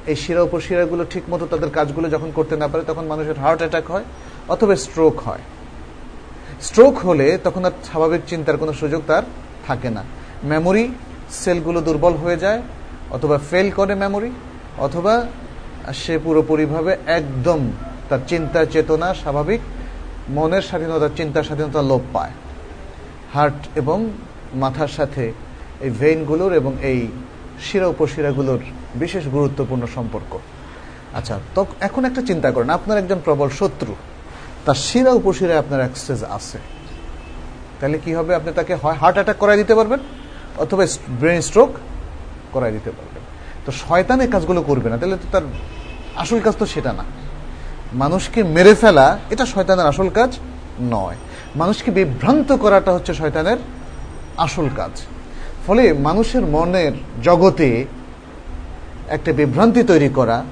এই 0.06 0.16
শিরা 0.16 0.42
উপশিরাগুলো 0.42 1.04
ঠিক 1.10 1.24
মতো 1.30 1.46
তাদের 1.46 1.70
কাজগুলো 1.70 2.06
যখন 2.08 2.30
করতে 2.34 2.56
না 2.56 2.68
পারে, 2.68 2.82
তখন 2.86 3.04
মানুষের 3.04 3.38
হার্ট 3.38 3.60
অ্যাটাক 3.60 3.90
হয় 3.90 4.04
অথবা 4.48 4.76
স্ট্রোক 4.76 5.20
হয়। 5.20 5.40
স্ট্রোক 6.60 6.98
হলে 6.98 7.38
তখন 7.44 7.64
আর 7.64 7.70
স্বাভাবিক 7.84 8.20
চিন্তার 8.26 8.56
কোনো 8.56 8.72
সুযোগ 8.72 9.02
তার 9.06 9.22
থাকে 9.66 9.90
না। 9.90 10.02
মেমোরি 10.44 10.88
সেলগুলো 11.30 11.80
দুর্বল 11.80 12.14
হয়ে 12.14 12.36
যায়, 12.36 12.62
অথবা 13.10 13.38
ফেল 13.50 13.70
করে 13.70 13.94
মেমোরি 13.94 14.30
অথবা 14.78 15.26
সে 15.92 16.18
পুরোপুরিভাবে 16.18 16.96
একদম 17.06 17.72
তার 18.08 18.18
চিন্তা 18.28 18.64
চেতনা 18.64 19.14
স্বাভাবিক, 19.14 19.60
মনের 20.28 20.62
স্বাধীনতা 20.62 21.08
চিন্তার 21.16 21.42
স্বাধীনতা 21.42 21.82
লোপ 21.82 22.00
পায়। 22.12 22.30
হার্ট 23.34 23.54
এবং 23.74 24.10
মাথার 24.54 24.88
সাথে 24.88 25.32
এই 25.80 25.90
ভেইনগুলোর 25.90 26.52
এবং 26.52 26.72
এই 26.82 27.08
শিরা 27.62 27.86
উপশিরাগুলোর 27.86 28.58
বিশেষ 28.94 29.26
গুরুত্বপূর্ণ 29.26 29.86
সম্পর্ক। 29.94 30.38
আচ্ছা 31.14 31.40
তো 31.54 31.66
এখন 31.80 32.04
একটা 32.04 32.22
চিন্তা 32.22 32.50
করেন। 32.50 32.70
আপনার 32.70 32.98
একজন 32.98 33.18
প্রবল 33.24 33.48
শত্রু। 33.48 33.94
তার 34.64 34.74
শিরা 34.74 35.10
উপশিরায় 35.10 35.58
আপনার 35.58 35.80
অ্যাক্সেস 35.80 36.22
আছে। 36.36 36.58
তাহলে 37.80 37.98
কি 38.04 38.14
হবে? 38.14 38.34
আপনি 38.34 38.52
তাকে 38.52 38.74
হয় 38.74 38.94
হার্ট 38.94 39.14
অ্যাটাক 39.14 39.36
করাই 39.38 39.56
দিতে 39.56 39.74
পারবেন, 39.74 39.98
অথবা 40.58 40.86
ব্রেন 41.20 41.40
স্ট্রোক 41.40 41.70
করাই 42.52 42.72
দিতে 42.72 42.90
পারবেন। 42.90 43.22
তো 43.66 43.72
শয়তান 43.72 44.20
এই 44.20 44.28
কাজগুলো 44.28 44.62
করবে 44.62 44.90
না। 44.90 44.96
তাহলে 44.98 45.16
তো 45.16 45.26
তার 45.32 45.42
আসল 46.16 46.40
কাজ 46.40 46.54
তো 46.58 46.66
সেটা 46.66 46.92
না। 46.92 47.04
মানুষকে 47.92 48.42
মেরে 48.42 48.74
ফেলা, 48.74 49.18
এটা 49.30 49.46
শয়তানের 49.46 49.86
আসল 49.86 50.08
কাজ 50.08 50.30
নয়। 50.80 51.16
মানুষকে 51.56 51.90
বিভ্রান্ত 51.90 52.52
করাটা 52.52 52.92
হচ্ছে 52.92 53.14
শয়তানের 53.14 53.56
আসল 54.36 54.66
কাজ। 54.76 54.90
ফলে 55.66 55.92
মানুষের 55.92 56.44
মনের 56.46 56.92
জগতে 57.22 57.84
একটা 59.08 59.32
বিভ্রান্তি 59.32 59.82
তৈরি 59.82 60.08
করা, 60.08 60.44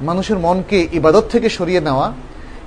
মানুষের 0.00 0.38
মনকে 0.38 0.88
ইবাদত 0.92 1.24
থেকে 1.32 1.48
সরিয়ে 1.48 1.80
নেওয়া 1.80 2.12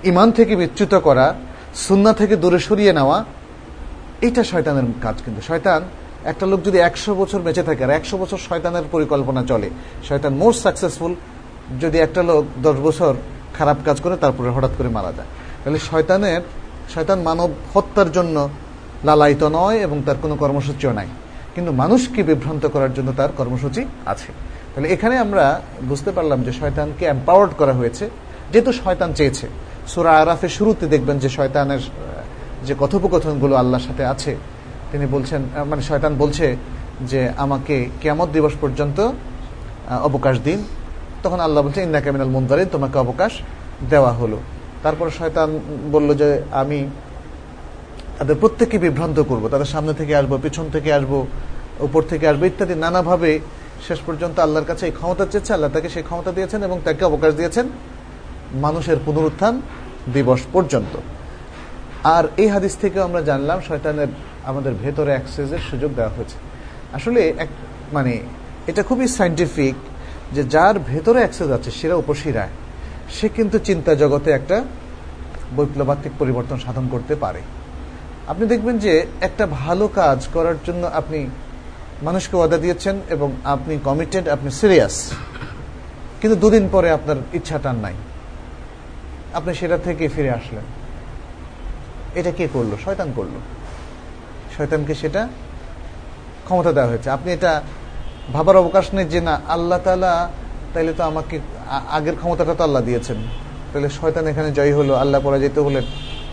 ইমান 0.03 0.31
থেকে 0.31 0.55
বিচ্যুত 0.55 0.93
করা 0.95 1.35
সুন্না 1.75 2.13
থেকে 2.13 2.35
দূরে 2.35 2.59
সরিয়ে 2.59 2.93
নেওয়া, 2.93 3.17
এটা 4.21 4.43
শয়তানের 4.43 4.83
কাজ 5.01 5.15
কিন্তু। 5.25 5.41
শয়তান, 5.41 5.81
একটা 6.31 6.45
লোক 6.45 6.59
যদি 6.63 6.77
একশো 6.77 7.15
বছর 7.15 7.39
বেঁচে 7.39 7.63
থাকে 7.63 7.83
আর 7.83 7.89
একশো 7.89 8.17
বছর 8.17 8.37
শয়তানের 8.37 8.83
পরিকল্পনা 8.91 9.43
চলে, 9.43 9.69
শয়তান 10.07 10.33
মোস্ট 10.33 10.63
সাকসেসফুল 10.63 11.15
যদি 11.81 11.97
একটা 11.99 12.23
লোক 12.23 12.45
দশ 12.61 12.75
বছর 12.75 13.13
খারাপ 13.57 13.77
কাজ 13.85 14.01
করে, 14.01 14.15
তারপরে 14.17 14.49
হঠাৎ 14.49 14.71
করে 14.77 14.89
মারা 14.89 15.11
যায়। 15.11 15.29
তাহলে 15.63 15.79
শয়তানের, 15.79 16.41
শয়তান 16.93 17.19
মানব 17.21 17.49
হত্যার 17.73 18.11
জন্য 18.11 18.49
লালায়িত 19.03 19.43
নয় 19.43 19.77
এবং 19.77 20.01
তার 20.05 20.15
কোনো 20.21 20.35
কর্মসূচিও 20.35 20.91
নাই। 20.91 21.07
কিন্তু 21.55 21.71
মানুষকে 21.71 22.23
বিভ্রান্ত 22.23 22.65
করার 22.65 22.93
জন্য 22.93 23.13
তার 23.17 23.29
কর্মসূচি 23.37 23.85
আছে। 24.05 24.31
তাহলে 24.75 24.89
এখানে 24.89 25.17
আমরা 25.17 25.61
বুঝতে 25.81 26.11
পারলাম 26.11 26.43
যে 26.43 26.51
শয়তানকে 26.51 27.05
এম্পাওয়ার্ড 27.05 27.51
করা 27.57 27.73
হয়েছে, 27.73 28.09
যেহেতু 28.51 28.71
শয়তান 28.71 29.13
চেয়েছে। 29.13 29.47
সুরা 29.91 30.11
আরাফের 30.21 30.53
শুরুতে 30.57 30.85
দেখবেন 30.93 31.17
যে 31.23 31.29
শয়তানের 31.37 31.83
যে 32.67 32.73
কথোপকথনগুলো 32.81 33.53
আল্লাহর 33.61 33.85
সাথে 33.87 34.03
আছে, 34.13 34.31
তিনি 34.91 35.05
বলছেন 35.15 35.41
মানে 35.69 35.81
শয়তান 35.89 36.13
বলছে 36.21 36.45
যে 37.11 37.21
আমাকে 37.43 37.75
কেমত 38.03 38.29
দিবস 38.35 38.53
পর্যন্ত 38.63 38.97
অবকাশ 40.09 40.35
দিন। 40.47 40.59
তখন 41.23 41.39
আল্লাহ 41.45 41.61
বলছে 41.65 41.81
ইন্দা 41.87 41.99
কামিনাল 42.05 42.31
মুন্দারিন 42.35 42.69
তোমাকে 42.75 42.97
অবকাশ 43.05 43.31
দেওয়া 43.91 44.11
হলো। 44.19 44.37
তারপর 44.85 45.07
শয়তান 45.19 45.49
বলল 45.93 46.09
যে, 46.21 46.29
আমি 46.61 46.79
তাদের 48.17 48.37
প্রত্যেককে 48.41 48.77
বিভ্রান্ত 48.85 49.17
করব, 49.29 49.43
তাদের 49.53 49.69
সামনে 49.73 49.93
থেকে 49.99 50.13
আসব, 50.19 50.33
পিছন 50.45 50.65
থেকে 50.75 50.89
আসব, 50.97 51.13
উপর 51.87 52.01
থেকে 52.11 52.25
আসব, 52.31 52.41
ইত্যাদি 52.49 52.75
নানাভাবে 52.85 53.31
শেষ 53.87 53.99
পর্যন্ত 54.07 54.35
আল্লাহর 54.45 54.67
কাছে 54.71 54.83
এই 54.89 54.93
ক্ষমতা 54.99 55.23
চেয়েছে, 55.31 55.51
আল্লাহ 55.55 55.69
তাকে 55.75 55.89
সেই 55.95 56.05
ক্ষমতা 56.07 56.31
দিয়েছেন 56.37 56.59
এবং 56.67 56.77
তাকে 56.87 57.03
অবকাশ 57.09 57.31
দিয়েছেন। 57.39 57.65
মানুষের 58.65 58.97
পুনরুত্থান 59.05 59.53
দিবস 60.15 60.41
পর্যন্ত। 60.53 60.93
আর 62.03 62.23
এই 62.37 62.49
হাদিস 62.49 62.73
থেকে 62.81 63.01
আমরা 63.01 63.21
জানলাম 63.21 63.59
শয়তানের 63.67 64.07
আমাদের 64.45 64.73
ভেতরে 64.83 65.11
অ্যাক্সেসের 65.11 65.59
সুযোগ 65.69 65.91
দেওয়া 65.95 66.09
হয়েছে। 66.09 66.37
আসলে 66.93 67.33
এক 67.43 67.49
মানে 67.93 68.21
এটা 68.67 68.83
খুবই 68.83 69.07
সাইন্টিফিক 69.07 69.75
যে 70.35 70.43
যার 70.43 70.79
ভেতরে 70.79 71.19
অ্যাক্সেস 71.19 71.49
আছে, 71.51 71.71
সেরা 71.71 71.95
উপশিরায় 71.95 72.49
সে 73.09 73.29
কিন্তু 73.29 73.57
চিন্তা 73.59 73.95
জগতে 73.95 74.31
একটা 74.31 74.63
বৈপ্লবাত্মিক 75.55 76.13
পরিবর্তন 76.19 76.57
সাধন 76.57 76.85
করতে 76.91 77.15
পারে। 77.15 77.41
আপনি 78.27 78.45
দেখবেন 78.47 78.77
যে 78.77 79.05
একটা 79.21 79.45
ভালো 79.47 79.87
কাজ 79.87 80.19
করার 80.33 80.55
জন্য 80.65 80.83
আপনি 80.87 81.29
মানুষকে 82.03 82.35
ওয়াদা 82.37 82.57
দিয়েছেন 82.57 83.01
এবং 83.09 83.31
আপনি 83.43 83.79
কমিটেড 83.83 84.27
আপনি 84.27 84.51
সিরিয়াস 84.51 85.11
কিন্তু 86.21 86.35
দুদিন 86.35 86.69
পরে 86.71 86.91
আপনার 86.91 87.15
ইচ্ছাটার 87.33 87.75
নাই। 87.75 87.93
আপনি 89.33 89.53
সেটা 89.53 89.77
থেকে 89.77 90.07
ফিরে 90.07 90.31
আসলেন। 90.31 90.63
এটা 92.15 92.31
কে 92.31 92.47
করল? 92.53 92.69
শয়তান 92.85 93.11
করল। 93.15 93.39
শয়তানকে 94.57 94.95
সেটা 94.95 95.27
ক্ষমতা 96.43 96.71
দেওয়া 96.71 96.89
হয়েছে। 96.89 97.09
আপনি 97.09 97.33
এটা 97.33 97.61
ভাবার 98.33 98.57
অবকাশ 98.57 98.93
নেই 98.93 99.05
যে 99.05 99.21
না, 99.21 99.41
আল্লাহ 99.47 99.79
তালা 99.83 100.29
তাইলে 100.73 100.93
তো 100.93 101.03
আমাকে 101.03 101.39
আগের 101.89 102.15
ক্ষমতাটা 102.15 102.53
তো 102.53 102.63
আল্লাহ 102.63 102.81
দিয়েছেন। 102.81 103.15
তাহলে 103.73 103.89
শয়তান 103.89 104.27
এখানে 104.27 104.51
জয় 104.51 104.73
হলো, 104.73 104.93
আল্লাহ 104.93 105.21
পরাজিত 105.21 105.59
হলেন। 105.59 105.83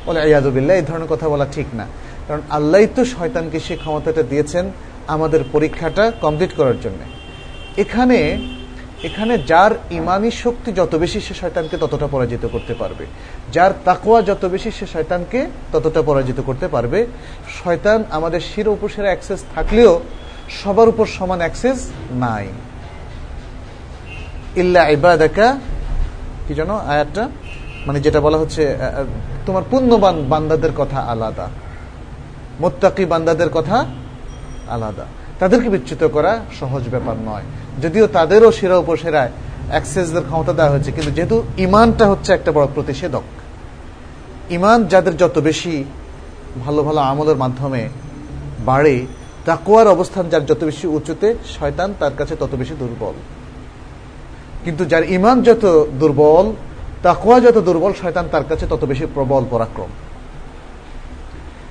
বলে 0.06 0.20
আয়াদুবিল্লাহ 0.20 0.76
এই 0.76 0.82
ধরনের 0.82 1.08
কথা 1.08 1.28
বলা 1.28 1.46
ঠিক 1.52 1.66
না। 1.74 1.86
কারণ 2.28 2.40
আল্লাহ 2.50 2.80
তো 2.96 3.04
শয়তানকে 3.04 3.60
সেই 3.60 3.76
ক্ষমতাটা 3.76 4.22
দিয়েছেন 4.22 4.70
আমাদের 5.06 5.40
পরীক্ষাটা 5.52 6.12
কমপ্লিট 6.20 6.52
করার 6.56 6.80
জন্য। 6.80 6.98
এখানে 7.80 8.48
এখানে 9.02 9.38
যার 9.38 9.70
ইমানি 9.90 10.30
শক্তি 10.30 10.72
যত 10.72 10.94
বেশি 10.94 11.20
সে 11.20 11.34
শয়তানকে 11.34 11.76
ততটা 11.78 12.06
পরাজিত 12.06 12.46
করতে 12.52 12.74
পারবে। 12.74 13.06
যার 13.52 13.70
তাকোয়া 13.84 14.22
যত 14.22 14.44
বেশি 14.44 14.70
সে 14.70 14.86
শয়তানকে 14.86 15.46
ততটা 15.72 16.02
পরাজিত 16.02 16.40
করতে 16.40 16.68
পারবে। 16.68 17.06
শয়তান 17.64 18.04
আমাদের 18.10 18.40
শির 18.40 18.68
উপসেরা 18.68 19.06
অ্যাক্সেস 19.06 19.44
থাকলেও 19.54 20.00
সবার 20.50 20.88
উপর 20.88 21.06
সমান 21.06 21.38
অ্যাক্সেস 21.38 21.90
নাই। 22.10 22.48
ইল্লা 24.56 24.88
ইবাদাকা, 24.88 25.58
কি 26.48 26.54
জানো 26.54 26.76
আয়াতটা? 26.76 27.28
মানে 27.86 28.00
যেটা 28.00 28.20
বলা 28.20 28.38
হচ্ছে 28.38 28.76
তোমার 29.46 29.62
পুণ্যবান 29.70 30.24
বান্দাদের 30.24 30.70
কথা 30.76 31.00
আলাদা। 31.00 31.50
মোত্তাকি 32.60 33.04
বান্দাদের 33.04 33.48
কথা 33.48 33.86
আলাদা। 34.68 35.04
তাদেরকে 35.38 35.68
বিচ্যুত 35.68 36.04
করা 36.04 36.44
সহজ 36.60 36.88
ব্যাপার 36.88 37.16
নয়। 37.16 37.42
যদিও 37.82 38.06
তাদেরও 38.16 38.50
সেরা 38.58 38.76
উপসেরায় 38.84 39.32
অ্যাক্সেসদের 39.72 40.24
ক্ষমতা 40.28 40.52
দেওয়া 40.58 40.72
হয়েছে, 40.72 40.90
কিন্তু 40.96 41.10
যেহেতু 41.16 41.36
ইমানটা 41.66 42.04
হচ্ছে 42.12 42.30
একটা 42.34 42.50
বড় 42.56 42.66
প্রতিষেধক, 42.76 43.24
ইমান 44.56 44.78
যাদের 44.92 45.14
যত 45.22 45.36
বেশি 45.48 45.74
ভালো 46.64 46.80
ভালো 46.86 47.00
আমলের 47.10 47.38
মাধ্যমে 47.42 47.82
বাড়ে 48.68 48.96
তাকুয়ার 49.48 49.86
অবস্থান 49.94 50.24
যার 50.32 50.44
যত 50.50 50.60
বেশি 50.70 50.86
উঁচুতে, 50.96 51.28
শয়তান 51.56 51.88
তার 52.00 52.14
কাছে 52.18 52.34
তত 52.40 52.52
বেশি 52.60 52.74
দুর্বল। 52.82 53.16
কিন্তু 54.64 54.82
যার 54.92 55.04
ইমান 55.16 55.36
যত 55.46 55.64
দুর্বল 56.00 56.46
তাকুয়া 57.06 57.38
যত 57.46 57.56
দুর্বল, 57.68 57.92
শয়তান 58.02 58.26
তার 58.32 58.44
কাছে 58.50 58.64
তত 58.72 58.82
বেশি 58.90 59.04
প্রবল, 59.14 59.42
পরাক্রম। 59.52 59.90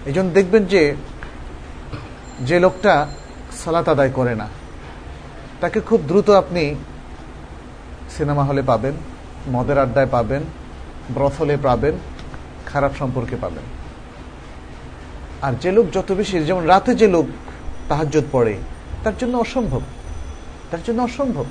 এই 0.08 0.14
দেখবেন 0.38 0.64
যে 0.74 0.82
যে 2.48 2.58
লোকটা 2.64 2.94
সালাত 3.62 3.88
আদায় 3.94 4.12
করে 4.18 4.34
না 4.42 4.48
তাকে 5.62 5.80
খুব 5.80 6.02
দ্রুত 6.08 6.30
আপনি 6.30 6.76
সিনেমা 8.18 8.44
হলে 8.44 8.62
পাবেন, 8.62 8.94
মদের 9.52 9.78
আড্ডায় 9.78 10.08
পাবেন 10.12 10.42
ব্রথলে 11.10 11.58
পাবেন, 11.64 11.94
খারাপ 12.66 12.92
সম্পর্কে 13.00 13.36
পাবেন। 13.42 13.64
আর 15.42 15.54
যে 15.62 15.72
লোক 15.72 15.86
যত 15.94 16.12
বেশি, 16.12 16.40
যেমন 16.40 16.66
রাতে 16.66 16.96
যে 16.96 17.08
লোক 17.08 17.26
তাহাজ্জত 17.90 18.24
পড়ে, 18.32 18.58
তার 19.04 19.14
জন্য 19.20 19.38
অসম্ভব। 19.38 19.82
তার 20.72 20.80
জন্য 20.86 21.02
অসম্ভব। 21.02 21.46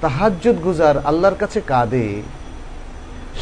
তাহাজ্জত 0.00 0.54
গুজার 0.54 1.06
আল্লাহর 1.06 1.34
কাছে 1.34 1.60
কাঁদে, 1.60 2.22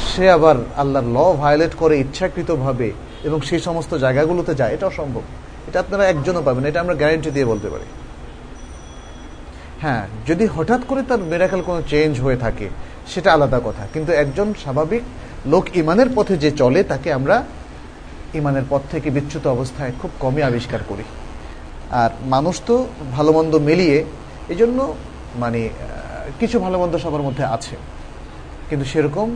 সে 0.08 0.30
আবার 0.30 0.54
আল্লাহর 0.76 1.06
ল 1.06 1.36
ভায়োলেট 1.36 1.74
করে 1.74 1.98
ইচ্ছাকৃতভাবে 1.98 2.92
এবং 3.24 3.40
সেই 3.40 3.58
সমস্ত 3.58 3.94
জায়গাগুলোতে 3.94 4.54
যায়, 4.54 4.74
এটা 4.74 4.86
অসম্ভব। 4.86 5.22
এটা 5.68 5.80
আপনারা 5.80 6.08
একজনও 6.08 6.42
পাবেন 6.42 6.64
এটা 6.64 6.80
আমরা 6.80 6.94
গ্যারেন্টি 6.94 7.30
দিয়ে 7.30 7.44
বলতে 7.44 7.68
পারি। 7.70 7.84
হ্যাঁ 9.83 10.03
যদি 10.28 10.45
হঠাৎ 10.55 10.81
করে 10.89 11.03
তার 11.09 11.20
মেরাকাল 11.31 11.61
কোনো 11.68 11.81
চেঞ্জ 11.93 12.12
হয়ে 12.24 12.39
থাকে, 12.45 12.66
সেটা 13.12 13.28
আলাদা 13.37 13.59
কথা। 13.64 13.85
কিন্তু 13.95 14.11
একজন 14.22 14.49
স্বাভাবিক 14.62 15.03
লোক 15.53 15.64
ইমানের 15.81 16.11
পথে 16.16 16.35
যে 16.45 16.51
চলে, 16.61 16.81
তাকে 16.93 17.09
আমরা 17.18 17.37
ইমানের 18.41 18.66
পথ 18.70 18.83
থেকে 18.93 19.09
বিচ্যুত 19.16 19.45
অবস্থায় 19.57 19.93
খুব 20.01 20.11
কমই 20.20 20.43
আবিষ্কার 20.51 20.81
করি। 20.89 21.05
আর 22.03 22.11
মানুষ 22.35 22.57
তো 22.68 22.74
ভালো 23.16 23.31
মন্দ 23.33 23.53
মিলিয়ে 23.68 23.99
জন্য 24.61 24.78
মানে 25.43 25.61
কিছু 26.41 26.57
ভালো 26.64 26.76
মন্দ 26.83 26.95
সবার 27.05 27.26
মধ্যে 27.28 27.45
আছে। 27.57 27.74
কিন্তু 28.68 28.85
সেরকম 28.93 29.28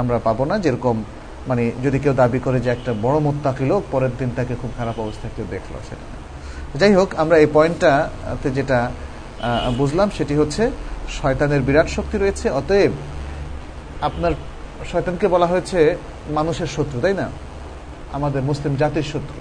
আমরা 0.00 0.16
পাবো 0.26 0.42
না, 0.50 0.54
যেরকম 0.64 0.96
মানে 1.48 1.62
যদি 1.84 1.98
কেউ 1.98 2.14
দাবি 2.22 2.38
করে 2.46 2.58
যে 2.64 2.70
একটা 2.76 2.90
বড় 3.04 3.16
মোত্তাকি 3.26 3.64
লোক, 3.70 3.82
পরের 3.90 4.12
দিন 4.18 4.30
তাকে 4.36 4.54
খুব 4.60 4.70
খারাপ 4.78 4.96
অবস্থায় 5.04 5.32
কেউ 5.36 5.46
দেখল 5.54 5.74
সেটা 5.88 6.06
যাই 6.80 6.92
হোক, 6.98 7.08
আমরা 7.22 7.36
এই 7.42 7.48
পয়েন্টটাতে 7.56 8.48
যেটা 8.58 8.78
বুঝলাম, 9.80 10.08
সেটি 10.10 10.34
হচ্ছে 10.34 10.70
শয়তানের 11.18 11.62
বিরাট 11.66 11.88
শক্তি 11.96 12.16
রয়েছে, 12.18 12.46
অতএব 12.50 12.92
আপনার 14.08 14.32
শয়তানকে 14.90 15.26
বলা 15.28 15.46
হয়েছে 15.46 15.96
মানুষের 16.38 16.66
শত্রু, 16.66 17.00
তাই 17.00 17.14
না? 17.14 17.26
আমাদের 18.16 18.42
মুসলিম 18.42 18.76
জাতির 18.76 19.02
শত্রু। 19.02 19.38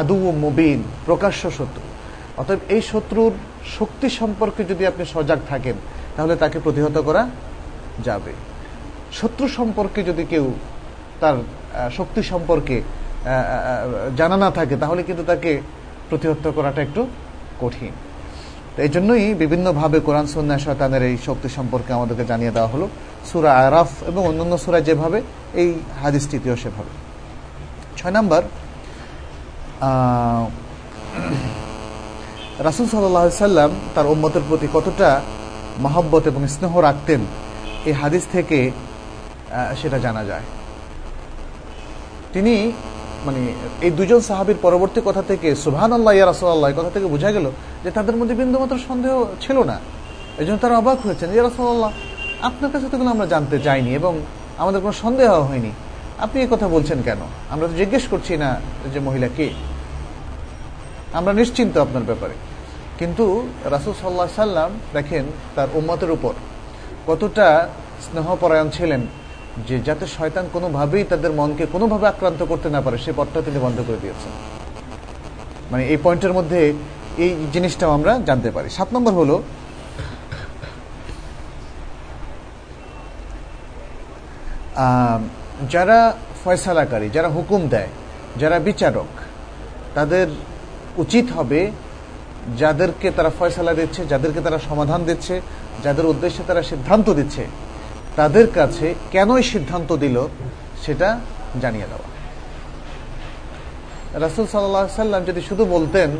আদু 0.00 0.16
মুবিন, 0.44 0.82
প্রকাশ্য 1.06 1.42
শত্রু। 1.58 1.86
অতএব 2.40 2.60
এই 2.68 2.82
শত্রুর 2.82 3.32
শক্তি 3.78 4.08
সম্পর্কে 4.20 4.64
যদি 4.64 4.86
আপনি 4.86 5.04
সজাগ 5.14 5.38
থাকেন, 5.48 5.76
তাহলে 6.16 6.36
তাকে 6.36 6.58
প্রতিহত 6.64 6.96
করা 6.98 7.22
যাবে। 8.06 8.32
শত্রু 9.12 9.48
সম্পর্কে 9.48 10.00
যদি 10.02 10.24
কেউ 10.32 10.46
তার 11.20 11.36
শক্তি 11.98 12.22
সম্পর্কে 12.22 12.82
জানা 14.16 14.36
না 14.36 14.50
থাকে, 14.50 14.76
তাহলে 14.82 15.02
কিন্তু 15.02 15.24
তাকে 15.24 15.60
প্রতিহত 16.10 16.44
করাটা 16.56 16.80
একটু 16.82 17.02
কঠিন। 17.60 17.92
এই 18.84 18.90
জন্যই 18.94 19.24
বিভিন্নভাবে 19.42 19.98
কোরআন 20.06 20.26
সন্ন্যা 20.34 20.58
শয়তানের 20.64 21.02
এই 21.10 21.16
শক্তি 21.26 21.48
সম্পর্কে 21.56 21.90
আমাদেরকে 21.98 22.24
জানিয়ে 22.30 22.52
দেওয়া 22.56 22.70
হলো। 22.74 22.86
সুরা 23.28 23.50
আরাফ 23.66 23.90
এবং 24.10 24.22
অন্যান্য 24.30 24.54
সুরা 24.64 24.80
যেভাবে, 24.88 25.18
এই 25.60 25.68
হাদিসটিতেও 26.02 26.56
সেভাবে। 26.62 26.92
ছয় 27.98 28.14
নম্বর 28.18 28.42
রাসুল 32.66 32.86
সাল্লাম 32.90 33.70
তার 33.94 34.06
উম্মতের 34.14 34.44
প্রতি 34.48 34.68
কতটা 34.76 35.08
মহব্বত 35.84 36.24
এবং 36.30 36.42
স্নেহ 36.54 36.72
রাখতেন, 36.88 37.20
এই 37.88 37.94
হাদিস 38.00 38.24
থেকে 38.34 38.58
সেটা 39.80 39.98
জানা 40.06 40.22
যায়। 40.30 40.46
তিনি 42.34 42.54
মানে 43.26 43.52
এই 43.80 43.90
দুজন 43.90 44.20
সাহাবির 44.20 44.56
পরবর্তী 44.62 45.00
কথা 45.04 45.22
থেকে 45.22 45.54
সুবহান 45.54 45.92
আল্লাহ 45.92 46.12
ইয়া 46.14 46.26
রাসুল্লাহ 46.26 46.72
কথা 46.72 46.90
থেকে 46.90 47.06
বোঝা 47.06 47.32
গেল 47.32 47.50
যে 47.84 47.90
তাদের 47.90 48.16
মধ্যে 48.16 48.34
বিন্দুমাত্র 48.34 48.78
সন্দেহ 48.88 49.24
ছিল 49.40 49.62
না। 49.62 49.80
এই 50.38 50.46
জন্য 50.46 50.58
তারা 50.58 50.78
অবাক 50.78 50.98
হয়েছেন, 51.06 51.32
ইয়া 51.32 51.42
রাসুল্লাহ 51.42 51.90
আপনার 52.42 52.70
কাছে 52.72 52.86
তো 52.90 53.08
আমরা 53.08 53.26
জানতে 53.26 53.58
চাইনি 53.58 53.90
এবং 53.94 54.20
আমাদের 54.58 54.80
কোনো 54.80 54.92
সন্দেহ 54.92 55.40
হয়নি। 55.40 55.70
আপনি 56.18 56.46
কথা 56.50 56.68
বলছেন 56.68 57.02
কেন? 57.02 57.18
আমরা 57.50 57.66
তো 57.68 57.74
জিজ্ঞেস 57.74 58.08
করছি 58.10 58.36
না 58.36 58.60
যে 58.92 59.00
মহিলা 59.00 59.28
কে। 59.36 59.50
আমরা 61.12 61.32
নিশ্চিন্ত 61.32 61.78
আপনার 61.78 62.02
ব্যাপারে। 62.02 62.34
কিন্তু 62.98 63.48
রাসুল 63.64 63.94
সাল্লাহ 64.02 64.26
সাল্লাম 64.36 64.70
দেখেন 64.92 65.24
তার 65.54 65.68
উম্মতের 65.74 66.10
উপর 66.10 66.32
কতটা 67.06 67.68
স্নেহপরায়ণ 68.02 68.70
ছিলেন। 68.70 69.06
যে 69.66 69.76
যাতে 69.88 70.04
শয়তান 70.16 70.44
কোনোভাবেই 70.54 71.04
তাদের 71.12 71.32
মনকে 71.40 71.64
কোনোভাবে 71.74 72.06
আক্রান্ত 72.12 72.40
করতে 72.50 72.68
না 72.74 72.80
পারে, 72.84 72.96
সে 73.04 73.10
পথটা 73.18 73.40
তিনি 73.46 73.58
বন্ধ 73.66 73.78
করে 73.86 74.02
দিয়েছেন। 74.04 74.32
মানে 75.70 75.82
এই 75.92 75.98
পয়েন্টের 76.04 76.32
মধ্যে 76.38 76.60
এই 77.24 77.30
জিনিসটাও 77.54 77.92
আমরা 77.98 78.12
জানতে 78.28 78.50
পারি। 78.56 78.68
সাত 78.78 78.88
নম্বর 78.94 79.12
হলো 79.20 79.36
যারা 85.74 85.98
ফয়সালাকারী, 86.42 87.06
যারা 87.16 87.28
হুকুম 87.36 87.60
দেয়, 87.74 87.90
যারা 88.40 88.56
বিচারক, 88.68 89.10
তাদের 89.96 90.26
উচিত 91.02 91.26
হবে 91.36 91.60
যাদেরকে 92.60 93.08
তারা 93.16 93.30
ফয়সালা 93.38 93.72
দিচ্ছে, 93.80 94.00
যাদেরকে 94.12 94.40
তারা 94.46 94.58
সমাধান 94.68 95.00
দিচ্ছে, 95.08 95.34
যাদের 95.84 96.06
উদ্দেশ্যে 96.12 96.42
তারা 96.48 96.62
সিদ্ধান্ত 96.70 97.06
দিচ্ছে 97.18 97.44
তাদের 98.18 98.46
কাছে 98.58 98.86
কেন 99.14 99.30
সিদ্ধান্ত 99.52 99.90
দিল 100.04 100.16
সেটা 100.84 101.08
জানিয়ে 101.62 101.90
দেওয়া। 101.92 102.08
রাসুল 104.24 104.46
সাল্লাম 104.46 105.24
যদি 105.30 105.40
শুধু 105.48 105.64
বলতেন 105.74 106.10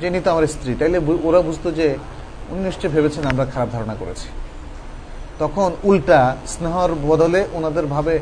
যে 0.00 0.08
নিত 0.14 0.26
আমার 0.34 0.46
স্ত্রী, 0.54 0.72
তাইলে 0.80 0.98
ওরা 1.28 1.40
বুঝতো 1.48 1.68
যে 1.78 1.86
উনি 2.50 2.60
নিশ্চয় 2.68 2.90
ভেবেছেন 2.90 3.24
আমরা 3.32 3.44
খারাপ 3.54 3.68
ধারণা 3.72 3.94
করেছি। 4.02 4.28
তখন 5.42 5.70
উল্টা 5.88 6.20
স্নেহর 6.52 6.90
বদলে 7.08 7.40
ওনাদের 7.56 7.86
ভাবে, 7.94 8.14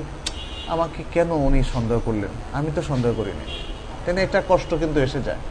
আমাকে 0.74 1.00
কেন 1.14 1.30
উনি 1.46 1.60
সন্দেহ 1.74 1.98
করলেন? 2.04 2.32
আমি 2.58 2.70
তো 2.76 2.80
সন্দেহ 2.90 3.12
করিনি। 3.16 3.46
তেনে 4.04 4.20
একটা 4.22 4.40
কষ্ট 4.48 4.70
কিন্তু 4.82 4.98
এসে 5.06 5.20
যায়। 5.26 5.42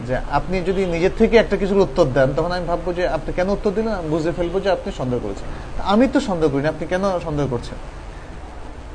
যে 0.00 0.16
আপনি 0.30 0.60
যদি 0.60 0.86
নিজের 0.86 1.10
থেকে 1.18 1.36
একটা 1.36 1.56
কিছুর 1.56 1.78
উত্তর 1.78 2.04
দেন, 2.04 2.34
তখন 2.36 2.52
আমি 2.52 2.66
ভাববো 2.66 2.92
যে 2.92 3.08
আপনি 3.08 3.32
কেন 3.32 3.48
উত্তর 3.48 3.70
দিলেন? 3.70 3.94
আমি 3.94 4.08
বুঝে 4.08 4.32
ফেলব 4.32 4.60
যে 4.60 4.70
আপনি 4.70 4.92
সন্দেহ 4.92 5.18
করেছেন। 5.22 5.48
আমি 5.82 6.08
তো 6.12 6.20
সন্দেহ 6.20 6.48
করিনি, 6.48 6.68
আপনি 6.68 6.86
কেন 6.86 7.18
সন্দেহ 7.24 7.46
করছেন? 7.50 7.78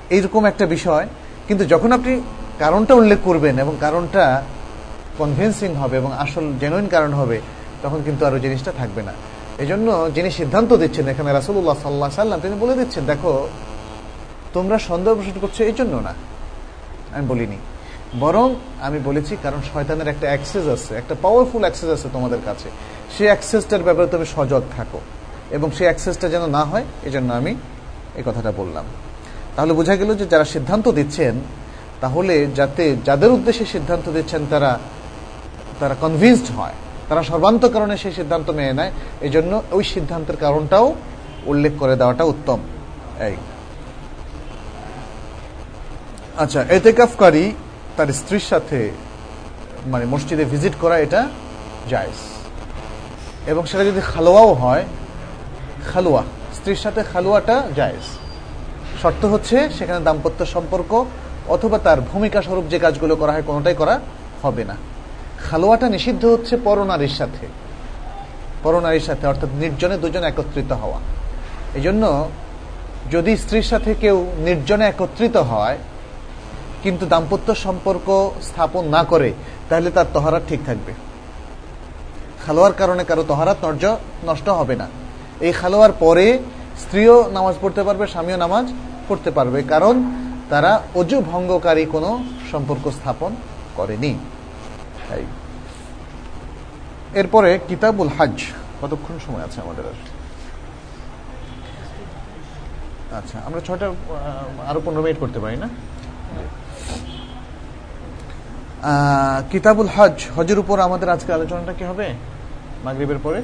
এইরকম 0.10 0.46
একটা 0.46 0.66
বিষয়। 0.66 1.08
কিন্তু 1.48 1.66
যখন 1.66 1.92
আপনি 1.92 2.22
কারণটা 2.60 2.94
উল্লেখ 2.94 3.20
করবেন 3.24 3.60
এবং 3.60 3.76
কারণটা 3.80 4.44
কনভিন্সিং 5.18 5.76
হবে 5.76 5.98
এবং 5.98 6.14
আসল 6.14 6.54
জেনুইন 6.60 6.88
কারণ 6.88 7.14
হবে, 7.14 7.42
তখন 7.84 8.02
কিন্তু 8.06 8.26
আরও 8.26 8.40
জিনিসটা 8.40 8.72
থাকবে 8.78 9.02
না। 9.04 9.14
এই 9.58 9.68
জন্য 9.68 10.10
যিনি 10.16 10.32
সিদ্ধান্ত 10.32 10.74
দিচ্ছেন, 10.74 11.08
এখানে 11.08 11.34
রাসুল্লাহ 11.34 11.76
সাল্লাহ 11.84 12.10
সাল্লাম 12.10 12.40
তিনি 12.40 12.56
বলে 12.60 12.76
দিচ্ছেন, 12.76 13.06
দেখো, 13.06 13.50
তোমরা 14.54 14.80
সন্দেহ 14.80 15.16
পোষণ 15.16 15.40
করছ 15.42 15.62
এই 15.62 15.72
জন্য 15.72 15.96
না। 15.96 16.14
আমি 17.16 17.28
বলিনি। 17.28 17.58
বরং 18.20 18.56
আমি 18.82 19.00
বলেছি, 19.04 19.38
কারণ 19.44 19.60
শয়তানের 19.74 20.08
একটা 20.08 20.28
অ্যাক্সেস 20.28 20.68
আছে, 20.68 20.96
একটা 20.96 21.16
পাওয়ারফুল 21.22 21.62
অ্যাক্সেস 21.62 21.90
আছে 21.90 22.10
তোমাদের 22.14 22.38
কাছে। 22.46 22.70
সেই 23.18 23.26
অ্যাক্সেসটার 23.26 23.84
ব্যাপারে 23.84 24.08
তুমি 24.08 24.26
সজাগ 24.26 24.62
থাকো। 24.78 25.00
এবং 25.52 25.72
সেই 25.72 25.86
অ্যাক্সেসটা 25.86 26.30
যেন 26.30 26.46
না 26.46 26.64
হয় 26.66 26.84
এই 27.04 27.12
জন্য 27.12 27.34
আমি 27.34 27.56
এই 28.16 28.24
কথাটা 28.26 28.52
বললাম। 28.52 28.86
তাহলে 29.56 29.74
বোঝা 29.74 29.96
গেল 29.96 30.16
যে 30.16 30.26
যারা 30.26 30.46
সিদ্ধান্ত 30.46 30.88
দিচ্ছেন, 30.88 31.40
তাহলে 32.02 32.48
যাতে 32.56 32.96
যাদের 33.06 33.32
উদ্দেশ্যে 33.32 33.66
সিদ্ধান্ত 33.66 34.10
দিচ্ছেন, 34.10 34.46
তারা 34.50 34.80
তারা 35.80 35.96
কনভিন্সড 36.02 36.52
হয়। 36.56 36.74
তারা 37.10 37.24
সর্বান্ত 37.24 37.66
কারণে 37.66 37.98
সেই 37.98 38.12
সিদ্ধান্ত 38.12 38.50
মেনে 38.50 38.74
নেয়। 38.74 38.92
এই 39.22 39.30
জন্য 39.30 39.62
ওই 39.72 39.84
সিদ্ধান্তের 39.84 40.38
কারণটাও 40.38 40.96
উল্লেখ 41.46 41.72
করে 41.80 41.96
দেওয়াটা 41.96 42.24
উত্তম। 42.24 42.60
এই। 43.20 43.36
আচ্ছা 46.38 46.64
এতেকাফকারী 46.70 47.52
তার 47.98 48.08
স্ত্রীর 48.08 48.40
সাথে 48.40 48.92
মানে 49.86 50.06
মসজিদে 50.06 50.46
ভিজিট 50.46 50.74
করা 50.82 50.98
এটা 50.98 51.28
জায়জ। 51.90 52.20
এবং 53.50 53.66
সেটা 53.66 53.84
যদি 53.84 54.02
খালোয়াও 54.02 54.54
হয়, 54.54 54.84
খালুয়া, 55.94 56.24
স্ত্রীর 56.54 56.76
সাথে 56.76 57.04
খালুয়াটা 57.04 57.68
জায়জ। 57.76 58.04
শর্ত 59.02 59.26
হচ্ছে 59.26 59.70
সেখানে 59.70 60.06
দাম্পত্য 60.06 60.46
সম্পর্ক 60.46 61.06
অথবা 61.48 61.78
তার 61.78 62.02
ভূমিকা 62.02 62.42
স্বরূপ 62.42 62.64
যে 62.70 62.80
কাজগুলো 62.80 63.16
করা 63.16 63.32
হয় 63.32 63.42
কোনোটাই 63.42 63.76
করা 63.76 64.00
হবে 64.42 64.64
না। 64.64 64.76
খালোয়াটা 65.50 65.90
নিষিদ্ধ 65.90 66.26
হচ্ছে 66.26 66.58
পরনারীর 66.58 67.08
সাথে। 67.08 67.48
পরনারীর 68.64 69.00
সাথে, 69.00 69.28
অর্থাৎ 69.28 69.50
নির্জনে 69.54 69.98
দুজন 69.98 70.24
একত্রিত 70.24 70.72
হওয়া। 70.72 71.00
এই 71.76 71.82
জন্য 71.82 72.30
যদি 73.12 73.38
স্ত্রীর 73.38 73.64
সাথে 73.64 73.94
কেউ 73.94 74.26
নির্জনে 74.38 74.86
একত্রিত 74.86 75.38
হয় 75.38 75.78
কিন্তু 76.84 77.06
দাম্পত্য 77.06 77.56
সম্পর্ক 77.56 78.08
স্থাপন 78.42 78.84
না 78.86 79.04
করে, 79.04 79.30
তাহলে 79.70 79.90
তার 79.92 80.06
তহারাত 80.14 80.44
ঠিক 80.48 80.60
থাকবে। 80.66 80.94
খালোয়ার 82.46 82.74
কারণে 82.74 83.04
কারও 83.04 83.24
তহারাত 83.28 83.58
নর্য 83.66 83.84
নষ্ট 84.24 84.50
হবে 84.50 84.76
না। 84.76 84.88
এই 85.40 85.52
খালোয়ার 85.52 85.94
পরে 86.00 86.40
স্ত্রীও 86.80 87.30
নামাজ 87.32 87.56
পড়তে 87.62 87.84
পারবে, 87.84 88.08
স্বামীও 88.08 88.38
নামাজ 88.38 88.66
পড়তে 89.08 89.32
পারবে, 89.32 89.64
কারণ 89.64 89.96
তারা 90.50 90.72
অজু 90.96 91.22
ভঙ্গকারী 91.22 91.86
কোনো 91.86 92.24
সম্পর্ক 92.52 92.86
স্থাপন 92.90 93.36
করেনি। 93.76 94.12
তাই। 95.10 95.24
এরপরে 97.14 97.60
কিতাবুল 97.68 98.10
হাজ। 98.18 98.36
কতক্ষণ 98.82 99.16
সময় 99.26 99.44
আছে 99.44 99.62
আমাদের 99.62 99.84
আচ্ছা 103.18 103.38
আমরা 103.46 103.62
ছয়টা 103.68 103.88
আরও 104.68 104.82
পনেরো 104.86 105.02
মিনিট 105.02 105.20
করতে 105.20 105.40
পারি 105.40 105.58
না? 105.58 105.70
কিতাবুল 109.52 109.90
হজ 109.96 110.16
হজের 110.36 110.60
উপর 110.60 110.78
আমাদের 110.88 111.10
আজকে 111.16 111.32
আলোচনাটা 111.38 111.74
কি 111.74 111.84
হবে? 111.84 112.08
মাগরীবের 112.84 113.20
পরে? 113.24 113.40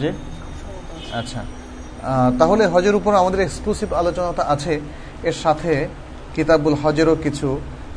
জি 0.00 0.10
আচ্ছা। 1.18 1.40
তাহলে 2.38 2.64
হজের 2.66 2.94
উপর 2.94 3.12
আমাদের 3.22 3.40
এক্সক্লুসিভ 3.40 3.88
আলোচনাটা 4.02 4.42
আছে। 4.54 4.80
এর 5.28 5.36
সাথে 5.42 5.72
কিতাবুল 6.34 6.76
হজেরও 6.82 7.14
কিছু 7.24 7.48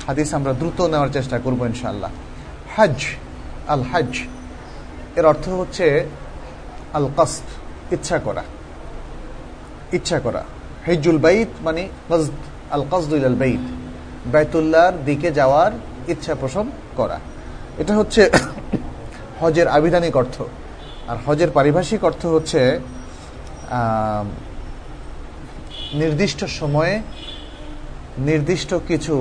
হাদিস 0.07 0.29
আমরা 0.33 0.53
দ্রুত 0.59 0.79
নেওয়ার 0.81 1.13
চেষ্টা 1.13 1.37
করব 1.43 1.59
ইনশাল্লাহ 1.71 2.11
হজ 2.75 2.97
আল 3.67 3.83
হজ 3.91 4.11
এর 5.17 5.25
অর্থ 5.31 5.45
হচ্ছে 5.49 5.85
আল 6.93 7.07
কস্ত 7.17 7.47
ইচ্ছা 7.93 8.17
করা। 8.25 8.43
ইচ্ছা 9.97 10.17
করা। 10.19 10.41
হেজুল 10.87 11.17
বাইত 11.17 11.51
মানে 11.61 11.81
আল 12.75 12.83
কসদুল 12.91 13.25
আল 13.25 13.37
বাইতুল্লাহর 14.31 14.95
দিকে 15.05 15.29
যাওয়ার 15.31 15.71
ইচ্ছা 16.07 16.33
পোষণ 16.41 16.65
করা। 16.97 17.17
এটা 17.77 17.93
হচ্ছে 17.99 18.21
হজের 19.41 19.67
আবিধানিক 19.67 20.15
অর্থ। 20.21 20.35
আর 21.07 21.17
হজের 21.25 21.49
পারিভাষিক 21.51 22.01
অর্থ 22.09 22.25
হচ্ছে 22.25 22.61
নির্দিষ্ট 25.93 26.45
সময়ে 26.59 26.95
নির্দিষ্ট 28.29 28.71
কিছু 28.87 29.15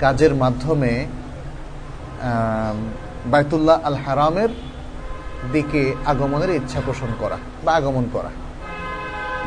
কাজের 0.00 0.32
মাধ্যমে 0.34 0.92
বাইতুল্লাহ 3.32 3.76
আল 3.84 3.98
হারামের 4.04 4.50
দিকে 5.52 5.82
আগমনের 6.06 6.50
ইচ্ছা 6.50 6.80
পোষণ 6.86 7.10
করা 7.18 7.38
বা 7.64 7.70
আগমন 7.78 8.04
করা। 8.12 8.30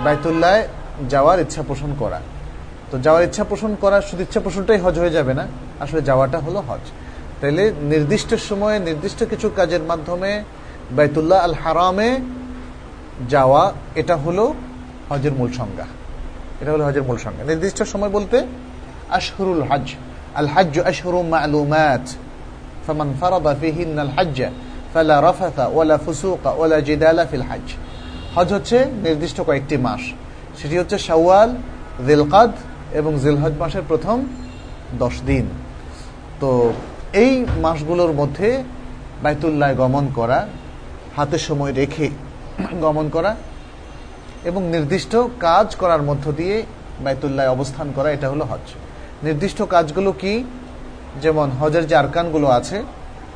বাইতুল্লায় 0.03 0.63
যাওয়ার 1.09 1.37
ইচ্ছা 1.39 1.61
পোষণ 1.67 1.91
করা। 1.99 2.19
তো 2.94 2.94
যাওয়ার 3.04 3.22
ইচ্ছা 3.28 3.44
পোষণ 3.50 3.72
করা 3.82 3.98
শুধু 4.08 4.22
ইচ্ছা 4.26 4.40
পোষণটাই 4.44 4.78
হজ 4.84 4.94
হয়ে 5.02 5.12
যাবে 5.16 5.32
না 5.38 5.44
আসলে 5.80 6.00
যাওয়াটা 6.08 6.38
হলো 6.46 6.60
হজ 6.68 6.84
তাইলে 7.40 7.64
নির্দিষ্ট 7.92 8.30
সময়ে 8.48 8.76
নির্দিষ্ট 8.88 9.20
কিছু 9.32 9.46
কাজের 9.58 9.82
মাধ্যমে 9.90 10.30
বাইতুল্লাহ 10.96 11.38
আল 11.46 11.56
হারামে 11.62 12.10
যাওয়া 13.28 13.62
এটা 14.00 14.14
হলো 14.24 14.44
হজের 15.10 15.34
মূল 15.38 15.50
সংজ্ঞা 15.58 15.86
এটা 16.60 16.70
হলো 16.74 16.82
হজের 16.88 17.04
মূল 17.08 17.18
সংজ্ঞা 17.24 17.42
নির্দিষ্ট 17.44 17.78
সময় 17.92 18.12
বলতে 18.16 18.36
আশহরুল 19.18 19.62
হজ 19.68 19.86
আল 20.34 20.48
হজ 20.54 20.74
আশহরু 20.90 21.18
মালুমাত 21.34 22.06
فمن 22.86 23.08
فرض 23.14 23.46
فيهن 23.56 23.96
الحج 23.98 24.38
فلا 24.94 25.16
رفث 25.20 25.58
ولا 25.68 25.96
فسوق 25.96 26.44
ولا 26.60 26.78
جدال 26.80 27.18
في 27.26 27.36
الحج 27.36 27.68
হজ 28.36 28.48
হচ্ছে 28.52 28.78
নির্দিষ্ট 29.06 29.38
কয়েকটি 29.40 29.76
মাস 29.86 30.02
সেটি 30.58 30.74
হচ্ছে 30.78 30.96
শাওয়াল 30.98 31.50
দিলকাদ 32.06 32.50
এবং 32.99 33.11
জিলহজ 33.23 33.53
মাসের 33.61 33.85
প্রথম 33.89 34.17
দশ 35.01 35.15
দিন। 35.29 35.45
তো 36.41 36.49
এই 37.23 37.33
মাসগুলোর 37.65 38.11
মধ্যে 38.19 38.49
বাইতুল্লায় 39.23 39.75
গমন 39.81 40.05
করা, 40.17 40.39
হাতে 41.17 41.37
সময় 41.47 41.73
রেখে 41.79 42.07
গমন 42.85 43.05
করা 43.15 43.31
এবং 44.49 44.61
নির্দিষ্ট 44.73 45.13
কাজ 45.47 45.67
করার 45.81 46.01
মধ্য 46.09 46.25
দিয়ে 46.39 46.55
বাইতুল্লায় 47.05 47.53
অবস্থান 47.55 47.87
করা, 47.95 48.09
এটা 48.15 48.27
হলো 48.33 48.43
হজ। 48.51 48.65
নির্দিষ্ট 49.25 49.59
কাজগুলো 49.73 50.11
কি? 50.21 50.33
যেমন 51.23 51.47
হজের 51.59 51.85
যে 51.89 51.95
আরকানগুলো 52.03 52.47
আছে, 52.59 52.77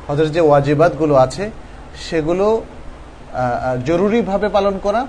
হজের 0.08 0.28
যে 0.34 0.40
ওয়াজিবাদগুলো 0.48 1.14
আছে, 1.24 1.44
সেগুলো 2.06 2.46
জরুরিভাবে 3.88 4.48
পালন 4.56 4.74
করা 4.86 5.02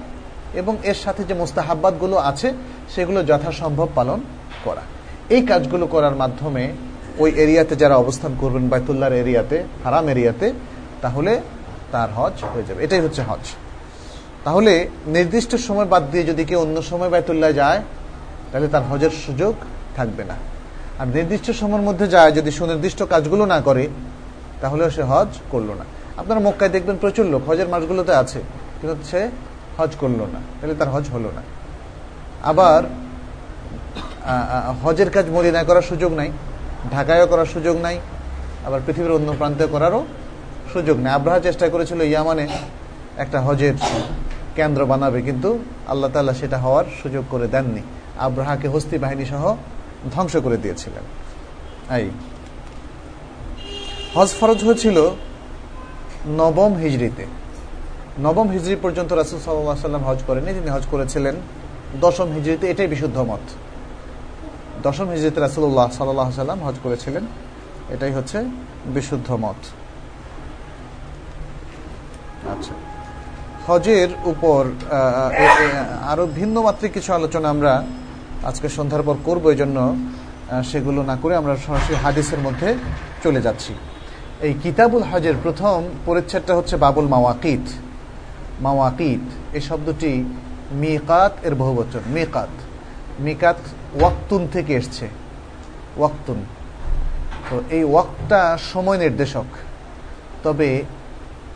এবং 0.61 0.73
এর 0.91 0.97
সাথে 1.03 1.21
যে 1.29 1.33
মোস্তাহাব্বাদগুলো 1.41 2.15
আছে, 2.29 2.49
সেগুলো 2.93 3.19
যথাসম্ভব 3.29 3.89
পালন 3.99 4.19
করা। 4.63 4.81
এই 5.29 5.41
কাজগুলো 5.45 5.87
করার 5.87 6.15
মাধ্যমে 6.15 6.73
ওই 7.17 7.31
এরিয়াতে 7.31 7.75
যারা 7.75 7.95
অবস্থান 7.95 8.35
করবেন, 8.41 8.69
বাইতুল্লাহর 8.69 9.13
এরিয়াতে, 9.13 9.63
হারাম 9.83 10.07
এরিয়াতে, 10.07 10.53
তাহলে 11.01 11.41
তার 11.91 12.09
হজ 12.13 12.43
হয়ে 12.43 12.63
যাবে। 12.63 12.83
এটাই 12.83 12.99
হচ্ছে 12.99 13.21
হজ। 13.21 13.45
তাহলে 14.43 14.87
নির্দিষ্ট 15.07 15.55
সময় 15.55 15.85
বাদ 15.85 16.11
দিয়ে 16.11 16.23
যদি 16.23 16.43
কেউ 16.43 16.59
অন্য 16.61 16.81
সময় 16.81 17.09
বাইতুল্লাহ 17.09 17.51
যায়, 17.51 17.79
তাহলে 18.51 18.67
তার 18.67 18.83
হজের 18.83 19.09
সুযোগ 19.25 19.53
থাকবে 19.95 20.23
না। 20.23 20.35
আর 20.99 21.07
নির্দিষ্ট 21.07 21.51
সময়ের 21.51 21.81
মধ্যে 21.81 22.07
যায়, 22.07 22.31
যদি 22.31 22.51
সুনির্দিষ্ট 22.51 23.03
কাজগুলো 23.03 23.45
না 23.45 23.61
করে, 23.61 23.87
তাহলেও 24.61 24.89
সে 24.89 25.03
হজ 25.03 25.27
করল 25.51 25.67
না। 25.67 25.85
আপনারা 26.17 26.39
মক্কায় 26.39 26.69
দেখবেন 26.69 26.95
প্রচুর 27.01 27.25
লোক, 27.25 27.49
হজের 27.49 27.69
মাসগুলোতে 27.69 28.13
আছে, 28.15 28.39
কিন্তু 28.81 28.95
সে 29.11 29.29
হজ 29.77 29.91
করল 29.99 30.21
না, 30.33 30.39
তাহলে 30.61 30.75
তার 30.75 30.89
হজ 30.89 31.09
হলো 31.09 31.29
না। 31.35 31.41
আবার 32.43 32.83
হজের 34.83 35.09
কাজ 35.09 35.25
মদিনায় 35.29 35.65
করার 35.65 35.81
সুযোগ 35.81 36.13
নাই, 36.13 36.31
ঢাকায়ও 36.91 37.27
করার 37.27 37.45
সুযোগ 37.45 37.77
নাই, 37.77 37.99
আবার 38.65 38.79
পৃথিবীর 38.85 39.11
অন্য 39.11 39.33
প্রান্তে 39.37 39.65
করারও 39.65 40.05
সুযোগ 40.73 40.97
নেই। 40.97 41.11
আব্রাহা 41.11 41.39
চেষ্টা 41.39 41.69
করেছিল 41.69 42.01
ইয়ামানে 42.01 42.47
একটা 43.17 43.41
হজের 43.41 43.73
কেন্দ্র 44.55 44.85
বানাবে, 44.85 45.21
কিন্তু 45.21 45.59
আল্লাহ 45.87 46.09
তাল্লাহ 46.11 46.35
সেটা 46.35 46.57
হওয়ার 46.57 46.85
সুযোগ 47.03 47.23
করে 47.29 47.47
দেননি। 47.47 47.81
আব্রাহাকে 48.17 48.67
হস্তি 48.67 48.97
বাহিনী 48.97 49.25
সহ 49.25 49.55
ধ্বংস 50.13 50.37
করে 50.37 50.57
দিয়েছিলেন। 50.57 51.03
এই। 51.95 52.09
হজ 54.15 54.29
ফরজ 54.39 54.63
হয়েছিল 54.63 55.09
নবম 56.27 56.75
হিজড়িতে। 56.75 57.25
নবম 58.19 58.49
হিজড়ি 58.49 58.75
পর্যন্ত 58.75 59.13
রাসুল 59.13 59.39
সাল্লাম 59.39 60.03
হজ 60.03 60.19
করেনি 60.27 60.53
তিনি 60.53 60.69
হজ 60.69 60.85
করেছিলেন 60.91 61.35
দশম 62.01 62.31
হিজড়িতে, 62.31 62.69
এটাই 62.69 62.87
বিশুদ্ধ 62.87 63.17
মত। 63.17 63.39
দশম 64.87 65.07
হিজড়িতে 65.13 65.39
রাসুল্লাহ 65.39 65.87
সাল্লাহ 65.99 66.27
সাল্লাম 66.41 66.59
হজ 66.67 66.75
করেছিলেন। 66.85 67.23
এটাই 67.93 68.11
হচ্ছে 68.17 68.37
বিশুদ্ধ 68.95 69.27
মত। 69.43 69.59
আচ্ছা। 72.53 72.73
হজের 73.67 74.09
উপর 74.31 74.61
আরও 76.11 76.23
ভিন্ন 76.39 76.55
মাত্রিক 76.65 76.91
কিছু 76.97 77.09
আলোচনা 77.19 77.47
আমরা 77.55 77.73
আজকে 78.49 78.67
সন্ধ্যার 78.77 79.03
পর 79.07 79.17
করব 79.27 79.43
এই 79.53 79.57
জন্য 79.61 79.77
সেগুলো 80.71 80.99
না 81.09 81.15
করে 81.21 81.33
আমরা 81.41 81.53
সরাসরি 81.65 81.95
হাদিসের 82.03 82.41
মধ্যে 82.45 82.69
চলে 83.23 83.41
যাচ্ছি। 83.45 83.73
এই 84.45 84.53
কিতাবুল 84.63 85.03
হজের 85.09 85.37
প্রথম 85.43 85.77
পরিচ্ছেদটা 86.07 86.53
হচ্ছে 86.57 86.75
বাবুল 86.83 87.07
মাওয়াকিত। 87.13 87.65
মাওয়াকিত, 88.65 89.23
এই 89.57 89.61
শব্দটি 89.69 90.11
মিকাত 90.81 91.33
এর 91.47 91.55
বহুবচন, 91.61 92.03
মিকাত। 92.15 92.53
মিকাত 93.25 93.59
ওয়াক্তুন 93.99 94.47
থেকে 94.53 94.73
এসছে। 94.73 95.09
ওয়াক্তুন। 95.97 96.45
তো 97.49 97.61
এই 97.69 97.83
ওয়াক্তটা 97.83 98.57
সময় 98.73 98.97
নির্দেশক। 98.97 99.43
তবে 100.43 100.83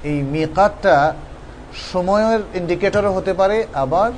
এই 0.03 0.21
মিকাতটা 0.21 1.15
সময়ের 1.91 2.39
ইন্ডিকেটরও 2.53 3.13
হতে 3.13 3.33
পারে, 3.33 3.67
আবার 3.73 4.11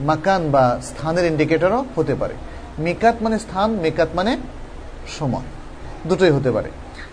মাকান 0.00 0.50
বা 0.50 0.78
স্থানের 0.82 1.24
ইন্ডিকেটরও 1.24 1.84
হতে 1.96 2.14
পারে। 2.14 2.34
মিকাত 2.78 3.14
মানে 3.20 3.38
স্থান, 3.38 3.70
মেকাত 3.70 4.08
মানে 4.14 4.36
সময়। 5.18 5.42
দুটোই 6.06 6.30
হতে 6.30 6.50
পারে। 6.50 6.70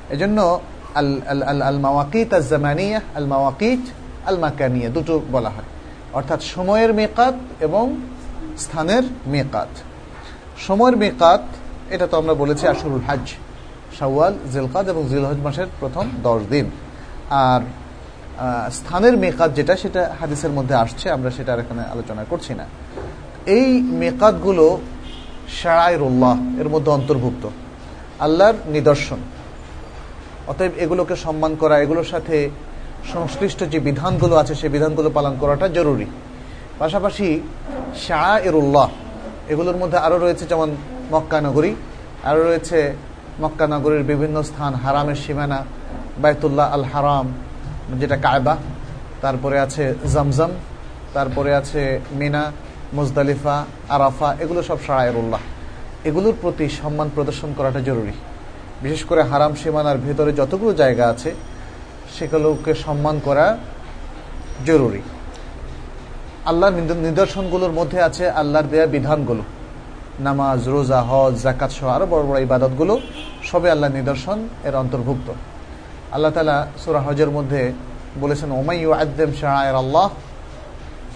এজন্য 0.09 0.59
আল 0.95 1.21
আল 1.27 1.43
আল 1.43 1.61
আল 1.61 1.79
মাওয়াকিত 1.79 2.33
আল 2.33 2.41
জামানিয়া, 2.41 3.01
আল 3.15 3.25
মাওয়াকিত 3.25 3.79
আল 4.27 4.39
মাকানিয়া, 4.39 4.89
দুটো 4.89 5.21
বলা 5.31 5.49
হয়। 5.49 5.63
অর্থাৎ 6.13 6.43
সময়ের 6.43 6.93
মেকাত 6.93 7.33
এবং 7.59 7.95
স্থানের 8.57 9.03
মেকাত। 9.27 9.67
সময়ের 10.65 10.97
মেকাত, 11.03 11.43
এটা 11.95 12.05
তো 12.11 12.15
আমরা 12.21 12.33
বলেছি 12.33 12.63
আসরুল 12.73 13.03
হাজ 13.07 13.25
শাওয়াল, 13.97 14.33
জিলকাদ 14.53 14.85
এবং 14.93 15.03
জিলহজ 15.11 15.39
মাসের 15.45 15.69
প্রথম 15.79 16.05
দশ 16.27 16.41
দিন। 16.53 16.65
আর 17.45 17.61
স্থানের 18.77 19.15
মেকাত 19.23 19.49
যেটা, 19.57 19.73
সেটা 19.83 20.01
হাদিসের 20.19 20.51
মধ্যে 20.51 20.75
আসছে, 20.75 21.05
আমরা 21.11 21.29
সেটা 21.37 21.51
এখানে 21.63 21.83
আলোচনা 21.93 22.23
করছি 22.31 22.53
না। 22.59 22.65
এই 23.57 23.67
মেকাতগুলো 24.01 24.65
শারায়রুল্লাহ 25.59 26.35
এর 26.61 26.69
মধ্যে 26.73 26.91
অন্তর্ভুক্ত। 26.91 27.43
আল্লাহর 28.25 28.57
নিদর্শন। 28.75 29.19
অতএব 30.51 30.71
এগুলোকে 30.83 31.15
সম্মান 31.25 31.51
করা, 31.61 31.75
এগুলোর 31.79 32.07
সাথে 32.13 32.49
সংশ্লিষ্ট 33.13 33.59
যে 33.73 33.79
বিধানগুলো 33.79 34.35
আছে 34.41 34.55
সেই 34.55 34.69
বিধানগুলো 34.69 35.09
পালন 35.09 35.33
করাটা 35.41 35.67
জরুরি। 35.77 36.07
পাশাপাশি 36.79 37.27
শাহ 38.07 38.37
এরুল্লাহ 38.49 38.87
এগুলোর 39.51 39.77
মধ্যে 39.81 39.97
আরও 40.05 40.17
রয়েছে 40.25 40.43
যেমন 40.51 40.69
মক্কা 41.13 41.39
নগরী 41.47 41.71
আরও 42.29 42.41
রয়েছে 42.49 42.79
মক্কা 43.43 43.65
নগরীর 43.73 44.03
বিভিন্ন 44.11 44.37
স্থান, 44.49 44.71
হারামের 44.83 45.17
সীমানা 45.23 45.59
বায়তুল্লাহ 46.23 46.67
আল 46.75 46.85
হারাম, 46.91 47.27
যেটা 47.99 48.17
কায়বা 48.25 48.55
তারপরে 49.23 49.57
আছে 49.65 49.83
জমজম, 50.13 50.51
তারপরে 51.15 51.51
আছে 51.59 51.81
মিনা, 52.19 52.43
মুজদালিফা, 52.97 53.55
আরাফা, 53.95 54.29
এগুলো 54.43 54.61
সব 54.69 54.79
শাহরুল্লাহ 54.87 55.41
এগুলোর 56.07 56.35
প্রতি 56.41 56.65
সম্মান 56.81 57.07
প্রদর্শন 57.15 57.49
করাটা 57.57 57.81
জরুরি। 57.89 58.13
বিশেষ 58.83 59.01
করে 59.09 59.21
হারাম 59.31 59.53
সীমানার 59.61 59.97
ভেতরে 60.05 60.31
যতগুলো 60.39 60.71
জায়গা 60.81 61.05
আছে, 61.13 61.29
সেগুলোকে 62.15 62.73
সম্মান 62.85 63.15
করা 63.27 63.45
জরুরি। 64.65 65.01
আল্লাহর 66.49 66.75
নিদর্শনগুলোর 67.07 67.73
মধ্যে 67.79 67.99
আছে 68.07 68.25
আল্লাহর 68.41 68.67
দেয়া 68.71 68.87
বিধানগুলো। 68.95 69.43
নামাজ, 70.27 70.59
রোজা, 70.73 70.99
হজ 71.09 71.33
জাকাত 71.45 71.71
সহ 71.77 71.87
আরও 71.95 72.05
বড় 72.13 72.23
বড় 72.29 72.37
ইবাদতগুলো 72.47 72.93
সবে 73.49 73.67
আল্লাহ 73.75 73.89
নিদর্শন 73.99 74.39
এর 74.67 74.75
অন্তর্ভুক্ত। 74.83 75.27
আল্লাহ 76.15 76.31
তালা 76.35 76.57
সুরা 76.83 77.01
হজের 77.07 77.29
মধ্যে 77.37 77.61
বলেছেন, 78.23 78.49
ওমাই 78.61 78.79
আদ্দেম 79.03 79.29
শাহ 79.39 79.55
আল্লাহ 79.83 80.07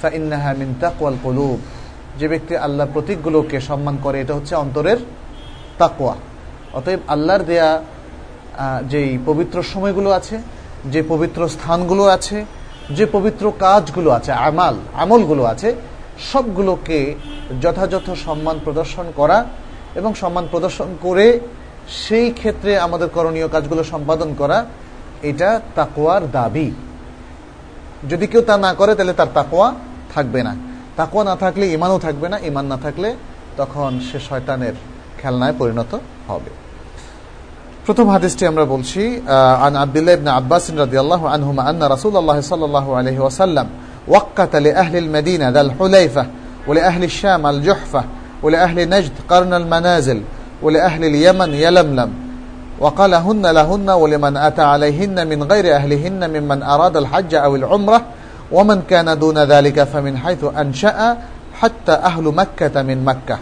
ফাইন্নাহা 0.01 0.51
মিন 0.59 0.69
তাকওয়াল 0.83 1.15
কলুব। 1.25 1.59
যে 2.19 2.25
ব্যক্তি 2.31 2.53
আল্লাহর 2.65 2.91
প্রতীকগুলোকে 2.95 3.57
সম্মান 3.69 3.95
করে, 4.05 4.17
এটা 4.23 4.33
হচ্ছে 4.37 4.53
অন্তরের 4.63 4.99
তাকোয়া 5.79 6.15
অতএব 6.77 7.01
আল্লাহর 7.13 7.43
দেয়া 7.51 7.69
যেই 8.91 9.09
পবিত্র 9.27 9.57
সময়গুলো 9.73 10.09
আছে, 10.19 10.35
যে 10.93 11.01
পবিত্র 11.11 11.39
স্থানগুলো 11.55 12.03
আছে 12.15 12.37
যে 12.89 13.05
পবিত্র 13.05 13.53
কাজগুলো 13.59 14.11
আছে, 14.11 14.31
আমাল, 14.31 14.75
আমলগুলো 14.93 15.43
আছে, 15.43 15.75
সবগুলোকে 16.33 17.15
যথাযথ 17.61 18.09
সম্মান 18.25 18.59
প্রদর্শন 18.63 19.11
করা 19.15 19.45
এবং 19.95 20.13
সম্মান 20.13 20.47
প্রদর্শন 20.51 20.95
করে 21.01 21.39
সেই 21.87 22.31
ক্ষেত্রে 22.31 22.79
আমাদের 22.79 23.09
করণীয় 23.09 23.47
কাজগুলো 23.47 23.83
সম্পাদন 23.83 24.35
করা, 24.37 24.65
এটা 25.21 25.61
তাকোয়ার 25.75 26.31
দাবি। 26.31 26.71
যদি 28.09 28.27
কেউ 28.27 28.41
তা 28.41 28.57
না 28.57 28.73
করে, 28.73 28.95
তাহলে 28.95 29.13
তার 29.13 29.27
তাকোয়া 29.33 29.73
থাকবে 30.13 30.43
না। 30.43 30.55
তাকোয়া 30.95 31.23
না 31.23 31.35
থাকলে, 31.35 31.67
ইমানও 31.67 31.99
থাকবে 31.99 32.29
না। 32.29 32.37
ইমান 32.37 32.65
না 32.65 32.77
থাকলে 32.77 33.15
তখন 33.57 33.99
সে 34.11 34.19
শয়তানের 34.19 34.73
খেলনায় 35.21 35.53
পরিণত 35.57 35.99
হবে। 36.27 36.70
প্রথম 37.86 38.06
হাদিসটি 38.14 38.42
আমরা 38.46 38.64
বলছি 38.74 39.02
আন 39.66 39.74
আব্দুল্লাহ 39.84 40.14
ইবনে 40.18 40.30
আব্বাস 40.40 40.64
রাদিয়াল্লাহু 40.84 41.24
আনহুমা 41.36 41.62
আন্না 41.70 41.86
রাসূলুল্লাহ 41.94 42.38
সাল্লাল্লাহু 42.50 42.90
আলাইহি 42.98 43.20
ওয়াসাল্লাম 43.24 43.68
وقت 44.08 44.52
لأهل 44.56 44.94
المدينة 44.96 45.46
ذا 45.48 45.60
الحليفة 45.60 46.26
ولأهل 46.68 47.02
الشام 47.04 47.46
الجحفة 47.46 48.04
ولأهل 48.42 48.78
نجد 48.88 49.12
قرن 49.30 49.52
المنازل 49.54 50.18
ولأهل 50.62 51.02
اليمن 51.04 51.50
يلملم 51.54 52.10
وقال 52.80 53.12
هن 53.14 53.44
لهن 53.46 53.88
ولمن 53.90 54.36
أتى 54.36 54.62
عليهن 54.62 55.16
من 55.26 55.42
غير 55.42 55.66
أهلهن 55.74 56.20
ممن 56.34 56.58
أراد 56.62 56.96
الحج 56.96 57.32
أو 57.34 57.56
العمرة 57.56 58.02
ومن 58.52 58.82
كان 58.82 59.18
دون 59.18 59.38
ذلك 59.38 59.82
فمن 59.82 60.14
حيث 60.18 60.42
أنشأ 60.62 61.16
حتى 61.60 61.92
أهل 61.92 62.24
مكة 62.24 62.82
من 62.82 63.04
مكة 63.04 63.38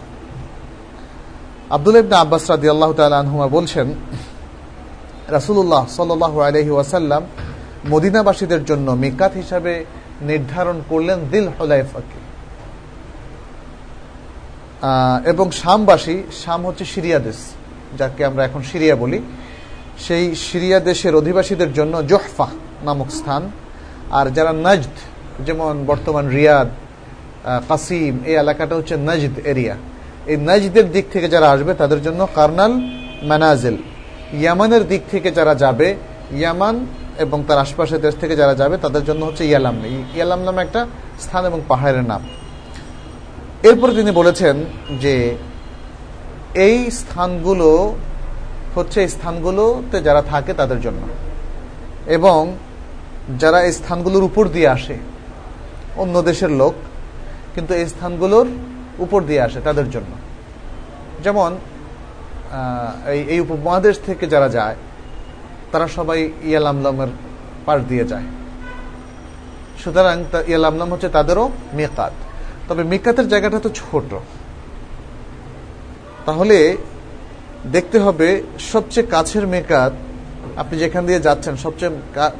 আব্দুল 1.75 1.95
ইবনে 1.95 2.15
আব্বাস 2.15 2.43
রাদিয়াল্লাহু 2.51 2.93
তাআলা 2.93 3.17
আনহুমা 3.23 3.47
বলছেন 3.47 3.87
রাসূলুল্লাহ 5.30 5.86
সাল্লাল্লাহু 5.88 6.40
আলাইহি 6.40 6.70
ওয়াসাল্লাম 6.70 7.22
মদিনাবাসীদের 7.88 8.64
জন্য 8.64 8.90
মিকাত 8.90 9.32
হিসাবে 9.34 9.84
নির্ধারণ 10.20 10.80
করলেন 10.88 11.18
দিল 11.30 11.48
হলাইফাকে। 11.48 12.20
এবং 15.28 15.50
শামবাসী, 15.50 16.22
শাম 16.44 16.66
হচ্ছে 16.66 16.84
সিরিয়া 16.84 17.18
দেশ, 17.18 17.36
যাকে 17.98 18.24
আমরা 18.24 18.44
এখন 18.44 18.62
সিরিয়া 18.62 18.96
বলি। 18.96 19.18
সেই 19.98 20.34
সিরিয়া 20.34 20.80
দেশের 20.80 21.14
অধিবাসীদের 21.14 21.72
জন্য 21.72 22.06
জোহফা 22.06 22.46
নামক 22.82 23.10
স্থান। 23.10 23.50
আর 24.10 24.26
যারা 24.30 24.52
নজদ, 24.52 24.96
যেমন 25.46 25.84
বর্তমান 25.86 26.28
রিয়াদ 26.28 26.68
কাসিম, 27.68 28.18
এই 28.24 28.34
এলাকাটা 28.34 28.74
হচ্ছে 28.76 28.96
নজদ 28.96 29.34
এরিয়া। 29.46 29.76
এই 30.26 30.36
নজদের 30.36 30.92
দিক 30.92 31.04
থেকে 31.12 31.28
যারা 31.28 31.50
আসবে, 31.50 31.74
তাদের 31.74 32.02
জন্য 32.02 32.28
কার্নাল 32.34 32.72
মানাজেল। 33.22 33.76
ইয়ামানের 34.32 34.88
দিক 34.88 35.02
থেকে 35.10 35.30
যারা 35.30 35.54
যাবে, 35.54 35.96
ইয়ামান 36.32 36.86
এবং 37.18 37.44
তার 37.48 37.58
আশপাশের 37.58 38.00
দেশ 38.00 38.14
থেকে 38.16 38.36
যারা 38.36 38.54
যাবে, 38.54 38.76
তাদের 38.76 39.04
জন্য 39.04 39.24
হচ্ছে 39.24 39.46
ইয়ালাম। 39.46 39.84
ইয়ালাম 40.14 40.40
নামে 40.40 40.62
একটা 40.62 40.86
স্থান 41.20 41.46
এবং 41.46 41.60
পাহাড়ের 41.68 42.02
নাম। 42.02 42.20
এরপরে 43.62 43.94
তিনি 43.94 44.10
বলেছেন 44.10 44.64
যে, 45.00 45.36
এই 46.54 46.90
স্থানগুলো 46.90 47.94
হচ্ছে 48.74 49.00
এই 49.02 49.08
স্থানগুলোতে 49.08 50.00
যারা 50.00 50.22
থাকে 50.22 50.52
তাদের 50.52 50.80
জন্য। 50.80 50.98
এবং 52.06 52.56
যারা 53.38 53.62
এই 53.62 53.72
স্থানগুলোর 53.72 54.22
উপর 54.22 54.48
দিয়ে 54.48 54.68
আসে, 54.68 54.96
অন্য 55.96 56.22
দেশের 56.22 56.50
লোক, 56.50 56.74
কিন্তু 57.54 57.74
এই 57.74 57.86
স্থানগুলোর 57.86 58.46
উপর 58.98 59.22
দিয়ে 59.22 59.40
আসে 59.40 59.60
তাদের 59.60 59.90
জন্য। 59.90 60.12
যেমন 61.24 61.56
এই 63.32 63.38
উপমহাদেশ 63.46 63.96
থেকে 64.06 64.24
যারা 64.34 64.48
যায়, 64.56 64.76
তারা 65.72 65.86
সবাই 65.96 66.18
ইয়াল 66.20 66.34
ইয়ালামলামের 66.48 67.10
পাশ 67.66 67.78
দিয়ে 67.90 68.04
যায়। 68.12 68.26
সুতরাং 69.82 70.16
ইয়াল 70.18 70.44
ইয়ালামলাম 70.50 70.88
হচ্ছে 70.92 71.08
তাদেরও 71.16 71.44
মেকাত। 71.78 72.14
তবে 72.68 72.82
মেকাতের 72.92 73.26
জায়গাটা 73.32 73.58
তো 73.66 73.70
ছোট। 73.80 74.10
তাহলে 76.26 76.58
দেখতে 77.74 77.98
হবে 78.04 78.28
সবচেয়ে 78.72 79.06
কাছের 79.14 79.44
মেকাত, 79.54 79.92
আপনি 80.60 80.74
যেখান 80.82 81.02
দিয়ে 81.08 81.20
যাচ্ছেন, 81.26 81.54
সবচেয়ে 81.64 81.92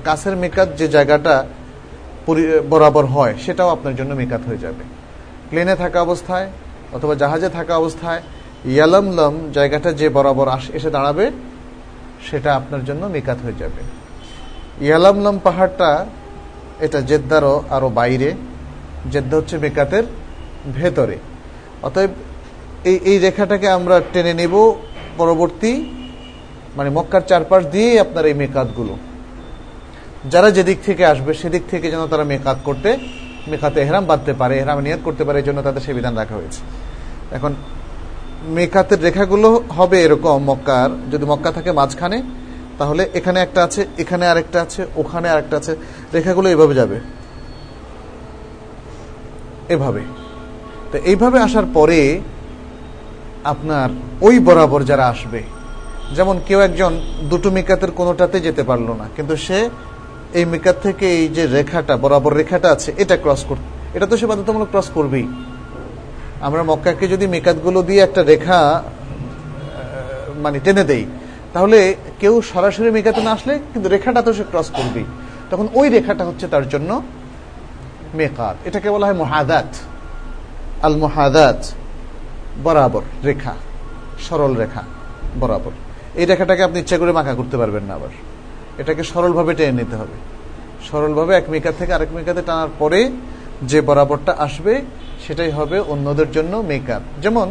কাছের 0.09 0.35
মেকাত 0.43 0.69
যে 0.81 0.87
জায়গাটা 0.97 1.35
বরাবর 2.73 3.05
হয়, 3.15 3.35
সেটাও 3.45 3.69
আপনার 3.77 3.95
জন্য 3.99 4.11
মেকাত 4.21 4.43
হয়ে 4.49 4.63
যাবে। 4.65 4.83
প্লেনে 5.51 5.75
থাকা 5.83 5.99
অবস্থায় 6.07 6.47
অথবা 6.97 7.15
জাহাজে 7.23 7.49
থাকা 7.59 7.75
অবস্থায় 7.83 8.21
ইয়ালামলম, 8.65 9.51
জায়গাটা 9.53 9.93
যে 9.93 10.09
বরাবর 10.09 10.49
এসে 10.73 10.91
দাঁড়াবে, 10.91 11.31
সেটা 12.31 12.55
আপনার 12.57 12.85
জন্য 12.85 13.07
মেকাত 13.07 13.39
হয়ে 13.45 13.55
যাবে। 13.59 13.81
ইয়ালামলম 14.85 15.39
পাহাড়টা, 15.45 16.07
এটা 16.81 17.01
জেদ্দারও 17.01 17.63
আরও 17.71 17.89
বাইরে। 17.89 18.35
জেদ্দা 19.13 19.37
হচ্ছে 19.37 19.59
মেকাতের 19.59 20.03
ভেতরে। 20.75 21.19
অতএব 21.83 22.11
এই 22.85 23.01
এই 23.05 23.19
রেখাটাকে 23.19 23.69
আমরা 23.69 24.01
টেনে 24.13 24.35
নেব 24.35 24.75
পরবর্তী 25.17 25.85
মানে 26.77 26.91
মক্কার 26.91 27.21
চারপাশ 27.21 27.65
দিয়েই 27.67 27.99
আপনার 27.99 28.27
এই 28.27 28.35
মেকাতগুলো। 28.35 28.97
যারা 30.31 30.51
যেদিক 30.51 30.79
থেকে 30.87 31.07
আসবে, 31.07 31.35
সেদিক 31.35 31.63
থেকে 31.71 31.91
যেন 31.91 32.07
তারা 32.07 32.25
মেকাত 32.25 32.59
করতে, 32.65 32.97
মেকাতে 33.49 33.81
এহরাম 33.81 34.05
বাঁধতে 34.05 34.33
পারে, 34.33 34.59
এহরাম 34.59 34.81
নিয়াত 34.81 35.01
করতে 35.05 35.25
পারে, 35.25 35.39
এই 35.39 35.45
জন্য 35.45 35.63
তাদের 35.63 35.81
সেই 35.81 35.95
বিধান 35.95 36.17
রাখা 36.17 36.35
হয়েছে। 36.35 36.61
এখন 37.33 37.55
মেকাতের 38.57 39.03
রেখাগুলো 39.03 39.49
হবে 39.71 39.97
এরকম 40.03 40.45
মক্কার। 40.51 40.91
যদি 41.13 41.25
মক্কা 41.25 41.51
থাকে 41.53 41.73
মাঝখানে, 41.73 42.23
তাহলে 42.79 43.09
এখানে 43.15 43.41
একটা 43.41 43.63
আছে, 43.65 43.87
এখানে 43.99 44.25
আরেকটা 44.29 44.61
আছে, 44.63 44.87
ওখানে 44.97 45.29
আরেকটা 45.29 45.57
আছে। 45.57 45.77
রেখাগুলো 46.15 46.49
এভাবে 46.51 46.75
যাবে। 46.75 47.01
এভাবে। 49.69 50.03
তো 50.93 50.99
এইভাবে 50.99 51.39
আসার 51.41 51.67
পরে 51.75 52.21
আপনার 53.45 53.89
ওই 54.23 54.39
বরাবর 54.39 54.81
যারা 54.85 55.05
আসবে, 55.09 55.43
যেমন 56.17 56.37
কেউ 56.47 56.61
একজন 56.61 56.93
দুটো 57.31 57.51
মিকাতের 57.51 57.91
কোনোটাতে 57.91 58.41
যেতে 58.41 58.63
পারল 58.63 58.89
না, 59.01 59.07
কিন্তু 59.17 59.37
সে 59.37 59.59
এই 60.39 60.45
মিকাত 60.45 60.77
থেকে 60.83 61.07
এই 61.19 61.29
যে 61.29 61.47
রেখাটা, 61.47 61.97
বরাবর 61.97 62.33
রেখাটা 62.35 62.71
আছে, 62.71 62.93
এটা 63.03 63.17
ক্রস 63.17 63.45
করতে 63.49 63.67
এটা 63.95 64.07
তো 64.07 64.17
সে 64.17 64.27
বাধ্যতামূলক 64.27 64.69
ক্রস 64.71 64.91
করবেই। 64.95 65.27
আমরা 66.47 66.63
মক্কাকে 66.71 67.07
যদি 67.09 67.27
মেকাতগুলো 67.35 67.81
দিয়ে 67.89 68.01
একটা 68.03 68.23
রেখা 68.33 68.61
মানে 70.45 70.59
টেনে 70.65 70.85
দেই, 70.91 71.05
তাহলে 71.55 71.79
কেউ 72.21 72.35
সরাসরি 72.53 72.91
মেকাতে 72.97 73.21
না 73.27 73.31
আসলে 73.37 73.55
কিন্তু 73.73 73.89
রেখাটা 73.89 74.21
তো 74.27 74.31
সে 74.33 74.45
ক্রস 74.51 74.69
করবেই। 74.79 75.07
তখন 75.51 75.67
ওই 75.79 75.87
রেখাটা 75.97 76.25
হচ্ছে 76.29 76.47
তার 76.49 76.65
জন্য 76.69 76.91
মেকাত। 78.15 78.57
এটাকে 78.69 78.89
বলা 78.95 79.07
হয় 79.07 79.19
মহাদাত। 79.23 79.71
আল 80.87 80.97
মহাদাত 81.05 81.61
বরাবর 82.65 83.05
রেখা, 83.29 83.55
সরল 84.27 84.53
রেখা 84.63 84.83
বরাবর। 85.41 85.75
এই 86.21 86.27
রেখাটাকে 86.31 86.63
আপনি 86.69 86.79
ইচ্ছা 86.81 86.97
করে 86.99 87.13
মাখা 87.19 87.35
করতে 87.35 87.57
পারবেন 87.61 87.85
না 87.89 87.93
আবার। 87.95 88.13
এটাকে 88.81 89.03
সরলভাবে 89.13 89.53
টেনে 89.55 89.75
নিতে 89.81 89.97
হবে। 90.01 90.17
সরলভাবে 90.89 91.33
এক 91.35 91.47
মেকাত 91.51 91.75
থেকে 91.79 91.93
আরেক 91.97 92.11
মেকাতে 92.17 92.43
টানার 92.49 92.71
পরে 92.79 93.01
যে 93.71 93.79
বরাবরটা 93.89 94.33
আসবে 94.47 94.75
সেটাই 95.31 95.53
হবে 95.59 95.77
অন্যদের 95.93 96.29
জন্য 96.37 96.53
মেকআপ 96.71 97.03
যেমন 97.25 97.49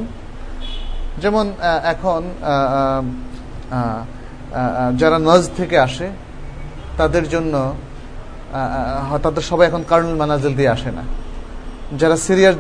যেমন 1.24 1.46
এখন 1.94 2.22
যারা 5.02 5.18
নজ 5.30 5.44
থেকে 5.58 5.78
আসে, 5.88 6.08
তাদের 7.00 7.26
জন্য 7.34 7.54
তাদের 9.26 9.44
সবাই 9.52 9.66
এখন 9.70 9.84
কার্নুল 9.92 10.18
মানাজেল 10.22 10.54
দিয়ে 10.60 10.72
আসে 10.76 10.92
না। 10.98 11.04
যারা 12.02 12.16
সিরিয়ার 12.26 12.56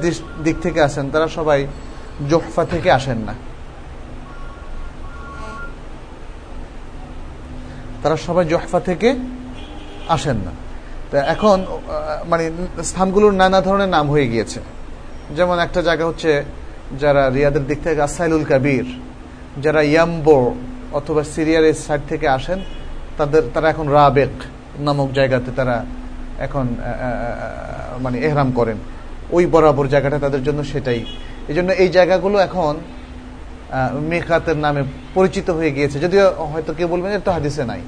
দিক 0.45 0.55
থেকে 0.65 0.79
আসেন, 0.87 1.05
তারা 1.13 1.27
সবাই 1.37 1.59
জোহফা 2.29 2.63
থেকে 2.73 2.89
আসেন 2.99 3.19
না। 3.27 3.33
তারা 8.01 8.15
সবাই 8.27 8.43
জোহফা 8.51 8.79
থেকে 8.89 9.09
আসেন 10.15 10.37
না। 10.45 10.51
এখন 11.33 11.57
মানে 12.31 12.43
স্থানগুলোর 12.89 13.33
নানা 13.41 13.59
ধরনের 13.67 13.89
নাম 13.95 14.05
হয়ে 14.13 14.27
গিয়েছে। 14.33 14.61
যেমন 15.37 15.57
একটা 15.65 15.81
জায়গা 15.87 16.05
হচ্ছে 16.05 16.31
যারা 17.01 17.23
রিয়াদের 17.29 17.63
দিক 17.69 17.79
থেকে 17.83 18.01
আসাইলুল 18.01 18.45
কাবির, 18.51 18.87
যারা 19.63 19.81
ইয়াম্বো 19.91 20.39
অথবা 20.99 21.21
সিরিয়ার 21.33 21.63
এই 21.71 21.75
সাইড 21.85 22.01
থেকে 22.11 22.27
আসেন, 22.37 22.59
তাদের, 23.17 23.43
তারা 23.53 23.67
এখন 23.73 23.87
রাবেক 23.97 24.33
নামক 24.79 25.09
জায়গাতে 25.17 25.49
তারা 25.59 25.85
এখন 26.45 26.65
মানে 28.03 28.17
এহরাম 28.27 28.49
করেন। 28.51 28.77
ওই 29.35 29.43
বরাবর 29.45 29.85
জায়গাটা 29.93 30.17
তাদের 30.25 30.41
জন্য 30.43 30.59
সেটাই। 30.63 31.01
এই 31.49 31.55
জন্য 31.57 31.69
এই 31.83 31.89
জায়গাগুলো 31.89 32.37
এখন 32.47 32.73
মেকাতের 34.11 34.57
নামে 34.65 34.81
পরিচিত 35.13 35.47
হয়ে 35.49 35.71
গিয়েছে। 35.71 35.97
যদিও 35.99 36.25
হয়তো 36.51 36.71
কেউ 36.77 36.87
বলবেন 36.87 37.11
এটা 37.11 37.31
হাদিসে 37.37 37.63
নাই। 37.71 37.81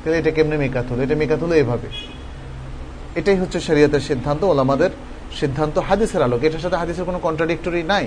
তাহলে 0.00 0.16
এটা 0.18 0.30
কেমনি 0.30 0.56
মেকাত 0.64 0.86
হলো? 0.90 1.00
এটা 1.06 1.16
মেকাত 1.22 1.40
হলো 1.44 1.54
এভাবে। 1.62 1.88
এটাই 3.18 3.36
হচ্ছে 3.36 3.58
শরীয়তের 3.60 4.02
সিদ্ধান্ত, 4.08 4.42
ওলামাদের 4.44 4.90
সিদ্ধান্ত 5.40 5.78
হাদিসের 5.78 6.22
আলোকে। 6.22 6.46
এটার 6.46 6.62
সাথে 6.64 6.76
হাদিসের 6.76 7.04
কোনো 7.04 7.18
কন্ট্রাডিক্টরি 7.26 7.82
নাই। 7.82 8.06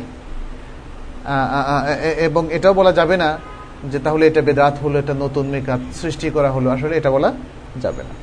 এবং 2.28 2.44
এটাও 2.52 2.74
বলা 2.74 2.92
যাবে 2.92 3.16
না 3.18 3.30
যে 3.92 4.00
তাহলে 4.06 4.24
এটা 4.28 4.42
বেদাত 4.42 4.76
হলো, 4.84 4.96
এটা 5.00 5.14
নতুন 5.14 5.46
মেকাত 5.54 5.82
সৃষ্টি 6.02 6.28
করা 6.30 6.50
হলো। 6.52 6.68
আসলে 6.70 6.94
এটা 6.98 7.12
বলা 7.12 7.30
যাবে 7.84 8.04
না। 8.04 8.14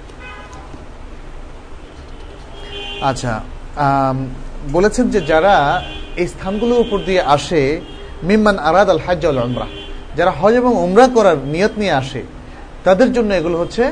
আচ্ছা 3.11 3.33
বলেছেন 4.73 5.05
যে 5.15 5.21
যারা 5.21 5.55
এই 6.17 6.27
স্থানগুলোর 6.35 6.81
উপর 6.81 6.99
দিয়ে 6.99 7.23
আসে, 7.37 7.63
মিম্মান 8.23 8.57
আরাদ 8.59 8.89
আল 8.91 9.03
হাজ 9.07 9.27
আল 9.27 9.39
যারা 10.17 10.33
হজ 10.41 10.55
এবং 10.55 10.73
উমরা 10.85 11.07
করার 11.17 11.39
নিয়ত 11.55 11.75
নিয়ে 11.79 11.93
আসে, 11.93 12.23
তাদের 12.85 13.13
জন্য 13.13 13.31
এগুলো 13.35 13.59
হচ্ছে 13.59 13.85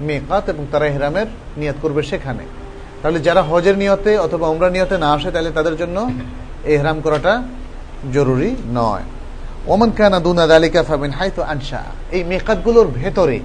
মেকাত 0.00 0.44
এবং 0.48 0.66
তারা 0.72 0.86
হেরামের 0.94 1.28
নিয়ত 1.56 1.76
করবে 1.82 2.02
সেখানে। 2.02 2.44
তাহলে 3.02 3.20
যারা 3.20 3.42
হজের 3.42 3.76
নিয়তে 3.78 4.18
অথবা 4.18 4.48
উমরা 4.48 4.70
নিয়তে 4.70 4.98
না 4.98 5.12
আসে, 5.12 5.30
তাহলে 5.30 5.50
তাদের 5.50 5.76
জন্য 5.76 6.10
এহরাম 6.64 7.00
করাটা 7.00 7.42
জরুরি 8.12 8.56
নয়। 8.74 9.02
ওমান 9.66 9.90
কানা 9.90 10.20
দুনা 10.20 10.46
দালিকা 10.46 10.82
ফাবিন 10.82 11.10
হাইতো 11.10 11.42
আনসা 11.42 11.82
এই 12.10 12.24
মেকাতগুলোর 12.24 12.86
ভেতরে, 12.86 13.40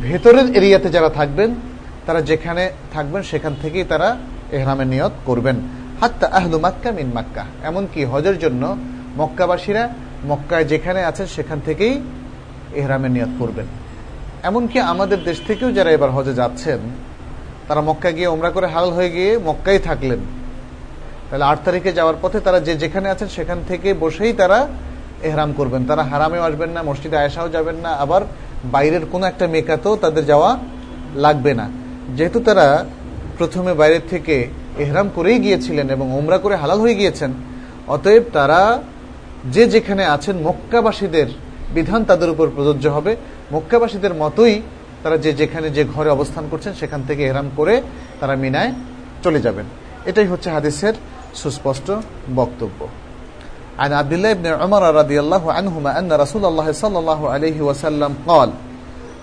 ভেতরের 0.00 0.46
এরিয়াতে 0.56 0.88
যারা 0.90 1.10
থাকবেন, 1.10 1.54
তারা 2.06 2.20
যেখানে 2.20 2.70
থাকবেন, 2.92 3.22
সেখান 3.22 3.52
থেকেই 3.62 3.84
তারা 3.84 4.16
এহরামের 4.52 4.86
নিয়ত 4.86 5.14
করবেন। 5.24 5.56
হাত্তা 6.00 6.26
আহলু 6.26 6.58
মাক্কা 6.58 6.90
মিন 6.92 7.08
মাক্কা। 7.14 7.44
এমনকি 7.62 8.04
হজের 8.04 8.38
জন্য 8.38 8.62
মক্কাবাসীরা 9.16 9.88
মক্কায় 10.24 10.64
যেখানে 10.64 11.00
আছেন, 11.04 11.26
সেখান 11.26 11.58
থেকেই 11.64 11.94
এহরামের 12.74 13.10
নিয়ত 13.10 13.32
করবেন। 13.38 13.66
এমনকি 14.42 14.78
আমাদের 14.80 15.24
দেশ 15.24 15.38
থেকেও 15.46 15.72
যারা 15.72 15.90
এবার 15.90 16.10
হজে 16.10 16.34
যাচ্ছেন 16.34 16.80
তারা 17.68 17.80
মক্কা 17.80 18.10
গিয়ে 18.16 18.28
ওমরা 18.34 18.50
করে 18.50 18.66
হাল 18.74 18.88
হয়ে 18.90 19.10
গিয়ে 19.10 19.38
মক্কাই 19.48 19.78
থাকলেন। 19.78 20.20
তাহলে 21.28 21.44
আট 21.44 21.58
তারিখে 21.64 21.90
যাওয়ার 21.98 22.16
পথে 22.22 22.38
তারা 22.40 22.58
যে 22.60 22.74
যেখানে 22.82 23.06
আছেন 23.10 23.28
সেখান 23.28 23.58
থেকে 23.68 23.88
বসেই 23.94 24.32
তারা 24.32 24.58
এহরাম 25.22 25.50
করবেন। 25.52 25.82
তারা 25.86 26.02
হারামেও 26.02 26.42
আসবেন 26.42 26.70
না, 26.70 26.80
মসজিদে 26.82 27.16
আয়সাও 27.16 27.48
যাবেন 27.48 27.76
না, 27.84 27.90
আবার 28.04 28.22
বাইরের 28.74 29.04
কোনো 29.12 29.26
একটা 29.26 29.46
মেকাতেও 29.46 29.96
তাদের 29.96 30.24
যাওয়া 30.26 30.50
লাগবে 31.14 31.52
না। 31.54 31.66
যেহেতু 32.16 32.38
তারা 32.40 32.66
প্রথমে 33.38 33.72
বাইরের 33.74 34.04
থেকে 34.10 34.34
এহরাম 34.78 35.08
করেই 35.14 35.38
গিয়েছিলেন 35.38 35.86
এবং 35.90 36.06
ওমরা 36.18 36.38
করে 36.38 36.54
হালাল 36.56 36.78
হয়ে 36.80 36.94
গিয়েছেন, 36.94 37.30
অতএব 37.94 38.24
তারা 38.32 38.60
যে 39.54 39.62
যেখানে 39.66 40.02
আছেন 40.04 40.36
মক্কাবাসীদের 40.36 41.28
বিধান 41.74 42.00
তাদের 42.04 42.28
উপর 42.30 42.46
প্রযোজ্য 42.56 42.84
হবে। 42.88 43.16
মক্কাবাসীদের 43.52 44.14
মতোই 44.14 44.54
তারা 45.03 45.17
যে 45.17 45.31
যেখানে 45.33 45.67
যে 45.69 45.83
ঘরে 45.93 46.09
অবস্থান 46.09 46.43
করছেন 46.51 46.73
সেখান 46.73 47.01
থেকে 47.07 47.21
এহরাম 47.25 47.47
করে 47.57 47.75
তারা 48.19 48.33
মিনায় 48.35 48.71
চলে 49.23 49.39
যাবেন 49.41 49.65
এটাই 50.05 50.27
হচ্ছে 50.27 50.49
হাদিসের 50.49 50.95
সুস্পষ্ট 51.41 51.87
বক্তব্য 52.35 52.81
عن 53.77 53.91
عبد 53.93 54.13
الله 54.13 54.31
بن 54.33 54.47
عمر 54.61 54.83
رضي 54.95 55.17
الله 55.19 55.43
عنهما 55.51 55.99
أن 55.99 56.09
رسول 56.13 56.43
الله 56.45 56.67
صلى 56.73 56.97
الله 56.99 57.21
عليه 57.29 57.57
وسلم 57.61 58.11
قال 58.27 58.49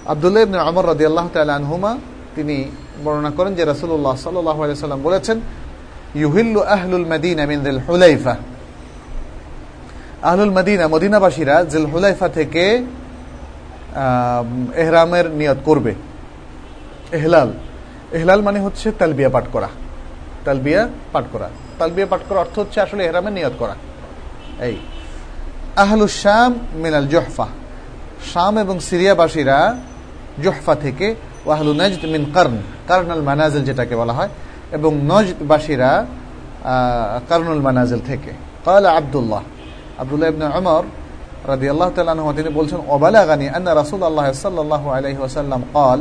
عبد 0.06 0.24
الله 0.24 0.42
بن 0.44 0.56
عمر 0.56 0.84
رضي 0.84 1.06
الله 1.06 1.26
تعالى 1.34 1.52
عنهما 1.52 1.90
তিনি 2.36 2.56
বর্ণনা 3.04 3.30
করেন 3.38 3.52
যে 3.54 3.64
রাসূলুল্লাহ 3.64 4.14
সাল্লাল্লাহু 4.16 4.60
আলাইহি 4.64 4.78
সাল্লাম 4.78 5.02
বলেছেন 5.02 5.36
ইউহিল্লু 6.14 6.60
আহলুল 6.66 7.06
মাদিনা 7.06 7.42
মিন 7.50 7.58
যিল 7.66 7.80
হুলাইফা 7.86 8.34
আহলুল 10.22 10.52
মদিনা 10.58 10.84
মদিনাবাসীরা 10.94 11.56
জিল 11.72 11.86
হুলাইফা 11.92 12.26
থেকে 12.38 12.64
এহরামের 14.75 15.29
নিয়ত 15.29 15.57
করবে। 15.65 15.93
এহলাল। 17.11 17.53
এহলাল 18.11 18.41
মানে 18.41 18.59
হচ্ছে 18.59 18.91
তালবিয়া 18.91 19.29
পাঠ 19.29 19.43
করা। 19.51 19.69
তালবিয়া 20.45 20.89
পাঠ 21.11 21.25
করা। 21.31 21.49
তালবিয়া 21.79 22.07
পাঠ 22.07 22.19
করা 22.29 22.39
অর্থ 22.39 22.59
হচ্ছে 22.59 22.81
আসলে 22.81 23.05
এহরামের 23.05 23.33
নিয়ত 23.33 23.51
করা। 23.59 23.75
এই। 24.59 24.75
আহলু 25.75 26.07
শাম 26.07 26.59
মিনাল 26.73 27.07
জোহফা। 27.07 27.47
শাম 28.33 28.57
এবং 28.57 28.79
সিরিয়াবাসীরা 28.79 29.75
জোহফা 30.43 30.75
থেকে 30.75 31.15
ওয়াহলু 31.45 31.73
নজদ 31.73 32.05
মিন 32.05 32.31
কার্ন, 32.33 32.57
কার্নাল 32.87 33.21
মানাজেল 33.21 33.63
যেটাকে 33.63 33.95
বলা 33.95 34.13
হয়, 34.13 34.29
এবং 34.71 35.01
নজদবাসীরা 35.03 36.05
কার্নুল 37.29 37.59
মানাজেল 37.59 37.99
থেকে। 38.05 38.31
কাল 38.65 38.85
আবদুল্লাহ। 38.85 39.41
আবদুল্লাহ 39.97 40.29
ইবনে 40.29 40.45
উমর 40.45 40.83
রাদি 41.51 41.65
আল্লাহ 41.73 41.89
তাল্লাহ 41.95 42.27
তিনি 42.39 42.49
বলছেন, 42.59 42.79
অবালাগানি 42.95 43.45
আন্না 43.57 43.71
রাসুল 43.81 44.01
আল্লাহ 44.09 44.27
সাল্লাহ 44.45 44.83
আলহি 44.97 45.19
ওসাল্লাম 45.27 45.61
কল, 45.75 45.99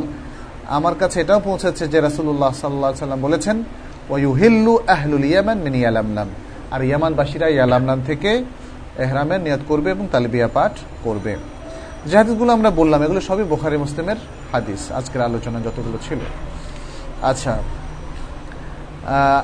আমার 0.77 0.95
কাছে 1.01 1.17
এটাও 1.23 1.39
পৌঁছেছে 1.47 1.83
যে 1.93 1.99
রাসুল্লাহ 2.07 2.51
সাল্লাহ 2.63 2.89
সাল্লাম 3.03 3.21
বলেছেন, 3.27 3.57
ওয়ুহিল্লু 4.13 4.73
আহলুল 4.95 5.25
ইয়ামান 5.31 5.57
মিনি 5.65 5.79
ইয়ালামলাম 5.83 6.27
আর 6.73 6.81
ইয়ামানবাসীরা 6.89 7.47
ইয়ালামলাম 7.55 7.99
থেকে 8.09 8.31
এহরামের 9.03 9.41
নিয়াদ 9.45 9.61
করবে 9.69 9.89
এবং 9.95 10.05
তালিবিয়া 10.13 10.47
পাঠ 10.57 10.73
করবে। 11.05 11.33
যে 12.09 12.15
হাদিসগুলো 12.19 12.51
আমরা 12.57 12.69
বললাম, 12.79 12.99
এগুলো 13.05 13.21
সবই 13.29 13.45
বোখারি 13.51 13.77
মুসলিমের 13.85 14.19
হাদিস, 14.53 14.81
আজকের 14.99 15.21
আলোচনা 15.29 15.57
যতগুলো 15.65 15.97
ছিল। 16.05 16.19
আচ্ছা 17.31 17.53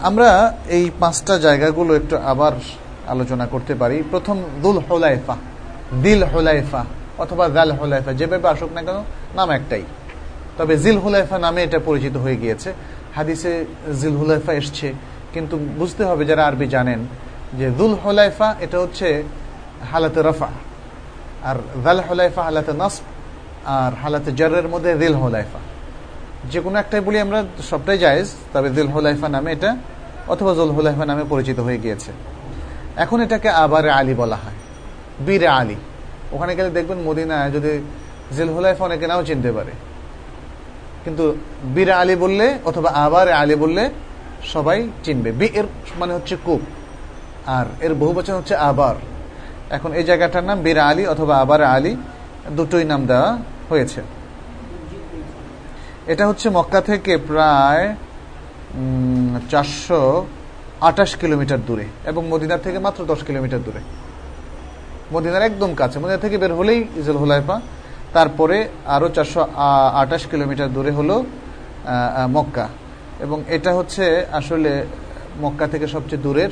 আমরা 0.08 0.30
এই 0.78 0.86
পাঁচটা 1.02 1.34
জায়গাগুলো 1.46 1.92
একটু 2.00 2.16
আবার 2.32 2.54
আলোচনা 3.14 3.46
করতে 3.54 3.74
পারি। 3.82 3.98
প্রথম 4.12 4.38
দুল 4.64 4.78
হলাইফা 4.88 5.36
দিল 6.04 6.22
হোলাইফা 6.24 6.82
অথবা 7.24 7.46
জাল 7.50 7.70
হোলাইফা 7.72 8.12
যেভাবে 8.20 8.48
আসুক 8.54 8.72
না 8.76 8.82
কেন, 8.88 9.00
নাম 9.38 9.50
একটাই। 9.58 9.84
তবে 10.58 10.74
জিল 10.78 10.98
হুলাইফা 11.04 11.38
নামে 11.46 11.62
এটা 11.64 11.80
পরিচিত 11.80 12.16
হয়ে 12.18 12.38
গিয়েছে। 12.38 12.70
হাদিসে 13.16 13.54
জিল 14.00 14.16
হুলাইফা 14.22 14.52
এসছে, 14.54 14.88
কিন্তু 15.34 15.56
বুঝতে 15.80 16.04
হবে 16.10 16.24
যারা 16.30 16.44
আরবি 16.48 16.68
জানেন 16.76 17.00
যে 17.60 17.68
দুল 17.80 17.94
হোলাইফা 18.04 18.48
এটা 18.60 18.78
হচ্ছে 18.80 19.08
হালাতে 19.92 20.20
রফা, 20.28 20.50
আর 21.50 21.58
জাল 21.84 22.00
হোলাইফা 22.08 22.42
হালাতে 22.48 22.74
নসব, 22.82 23.04
আর 23.66 23.92
হালাতে 24.04 24.30
জরের 24.40 24.68
মধ্যে 24.74 24.92
দিল 25.02 25.14
হোলাইফা। 25.14 25.60
যে 26.52 26.60
কোনো 26.66 26.76
একটাই 26.80 27.02
বলি 27.08 27.18
আমরা, 27.20 27.40
সবটাই 27.72 27.98
জায়েজ, 27.98 28.28
তবে 28.54 28.70
দিল 28.70 28.88
হোলাইফা 28.88 29.28
নামে 29.36 29.50
এটা, 29.52 29.72
অথবা 30.28 30.52
জুল 30.54 30.72
হোলাইফা 30.78 31.06
নামে 31.06 31.24
পরিচিত 31.30 31.58
হয়ে 31.60 31.78
গিয়েছে। 31.78 32.12
এখন 33.04 33.18
এটাকে 33.22 33.50
আবার 33.64 33.84
আলী 33.90 34.14
বলা 34.14 34.36
হয়। 34.36 34.59
বীর 35.26 35.48
আলী 35.48 35.76
ওখানে 36.32 36.56
গেলে 36.56 36.70
দেখবেন 36.70 36.98
মদিনায় 36.98 37.52
যদি 37.52 37.72
জিল 38.36 38.50
হুলাইফা 38.50 38.86
অনেকে 38.86 39.08
নাও 39.08 39.24
চিনতে 39.24 39.52
পারে। 39.52 39.72
কিন্তু 41.04 41.36
বীর 41.76 41.90
আলী 41.92 42.16
বললে 42.16 42.46
অথবা 42.66 42.90
আবার 42.90 43.28
আলী 43.32 43.56
বললে 43.56 43.90
সবাই 44.44 44.90
চিনবে। 45.04 45.32
বি 45.32 45.48
এর 45.60 45.66
মানে 46.00 46.14
হচ্ছে 46.14 46.36
কূপ। 46.46 46.62
আর 47.46 47.66
এর 47.82 47.94
বহু 47.94 48.14
বচন 48.14 48.34
হচ্ছে 48.34 48.56
আবার। 48.56 48.96
এখন 49.70 49.94
এই 49.94 50.04
জায়গাটার 50.04 50.44
নাম 50.44 50.58
বীর 50.62 50.80
আলী 50.80 51.04
অথবা 51.06 51.34
আবার 51.40 51.62
আলী 51.64 51.96
দুটোই 52.52 52.84
নাম 52.84 53.06
দেওয়া 53.06 53.38
হয়েছে। 53.70 54.02
এটা 56.08 56.28
হচ্ছে 56.28 56.50
মক্কা 56.50 56.82
থেকে 56.82 57.18
প্রায় 57.18 57.96
চারশো 59.52 60.28
আঠাশ 60.82 61.16
কিলোমিটার 61.16 61.66
দূরে 61.68 61.86
এবং 62.06 62.28
মদিনার 62.28 62.60
থেকে 62.60 62.80
মাত্র 62.80 63.06
দশ 63.06 63.24
কিলোমিটার 63.24 63.64
দূরে। 63.64 63.82
মদিনার 65.14 65.44
একদম 65.50 65.72
কাছে। 65.76 65.98
মদিনা 66.00 66.20
থেকে 66.26 66.38
বের 66.42 66.54
হলেই 66.60 66.80
ইজুল 67.00 67.18
হুলাইফা। 67.24 67.58
তারপরে 68.14 68.58
আরও 68.96 69.08
চারশো 69.16 69.42
আঠাশ 70.02 70.24
কিলোমিটার 70.32 70.74
দূরে 70.74 70.92
হলো 71.00 71.16
মক্কা। 72.36 72.68
এবং 73.26 73.38
এটা 73.48 73.72
হচ্ছে 73.78 74.04
আসলে 74.40 74.72
মক্কা 75.42 75.66
থেকে 75.74 75.86
সবচেয়ে 75.94 76.24
দূরের 76.26 76.52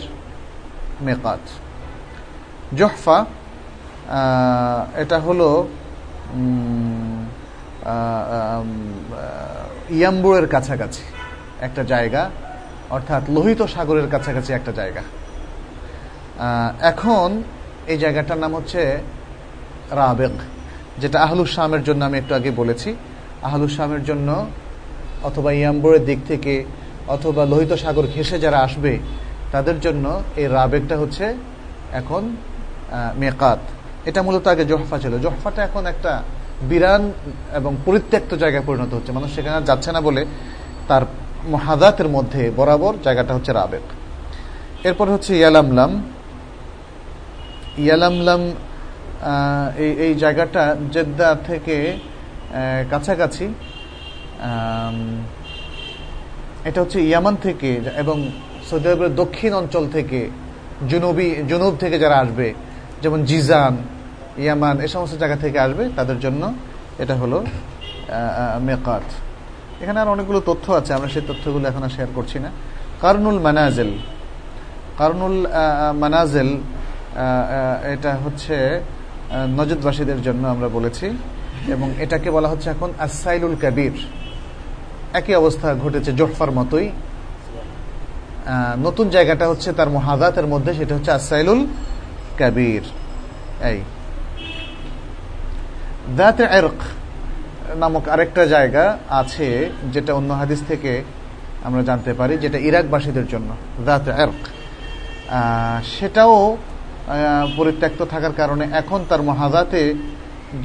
মেকাত। 1.01 1.43
জহফা 2.78 3.18
এটা 5.01 5.18
হলো 5.26 5.49
ইয়াম্বুরের 9.97 10.47
কাছাকাছি 10.53 11.03
একটা 11.68 11.82
জায়গা। 11.84 12.24
অর্থাৎ 12.95 13.24
লোহিত 13.36 13.62
সাগরের 13.76 14.08
কাছাকাছি 14.14 14.51
একটা 14.53 14.72
জায়গা। 14.80 15.03
এখন 16.91 17.30
এই 17.92 17.98
জায়গাটার 18.04 18.40
নাম 18.44 18.52
হচ্ছে 18.58 18.82
রাবেগ, 20.00 20.36
যেটা 21.02 21.18
আহলুস 21.26 21.50
শামের 21.56 21.82
জন্য 21.88 22.02
আমি 22.10 22.18
একটু 22.22 22.34
আগে 22.40 22.52
বলেছি। 22.62 22.90
আহলুস 23.48 23.74
শামের 23.78 24.04
জন্য 24.10 24.30
অথবা 25.28 25.50
ইয়াম্বরের 25.60 26.04
দিক 26.10 26.20
থেকে 26.32 26.54
অথবা 27.16 27.44
লোহিত 27.52 27.72
সাগর 27.84 28.06
ঘেঁষে 28.14 28.38
যারা 28.46 28.60
আসবে, 28.68 28.94
তাদের 29.54 29.78
জন্য 29.86 30.06
এই 30.42 30.48
রাবেগটা 30.58 30.96
হচ্ছে 31.02 31.26
এখন 32.00 32.24
মেকাত। 33.22 33.62
এটা 34.10 34.20
মূলত 34.28 34.46
আগে 34.54 34.64
জোহফা 34.72 34.98
ছিল। 35.04 35.14
জোহফাটা 35.24 35.62
এখন 35.68 35.84
একটা 35.94 36.12
বিরান 36.70 37.04
এবং 37.60 37.72
পরিত্যক্ত 37.86 38.32
জায়গায় 38.44 38.66
পরিণত 38.68 38.92
হচ্ছে। 38.98 39.12
মানুষ 39.18 39.30
সেখানে 39.36 39.58
যাচ্ছে 39.70 39.90
না 39.96 40.02
বলে 40.08 40.22
তার 40.90 41.04
মহাদাতের 41.54 42.10
মধ্যে 42.16 42.42
বরাবর 42.58 42.94
জায়গাটা 43.06 43.32
হচ্ছে 43.38 43.52
রাবেগ। 43.60 43.86
এরপর 44.88 45.08
হচ্ছে 45.14 45.32
ইয়ালামলাম। 45.42 45.92
ইয়ালামলাম 47.86 48.42
এই 49.84 49.92
এই 50.06 50.14
জায়গাটা 50.24 50.64
জেদ্দা 50.94 51.30
থেকে 51.50 51.78
কাছাকাছি 52.92 53.46
এটা 56.68 56.80
হচ্ছে 56.84 57.00
ইয়ামান 57.10 57.36
থেকে 57.46 57.72
এবং 58.02 58.18
সৌদি 58.68 58.88
আরবের 58.92 59.12
দক্ষিণ 59.22 59.52
অঞ্চল 59.62 59.84
থেকে 59.96 60.20
জুনুবি, 60.92 61.28
জুনুব 61.50 61.74
থেকে 61.84 61.98
যারা 62.04 62.18
আসবে, 62.24 62.48
যেমন 63.04 63.20
জিজান, 63.30 63.74
ইয়ামান, 64.44 64.76
এ 64.86 64.88
সমস্ত 64.96 65.14
জায়গা 65.22 65.38
থেকে 65.44 65.58
আসবে 65.66 65.84
তাদের 65.98 66.18
জন্য 66.24 66.44
এটা 67.04 67.16
হলো 67.22 67.38
মেকাত। 68.68 69.06
এখানে 69.82 69.98
আর 70.04 70.10
অনেকগুলো 70.16 70.40
তথ্য 70.50 70.66
আছে, 70.80 70.92
আমরা 70.98 71.10
সেই 71.14 71.24
তথ্যগুলো 71.30 71.66
এখন 71.72 71.84
শেয়ার 71.96 72.12
করছি 72.18 72.38
না। 72.44 72.50
কারনুল 73.04 73.40
মানাজেল 73.48 73.92
কারনুল 75.00 75.38
মানাজেল 76.04 76.50
এটা 77.93 78.15
হচ্ছে 78.26 78.55
আহ, 78.76 79.45
নজদবাসীদের 79.45 80.22
জন্য 80.22 80.47
আমরা 80.47 80.68
বলেছি 80.68 81.18
এবং 81.68 81.93
এটাকে 81.99 82.32
বলা 82.32 82.47
হচ্ছে 82.47 82.70
এখন 82.70 82.93
আসাইলুল 82.99 83.55
কাবির। 83.61 83.95
একই 85.13 85.36
অবস্থা 85.36 85.76
ঘটেছে 85.76 86.13
জোহফার 86.13 86.51
মতোই। 86.51 86.89
নতুন 88.84 89.09
জায়গাটা 89.09 89.47
হচ্ছে 89.47 89.72
তার 89.72 89.89
মহাদাতের 89.89 90.47
মধ্যে 90.47 90.74
সেটা 90.74 90.95
হচ্ছে 90.95 91.11
আসাইলুল 91.11 91.68
কাবির। 92.38 92.82
এই। 93.65 93.82
দাতে 96.18 96.43
এরক 96.43 96.80
নামক 97.76 98.09
আরেকটা 98.09 98.45
জায়গা 98.45 98.97
আছে 99.09 99.70
যেটা 99.93 100.13
অন্য 100.13 100.34
হাদিস 100.34 100.63
থেকে 100.68 101.03
আমরা 101.63 101.82
জানতে 101.82 102.13
পারি 102.13 102.38
যেটা 102.38 102.57
ইরাকবাসীদের 102.57 103.28
জন্য 103.28 103.55
দাতে 103.86 104.11
এরক 104.11 104.41
সেটাও 105.86 106.57
পরিত্যক্ত 107.58 107.99
থাকার 108.14 108.34
কারণে 108.39 108.66
এখন 108.82 108.99
তার 109.10 109.22
মহাজাতে 109.30 109.82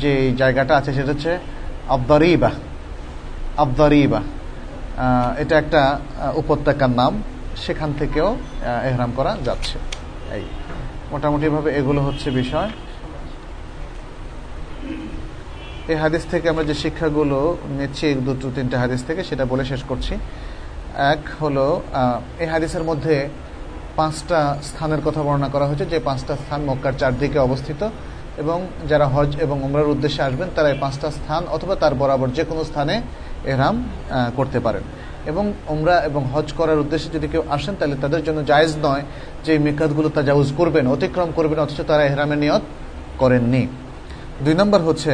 যে 0.02 0.12
জায়গাটা 0.40 0.72
আছে 0.76 0.90
সেটা 0.96 1.12
হচ্ছে 1.12 1.32
আবদারিবা। 1.96 2.50
আবদারিবা 3.64 4.20
এটা 5.42 5.54
একটা 5.62 5.82
উপত্যকার 6.42 6.92
নাম। 7.00 7.12
সেখান 7.64 7.90
থেকেও 8.00 8.28
এহরাম 8.88 9.10
করা 9.18 9.32
যাচ্ছে। 9.46 9.76
এই, 10.36 10.44
মোটামুটিভাবে 11.12 11.70
এগুলো 11.80 12.00
হচ্ছে 12.06 12.28
বিষয়। 12.40 12.70
এই 15.92 15.96
হাদিস 16.02 16.22
থেকে 16.32 16.46
আমরা 16.52 16.64
যে 16.70 16.74
শিক্ষাগুলো 16.82 17.38
নিচ্ছি 17.78 18.06
দুটো 18.26 18.46
তিনটে 18.54 18.76
হাদিস 18.82 19.00
থেকে, 19.08 19.20
সেটা 19.28 19.44
বলে 19.52 19.64
শেষ 19.72 19.82
করছি। 19.90 20.14
এক 21.12 21.22
হলো 21.42 21.66
এই 22.42 22.48
হাদিসের 22.54 22.84
মধ্যে 22.90 23.14
পাঁচটা 23.98 24.38
স্থানের 24.68 25.00
কথা 25.06 25.20
বর্ণনা 25.26 25.48
করা 25.54 25.66
হয়েছে। 25.68 25.86
যে 25.92 25.98
পাঁচটা 26.08 26.34
স্থান 26.42 26.60
মক্কার 26.68 26.94
চারদিকে 27.00 27.38
অবস্থিত 27.48 27.80
এবং 28.42 28.58
যারা 28.90 29.06
হজ 29.14 29.30
এবং 29.44 29.56
উমরার 29.66 29.92
উদ্দেশ্যে 29.94 30.22
আসবেন, 30.28 30.48
তারা 30.56 30.68
এই 30.72 30.78
পাঁচটা 30.84 31.08
স্থান 31.18 31.42
অথবা 31.56 31.74
তার 31.82 31.94
বরাবর 32.00 32.28
যে 32.36 32.44
কোনো 32.50 32.62
স্থানে 32.70 32.94
এরাম 33.52 33.76
করতে 34.38 34.58
পারেন। 34.66 34.84
এবং 35.30 35.44
উমরা 35.74 35.96
এবং 36.08 36.22
হজ 36.32 36.48
করার 36.58 36.78
উদ্দেশ্যে 36.84 37.10
যদি 37.16 37.26
কেউ 37.32 37.42
আসেন, 37.56 37.74
তাহলে 37.80 37.96
তাদের 38.04 38.22
জন্য 38.26 38.38
জায়েজ 38.50 38.72
নয় 38.86 39.04
যে 39.46 39.52
মেকাতগুলো 39.66 40.08
তাজাউজ 40.16 40.48
করবেন, 40.58 40.84
অতিক্রম 40.94 41.30
করবেন, 41.38 41.58
অথচ 41.64 41.78
তারা 41.90 42.02
এহরামের 42.08 42.40
নিয়ত 42.44 42.64
করেননি। 43.22 43.62
দুই 44.44 44.54
নম্বর 44.60 44.80
হচ্ছে 44.88 45.12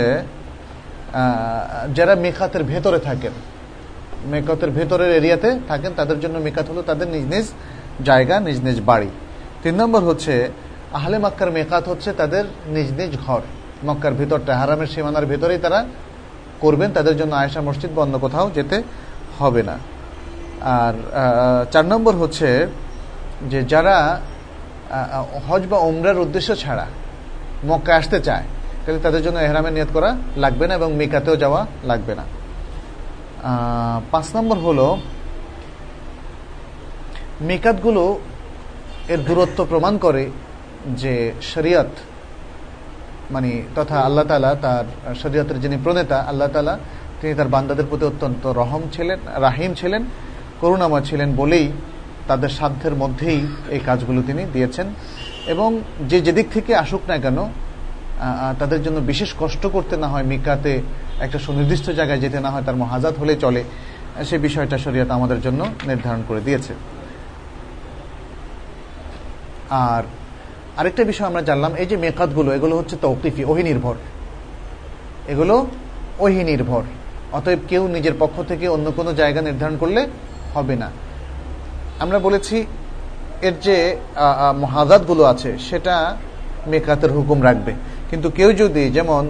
যারা 1.99 2.14
মেকাতের 2.24 2.62
ভেতরে 2.70 2.99
থাকেন, 3.09 3.35
মেকাতের 4.33 4.70
ভেতরের 4.76 5.11
এরিয়াতে 5.18 5.51
থাকেন, 5.70 5.93
তাদের 5.99 6.18
জন্য 6.22 6.37
মেকাত 6.47 6.66
হলো 6.72 6.83
তাদের 6.91 7.09
নিজ 7.14 7.26
নিজ 7.35 7.47
জায়গা, 8.09 8.37
নিজ 8.47 8.59
নিজ 8.67 8.79
বাড়ি। 8.91 9.11
তিন 9.63 9.75
নম্বর 9.81 10.03
হচ্ছে, 10.09 10.35
আহলে 10.99 11.17
মক্কার 11.25 11.51
মেকাত 11.57 11.85
হচ্ছে 11.91 12.11
তাদের 12.21 12.45
নিজ 12.75 12.89
নিজ 13.01 13.13
ঘর। 13.25 13.43
মক্কার 13.89 14.15
ভিতরটা 14.21 14.53
হারামের 14.61 14.89
সীমানার 14.93 15.27
ভিতরেই 15.33 15.61
তারা 15.65 15.81
করবেন, 16.63 16.89
তাদের 16.97 17.15
জন্য 17.21 17.33
আয়সা 17.43 17.61
মসজিদ 17.69 17.91
বা 17.97 18.01
অন্য 18.07 18.17
কোথাও 18.25 18.47
যেতে 18.57 18.77
হবে 19.39 19.63
না। 19.69 19.77
আর 20.79 20.95
চার 21.73 21.87
নম্বর 21.93 22.15
হচ্ছে 22.23 22.49
যে 23.51 23.59
যারা 23.73 23.97
হজ 25.47 25.63
বা 25.71 25.79
উমরার 25.89 26.19
উদ্দেশ্য 26.25 26.51
ছাড়া 26.63 26.87
মক্কা 27.71 27.93
আসতে 28.01 28.19
চায়, 28.29 28.45
তাহলে 28.83 29.01
তাদের 29.07 29.23
জন্য 29.27 29.39
এহরামের 29.47 29.75
নিয়ত 29.77 29.91
করা 29.97 30.11
লাগবে 30.43 30.65
না 30.69 30.73
এবং 30.81 30.91
মেকাতেও 31.01 31.37
যাওয়া 31.43 31.61
লাগবে 31.91 32.13
না। 32.19 32.25
পাঁচ 34.13 34.27
নম্বর 34.37 34.59
হলো 34.67 34.87
মিকাতগুলো 37.41 38.18
এর 39.09 39.18
দূরত্ব 39.18 39.64
প্রমাণ 39.64 39.99
করে 39.99 40.30
যে 40.97 41.32
শরিয়ত 41.43 41.91
মানে 43.30 43.62
তথা 43.74 44.01
আল্লাহ 44.01 44.24
তালা 44.24 44.55
তার 44.55 44.84
শরীয়তের 45.14 45.61
যিনি 45.61 45.76
প্রণেতা, 45.84 46.18
আল্লাহ 46.20 46.49
তালা 46.49 46.78
তিনি 47.20 47.34
তার 47.34 47.49
বান্দাদের 47.49 47.86
প্রতি 47.91 48.05
অত্যন্ত 48.05 48.47
রহম 48.47 48.82
ছিলেন, 48.93 49.18
রাহিম 49.26 49.74
ছিলেন, 49.74 50.03
করুণাময় 50.61 51.05
ছিলেন 51.05 51.36
বলেই 51.36 51.73
তাদের 52.28 52.48
সাধ্যের 52.48 52.94
মধ্যেই 52.94 53.47
এই 53.70 53.81
কাজগুলো 53.86 54.23
তিনি 54.23 54.43
দিয়েছেন। 54.52 54.86
এবং 55.47 55.81
যে 56.09 56.20
যেদিক 56.20 56.47
থেকে 56.55 56.74
আসুক 56.74 57.02
না 57.09 57.16
কেন 57.19 57.39
তাদের 58.59 58.82
জন্য 58.82 59.01
বিশেষ 59.01 59.35
কষ্ট 59.39 59.66
করতে 59.66 59.97
না 59.97 60.09
হয় 60.09 60.23
মিকাতে 60.23 60.82
একটা 61.20 61.39
সুনির্দিষ্ট 61.39 61.90
জায়গায় 61.90 62.19
যেতে 62.19 62.40
না 62.40 62.51
হয়, 62.51 62.62
তার 62.62 62.77
মহাজাত 62.77 63.15
হলে 63.19 63.35
চলে। 63.36 63.65
সে 64.28 64.39
বিষয়টা 64.39 64.78
শরীয়ত 64.78 65.10
আমাদের 65.10 65.40
জন্য 65.40 65.60
নির্ধারণ 65.86 66.23
করে 66.28 66.40
দিয়েছে। 66.40 66.74
আর 69.70 70.03
আরেকটা 70.78 71.03
বিষয় 71.11 71.27
আমরা 71.31 71.43
জানলাম, 71.49 71.73
এই 71.82 71.86
যে 71.90 71.97
মেকাতগুলো 72.05 72.49
এগুলো 72.57 72.74
হচ্ছে 72.81 72.97
তৌকিফি, 73.05 73.43
ওহি 73.51 73.62
নির্ভর। 73.70 73.97
এগুলো 75.32 75.55
ওহি 76.24 76.43
নির্ভর। 76.51 76.82
অতএব 77.36 77.61
কেউ 77.70 77.82
নিজের 77.97 78.15
পক্ষ 78.23 78.36
থেকে 78.51 78.66
অন্য 78.77 78.86
কোনো 78.99 79.11
জায়গা 79.20 79.40
নির্ধারণ 79.49 79.77
করলে 79.82 80.01
হবে 80.55 80.74
না। 80.82 80.89
আমরা 82.05 82.19
বলেছি, 82.27 82.57
এর 83.47 83.55
যে 83.66 83.77
মহাজাতগুলো 84.65 85.23
আছে, 85.32 85.51
সেটা 85.69 85.95
মেকাতের 86.73 87.11
হুকুম 87.16 87.39
রাখবে। 87.49 87.73
কিন্তু 88.11 88.28
কেউ 88.39 88.51
যদি, 88.62 88.85
যেমন 88.97 89.23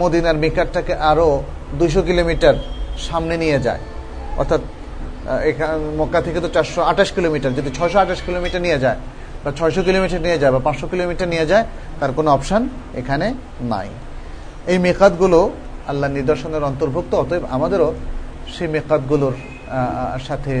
মদিনার 0.00 0.36
মেকারটাকে 0.44 0.94
আরও 1.10 1.28
দুশো 1.78 2.02
কিলোমিটার 2.08 2.56
সামনে 3.08 3.34
নিয়ে 3.42 3.58
যায়, 3.66 3.82
অর্থাৎ 4.40 4.60
এখান, 5.50 5.76
মক্কা 5.98 6.20
থেকে 6.26 6.38
তো 6.44 6.48
চারশো 6.54 6.80
আঠাশ 6.90 7.10
কিলোমিটার, 7.16 7.56
যদি 7.58 7.70
ছয়শো 7.76 7.98
আঠাশ 8.04 8.20
কিলোমিটার 8.26 8.60
নিয়ে 8.66 8.78
যায় 8.78 8.98
বা 9.42 9.50
ছয়শো 9.58 9.82
কিলোমিটার 9.88 10.20
নিয়ে 10.26 10.38
যায় 10.42 10.52
বা 10.54 10.60
পাঁচশো 10.66 10.86
কিলোমিটার 10.92 11.28
নিয়ে 11.34 11.46
যায়, 11.52 11.64
তার 12.00 12.10
কোনো 12.18 12.28
অপশান 12.36 12.62
এখানে 13.00 13.26
নাই। 13.72 13.88
এই 14.72 14.78
মেকাতগুলো 14.86 15.40
আল্লাহ 15.90 16.08
নিদর্শনের 16.18 16.62
অন্তর্ভুক্ত, 16.70 17.12
অতএব 17.22 17.42
আমাদেরও 17.56 17.88
সেই 18.54 18.68
মেকাতগুলোর 18.74 19.36
সাথে 20.28 20.54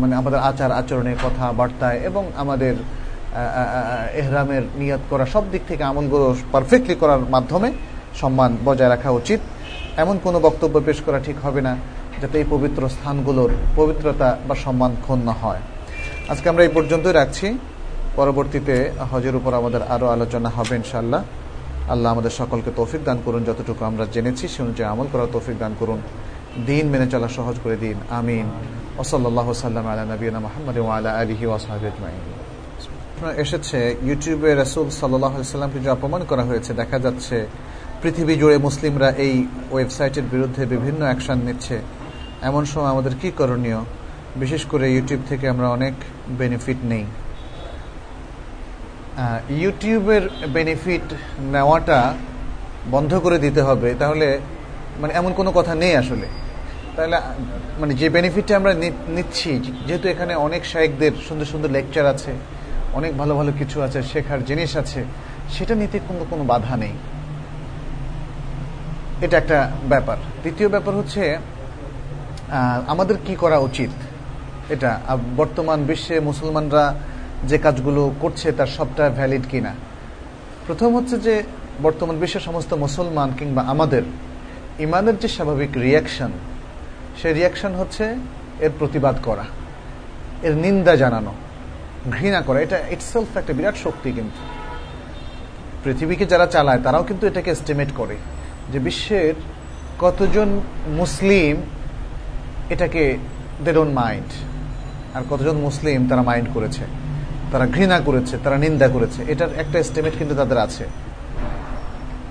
মানে 0.00 0.14
আমাদের 0.20 0.40
আচার 0.48 0.70
আচরণে 0.80 1.12
কথাবার্তায় 1.24 1.98
এবং 2.08 2.22
আমাদের 2.42 2.74
এহরামের 4.20 4.64
নিয়ত 4.80 5.02
করা 5.10 5.24
সব 5.34 5.44
দিক 5.52 5.62
থেকে 5.70 5.82
আমলগুলো 5.90 6.26
পারফেক্টলি 6.54 6.94
করার 7.02 7.22
মাধ্যমে 7.34 7.68
সম্মান 8.20 8.50
বজায় 8.66 8.90
রাখা 8.94 9.10
উচিত। 9.20 9.40
এমন 10.02 10.16
কোনো 10.24 10.38
বক্তব্য 10.46 10.74
পেশ 10.86 10.98
করা 11.06 11.18
ঠিক 11.26 11.38
হবে 11.46 11.60
না 11.68 11.72
যাতে 12.20 12.36
এই 12.40 12.46
পবিত্র 12.54 12.82
স্থানগুলোর 12.96 13.50
পবিত্রতা 13.78 14.28
বা 14.48 14.54
সম্মান 14.64 14.92
ক্ষুণ্ণ 15.04 15.28
হয়। 15.42 15.62
আজকে 16.32 16.46
আমরা 16.52 16.62
এই 16.66 16.72
পর্যন্তই 16.76 17.14
রাখছি। 17.20 17.46
পরবর্তীতে 18.16 18.76
হজের 19.12 19.34
উপর 19.36 19.52
আমাদের 19.60 19.82
আরও 19.94 20.06
আলোচনা 20.06 20.48
হবে 20.56 20.74
ইনশাল্লাহ 20.76 21.22
আল্লাহ 21.92 22.08
আমাদের 22.12 22.30
সকলকে 22.30 22.70
তৌফিক 22.76 23.02
দান 23.04 23.18
করুন, 23.24 23.42
যতটুকু 23.48 23.84
আমরা 23.84 24.04
জেনেছি 24.14 24.48
সে 24.52 24.62
অনুযায়ী 24.62 24.88
আমল 24.92 25.06
করার 25.12 25.30
তৌফিক 25.32 25.56
দান 25.58 25.72
করুন। 25.80 26.00
দিন 26.66 26.84
মেনে 26.92 27.06
চলা 27.12 27.28
সহজ 27.28 27.56
করে 27.64 27.76
দিন, 27.76 27.96
আমিন। 28.18 28.46
ওসল্লাহ 29.02 29.46
সাল্লাম 29.52 29.86
আলা 29.92 30.04
নবীনা 30.12 30.38
মোহাম্মদ 30.46 30.76
আলা 30.96 31.10
আলহি 31.20 31.46
ওয়াসাহাবি 31.46 31.86
আজমাইন। 31.92 32.22
এসেছে, 33.44 33.78
ইউটিউবে 34.02 34.50
রসুল 34.54 34.86
সাল্লামকে 34.90 35.78
যে 35.84 35.90
অপমান 35.90 36.22
করা 36.30 36.42
হয়েছে, 36.42 36.70
দেখা 36.80 36.98
যাচ্ছে 36.98 37.46
পৃথিবী 38.02 38.34
জুড়ে 38.40 38.56
মুসলিমরা 38.58 39.08
এই 39.26 39.34
ওয়েবসাইটের 39.70 40.26
বিরুদ্ধে 40.32 40.62
বিভিন্ন 40.66 41.00
অ্যাকশন 41.08 41.38
নিচ্ছে। 41.46 41.76
এমন 42.42 42.64
সময় 42.64 42.90
আমাদের 42.94 43.14
কি 43.20 43.30
করণীয়? 43.38 43.80
বিশেষ 44.36 44.62
করে 44.66 44.86
ইউটিউব 44.94 45.20
থেকে 45.28 45.44
আমরা 45.48 45.68
অনেক 45.68 45.94
বেনিফিট 46.38 46.76
নেই। 46.92 47.04
ইউটিউবের 49.62 50.22
বেনিফিট 50.52 51.06
নেওয়াটা 51.54 52.14
বন্ধ 52.90 53.14
করে 53.14 53.38
দিতে 53.38 53.62
হবে। 53.62 53.94
তাহলে 53.98 54.38
মানে 55.00 55.12
এমন 55.14 55.32
কোনো 55.32 55.50
কথা 55.58 55.74
নেই 55.74 55.94
আসলে। 55.96 56.26
তাহলে 56.96 57.16
মানে 57.80 57.92
যে 57.94 58.06
বেনিফিটটা 58.10 58.56
আমরা 58.56 58.72
নিচ্ছি, 59.16 59.50
যেহেতু 59.86 60.06
এখানে 60.08 60.32
অনেক 60.34 60.62
শায়েকদের 60.72 61.12
সুন্দর 61.28 61.44
সুন্দর 61.44 61.70
লেকচার 61.76 62.06
আছে, 62.06 62.32
অনেক 62.98 63.12
ভালো 63.18 63.32
ভালো 63.36 63.52
কিছু 63.58 63.76
আছে, 63.82 64.02
শেখার 64.02 64.40
জিনিস 64.44 64.76
আছে, 64.76 65.00
সেটা 65.54 65.74
নিতে 65.74 65.96
কোনো 66.08 66.22
কোনো 66.30 66.42
বাধা 66.44 66.74
নেই। 66.76 66.94
এটা 69.24 69.36
একটা 69.38 69.58
ব্যাপার। 69.88 70.16
দ্বিতীয় 70.42 70.68
ব্যাপার 70.68 70.94
হচ্ছে 70.94 71.22
আমাদের 72.92 73.16
কি 73.26 73.34
করা 73.42 73.58
উচিত? 73.58 73.92
এটা 74.74 74.90
বর্তমান 75.36 75.78
বিশ্বে 75.84 76.16
মুসলমানরা 76.20 76.84
যে 77.44 77.58
কাজগুলো 77.58 78.14
করছে 78.20 78.52
তার 78.52 78.66
সবটা 78.66 79.10
ভ্যালিড 79.10 79.42
কিনা। 79.50 79.74
প্রথম 80.66 80.96
হচ্ছে 80.96 81.18
যে, 81.18 81.42
বর্তমান 81.82 82.16
বিশ্বের 82.16 82.40
সমস্ত 82.40 82.74
মুসলমান 82.74 83.32
কিংবা 83.38 83.62
আমাদের 83.62 84.02
ইমানের 84.78 85.18
যে 85.18 85.28
স্বাভাবিক 85.28 85.76
রিয়াকশন 85.76 86.30
সেই 87.22 87.32
রিয়াকশন 87.32 87.74
হচ্ছে 87.74 88.14
এর 88.60 88.70
প্রতিবাদ 88.78 89.16
করা, 89.22 89.44
এর 90.42 90.54
নিন্দা 90.54 90.96
জানানো, 90.96 91.34
ঘৃণা 92.10 92.40
করা। 92.40 92.60
এটা 92.60 92.78
ইটসেলফ 92.78 93.36
একটা 93.36 93.52
বিরাট 93.52 93.76
শক্তি 93.76 94.12
কিন্তু। 94.12 94.40
পৃথিবীকে 95.84 96.26
যারা 96.26 96.46
চালায়, 96.46 96.82
তারাও 96.82 97.02
কিন্তু 97.02 97.26
এটাকে 97.26 97.50
এস্টিমেট 97.50 97.88
করে 97.96 98.16
যে 98.72 98.78
বিশ্বের 98.78 99.34
কতজন 99.98 100.60
মুসলিম 100.86 101.56
এটাকে 102.70 103.16
দে 103.64 103.72
ডোন্ট 103.72 103.94
মাইন্ড 103.94 104.30
আর 105.16 105.22
কতজন 105.30 105.56
মুসলিম 105.56 106.08
তারা 106.08 106.22
মাইন্ড 106.22 106.48
করেছে। 106.54 107.01
তারা 107.52 107.66
ঘৃণা 107.66 108.00
করেছে, 108.00 108.38
তারা 108.44 108.56
নিন্দা 108.58 108.88
করেছে। 108.88 109.20
এটার 109.32 109.50
একটা 109.62 109.78
এস্টিমেট 109.78 110.14
কিন্তু 110.18 110.34
তাদের 110.34 110.58
আছে। 110.58 110.84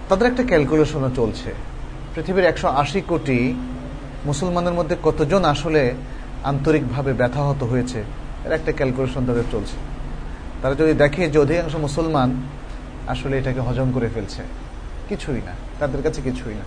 তাদের 0.10 0.28
একটা 0.32 0.44
ক্যালকুলেশনও 0.44 1.12
চলছে। 1.20 1.50
পৃথিবীর 2.16 2.44
একশো 2.44 2.68
আশি 2.68 3.02
কোটি 3.02 3.40
মুসলমানের 4.26 4.74
মধ্যে 4.74 4.96
কতজন 5.04 5.46
আসলে 5.46 5.82
আন্তরিকভাবে 6.44 7.14
ব্যথাহত 7.14 7.64
হয়েছে, 7.64 8.00
এর 8.46 8.52
একটা 8.52 8.72
ক্যালকুলেশন 8.72 9.26
তাদের 9.26 9.48
চলছে। 9.52 9.78
তারা 10.62 10.76
যদি 10.76 10.94
দেখে 10.94 11.30
যে 11.30 11.40
অধিকাংশ 11.40 11.76
মুসলমান 11.76 12.30
আসলে 13.08 13.34
এটাকে 13.38 13.60
হজম 13.60 13.92
করে 13.92 14.08
ফেলছে, 14.14 14.42
কিছুই 15.10 15.42
না, 15.48 15.54
তাদের 15.80 16.02
কাছে 16.04 16.22
কিছুই 16.22 16.54
না। 16.54 16.66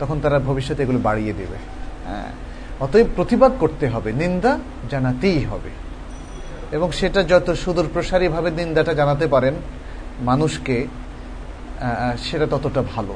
তখন 0.00 0.20
তারা 0.20 0.38
ভবিষ্যতে 0.38 0.82
এগুলো 0.82 0.98
বাড়িয়ে 0.98 1.32
দেবে। 1.32 1.58
হ্যাঁ 2.06 2.30
অতএব 2.80 3.06
প্রতিবাদ 3.16 3.52
করতে 3.60 3.88
হবে, 3.88 4.12
নিন্দা 4.12 4.52
জানাতেই 4.90 5.44
হবে। 5.44 5.70
এবং 6.76 6.88
সেটা 6.92 7.20
যত 7.22 7.50
সুদূর 7.62 7.86
প্রসারীভাবে 7.94 8.50
নিন্দাটা 8.50 8.92
জানাতে 8.94 9.26
পারেন, 9.26 9.54
মানুষকে 10.20 10.76
সেটা 12.22 12.46
ততটা 12.50 12.82
ভালো। 12.94 13.14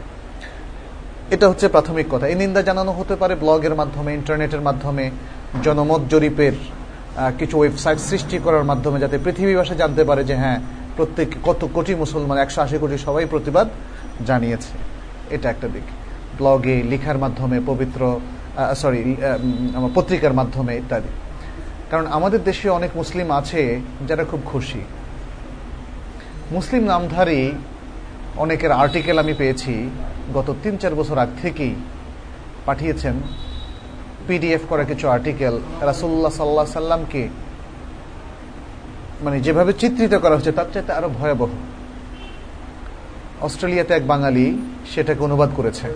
এটা 1.34 1.48
হচ্ছে 1.48 1.66
প্রাথমিক 1.68 2.06
কথা। 2.10 2.26
এই 2.28 2.34
নিন্দা 2.34 2.60
জানানো 2.62 2.92
হতে 2.92 3.14
পারে 3.16 3.34
ব্লগের 3.34 3.74
মাধ্যমে, 3.74 4.10
ইন্টারনেটের 4.14 4.60
মাধ্যমে, 4.60 5.04
জনমত 5.62 6.02
জরিপের 6.10 6.52
কিছু 7.38 7.58
ওয়েবসাইট 7.58 7.98
সৃষ্টি 7.98 8.36
করার 8.44 8.64
মাধ্যমে, 8.64 8.98
যাতে 9.00 9.16
পৃথিবী 9.18 9.34
পৃথিবীবাসী 9.34 9.74
জানতে 9.82 10.02
পারে 10.04 10.22
যে 10.24 10.34
হ্যাঁ 10.34 10.58
প্রত্যেক 10.96 11.28
কত 11.42 11.60
কোটি 11.74 11.94
মুসলমান, 11.94 12.38
একশো 12.38 12.60
আশি 12.62 12.76
কোটি 12.78 12.96
সবাই 12.98 13.26
প্রতিবাদ 13.30 13.66
জানিয়েছে। 14.26 14.72
এটা 15.34 15.46
একটা 15.50 15.68
দিক। 15.74 15.86
ব্লগে, 16.38 16.76
লিখার 16.82 17.18
মাধ্যমে, 17.18 17.60
পবিত্র 17.66 18.20
সরি 18.76 19.16
পত্রিকার 19.94 20.32
মাধ্যমে 20.32 20.72
ইত্যাদি। 20.76 21.08
কারণ 21.94 22.06
আমাদের 22.06 22.44
দেশে 22.44 22.68
অনেক 22.68 22.90
মুসলিম 22.96 23.28
আছে 23.30 23.62
যারা 24.08 24.24
খুব 24.24 24.40
খুশি। 24.44 24.80
মুসলিম 26.52 26.82
নামধারী 26.84 27.52
অনেকের 28.36 28.72
আর্টিকেল 28.72 29.16
আমি 29.18 29.34
পেয়েছি 29.34 29.90
গত 30.34 30.48
তিন 30.62 30.76
চার 30.76 30.94
বছর 30.94 31.16
আগ 31.18 31.28
থেকেই 31.42 31.74
পাঠিয়েছেন। 32.66 33.14
পিডিএফ 34.26 34.62
করা 34.68 34.84
কিছু 34.84 35.08
আর্টিকেল 35.08 35.54
রাসুল্লাহ 35.80 36.32
সাল্লাহ 36.32 36.66
সাল্লামকে 36.66 37.28
মানে 39.24 39.40
যেভাবে 39.40 39.72
চিত্রিত 39.72 40.14
করা 40.14 40.34
হচ্ছে 40.36 40.52
তার 40.52 40.68
চাইতে 40.74 40.92
আরও 40.92 41.08
ভয়াবহ। 41.08 41.50
অস্ট্রেলিয়াতে 43.40 43.94
এক 43.94 44.06
বাঙালি 44.06 44.46
সেটাকে 44.94 45.20
অনুবাদ 45.24 45.50
করেছে 45.56 45.88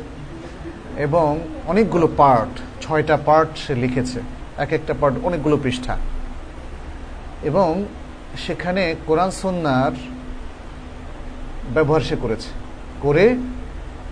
এবং 0.96 1.28
অনেকগুলো 1.66 2.06
পার্ট 2.16 2.52
ছয়টা 2.84 3.16
পার্ট 3.26 3.50
সে 3.56 3.74
লিখেছে। 3.74 4.20
এক 4.58 4.72
একটা 4.72 4.94
পার্ট 5.00 5.16
অনেকগুলো 5.24 5.58
পৃষ্ঠা। 5.62 5.96
এবং 7.42 7.84
সেখানে 8.46 8.94
কোরআন 9.06 9.30
সন্ন্যার 9.30 9.92
ব্যবহার 11.74 12.00
সে 12.00 12.16
করেছে। 12.22 12.48
করে 13.00 13.36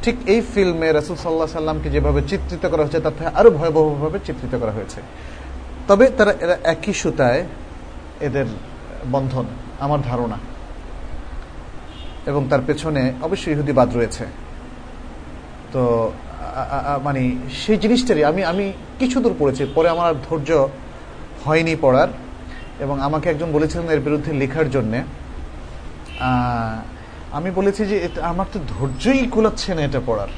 ঠিক 0.03 0.17
এই 0.27 0.43
ফিল্মে 0.55 0.93
রাসুল 0.93 1.17
সাল্লাহ 1.17 1.47
সাল্লামকে 1.47 1.91
যেভাবে 1.91 2.23
চিত্রিত 2.29 2.67
করা 2.67 2.83
হয়েছে, 2.83 3.01
তার 3.01 3.13
থেকে 3.19 3.31
আরও 3.35 3.51
ভয়াবহভাবে 3.51 4.19
চিত্রিত 4.25 4.59
করা 4.59 4.71
হয়েছে। 4.71 5.01
তবে 5.89 6.07
তারা, 6.07 6.35
এরা 6.41 6.59
একই 6.65 6.93
সুতায় 6.93 7.45
এদের 8.21 8.45
বন্ধন, 9.11 9.45
আমার 9.81 10.03
ধারণা। 10.03 10.39
এবং 12.27 12.47
তার 12.51 12.59
পেছনে 12.67 13.13
অবশ্যই 13.23 13.53
ইহুদিবাদ 13.53 13.97
রয়েছে। 13.97 14.25
তো 15.73 16.13
মানে 17.05 17.21
সেই 17.61 17.77
জিনিসটারই 17.77 18.25
আমি 18.31 18.43
আমি 18.53 18.65
কিছু 18.99 19.17
দূর 19.21 19.35
পড়েছি। 19.39 19.63
পরে 19.75 19.89
আমার 19.95 20.07
আর 20.11 20.19
ধৈর্য 20.29 20.51
হয়নি 21.45 21.75
পড়ার। 21.81 22.09
এবং 22.81 22.97
আমাকে 23.01 23.27
একজন 23.31 23.49
বলেছিলেন 23.53 23.87
এর 23.91 24.01
বিরুদ্ধে 24.01 24.33
লেখার 24.33 24.69
জন্যে। 24.71 24.99
আমি 27.37 27.51
বলেছি 27.51 27.83
যে 27.91 27.97
আমার 28.31 28.47
তো 28.53 28.59
ধৈর্যই 28.69 29.23
কুলাচ্ছে 29.35 29.71
না 29.75 29.83
এটা 29.89 30.01
পড়ার। 30.07 30.31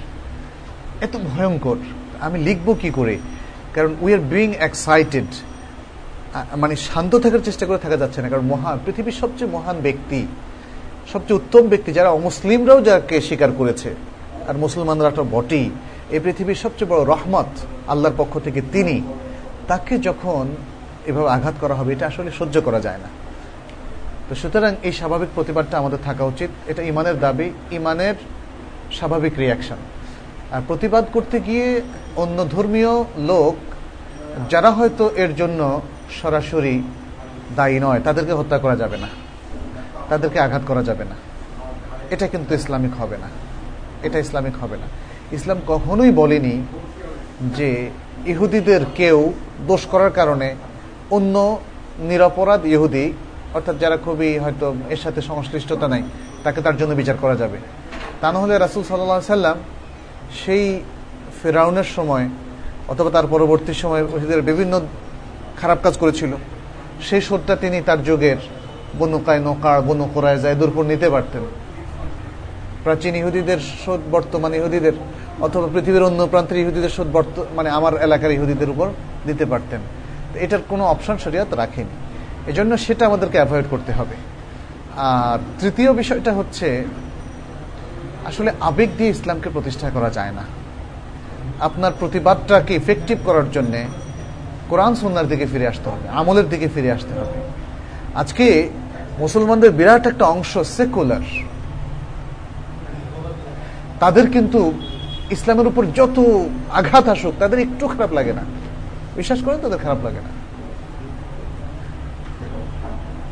এত 1.01 1.15
ভয়ঙ্কর। 1.17 1.79
আমি 2.27 2.39
লিখব 2.39 2.69
কি 2.81 2.91
করে? 2.91 3.15
কারণ 3.75 3.93
উই 4.01 4.11
আর 4.15 4.23
বিং 4.33 4.49
এক্সাইটেড 4.69 5.29
মানে 6.57 6.75
শান্ত 6.77 7.13
থাকার 7.25 7.43
চেষ্টা 7.45 7.65
করে 7.67 7.79
থাকা 7.79 7.97
যাচ্ছে 8.03 8.19
না। 8.23 8.29
কারণ 8.29 8.45
মহান 8.53 8.79
পৃথিবীর 8.85 9.17
সবচেয়ে 9.23 9.51
মহান 9.51 9.77
ব্যক্তি, 9.87 10.21
সবচেয়ে 11.13 11.39
উত্তম 11.41 11.65
ব্যক্তি 11.69 11.91
যারা 11.93 12.11
অমুসলিমরাও 12.19 12.81
যাকে 12.89 13.17
স্বীকার 13.29 13.51
করেছে, 13.59 13.89
আর 14.49 14.57
মুসলমানরা 14.65 15.11
তো 15.17 15.23
বটেই। 15.31 15.67
এই 16.11 16.21
পৃথিবীর 16.21 16.55
সবচেয়ে 16.55 16.91
বড় 16.91 17.05
রহমত 17.05 17.47
আল্লাহর 17.89 18.15
পক্ষ 18.17 18.39
থেকে 18.39 18.63
তিনি, 18.73 19.03
তাকে 19.69 19.99
যখন 19.99 20.57
এভাবে 21.07 21.29
আঘাত 21.29 21.55
করা 21.61 21.75
হবে, 21.75 21.93
এটা 21.93 22.07
আসলে 22.07 22.31
সহ্য 22.31 22.61
করা 22.61 22.81
যায় 22.81 22.99
না। 22.99 23.09
তো 24.29 24.35
সুতরাং 24.35 24.75
এই 24.83 24.93
স্বাভাবিক 24.93 25.29
প্রতিবাদটা 25.35 25.79
আমাদের 25.79 25.99
থাকা 26.05 26.25
উচিত। 26.25 26.51
এটা 26.67 26.83
ইমানের 26.83 27.21
দাবি, 27.21 27.51
ইমানের 27.71 28.15
স্বাভাবিক 28.93 29.39
রিয়াকশন 29.39 29.77
আর 30.51 30.63
প্রতিবাদ 30.67 31.05
করতে 31.13 31.41
গিয়ে 31.41 31.81
অন্য 32.17 32.49
ধর্মীয় 32.49 33.05
লোক, 33.19 33.55
যারা 34.51 34.71
হয়তো 34.71 35.11
এর 35.17 35.35
জন্য 35.35 35.81
সরাসরি 36.23 36.83
দায়ী 37.57 37.79
নয়, 37.81 38.01
তাদেরকে 38.01 38.33
হত্যা 38.33 38.59
করা 38.59 38.77
যাবে 38.77 38.97
না। 38.97 39.09
তাদেরকে 40.09 40.41
আঘাত 40.41 40.63
করা 40.67 40.83
যাবে 40.83 41.05
না। 41.05 41.15
এটা 42.11 42.27
কিন্তু 42.27 42.55
ইসলামিক 42.55 43.01
হবে 43.01 43.17
না। 43.17 43.29
এটা 44.03 44.19
ইসলামিক 44.19 44.57
হবে 44.61 44.77
না। 44.77 44.87
ইসলাম 45.37 45.59
কখনোই 45.67 46.11
বলেনি 46.11 46.55
যে 47.57 47.91
ইহুদিদের 48.27 48.83
কেউ 48.95 49.33
দোষ 49.67 49.83
করার 49.87 50.11
কারণে 50.11 50.49
অন্য 51.17 51.35
নিরপরাধ 51.99 52.61
ইহুদি, 52.67 53.13
অর্থাৎ 53.55 53.77
যারা 53.79 53.97
খুবই 53.97 54.39
হয়তো 54.39 54.67
এর 54.89 54.97
সাথে 54.97 55.21
সংশ্লিষ্টতা 55.23 55.89
নাই, 55.89 56.03
তাকে 56.45 56.61
তার 56.61 56.77
জন্য 56.77 56.93
বিচার 56.95 57.17
করা 57.21 57.37
যাবে। 57.37 57.59
তা 58.21 58.33
না 58.33 58.39
হলে 58.39 58.55
রাসুল 58.59 58.83
সাল্লাহ 58.83 59.21
সাল্লাম 59.21 59.57
সেই 60.45 60.65
ফেরাউনের 61.43 61.89
সময় 61.97 62.27
অথবা 62.89 63.11
তার 63.11 63.27
পরবর্তী 63.27 63.73
সময় 63.75 64.03
ইহুদিদের 64.05 64.43
বিভিন্ন 64.43 64.75
খারাপ 65.61 65.79
কাজ 65.83 65.95
করেছিল। 65.99 66.33
সেই 67.03 67.21
শোধটা 67.21 67.55
তিনি 67.57 67.79
তার 67.83 68.01
যুগের 68.03 68.39
বনুকায় 68.99 69.41
নৌকার 69.47 69.83
বনু 69.83 70.05
কোরআয় 70.15 70.39
জায়দুর 70.45 70.69
উপর 70.69 70.85
নিতে 70.85 71.09
পারতেন। 71.11 71.45
প্রাচীন 72.85 73.15
ইহুদিদের 73.17 73.61
শোধ, 73.85 74.01
বর্তমান 74.11 74.53
ইহুদিদের 74.55 74.97
অথবা 75.41 75.67
পৃথিবীর 75.75 76.03
অন্য 76.03 76.27
প্রান্তের 76.27 76.59
ইহুদিদের 76.59 76.89
শোধ 76.89 77.09
মানে 77.57 77.71
আমার 77.71 77.93
এলাকার 77.97 78.31
ইহুদিদের 78.31 78.71
উপর 78.71 78.87
দিতে 79.27 79.45
পারতেন। 79.45 79.81
এটার 80.35 80.59
কোনো 80.69 80.85
অপশন 80.85 81.17
শরিয়াত 81.17 81.55
রাখেনি। 81.55 81.95
এজন্য 82.47 82.79
সেটা 82.79 83.07
আমাদেরকে 83.07 83.37
অ্যাভয়েড 83.39 83.67
করতে 83.71 83.93
হবে। 83.93 84.17
আর 84.97 85.39
তৃতীয় 85.61 85.93
বিষয়টা 85.93 86.33
হচ্ছে, 86.33 86.85
আসলে 88.25 88.51
আবেগ 88.61 88.89
দিয়ে 88.99 89.11
ইসলামকে 89.11 89.49
প্রতিষ্ঠা 89.49 89.91
করা 89.91 90.11
যায় 90.11 90.33
না। 90.33 90.45
আপনার 91.61 91.93
প্রতিবাদটাকে 92.01 92.75
ইফেক্টিভ 92.75 93.19
করার 93.25 93.51
জন্য 93.53 93.75
কোরআন 94.69 94.95
সন্ন্যার 94.95 95.29
দিকে 95.29 95.47
ফিরে 95.47 95.67
আসতে 95.69 95.91
হবে, 95.91 96.09
আমলের 96.09 96.49
দিকে 96.49 96.69
ফিরে 96.75 96.93
আসতে 96.93 97.13
হবে। 97.21 97.39
আজকে 98.15 98.47
মুসলমানদের 99.19 99.71
বিরাট 99.71 100.07
একটা 100.07 100.25
অংশ 100.25 100.59
সেকুলার। 100.59 101.25
তাদের 104.01 104.31
কিন্তু 104.31 104.61
ইসলামের 105.31 105.67
উপর 105.67 105.87
যত 105.87 106.41
আঘাত 106.73 107.09
আসুক, 107.09 107.35
তাদের 107.39 107.59
একটু 107.59 107.89
খারাপ 107.89 108.13
লাগে 108.13 108.33
না। 108.33 108.43
বিশ্বাস 109.17 109.43
করেন, 109.43 109.61
তাদের 109.61 109.79
খারাপ 109.79 109.99
লাগে 110.05 110.17
না। 110.17 110.49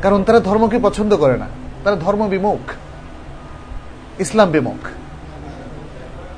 কারণ 0.01 0.23
তারা 0.23 0.39
ধর্মকে 0.39 0.79
পছন্দ 0.83 1.15
করে 1.15 1.37
না। 1.37 1.47
তারা 1.83 1.95
ধর্ম 1.95 2.27
বিমুখ। 2.27 2.71
ইসলাম 4.21 4.51
বিমুখ। 4.51 4.87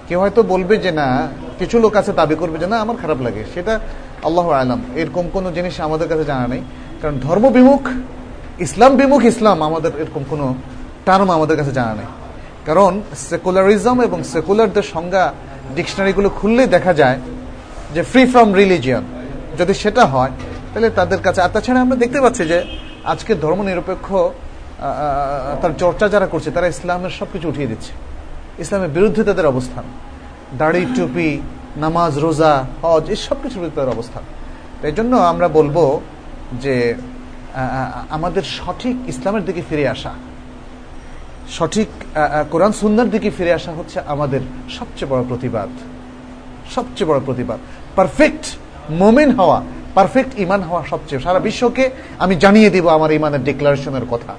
কেউ 0.07 0.19
হয়তো 0.19 0.43
বলবে 0.43 0.77
যে, 0.77 0.91
না, 0.91 1.27
কিছু 1.59 1.79
লোক 1.79 1.95
আছে, 1.95 2.13
দাবি 2.13 2.35
করবে 2.35 2.57
যে, 2.57 2.67
না, 2.67 2.77
আমার 2.79 2.95
খারাপ 2.97 3.21
লাগে। 3.21 3.43
সেটা 3.53 3.79
আল্লাহ 4.23 4.49
আলাম। 4.49 4.81
এরকম 4.95 5.29
কোন 5.33 5.53
জিনিস 5.53 5.81
আমাদের 5.81 6.07
কাছে 6.07 6.25
জানা 6.25 6.47
নেই। 6.47 6.61
কারণ 7.01 7.19
ধর্ম 7.19 7.49
বিমুখ, 7.49 7.89
ইসলাম 8.59 8.95
বিমুখ, 8.95 9.25
ইসলাম 9.25 9.63
আমাদের 9.63 9.91
এরকম 9.97 10.23
কোন 10.29 10.53
টার্ম 11.05 11.31
আমাদের 11.31 11.57
কাছে 11.57 11.71
জানা 11.71 11.93
নেই। 11.93 12.05
কারণ 12.69 12.93
সেকুলারিজম 13.29 13.97
এবং 14.07 14.19
সেকুলারদের 14.33 14.85
সংজ্ঞা 14.93 15.23
ডিকশনারিগুলো 15.77 16.29
খুললেই 16.39 16.69
দেখা 16.75 16.93
যায় 17.01 17.19
যে 17.95 18.01
ফ্রি 18.11 18.23
ফ্রম 18.31 18.49
রিলিজিয়ন 18.61 19.03
যদি 19.59 19.73
সেটা 19.83 20.03
হয়, 20.13 20.33
তাহলে 20.71 20.89
তাদের 20.99 21.19
কাছে, 21.25 21.39
আর 21.45 21.51
তাছাড়া 21.55 21.79
আমরা 21.85 21.97
দেখতে 22.03 22.19
পাচ্ছি 22.23 22.43
যে 22.51 22.57
আজকে 23.11 23.31
ধর্ম 23.43 23.59
নিরপেক্ষ 23.69 24.07
তার 25.61 25.73
চর্চা 25.81 26.05
যারা 26.13 26.27
করছে, 26.33 26.49
তারা 26.55 26.67
ইসলামের 26.73 27.13
সব 27.19 27.27
কিছু 27.33 27.45
উঠিয়ে 27.51 27.69
দিচ্ছে। 27.71 27.91
ইসলামের 28.63 28.91
বিরুদ্ধে 28.97 29.21
তাদের 29.29 29.45
অবস্থান। 29.53 29.85
দাড়ি, 30.61 30.83
টুপি, 30.95 31.31
নামাজ, 31.83 32.13
রোজা, 32.25 32.53
হজ, 32.81 33.03
এই 33.13 33.19
সব 33.27 33.37
কিছুর 33.43 33.59
বিরুদ্ধে 33.61 33.79
তাদের 33.79 33.93
অবস্থান। 33.97 34.23
এই 34.89 34.93
জন্য 34.97 35.13
আমরা 35.31 35.47
বলব 35.57 35.77
যে 36.63 36.75
আমাদের 38.17 38.43
সঠিক 38.57 38.95
ইসলামের 39.13 39.43
দিকে 39.47 39.61
ফিরে 39.69 39.85
আসা 39.95 40.13
সঠিক 41.49 41.87
কোরআন 42.51 42.71
সুন্দর 42.71 43.05
দিকে 43.05 43.29
ফিরে 43.37 43.53
আসা 43.53 43.71
হচ্ছে 43.71 43.97
আমাদের 44.05 44.41
সবচেয়ে 44.69 45.11
বড় 45.11 45.23
প্রতিবাদ। 45.27 45.69
সবচেয়ে 46.75 47.09
বড় 47.09 47.19
প্রতিবাদ। 47.25 47.59
পারফেক্ট 47.95 48.45
মোমেন 48.89 49.31
হওয়া 49.31 49.61
পারফেক্ট 49.95 50.39
ইমান 50.39 50.61
হওয়া 50.61 50.83
সবচেয়ে। 50.89 51.21
সারা 51.21 51.39
বিশ্বকে 51.39 51.89
আমি 52.19 52.35
জানিয়ে 52.35 52.69
দিব 52.69 52.87
আমার 52.87 53.11
ইমানের 53.11 53.43
ডিক্লারেশনের 53.43 54.05
কথা। 54.11 54.33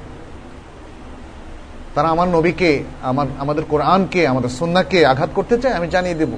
তারা 1.95 2.09
আমার 2.09 2.29
নবীকে, 2.29 2.83
আমার, 3.03 3.27
আমাদের 3.39 3.65
কোরআনকে, 3.69 4.27
আমাদের 4.27 4.49
সন্নাকে 4.49 5.07
আঘাত 5.07 5.31
করতে 5.35 5.59
চায়, 5.59 5.75
আমি 5.75 5.89
জানিয়ে 5.89 6.15
দেব। 6.15 6.33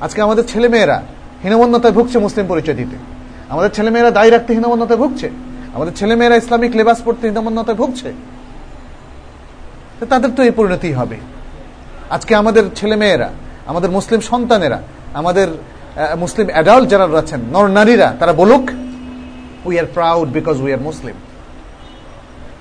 আজকে 0.00 0.22
আমাদের 0.22 0.44
ছেলেমেয়েরা 0.46 1.02
হীনমন্যতায় 1.44 1.92
ভুগছে 1.92 2.18
মুসলিম 2.18 2.46
পরিচয় 2.46 2.74
দিতে। 2.74 2.96
আমাদের 3.48 3.70
ছেলেমেয়েরা 3.70 4.10
দায়ী 4.10 4.30
রাখতে 4.30 4.54
হীনমন্যতায় 4.54 4.98
ভুগছে। 4.98 5.30
আমাদের 5.74 5.94
ছেলেমেয়েরা 5.94 6.36
ইসলামিক 6.36 6.76
লেবাস 6.76 6.98
পড়তে 7.04 7.28
হীনমন্যতায় 7.28 7.76
ভুগছে। 7.76 8.12
তাদের 10.04 10.30
তো 10.30 10.42
এই 10.42 10.50
পরিণতি 10.50 10.92
হবে। 10.92 11.16
আজকে 12.10 12.34
আমাদের 12.34 12.62
ছেলেমেয়েরা, 12.76 13.30
আমাদের 13.66 13.90
মুসলিম 13.90 14.20
সন্তানেরা, 14.20 14.82
আমাদের 15.14 15.48
মুসলিম 16.18 16.48
অ্যাডাল্ট 16.50 16.88
যারা 16.88 17.06
রয়েছেন, 17.06 17.40
নর 17.52 17.66
নারীরা, 17.66 18.16
তারা 18.18 18.32
বলুক 18.32 18.70
we 19.64 19.78
are 19.78 19.84
proud 19.94 20.28
because 20.28 20.60
we 20.60 20.72
are 20.72 20.78
Muslim 20.78 21.14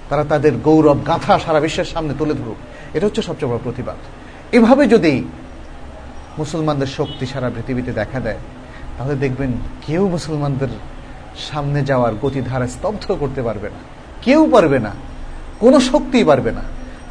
তারা 0.09 0.23
তাদের 0.23 0.51
গৌরব 0.63 1.07
গাথা 1.07 1.39
সারা 1.39 1.59
বিশ্বের 1.59 1.85
সামনে 1.85 2.13
তুলে 2.19 2.33
ধরুক। 2.33 2.55
এটা 2.95 3.05
হচ্ছে 3.05 3.21
সবচেয়ে 3.21 3.51
বড় 3.51 3.59
প্রতিবাদ। 3.63 3.95
এভাবে 4.55 4.87
যদি 4.87 5.23
মুসলমানদের 6.37 6.87
শক্তি 6.87 7.25
সারা 7.25 7.49
পৃথিবীতে 7.49 7.91
দেখা 7.91 8.19
দেয়, 8.19 8.37
তাহলে 8.97 9.15
দেখবেন 9.15 9.51
কেউ 9.87 10.07
মুসলমানদের 10.07 10.67
সামনে 11.37 11.81
যাওয়ার 11.81 12.13
গতিধারা 12.21 12.67
স্তব্ধ 12.67 13.11
করতে 13.19 13.41
পারবে 13.41 13.69
না। 13.69 13.77
কেউ 14.21 14.49
পারবে 14.51 14.79
না। 14.79 14.91
কোনো 15.59 15.79
শক্তি 15.79 16.23
পারবে 16.23 16.51
না। 16.51 16.61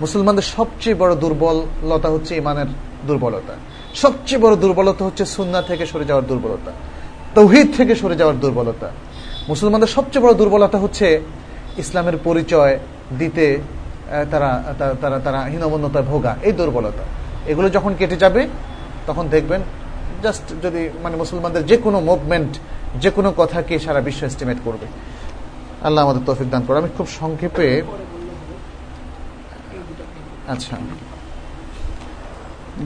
মুসলমানদের 0.05 0.47
সবচেয়ে 0.57 0.97
বড় 1.03 1.13
দুর্বলতা 1.25 2.09
হচ্ছে 2.15 2.33
ইমানের 2.43 2.69
দুর্বলতা। 3.09 3.55
সবচেয়ে 4.03 4.41
বড় 4.45 4.55
দুর্বলতা 4.63 5.03
হচ্ছে 5.09 5.25
সুন্না 5.37 5.61
থেকে 5.69 5.85
সরে 5.91 6.05
যাওয়ার 6.11 6.27
দুর্বলতা, 6.31 6.71
তৌহিদ 7.37 7.69
থেকে 7.79 7.93
সরে 8.01 8.17
যাওয়ার 8.21 8.37
দুর্বলতা। 8.43 8.89
মুসলমানদের 9.53 9.91
সবচেয়ে 9.97 10.23
বড় 10.25 10.35
দুর্বলতা 10.41 10.79
হচ্ছে 10.85 11.07
ইসলামের 11.83 12.17
পরিচয় 12.27 12.75
দিতে 13.21 13.47
তারা 14.33 14.51
তারা 15.01 15.17
তারা 15.27 15.41
হীনমন্যতায় 15.53 16.07
ভোগা, 16.11 16.33
এই 16.47 16.53
দুর্বলতা। 16.61 17.05
এগুলো 17.51 17.69
যখন 17.77 17.93
কেটে 17.99 18.17
যাবে, 18.25 18.43
তখন 19.09 19.25
দেখবেন 19.35 19.61
জাস্ট 20.25 20.47
যদি 20.65 20.83
মানে 21.05 21.15
মুসলমানদের 21.23 21.63
যে 21.71 21.77
কোনো 21.85 21.99
মুভমেন্ট 22.11 22.53
যে 23.03 23.11
কোনো 23.17 23.31
কথাকে 23.41 23.75
সারা 23.85 24.01
বিশ্ব 24.07 24.21
এস্টিমেট 24.29 24.59
করবে। 24.67 24.87
আল্লাহ 25.87 26.01
আমাদের 26.07 26.23
তৌফিক 26.29 26.49
দান 26.53 26.63
করে 26.67 26.77
আমি 26.83 26.91
খুব 26.97 27.07
সংক্ষেপে 27.21 27.67
আচ্ছা। 30.49 30.77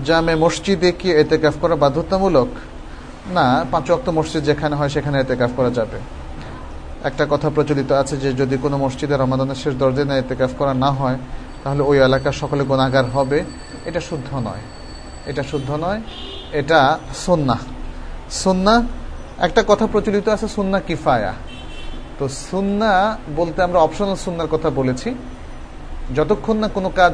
জামে 0.04 0.34
মসজিদে 0.34 0.92
কি 0.92 1.10
এতেকাফ 1.10 1.54
করা 1.60 1.76
বাধ্যতামূলক? 1.76 2.48
না, 3.30 3.64
পাঁচ 3.70 3.90
অক্ট 3.90 4.08
মসজিদ 4.08 4.44
যেখানে 4.44 4.76
হয় 4.76 4.88
সেখানে 4.88 5.20
এতেকাফ 5.20 5.50
করা 5.56 5.70
যাবে। 5.70 5.98
একটা 7.04 7.26
কথা 7.30 7.50
প্রচলিত 7.50 7.92
আছে 7.92 8.16
যে 8.16 8.32
যদি 8.32 8.58
কোনো 8.62 8.78
মসজিদে 8.78 9.16
রমাদানের 9.16 9.54
শেষ 9.54 9.74
দশ 9.74 9.92
দিনে 9.94 10.18
এতেকাফ 10.18 10.50
করা 10.58 10.74
না 10.74 10.90
হয়, 10.90 11.18
তাহলে 11.64 11.82
ওই 11.82 11.98
এলাকার 11.98 12.32
সকলে 12.32 12.64
গোনাগার 12.64 13.04
হবে। 13.04 13.44
এটা 13.84 14.00
শুদ্ধ 14.00 14.34
নয়। 14.34 14.60
এটা 15.26 15.42
শুদ্ধ 15.42 15.70
নয়, 15.70 16.00
এটা 16.52 16.98
সন্না 17.14 17.58
সন্না 18.30 18.82
একটা 19.38 19.64
কথা 19.68 19.86
প্রচলিত 19.86 20.28
আছে 20.28 20.48
সুন্না 20.48 20.80
কিফায়া। 20.80 21.32
তো 22.18 22.28
সুন্না 22.28 23.18
বলতে 23.36 23.62
আমরা 23.62 23.78
অপশনাল 23.78 24.14
সুন্নার 24.14 24.46
কথা 24.46 24.70
বলেছি। 24.70 25.14
যতক্ষণ 26.16 26.56
না 26.56 26.68
কোনো 26.68 26.88
কাজ 26.88 27.12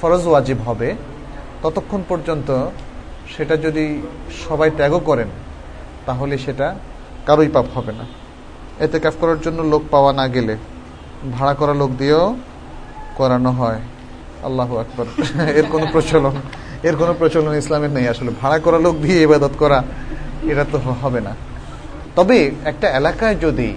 ফরজ 0.00 0.26
ওয়াজিব 0.26 0.58
হবে, 0.60 0.94
ততক্ষণ 1.62 2.02
পর্যন্ত 2.08 2.68
সেটা 3.36 3.56
যদি 3.56 4.02
সবাই 4.48 4.70
ত্যাগও 4.76 4.98
করেন, 4.98 5.28
তাহলে 6.06 6.38
সেটা 6.38 6.74
কারোই 7.26 7.48
পাপ 7.48 7.64
হবে 7.74 7.92
না। 7.92 8.04
এতে 8.84 8.98
কাফ 9.00 9.14
করার 9.20 9.40
জন্য 9.40 9.62
লোক 9.62 9.82
পাওয়া 9.90 10.12
না 10.12 10.28
গেলে, 10.28 10.56
ভাড়া 11.32 11.54
করা 11.54 11.74
লোক 11.74 11.90
দিয়েও 11.98 12.36
করানো 13.16 13.50
হয়। 13.50 13.80
আল্লাহ 14.42 14.76
আকবর। 14.76 15.06
এর 15.56 15.64
কোনো 15.70 15.86
প্রচলন, 15.92 16.32
এর 16.82 16.96
কোনো 16.96 17.14
প্রচলন 17.18 17.54
ইসলামের 17.54 17.90
নেই। 17.90 18.08
আসলে 18.08 18.30
ভাড়া 18.40 18.58
করা 18.58 18.78
লোক 18.78 18.96
দিয়ে 18.96 19.22
ইবাদত 19.22 19.50
করা, 19.58 19.82
এটা 20.42 20.64
তো 20.72 20.78
হবে 20.78 21.20
না। 21.20 21.36
তবে 22.16 22.50
একটা 22.64 22.88
এলাকায় 22.90 23.34
যদি 23.34 23.74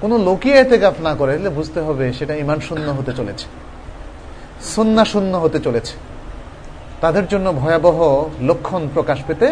কোনো 0.00 0.36
এতে 0.44 0.78
গাফ 0.78 0.96
না 1.00 1.14
করে 1.14 1.32
বুঝতে 1.48 1.80
হবে 1.80 2.12
সেটা 2.12 2.34
ইমান 2.34 2.60
শূন্য 2.60 2.90
হতে 2.90 3.12
চলেছে, 3.12 3.46
সন্না 4.74 5.04
শূন্য 5.04 5.36
হতে 5.36 5.58
চলেছে। 5.58 5.94
তাদের 7.00 7.24
জন্য 7.26 7.52
ভয়াবহ 7.52 7.98
লক্ষণ 8.42 8.88
প্রকাশ 8.94 9.18
পেতে 9.26 9.46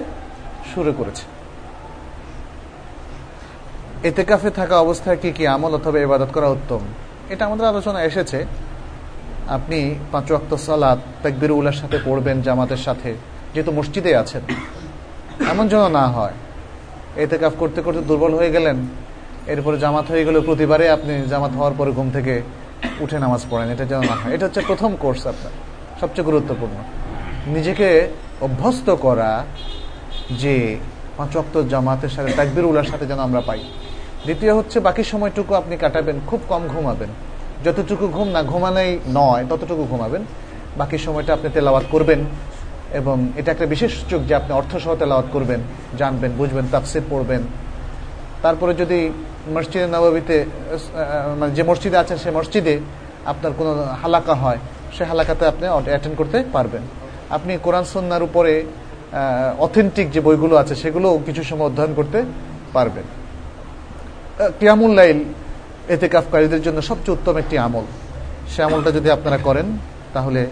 শুরু 0.74 0.92
করেছে। 0.98 1.24
এতেকাফে 4.08 4.50
থাকা 4.50 4.80
অবস্থায় 4.80 5.18
কি 5.22 5.32
কি 5.32 5.46
আমল 5.46 5.72
অথবা 5.74 5.98
ইবাদত 5.98 6.30
করা 6.34 6.48
উত্তম? 6.48 6.80
এটা 7.28 7.46
আমাদের 7.46 7.66
আলোচনা 7.66 8.04
এসেছে। 8.04 8.38
আপনি 9.48 9.94
পাঁচ 10.12 10.32
অক্ত 10.32 10.54
সালাদ 10.54 10.98
তাকবির 11.22 11.50
উল্লার 11.50 11.72
সাথে 11.72 11.98
পড়বেন 12.04 12.42
জামাতের 12.42 12.76
সাথে, 12.76 13.10
যেহেতু 13.54 13.72
মসজিদে 13.72 14.16
আছেন। 14.16 14.42
এমন 15.50 15.68
যেন 15.68 15.88
না 15.88 16.04
হয়। 16.06 16.36
এতেকাফ 17.16 17.52
করতে 17.58 17.82
করতে 17.82 18.00
দুর্বল 18.00 18.34
হয়ে 18.34 18.50
গেলেন। 18.50 18.76
এরপরে 19.46 19.78
জামাত 19.78 20.06
হয়ে 20.10 20.24
গেলে 20.24 20.40
প্রতিবারে 20.40 20.90
আপনি 20.90 21.12
জামাত 21.28 21.52
হওয়ার 21.56 21.74
পরে 21.78 21.90
ঘুম 21.92 22.10
থেকে 22.10 22.42
উঠে 23.00 23.18
নামাজ 23.18 23.42
পড়েন, 23.50 23.68
এটা 23.70 23.84
যেন 23.84 24.00
না 24.00 24.14
হয়। 24.14 24.34
এটা 24.34 24.46
হচ্ছে 24.46 24.60
প্রথম 24.60 24.96
কোর্স 25.00 25.26
আপনার, 25.26 25.52
সবচেয়ে 26.00 26.24
গুরুত্বপূর্ণ। 26.24 26.76
নিজেকে 27.46 28.08
অভ্যস্ত 28.40 28.90
করা 28.90 29.44
যে 30.30 30.76
পাঁচ 31.16 31.36
অক্ত 31.36 31.62
জামাতের 31.62 32.08
সাথে, 32.08 32.32
তাকবির 32.32 32.64
উলার 32.64 32.84
সাথে 32.84 33.06
যেন 33.06 33.18
আমরা 33.18 33.40
পাই। 33.40 33.60
দ্বিতীয় 34.24 34.54
হচ্ছে, 34.54 34.80
বাকি 34.80 35.04
সময়টুকু 35.04 35.54
আপনি 35.54 35.76
কাটাবেন, 35.76 36.16
খুব 36.26 36.40
কম 36.48 36.62
ঘুমাবেন। 36.68 37.08
যতটুকু 37.64 38.08
ঘুম 38.08 38.28
না 38.28 38.42
ঘুমানোই 38.42 38.98
নয়, 39.08 39.44
ততটুকু 39.50 39.84
ঘুমাবেন। 39.84 40.22
বাকি 40.76 40.98
সময়টা 40.98 41.32
আপনি 41.32 41.48
তেলাওয়াত 41.48 41.84
করবেন 41.90 42.24
এবং 42.92 43.28
এটা 43.36 43.52
একটা 43.52 43.66
বিশেষ 43.66 43.92
সুযোগ 44.00 44.20
যে 44.26 44.34
আপনি 44.34 44.52
অর্থ 44.54 44.76
সহ 44.76 44.94
তেলাওয়াত 44.94 45.28
করবেন, 45.32 45.60
জানবেন, 45.98 46.30
বুঝবেন, 46.38 46.64
তাফসির 46.72 47.02
পড়বেন। 47.10 47.42
তারপরে 48.42 48.74
যদি 48.74 49.12
মসজিদে 49.52 49.86
নবাবিতে 49.94 50.36
মানে 51.38 51.52
যে 51.56 51.62
মসজিদে 51.70 51.96
আছেন 52.02 52.18
সে 52.24 52.30
মসজিদে 52.38 52.74
আপনার 53.32 53.52
কোনো 53.58 53.72
হালাকা 54.02 54.34
হয় 54.42 54.60
সে 54.94 55.02
হালাকাতে 55.10 55.44
আপনি 55.52 55.64
অ্যাটেন্ড 55.92 56.16
করতে 56.20 56.38
পারবেন। 56.52 56.82
আপনি 57.36 57.52
কোরআন 57.64 57.84
সন্ন্যার 57.92 58.22
উপরে 58.28 58.52
অথেন্টিক 59.66 60.06
যে 60.14 60.20
বইগুলো 60.26 60.54
আছে 60.62 60.74
সেগুলো 60.82 61.08
কিছু 61.26 61.42
সময় 61.50 61.66
অধ্যয়ন 61.66 61.92
করতে 61.94 62.18
পারবেন। 62.72 63.06
কিয়ামুল 64.58 64.92
লাইল 64.98 65.18
এতে 65.94 66.06
কাফকারীদের 66.14 66.62
জন্য 66.66 66.78
সবচেয়ে 66.90 67.14
উত্তম 67.16 67.34
একটি 67.42 67.56
আমল। 67.66 67.86
সে 68.52 68.60
আমলটা 68.66 68.90
যদি 68.90 69.08
আপনারা 69.10 69.38
করেন, 69.38 69.66
তাহলে 70.14 70.46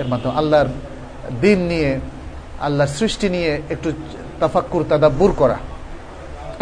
এর 0.00 0.08
মাধ্যমে 0.10 0.34
আল্লাহর 0.40 0.70
দিন 1.40 1.58
নিয়ে, 1.70 1.90
আল্লাহর 2.66 2.92
সৃষ্টি 2.98 3.28
নিয়ে 3.28 3.50
একটু 3.74 3.88
তাফাক্কুর, 4.40 4.82
তাদাব্বুর 4.88 5.32
করা। 5.32 5.58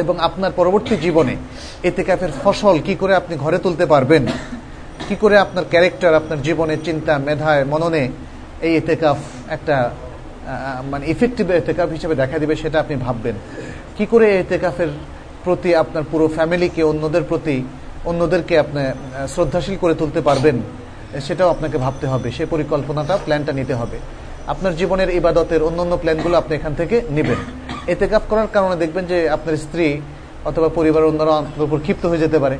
এবং 0.02 0.14
আপনার 0.28 0.52
পরবর্তী 0.60 0.94
জীবনে 1.05 1.35
এতে 1.89 2.02
কাফের 2.09 2.32
ফসল 2.43 2.77
কি 2.86 2.94
করে 3.01 3.12
আপনি 3.20 3.35
ঘরে 3.44 3.59
তুলতে 3.64 3.85
পারবেন? 3.93 4.23
কি 5.09 5.14
করে 5.23 5.36
আপনার 5.44 5.64
ক্যারেক্টার 5.73 6.18
আপনার 6.20 6.39
জীবনে 6.47 6.74
চিন্তা, 6.86 7.14
মেধায়, 7.27 7.64
মননে 7.73 8.02
এই 8.66 8.73
এতেকাফ 8.81 9.18
একটা 9.56 9.77
মানে 10.90 11.05
ইফেক্টিভ 11.14 11.47
এতেকাফ 11.51 11.89
হিসেবে 11.97 12.14
দেখা 12.23 12.36
দিবে 12.43 12.55
সেটা 12.62 12.77
আপনি 12.85 12.94
ভাববেন। 13.05 13.36
কি 13.97 14.05
করে 14.12 14.27
এতেকাফের 14.43 14.90
প্রতি 15.44 15.70
আপনার 15.82 16.05
পুরো 16.10 16.27
ফ্যামিলিকে 16.36 16.82
অন্যদের 16.93 17.24
প্রতি, 17.31 17.56
অন্যদেরকে 18.10 18.55
আপনি 18.64 18.82
শ্রদ্ধাশীল 19.35 19.77
করে 19.82 19.94
তুলতে 20.01 20.20
পারবেন, 20.28 20.56
সেটাও 21.27 21.48
আপনাকে 21.55 21.77
ভাবতে 21.85 22.06
হবে। 22.12 22.28
সে 22.36 22.44
পরিকল্পনাটা 22.52 23.14
প্ল্যানটা 23.24 23.52
নিতে 23.52 23.74
হবে। 23.81 23.98
আপনার 24.52 24.77
জীবনের 24.81 25.10
ইবাদতের 25.20 25.60
অন্যান্য 25.68 25.94
প্ল্যানগুলো 26.02 26.35
আপনি 26.43 26.52
এখান 26.59 26.73
থেকে 26.81 26.97
নেবেন। 27.16 27.40
এতেকাফ 27.94 28.23
করার 28.31 28.48
কারণে 28.55 28.77
দেখবেন 28.82 29.05
যে 29.12 29.18
আপনার 29.36 29.60
স্ত্রী 29.64 29.86
অথবা 30.48 30.68
পরিবারের 30.78 31.09
অন্যরা 31.10 31.35
আপনার 31.43 31.66
উপর 31.68 31.85
ক্ষিপ্ত 31.86 32.05
হয়ে 32.10 32.23
যেতে 32.24 32.39
পারে। 32.44 32.56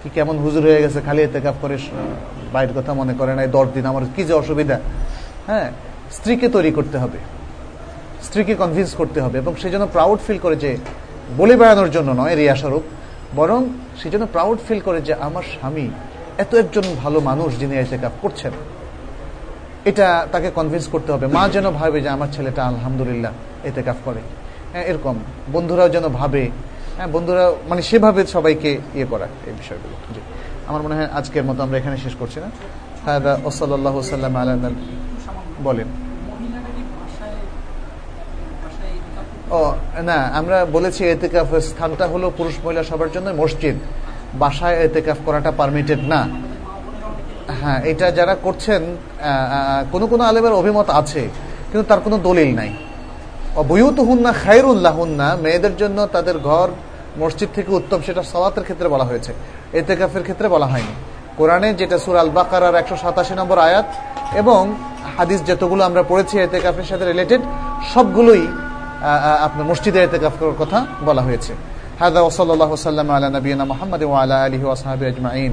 কি 0.00 0.08
কেমন 0.16 0.36
হুজুর 0.44 0.62
হয়ে 0.68 0.82
গেছে, 0.84 0.98
খালি 1.06 1.20
এতেকাফ 1.22 1.56
করে 1.62 1.76
বাইরের 2.54 2.74
কথা 2.78 2.92
মনে 3.00 3.14
করে 3.20 3.32
নাই, 3.38 3.48
দশ 3.56 3.66
দিন, 3.74 3.84
আমার 3.92 4.02
কি 4.14 4.22
যে 4.28 4.34
অসুবিধা। 4.42 4.76
হ্যাঁ 5.48 5.68
স্ত্রীকে 6.16 6.46
তৈরি 6.56 6.70
করতে 6.78 6.96
হবে। 7.02 7.18
স্ত্রীকে 8.26 8.54
কনভিন্স 8.62 8.90
করতে 9.00 9.18
হবে 9.24 9.36
এবং 9.42 9.52
সে 9.60 9.68
যেন 9.74 9.84
প্রাউড 9.94 10.18
ফিল 10.26 10.38
করে 10.44 10.56
যে 10.64 10.70
বলে 11.40 11.54
বেড়ানোর 11.60 11.90
জন্য 11.96 12.08
নয় 12.20 12.34
রিয়াস্বরূপ 12.40 12.84
বরং 13.38 13.60
সে 13.98 14.06
যেন 14.14 14.24
প্রাউড 14.34 14.58
ফিল 14.66 14.80
করে 14.86 14.98
যে 15.08 15.14
আমার 15.26 15.44
স্বামী 15.54 15.86
এত 16.42 16.52
একজন 16.62 16.84
ভালো 17.02 17.18
মানুষ 17.30 17.50
যিনি 17.60 17.74
এতেকাফ 17.76 18.14
করছেন। 18.24 18.52
এটা 19.84 20.26
তাকে 20.32 20.50
কনভিন্স 20.50 20.86
করতে 20.86 21.12
হবে। 21.12 21.26
মা 21.26 21.48
যেন 21.48 21.70
ভাবে 21.70 22.00
যে 22.00 22.08
আমার 22.08 22.28
ছেলেটা 22.32 22.64
আলহামদুলিল্লাহ 22.64 23.32
এতে 23.64 23.82
কাফ 23.82 23.96
করে। 24.04 24.20
হ্যাঁ 24.72 24.84
এরকম। 24.84 25.18
বন্ধুরাও 25.52 25.88
যেন 25.88 26.08
ভাবে। 26.08 26.50
হ্যাঁ 26.96 27.06
বন্ধুরা 27.06 27.52
মানে 27.68 27.82
সেভাবে 27.82 28.26
সবাইকে 28.26 28.78
ইয়ে 28.94 29.06
করা 29.10 29.26
এই 29.46 29.52
বিষয়গুলো। 29.52 30.14
জি। 30.14 30.20
আমার 30.66 30.82
মনে 30.82 30.94
হয় 30.94 31.08
আজকের 31.12 31.44
মতো 31.44 31.62
আমরা 31.62 31.78
এখানে 31.78 31.96
শেষ 31.96 32.12
করছি 32.18 32.40
না। 32.40 32.46
হ্যাঁ 33.04 33.36
ওসল্লাহ 33.44 34.00
সাল্লাম 34.00 34.36
আল্লাহ 34.36 34.70
বলেন। 35.62 35.86
ও, 39.50 39.74
না, 40.02 40.12
আমরা 40.12 40.64
বলেছি 40.64 41.04
এতেকাফ 41.04 41.54
স্থানটা 41.54 42.06
হলো 42.06 42.32
পুরুষ 42.36 42.54
মহিলা 42.64 42.84
সবার 42.84 43.12
জন্য 43.12 43.30
মসজিদ। 43.30 43.74
বাসায় 44.34 44.76
এতেকাফ 44.76 45.16
করাটা 45.24 45.50
পারমিটেড 45.50 45.98
না। 45.98 46.28
হ্যাঁ 47.60 47.78
এটা 47.90 48.06
যারা 48.18 48.34
করছেন 48.44 48.82
কোনো 49.92 50.04
কোনো 50.12 50.22
আলেমের 50.30 50.54
অভিমত 50.60 50.88
আছে, 51.00 51.22
কিন্তু 51.70 51.84
তার 51.90 52.00
কোনো 52.06 52.16
দলিল 52.28 52.50
নাই। 52.60 52.70
অবয়ুত 53.62 53.98
হুন্না 54.08 54.30
খায়রুল্লাহ 54.42 54.94
হুন্না 55.00 55.28
মেয়েদের 55.44 55.74
জন্য 55.80 55.98
তাদের 56.14 56.36
ঘর, 56.48 56.68
মসজিদ 57.22 57.50
থেকে 57.56 57.70
উত্তম, 57.78 57.98
সেটা 58.06 58.22
সলাতের 58.32 58.64
ক্ষেত্রে 58.66 58.88
বলা 58.94 59.06
হয়েছে। 59.10 59.32
এতেকাফের 59.80 60.24
ক্ষেত্রে 60.26 60.46
বলা 60.54 60.68
হয়নি। 60.72 60.94
কোরআনে 61.38 61.68
যেটা 61.80 61.96
সুর 62.04 62.16
আল 62.22 62.30
বাকার 62.38 62.62
একশো 62.82 62.96
সাতাশি 63.02 63.34
নম্বর 63.40 63.58
আয়াত 63.68 63.88
এবং 64.40 64.60
হাদিস 65.16 65.40
যতগুলো 65.48 65.82
আমরা 65.88 66.02
পড়েছি, 66.10 66.34
এতেকাফের 66.46 66.86
সাথে 66.90 67.04
রিলেটেড 67.12 67.42
সবগুলোই 67.92 68.44
আপনার 69.46 69.64
মসজিদে 69.70 70.00
এতেকাফ 70.08 70.34
করার 70.40 70.56
কথা 70.62 70.78
বলা 71.08 71.22
হয়েছে। 71.26 71.52
হাদা 72.00 72.20
ওসল্লাহ 72.30 72.70
সাল্লাম 72.88 73.08
আলা 73.16 73.28
নবীনা 73.36 73.64
মোহাম্মদ 73.72 74.02
ওয়ালা 74.10 74.36
আলহি 74.46 74.64
ওসহাবি 74.72 75.04
আজমাইন। 75.10 75.52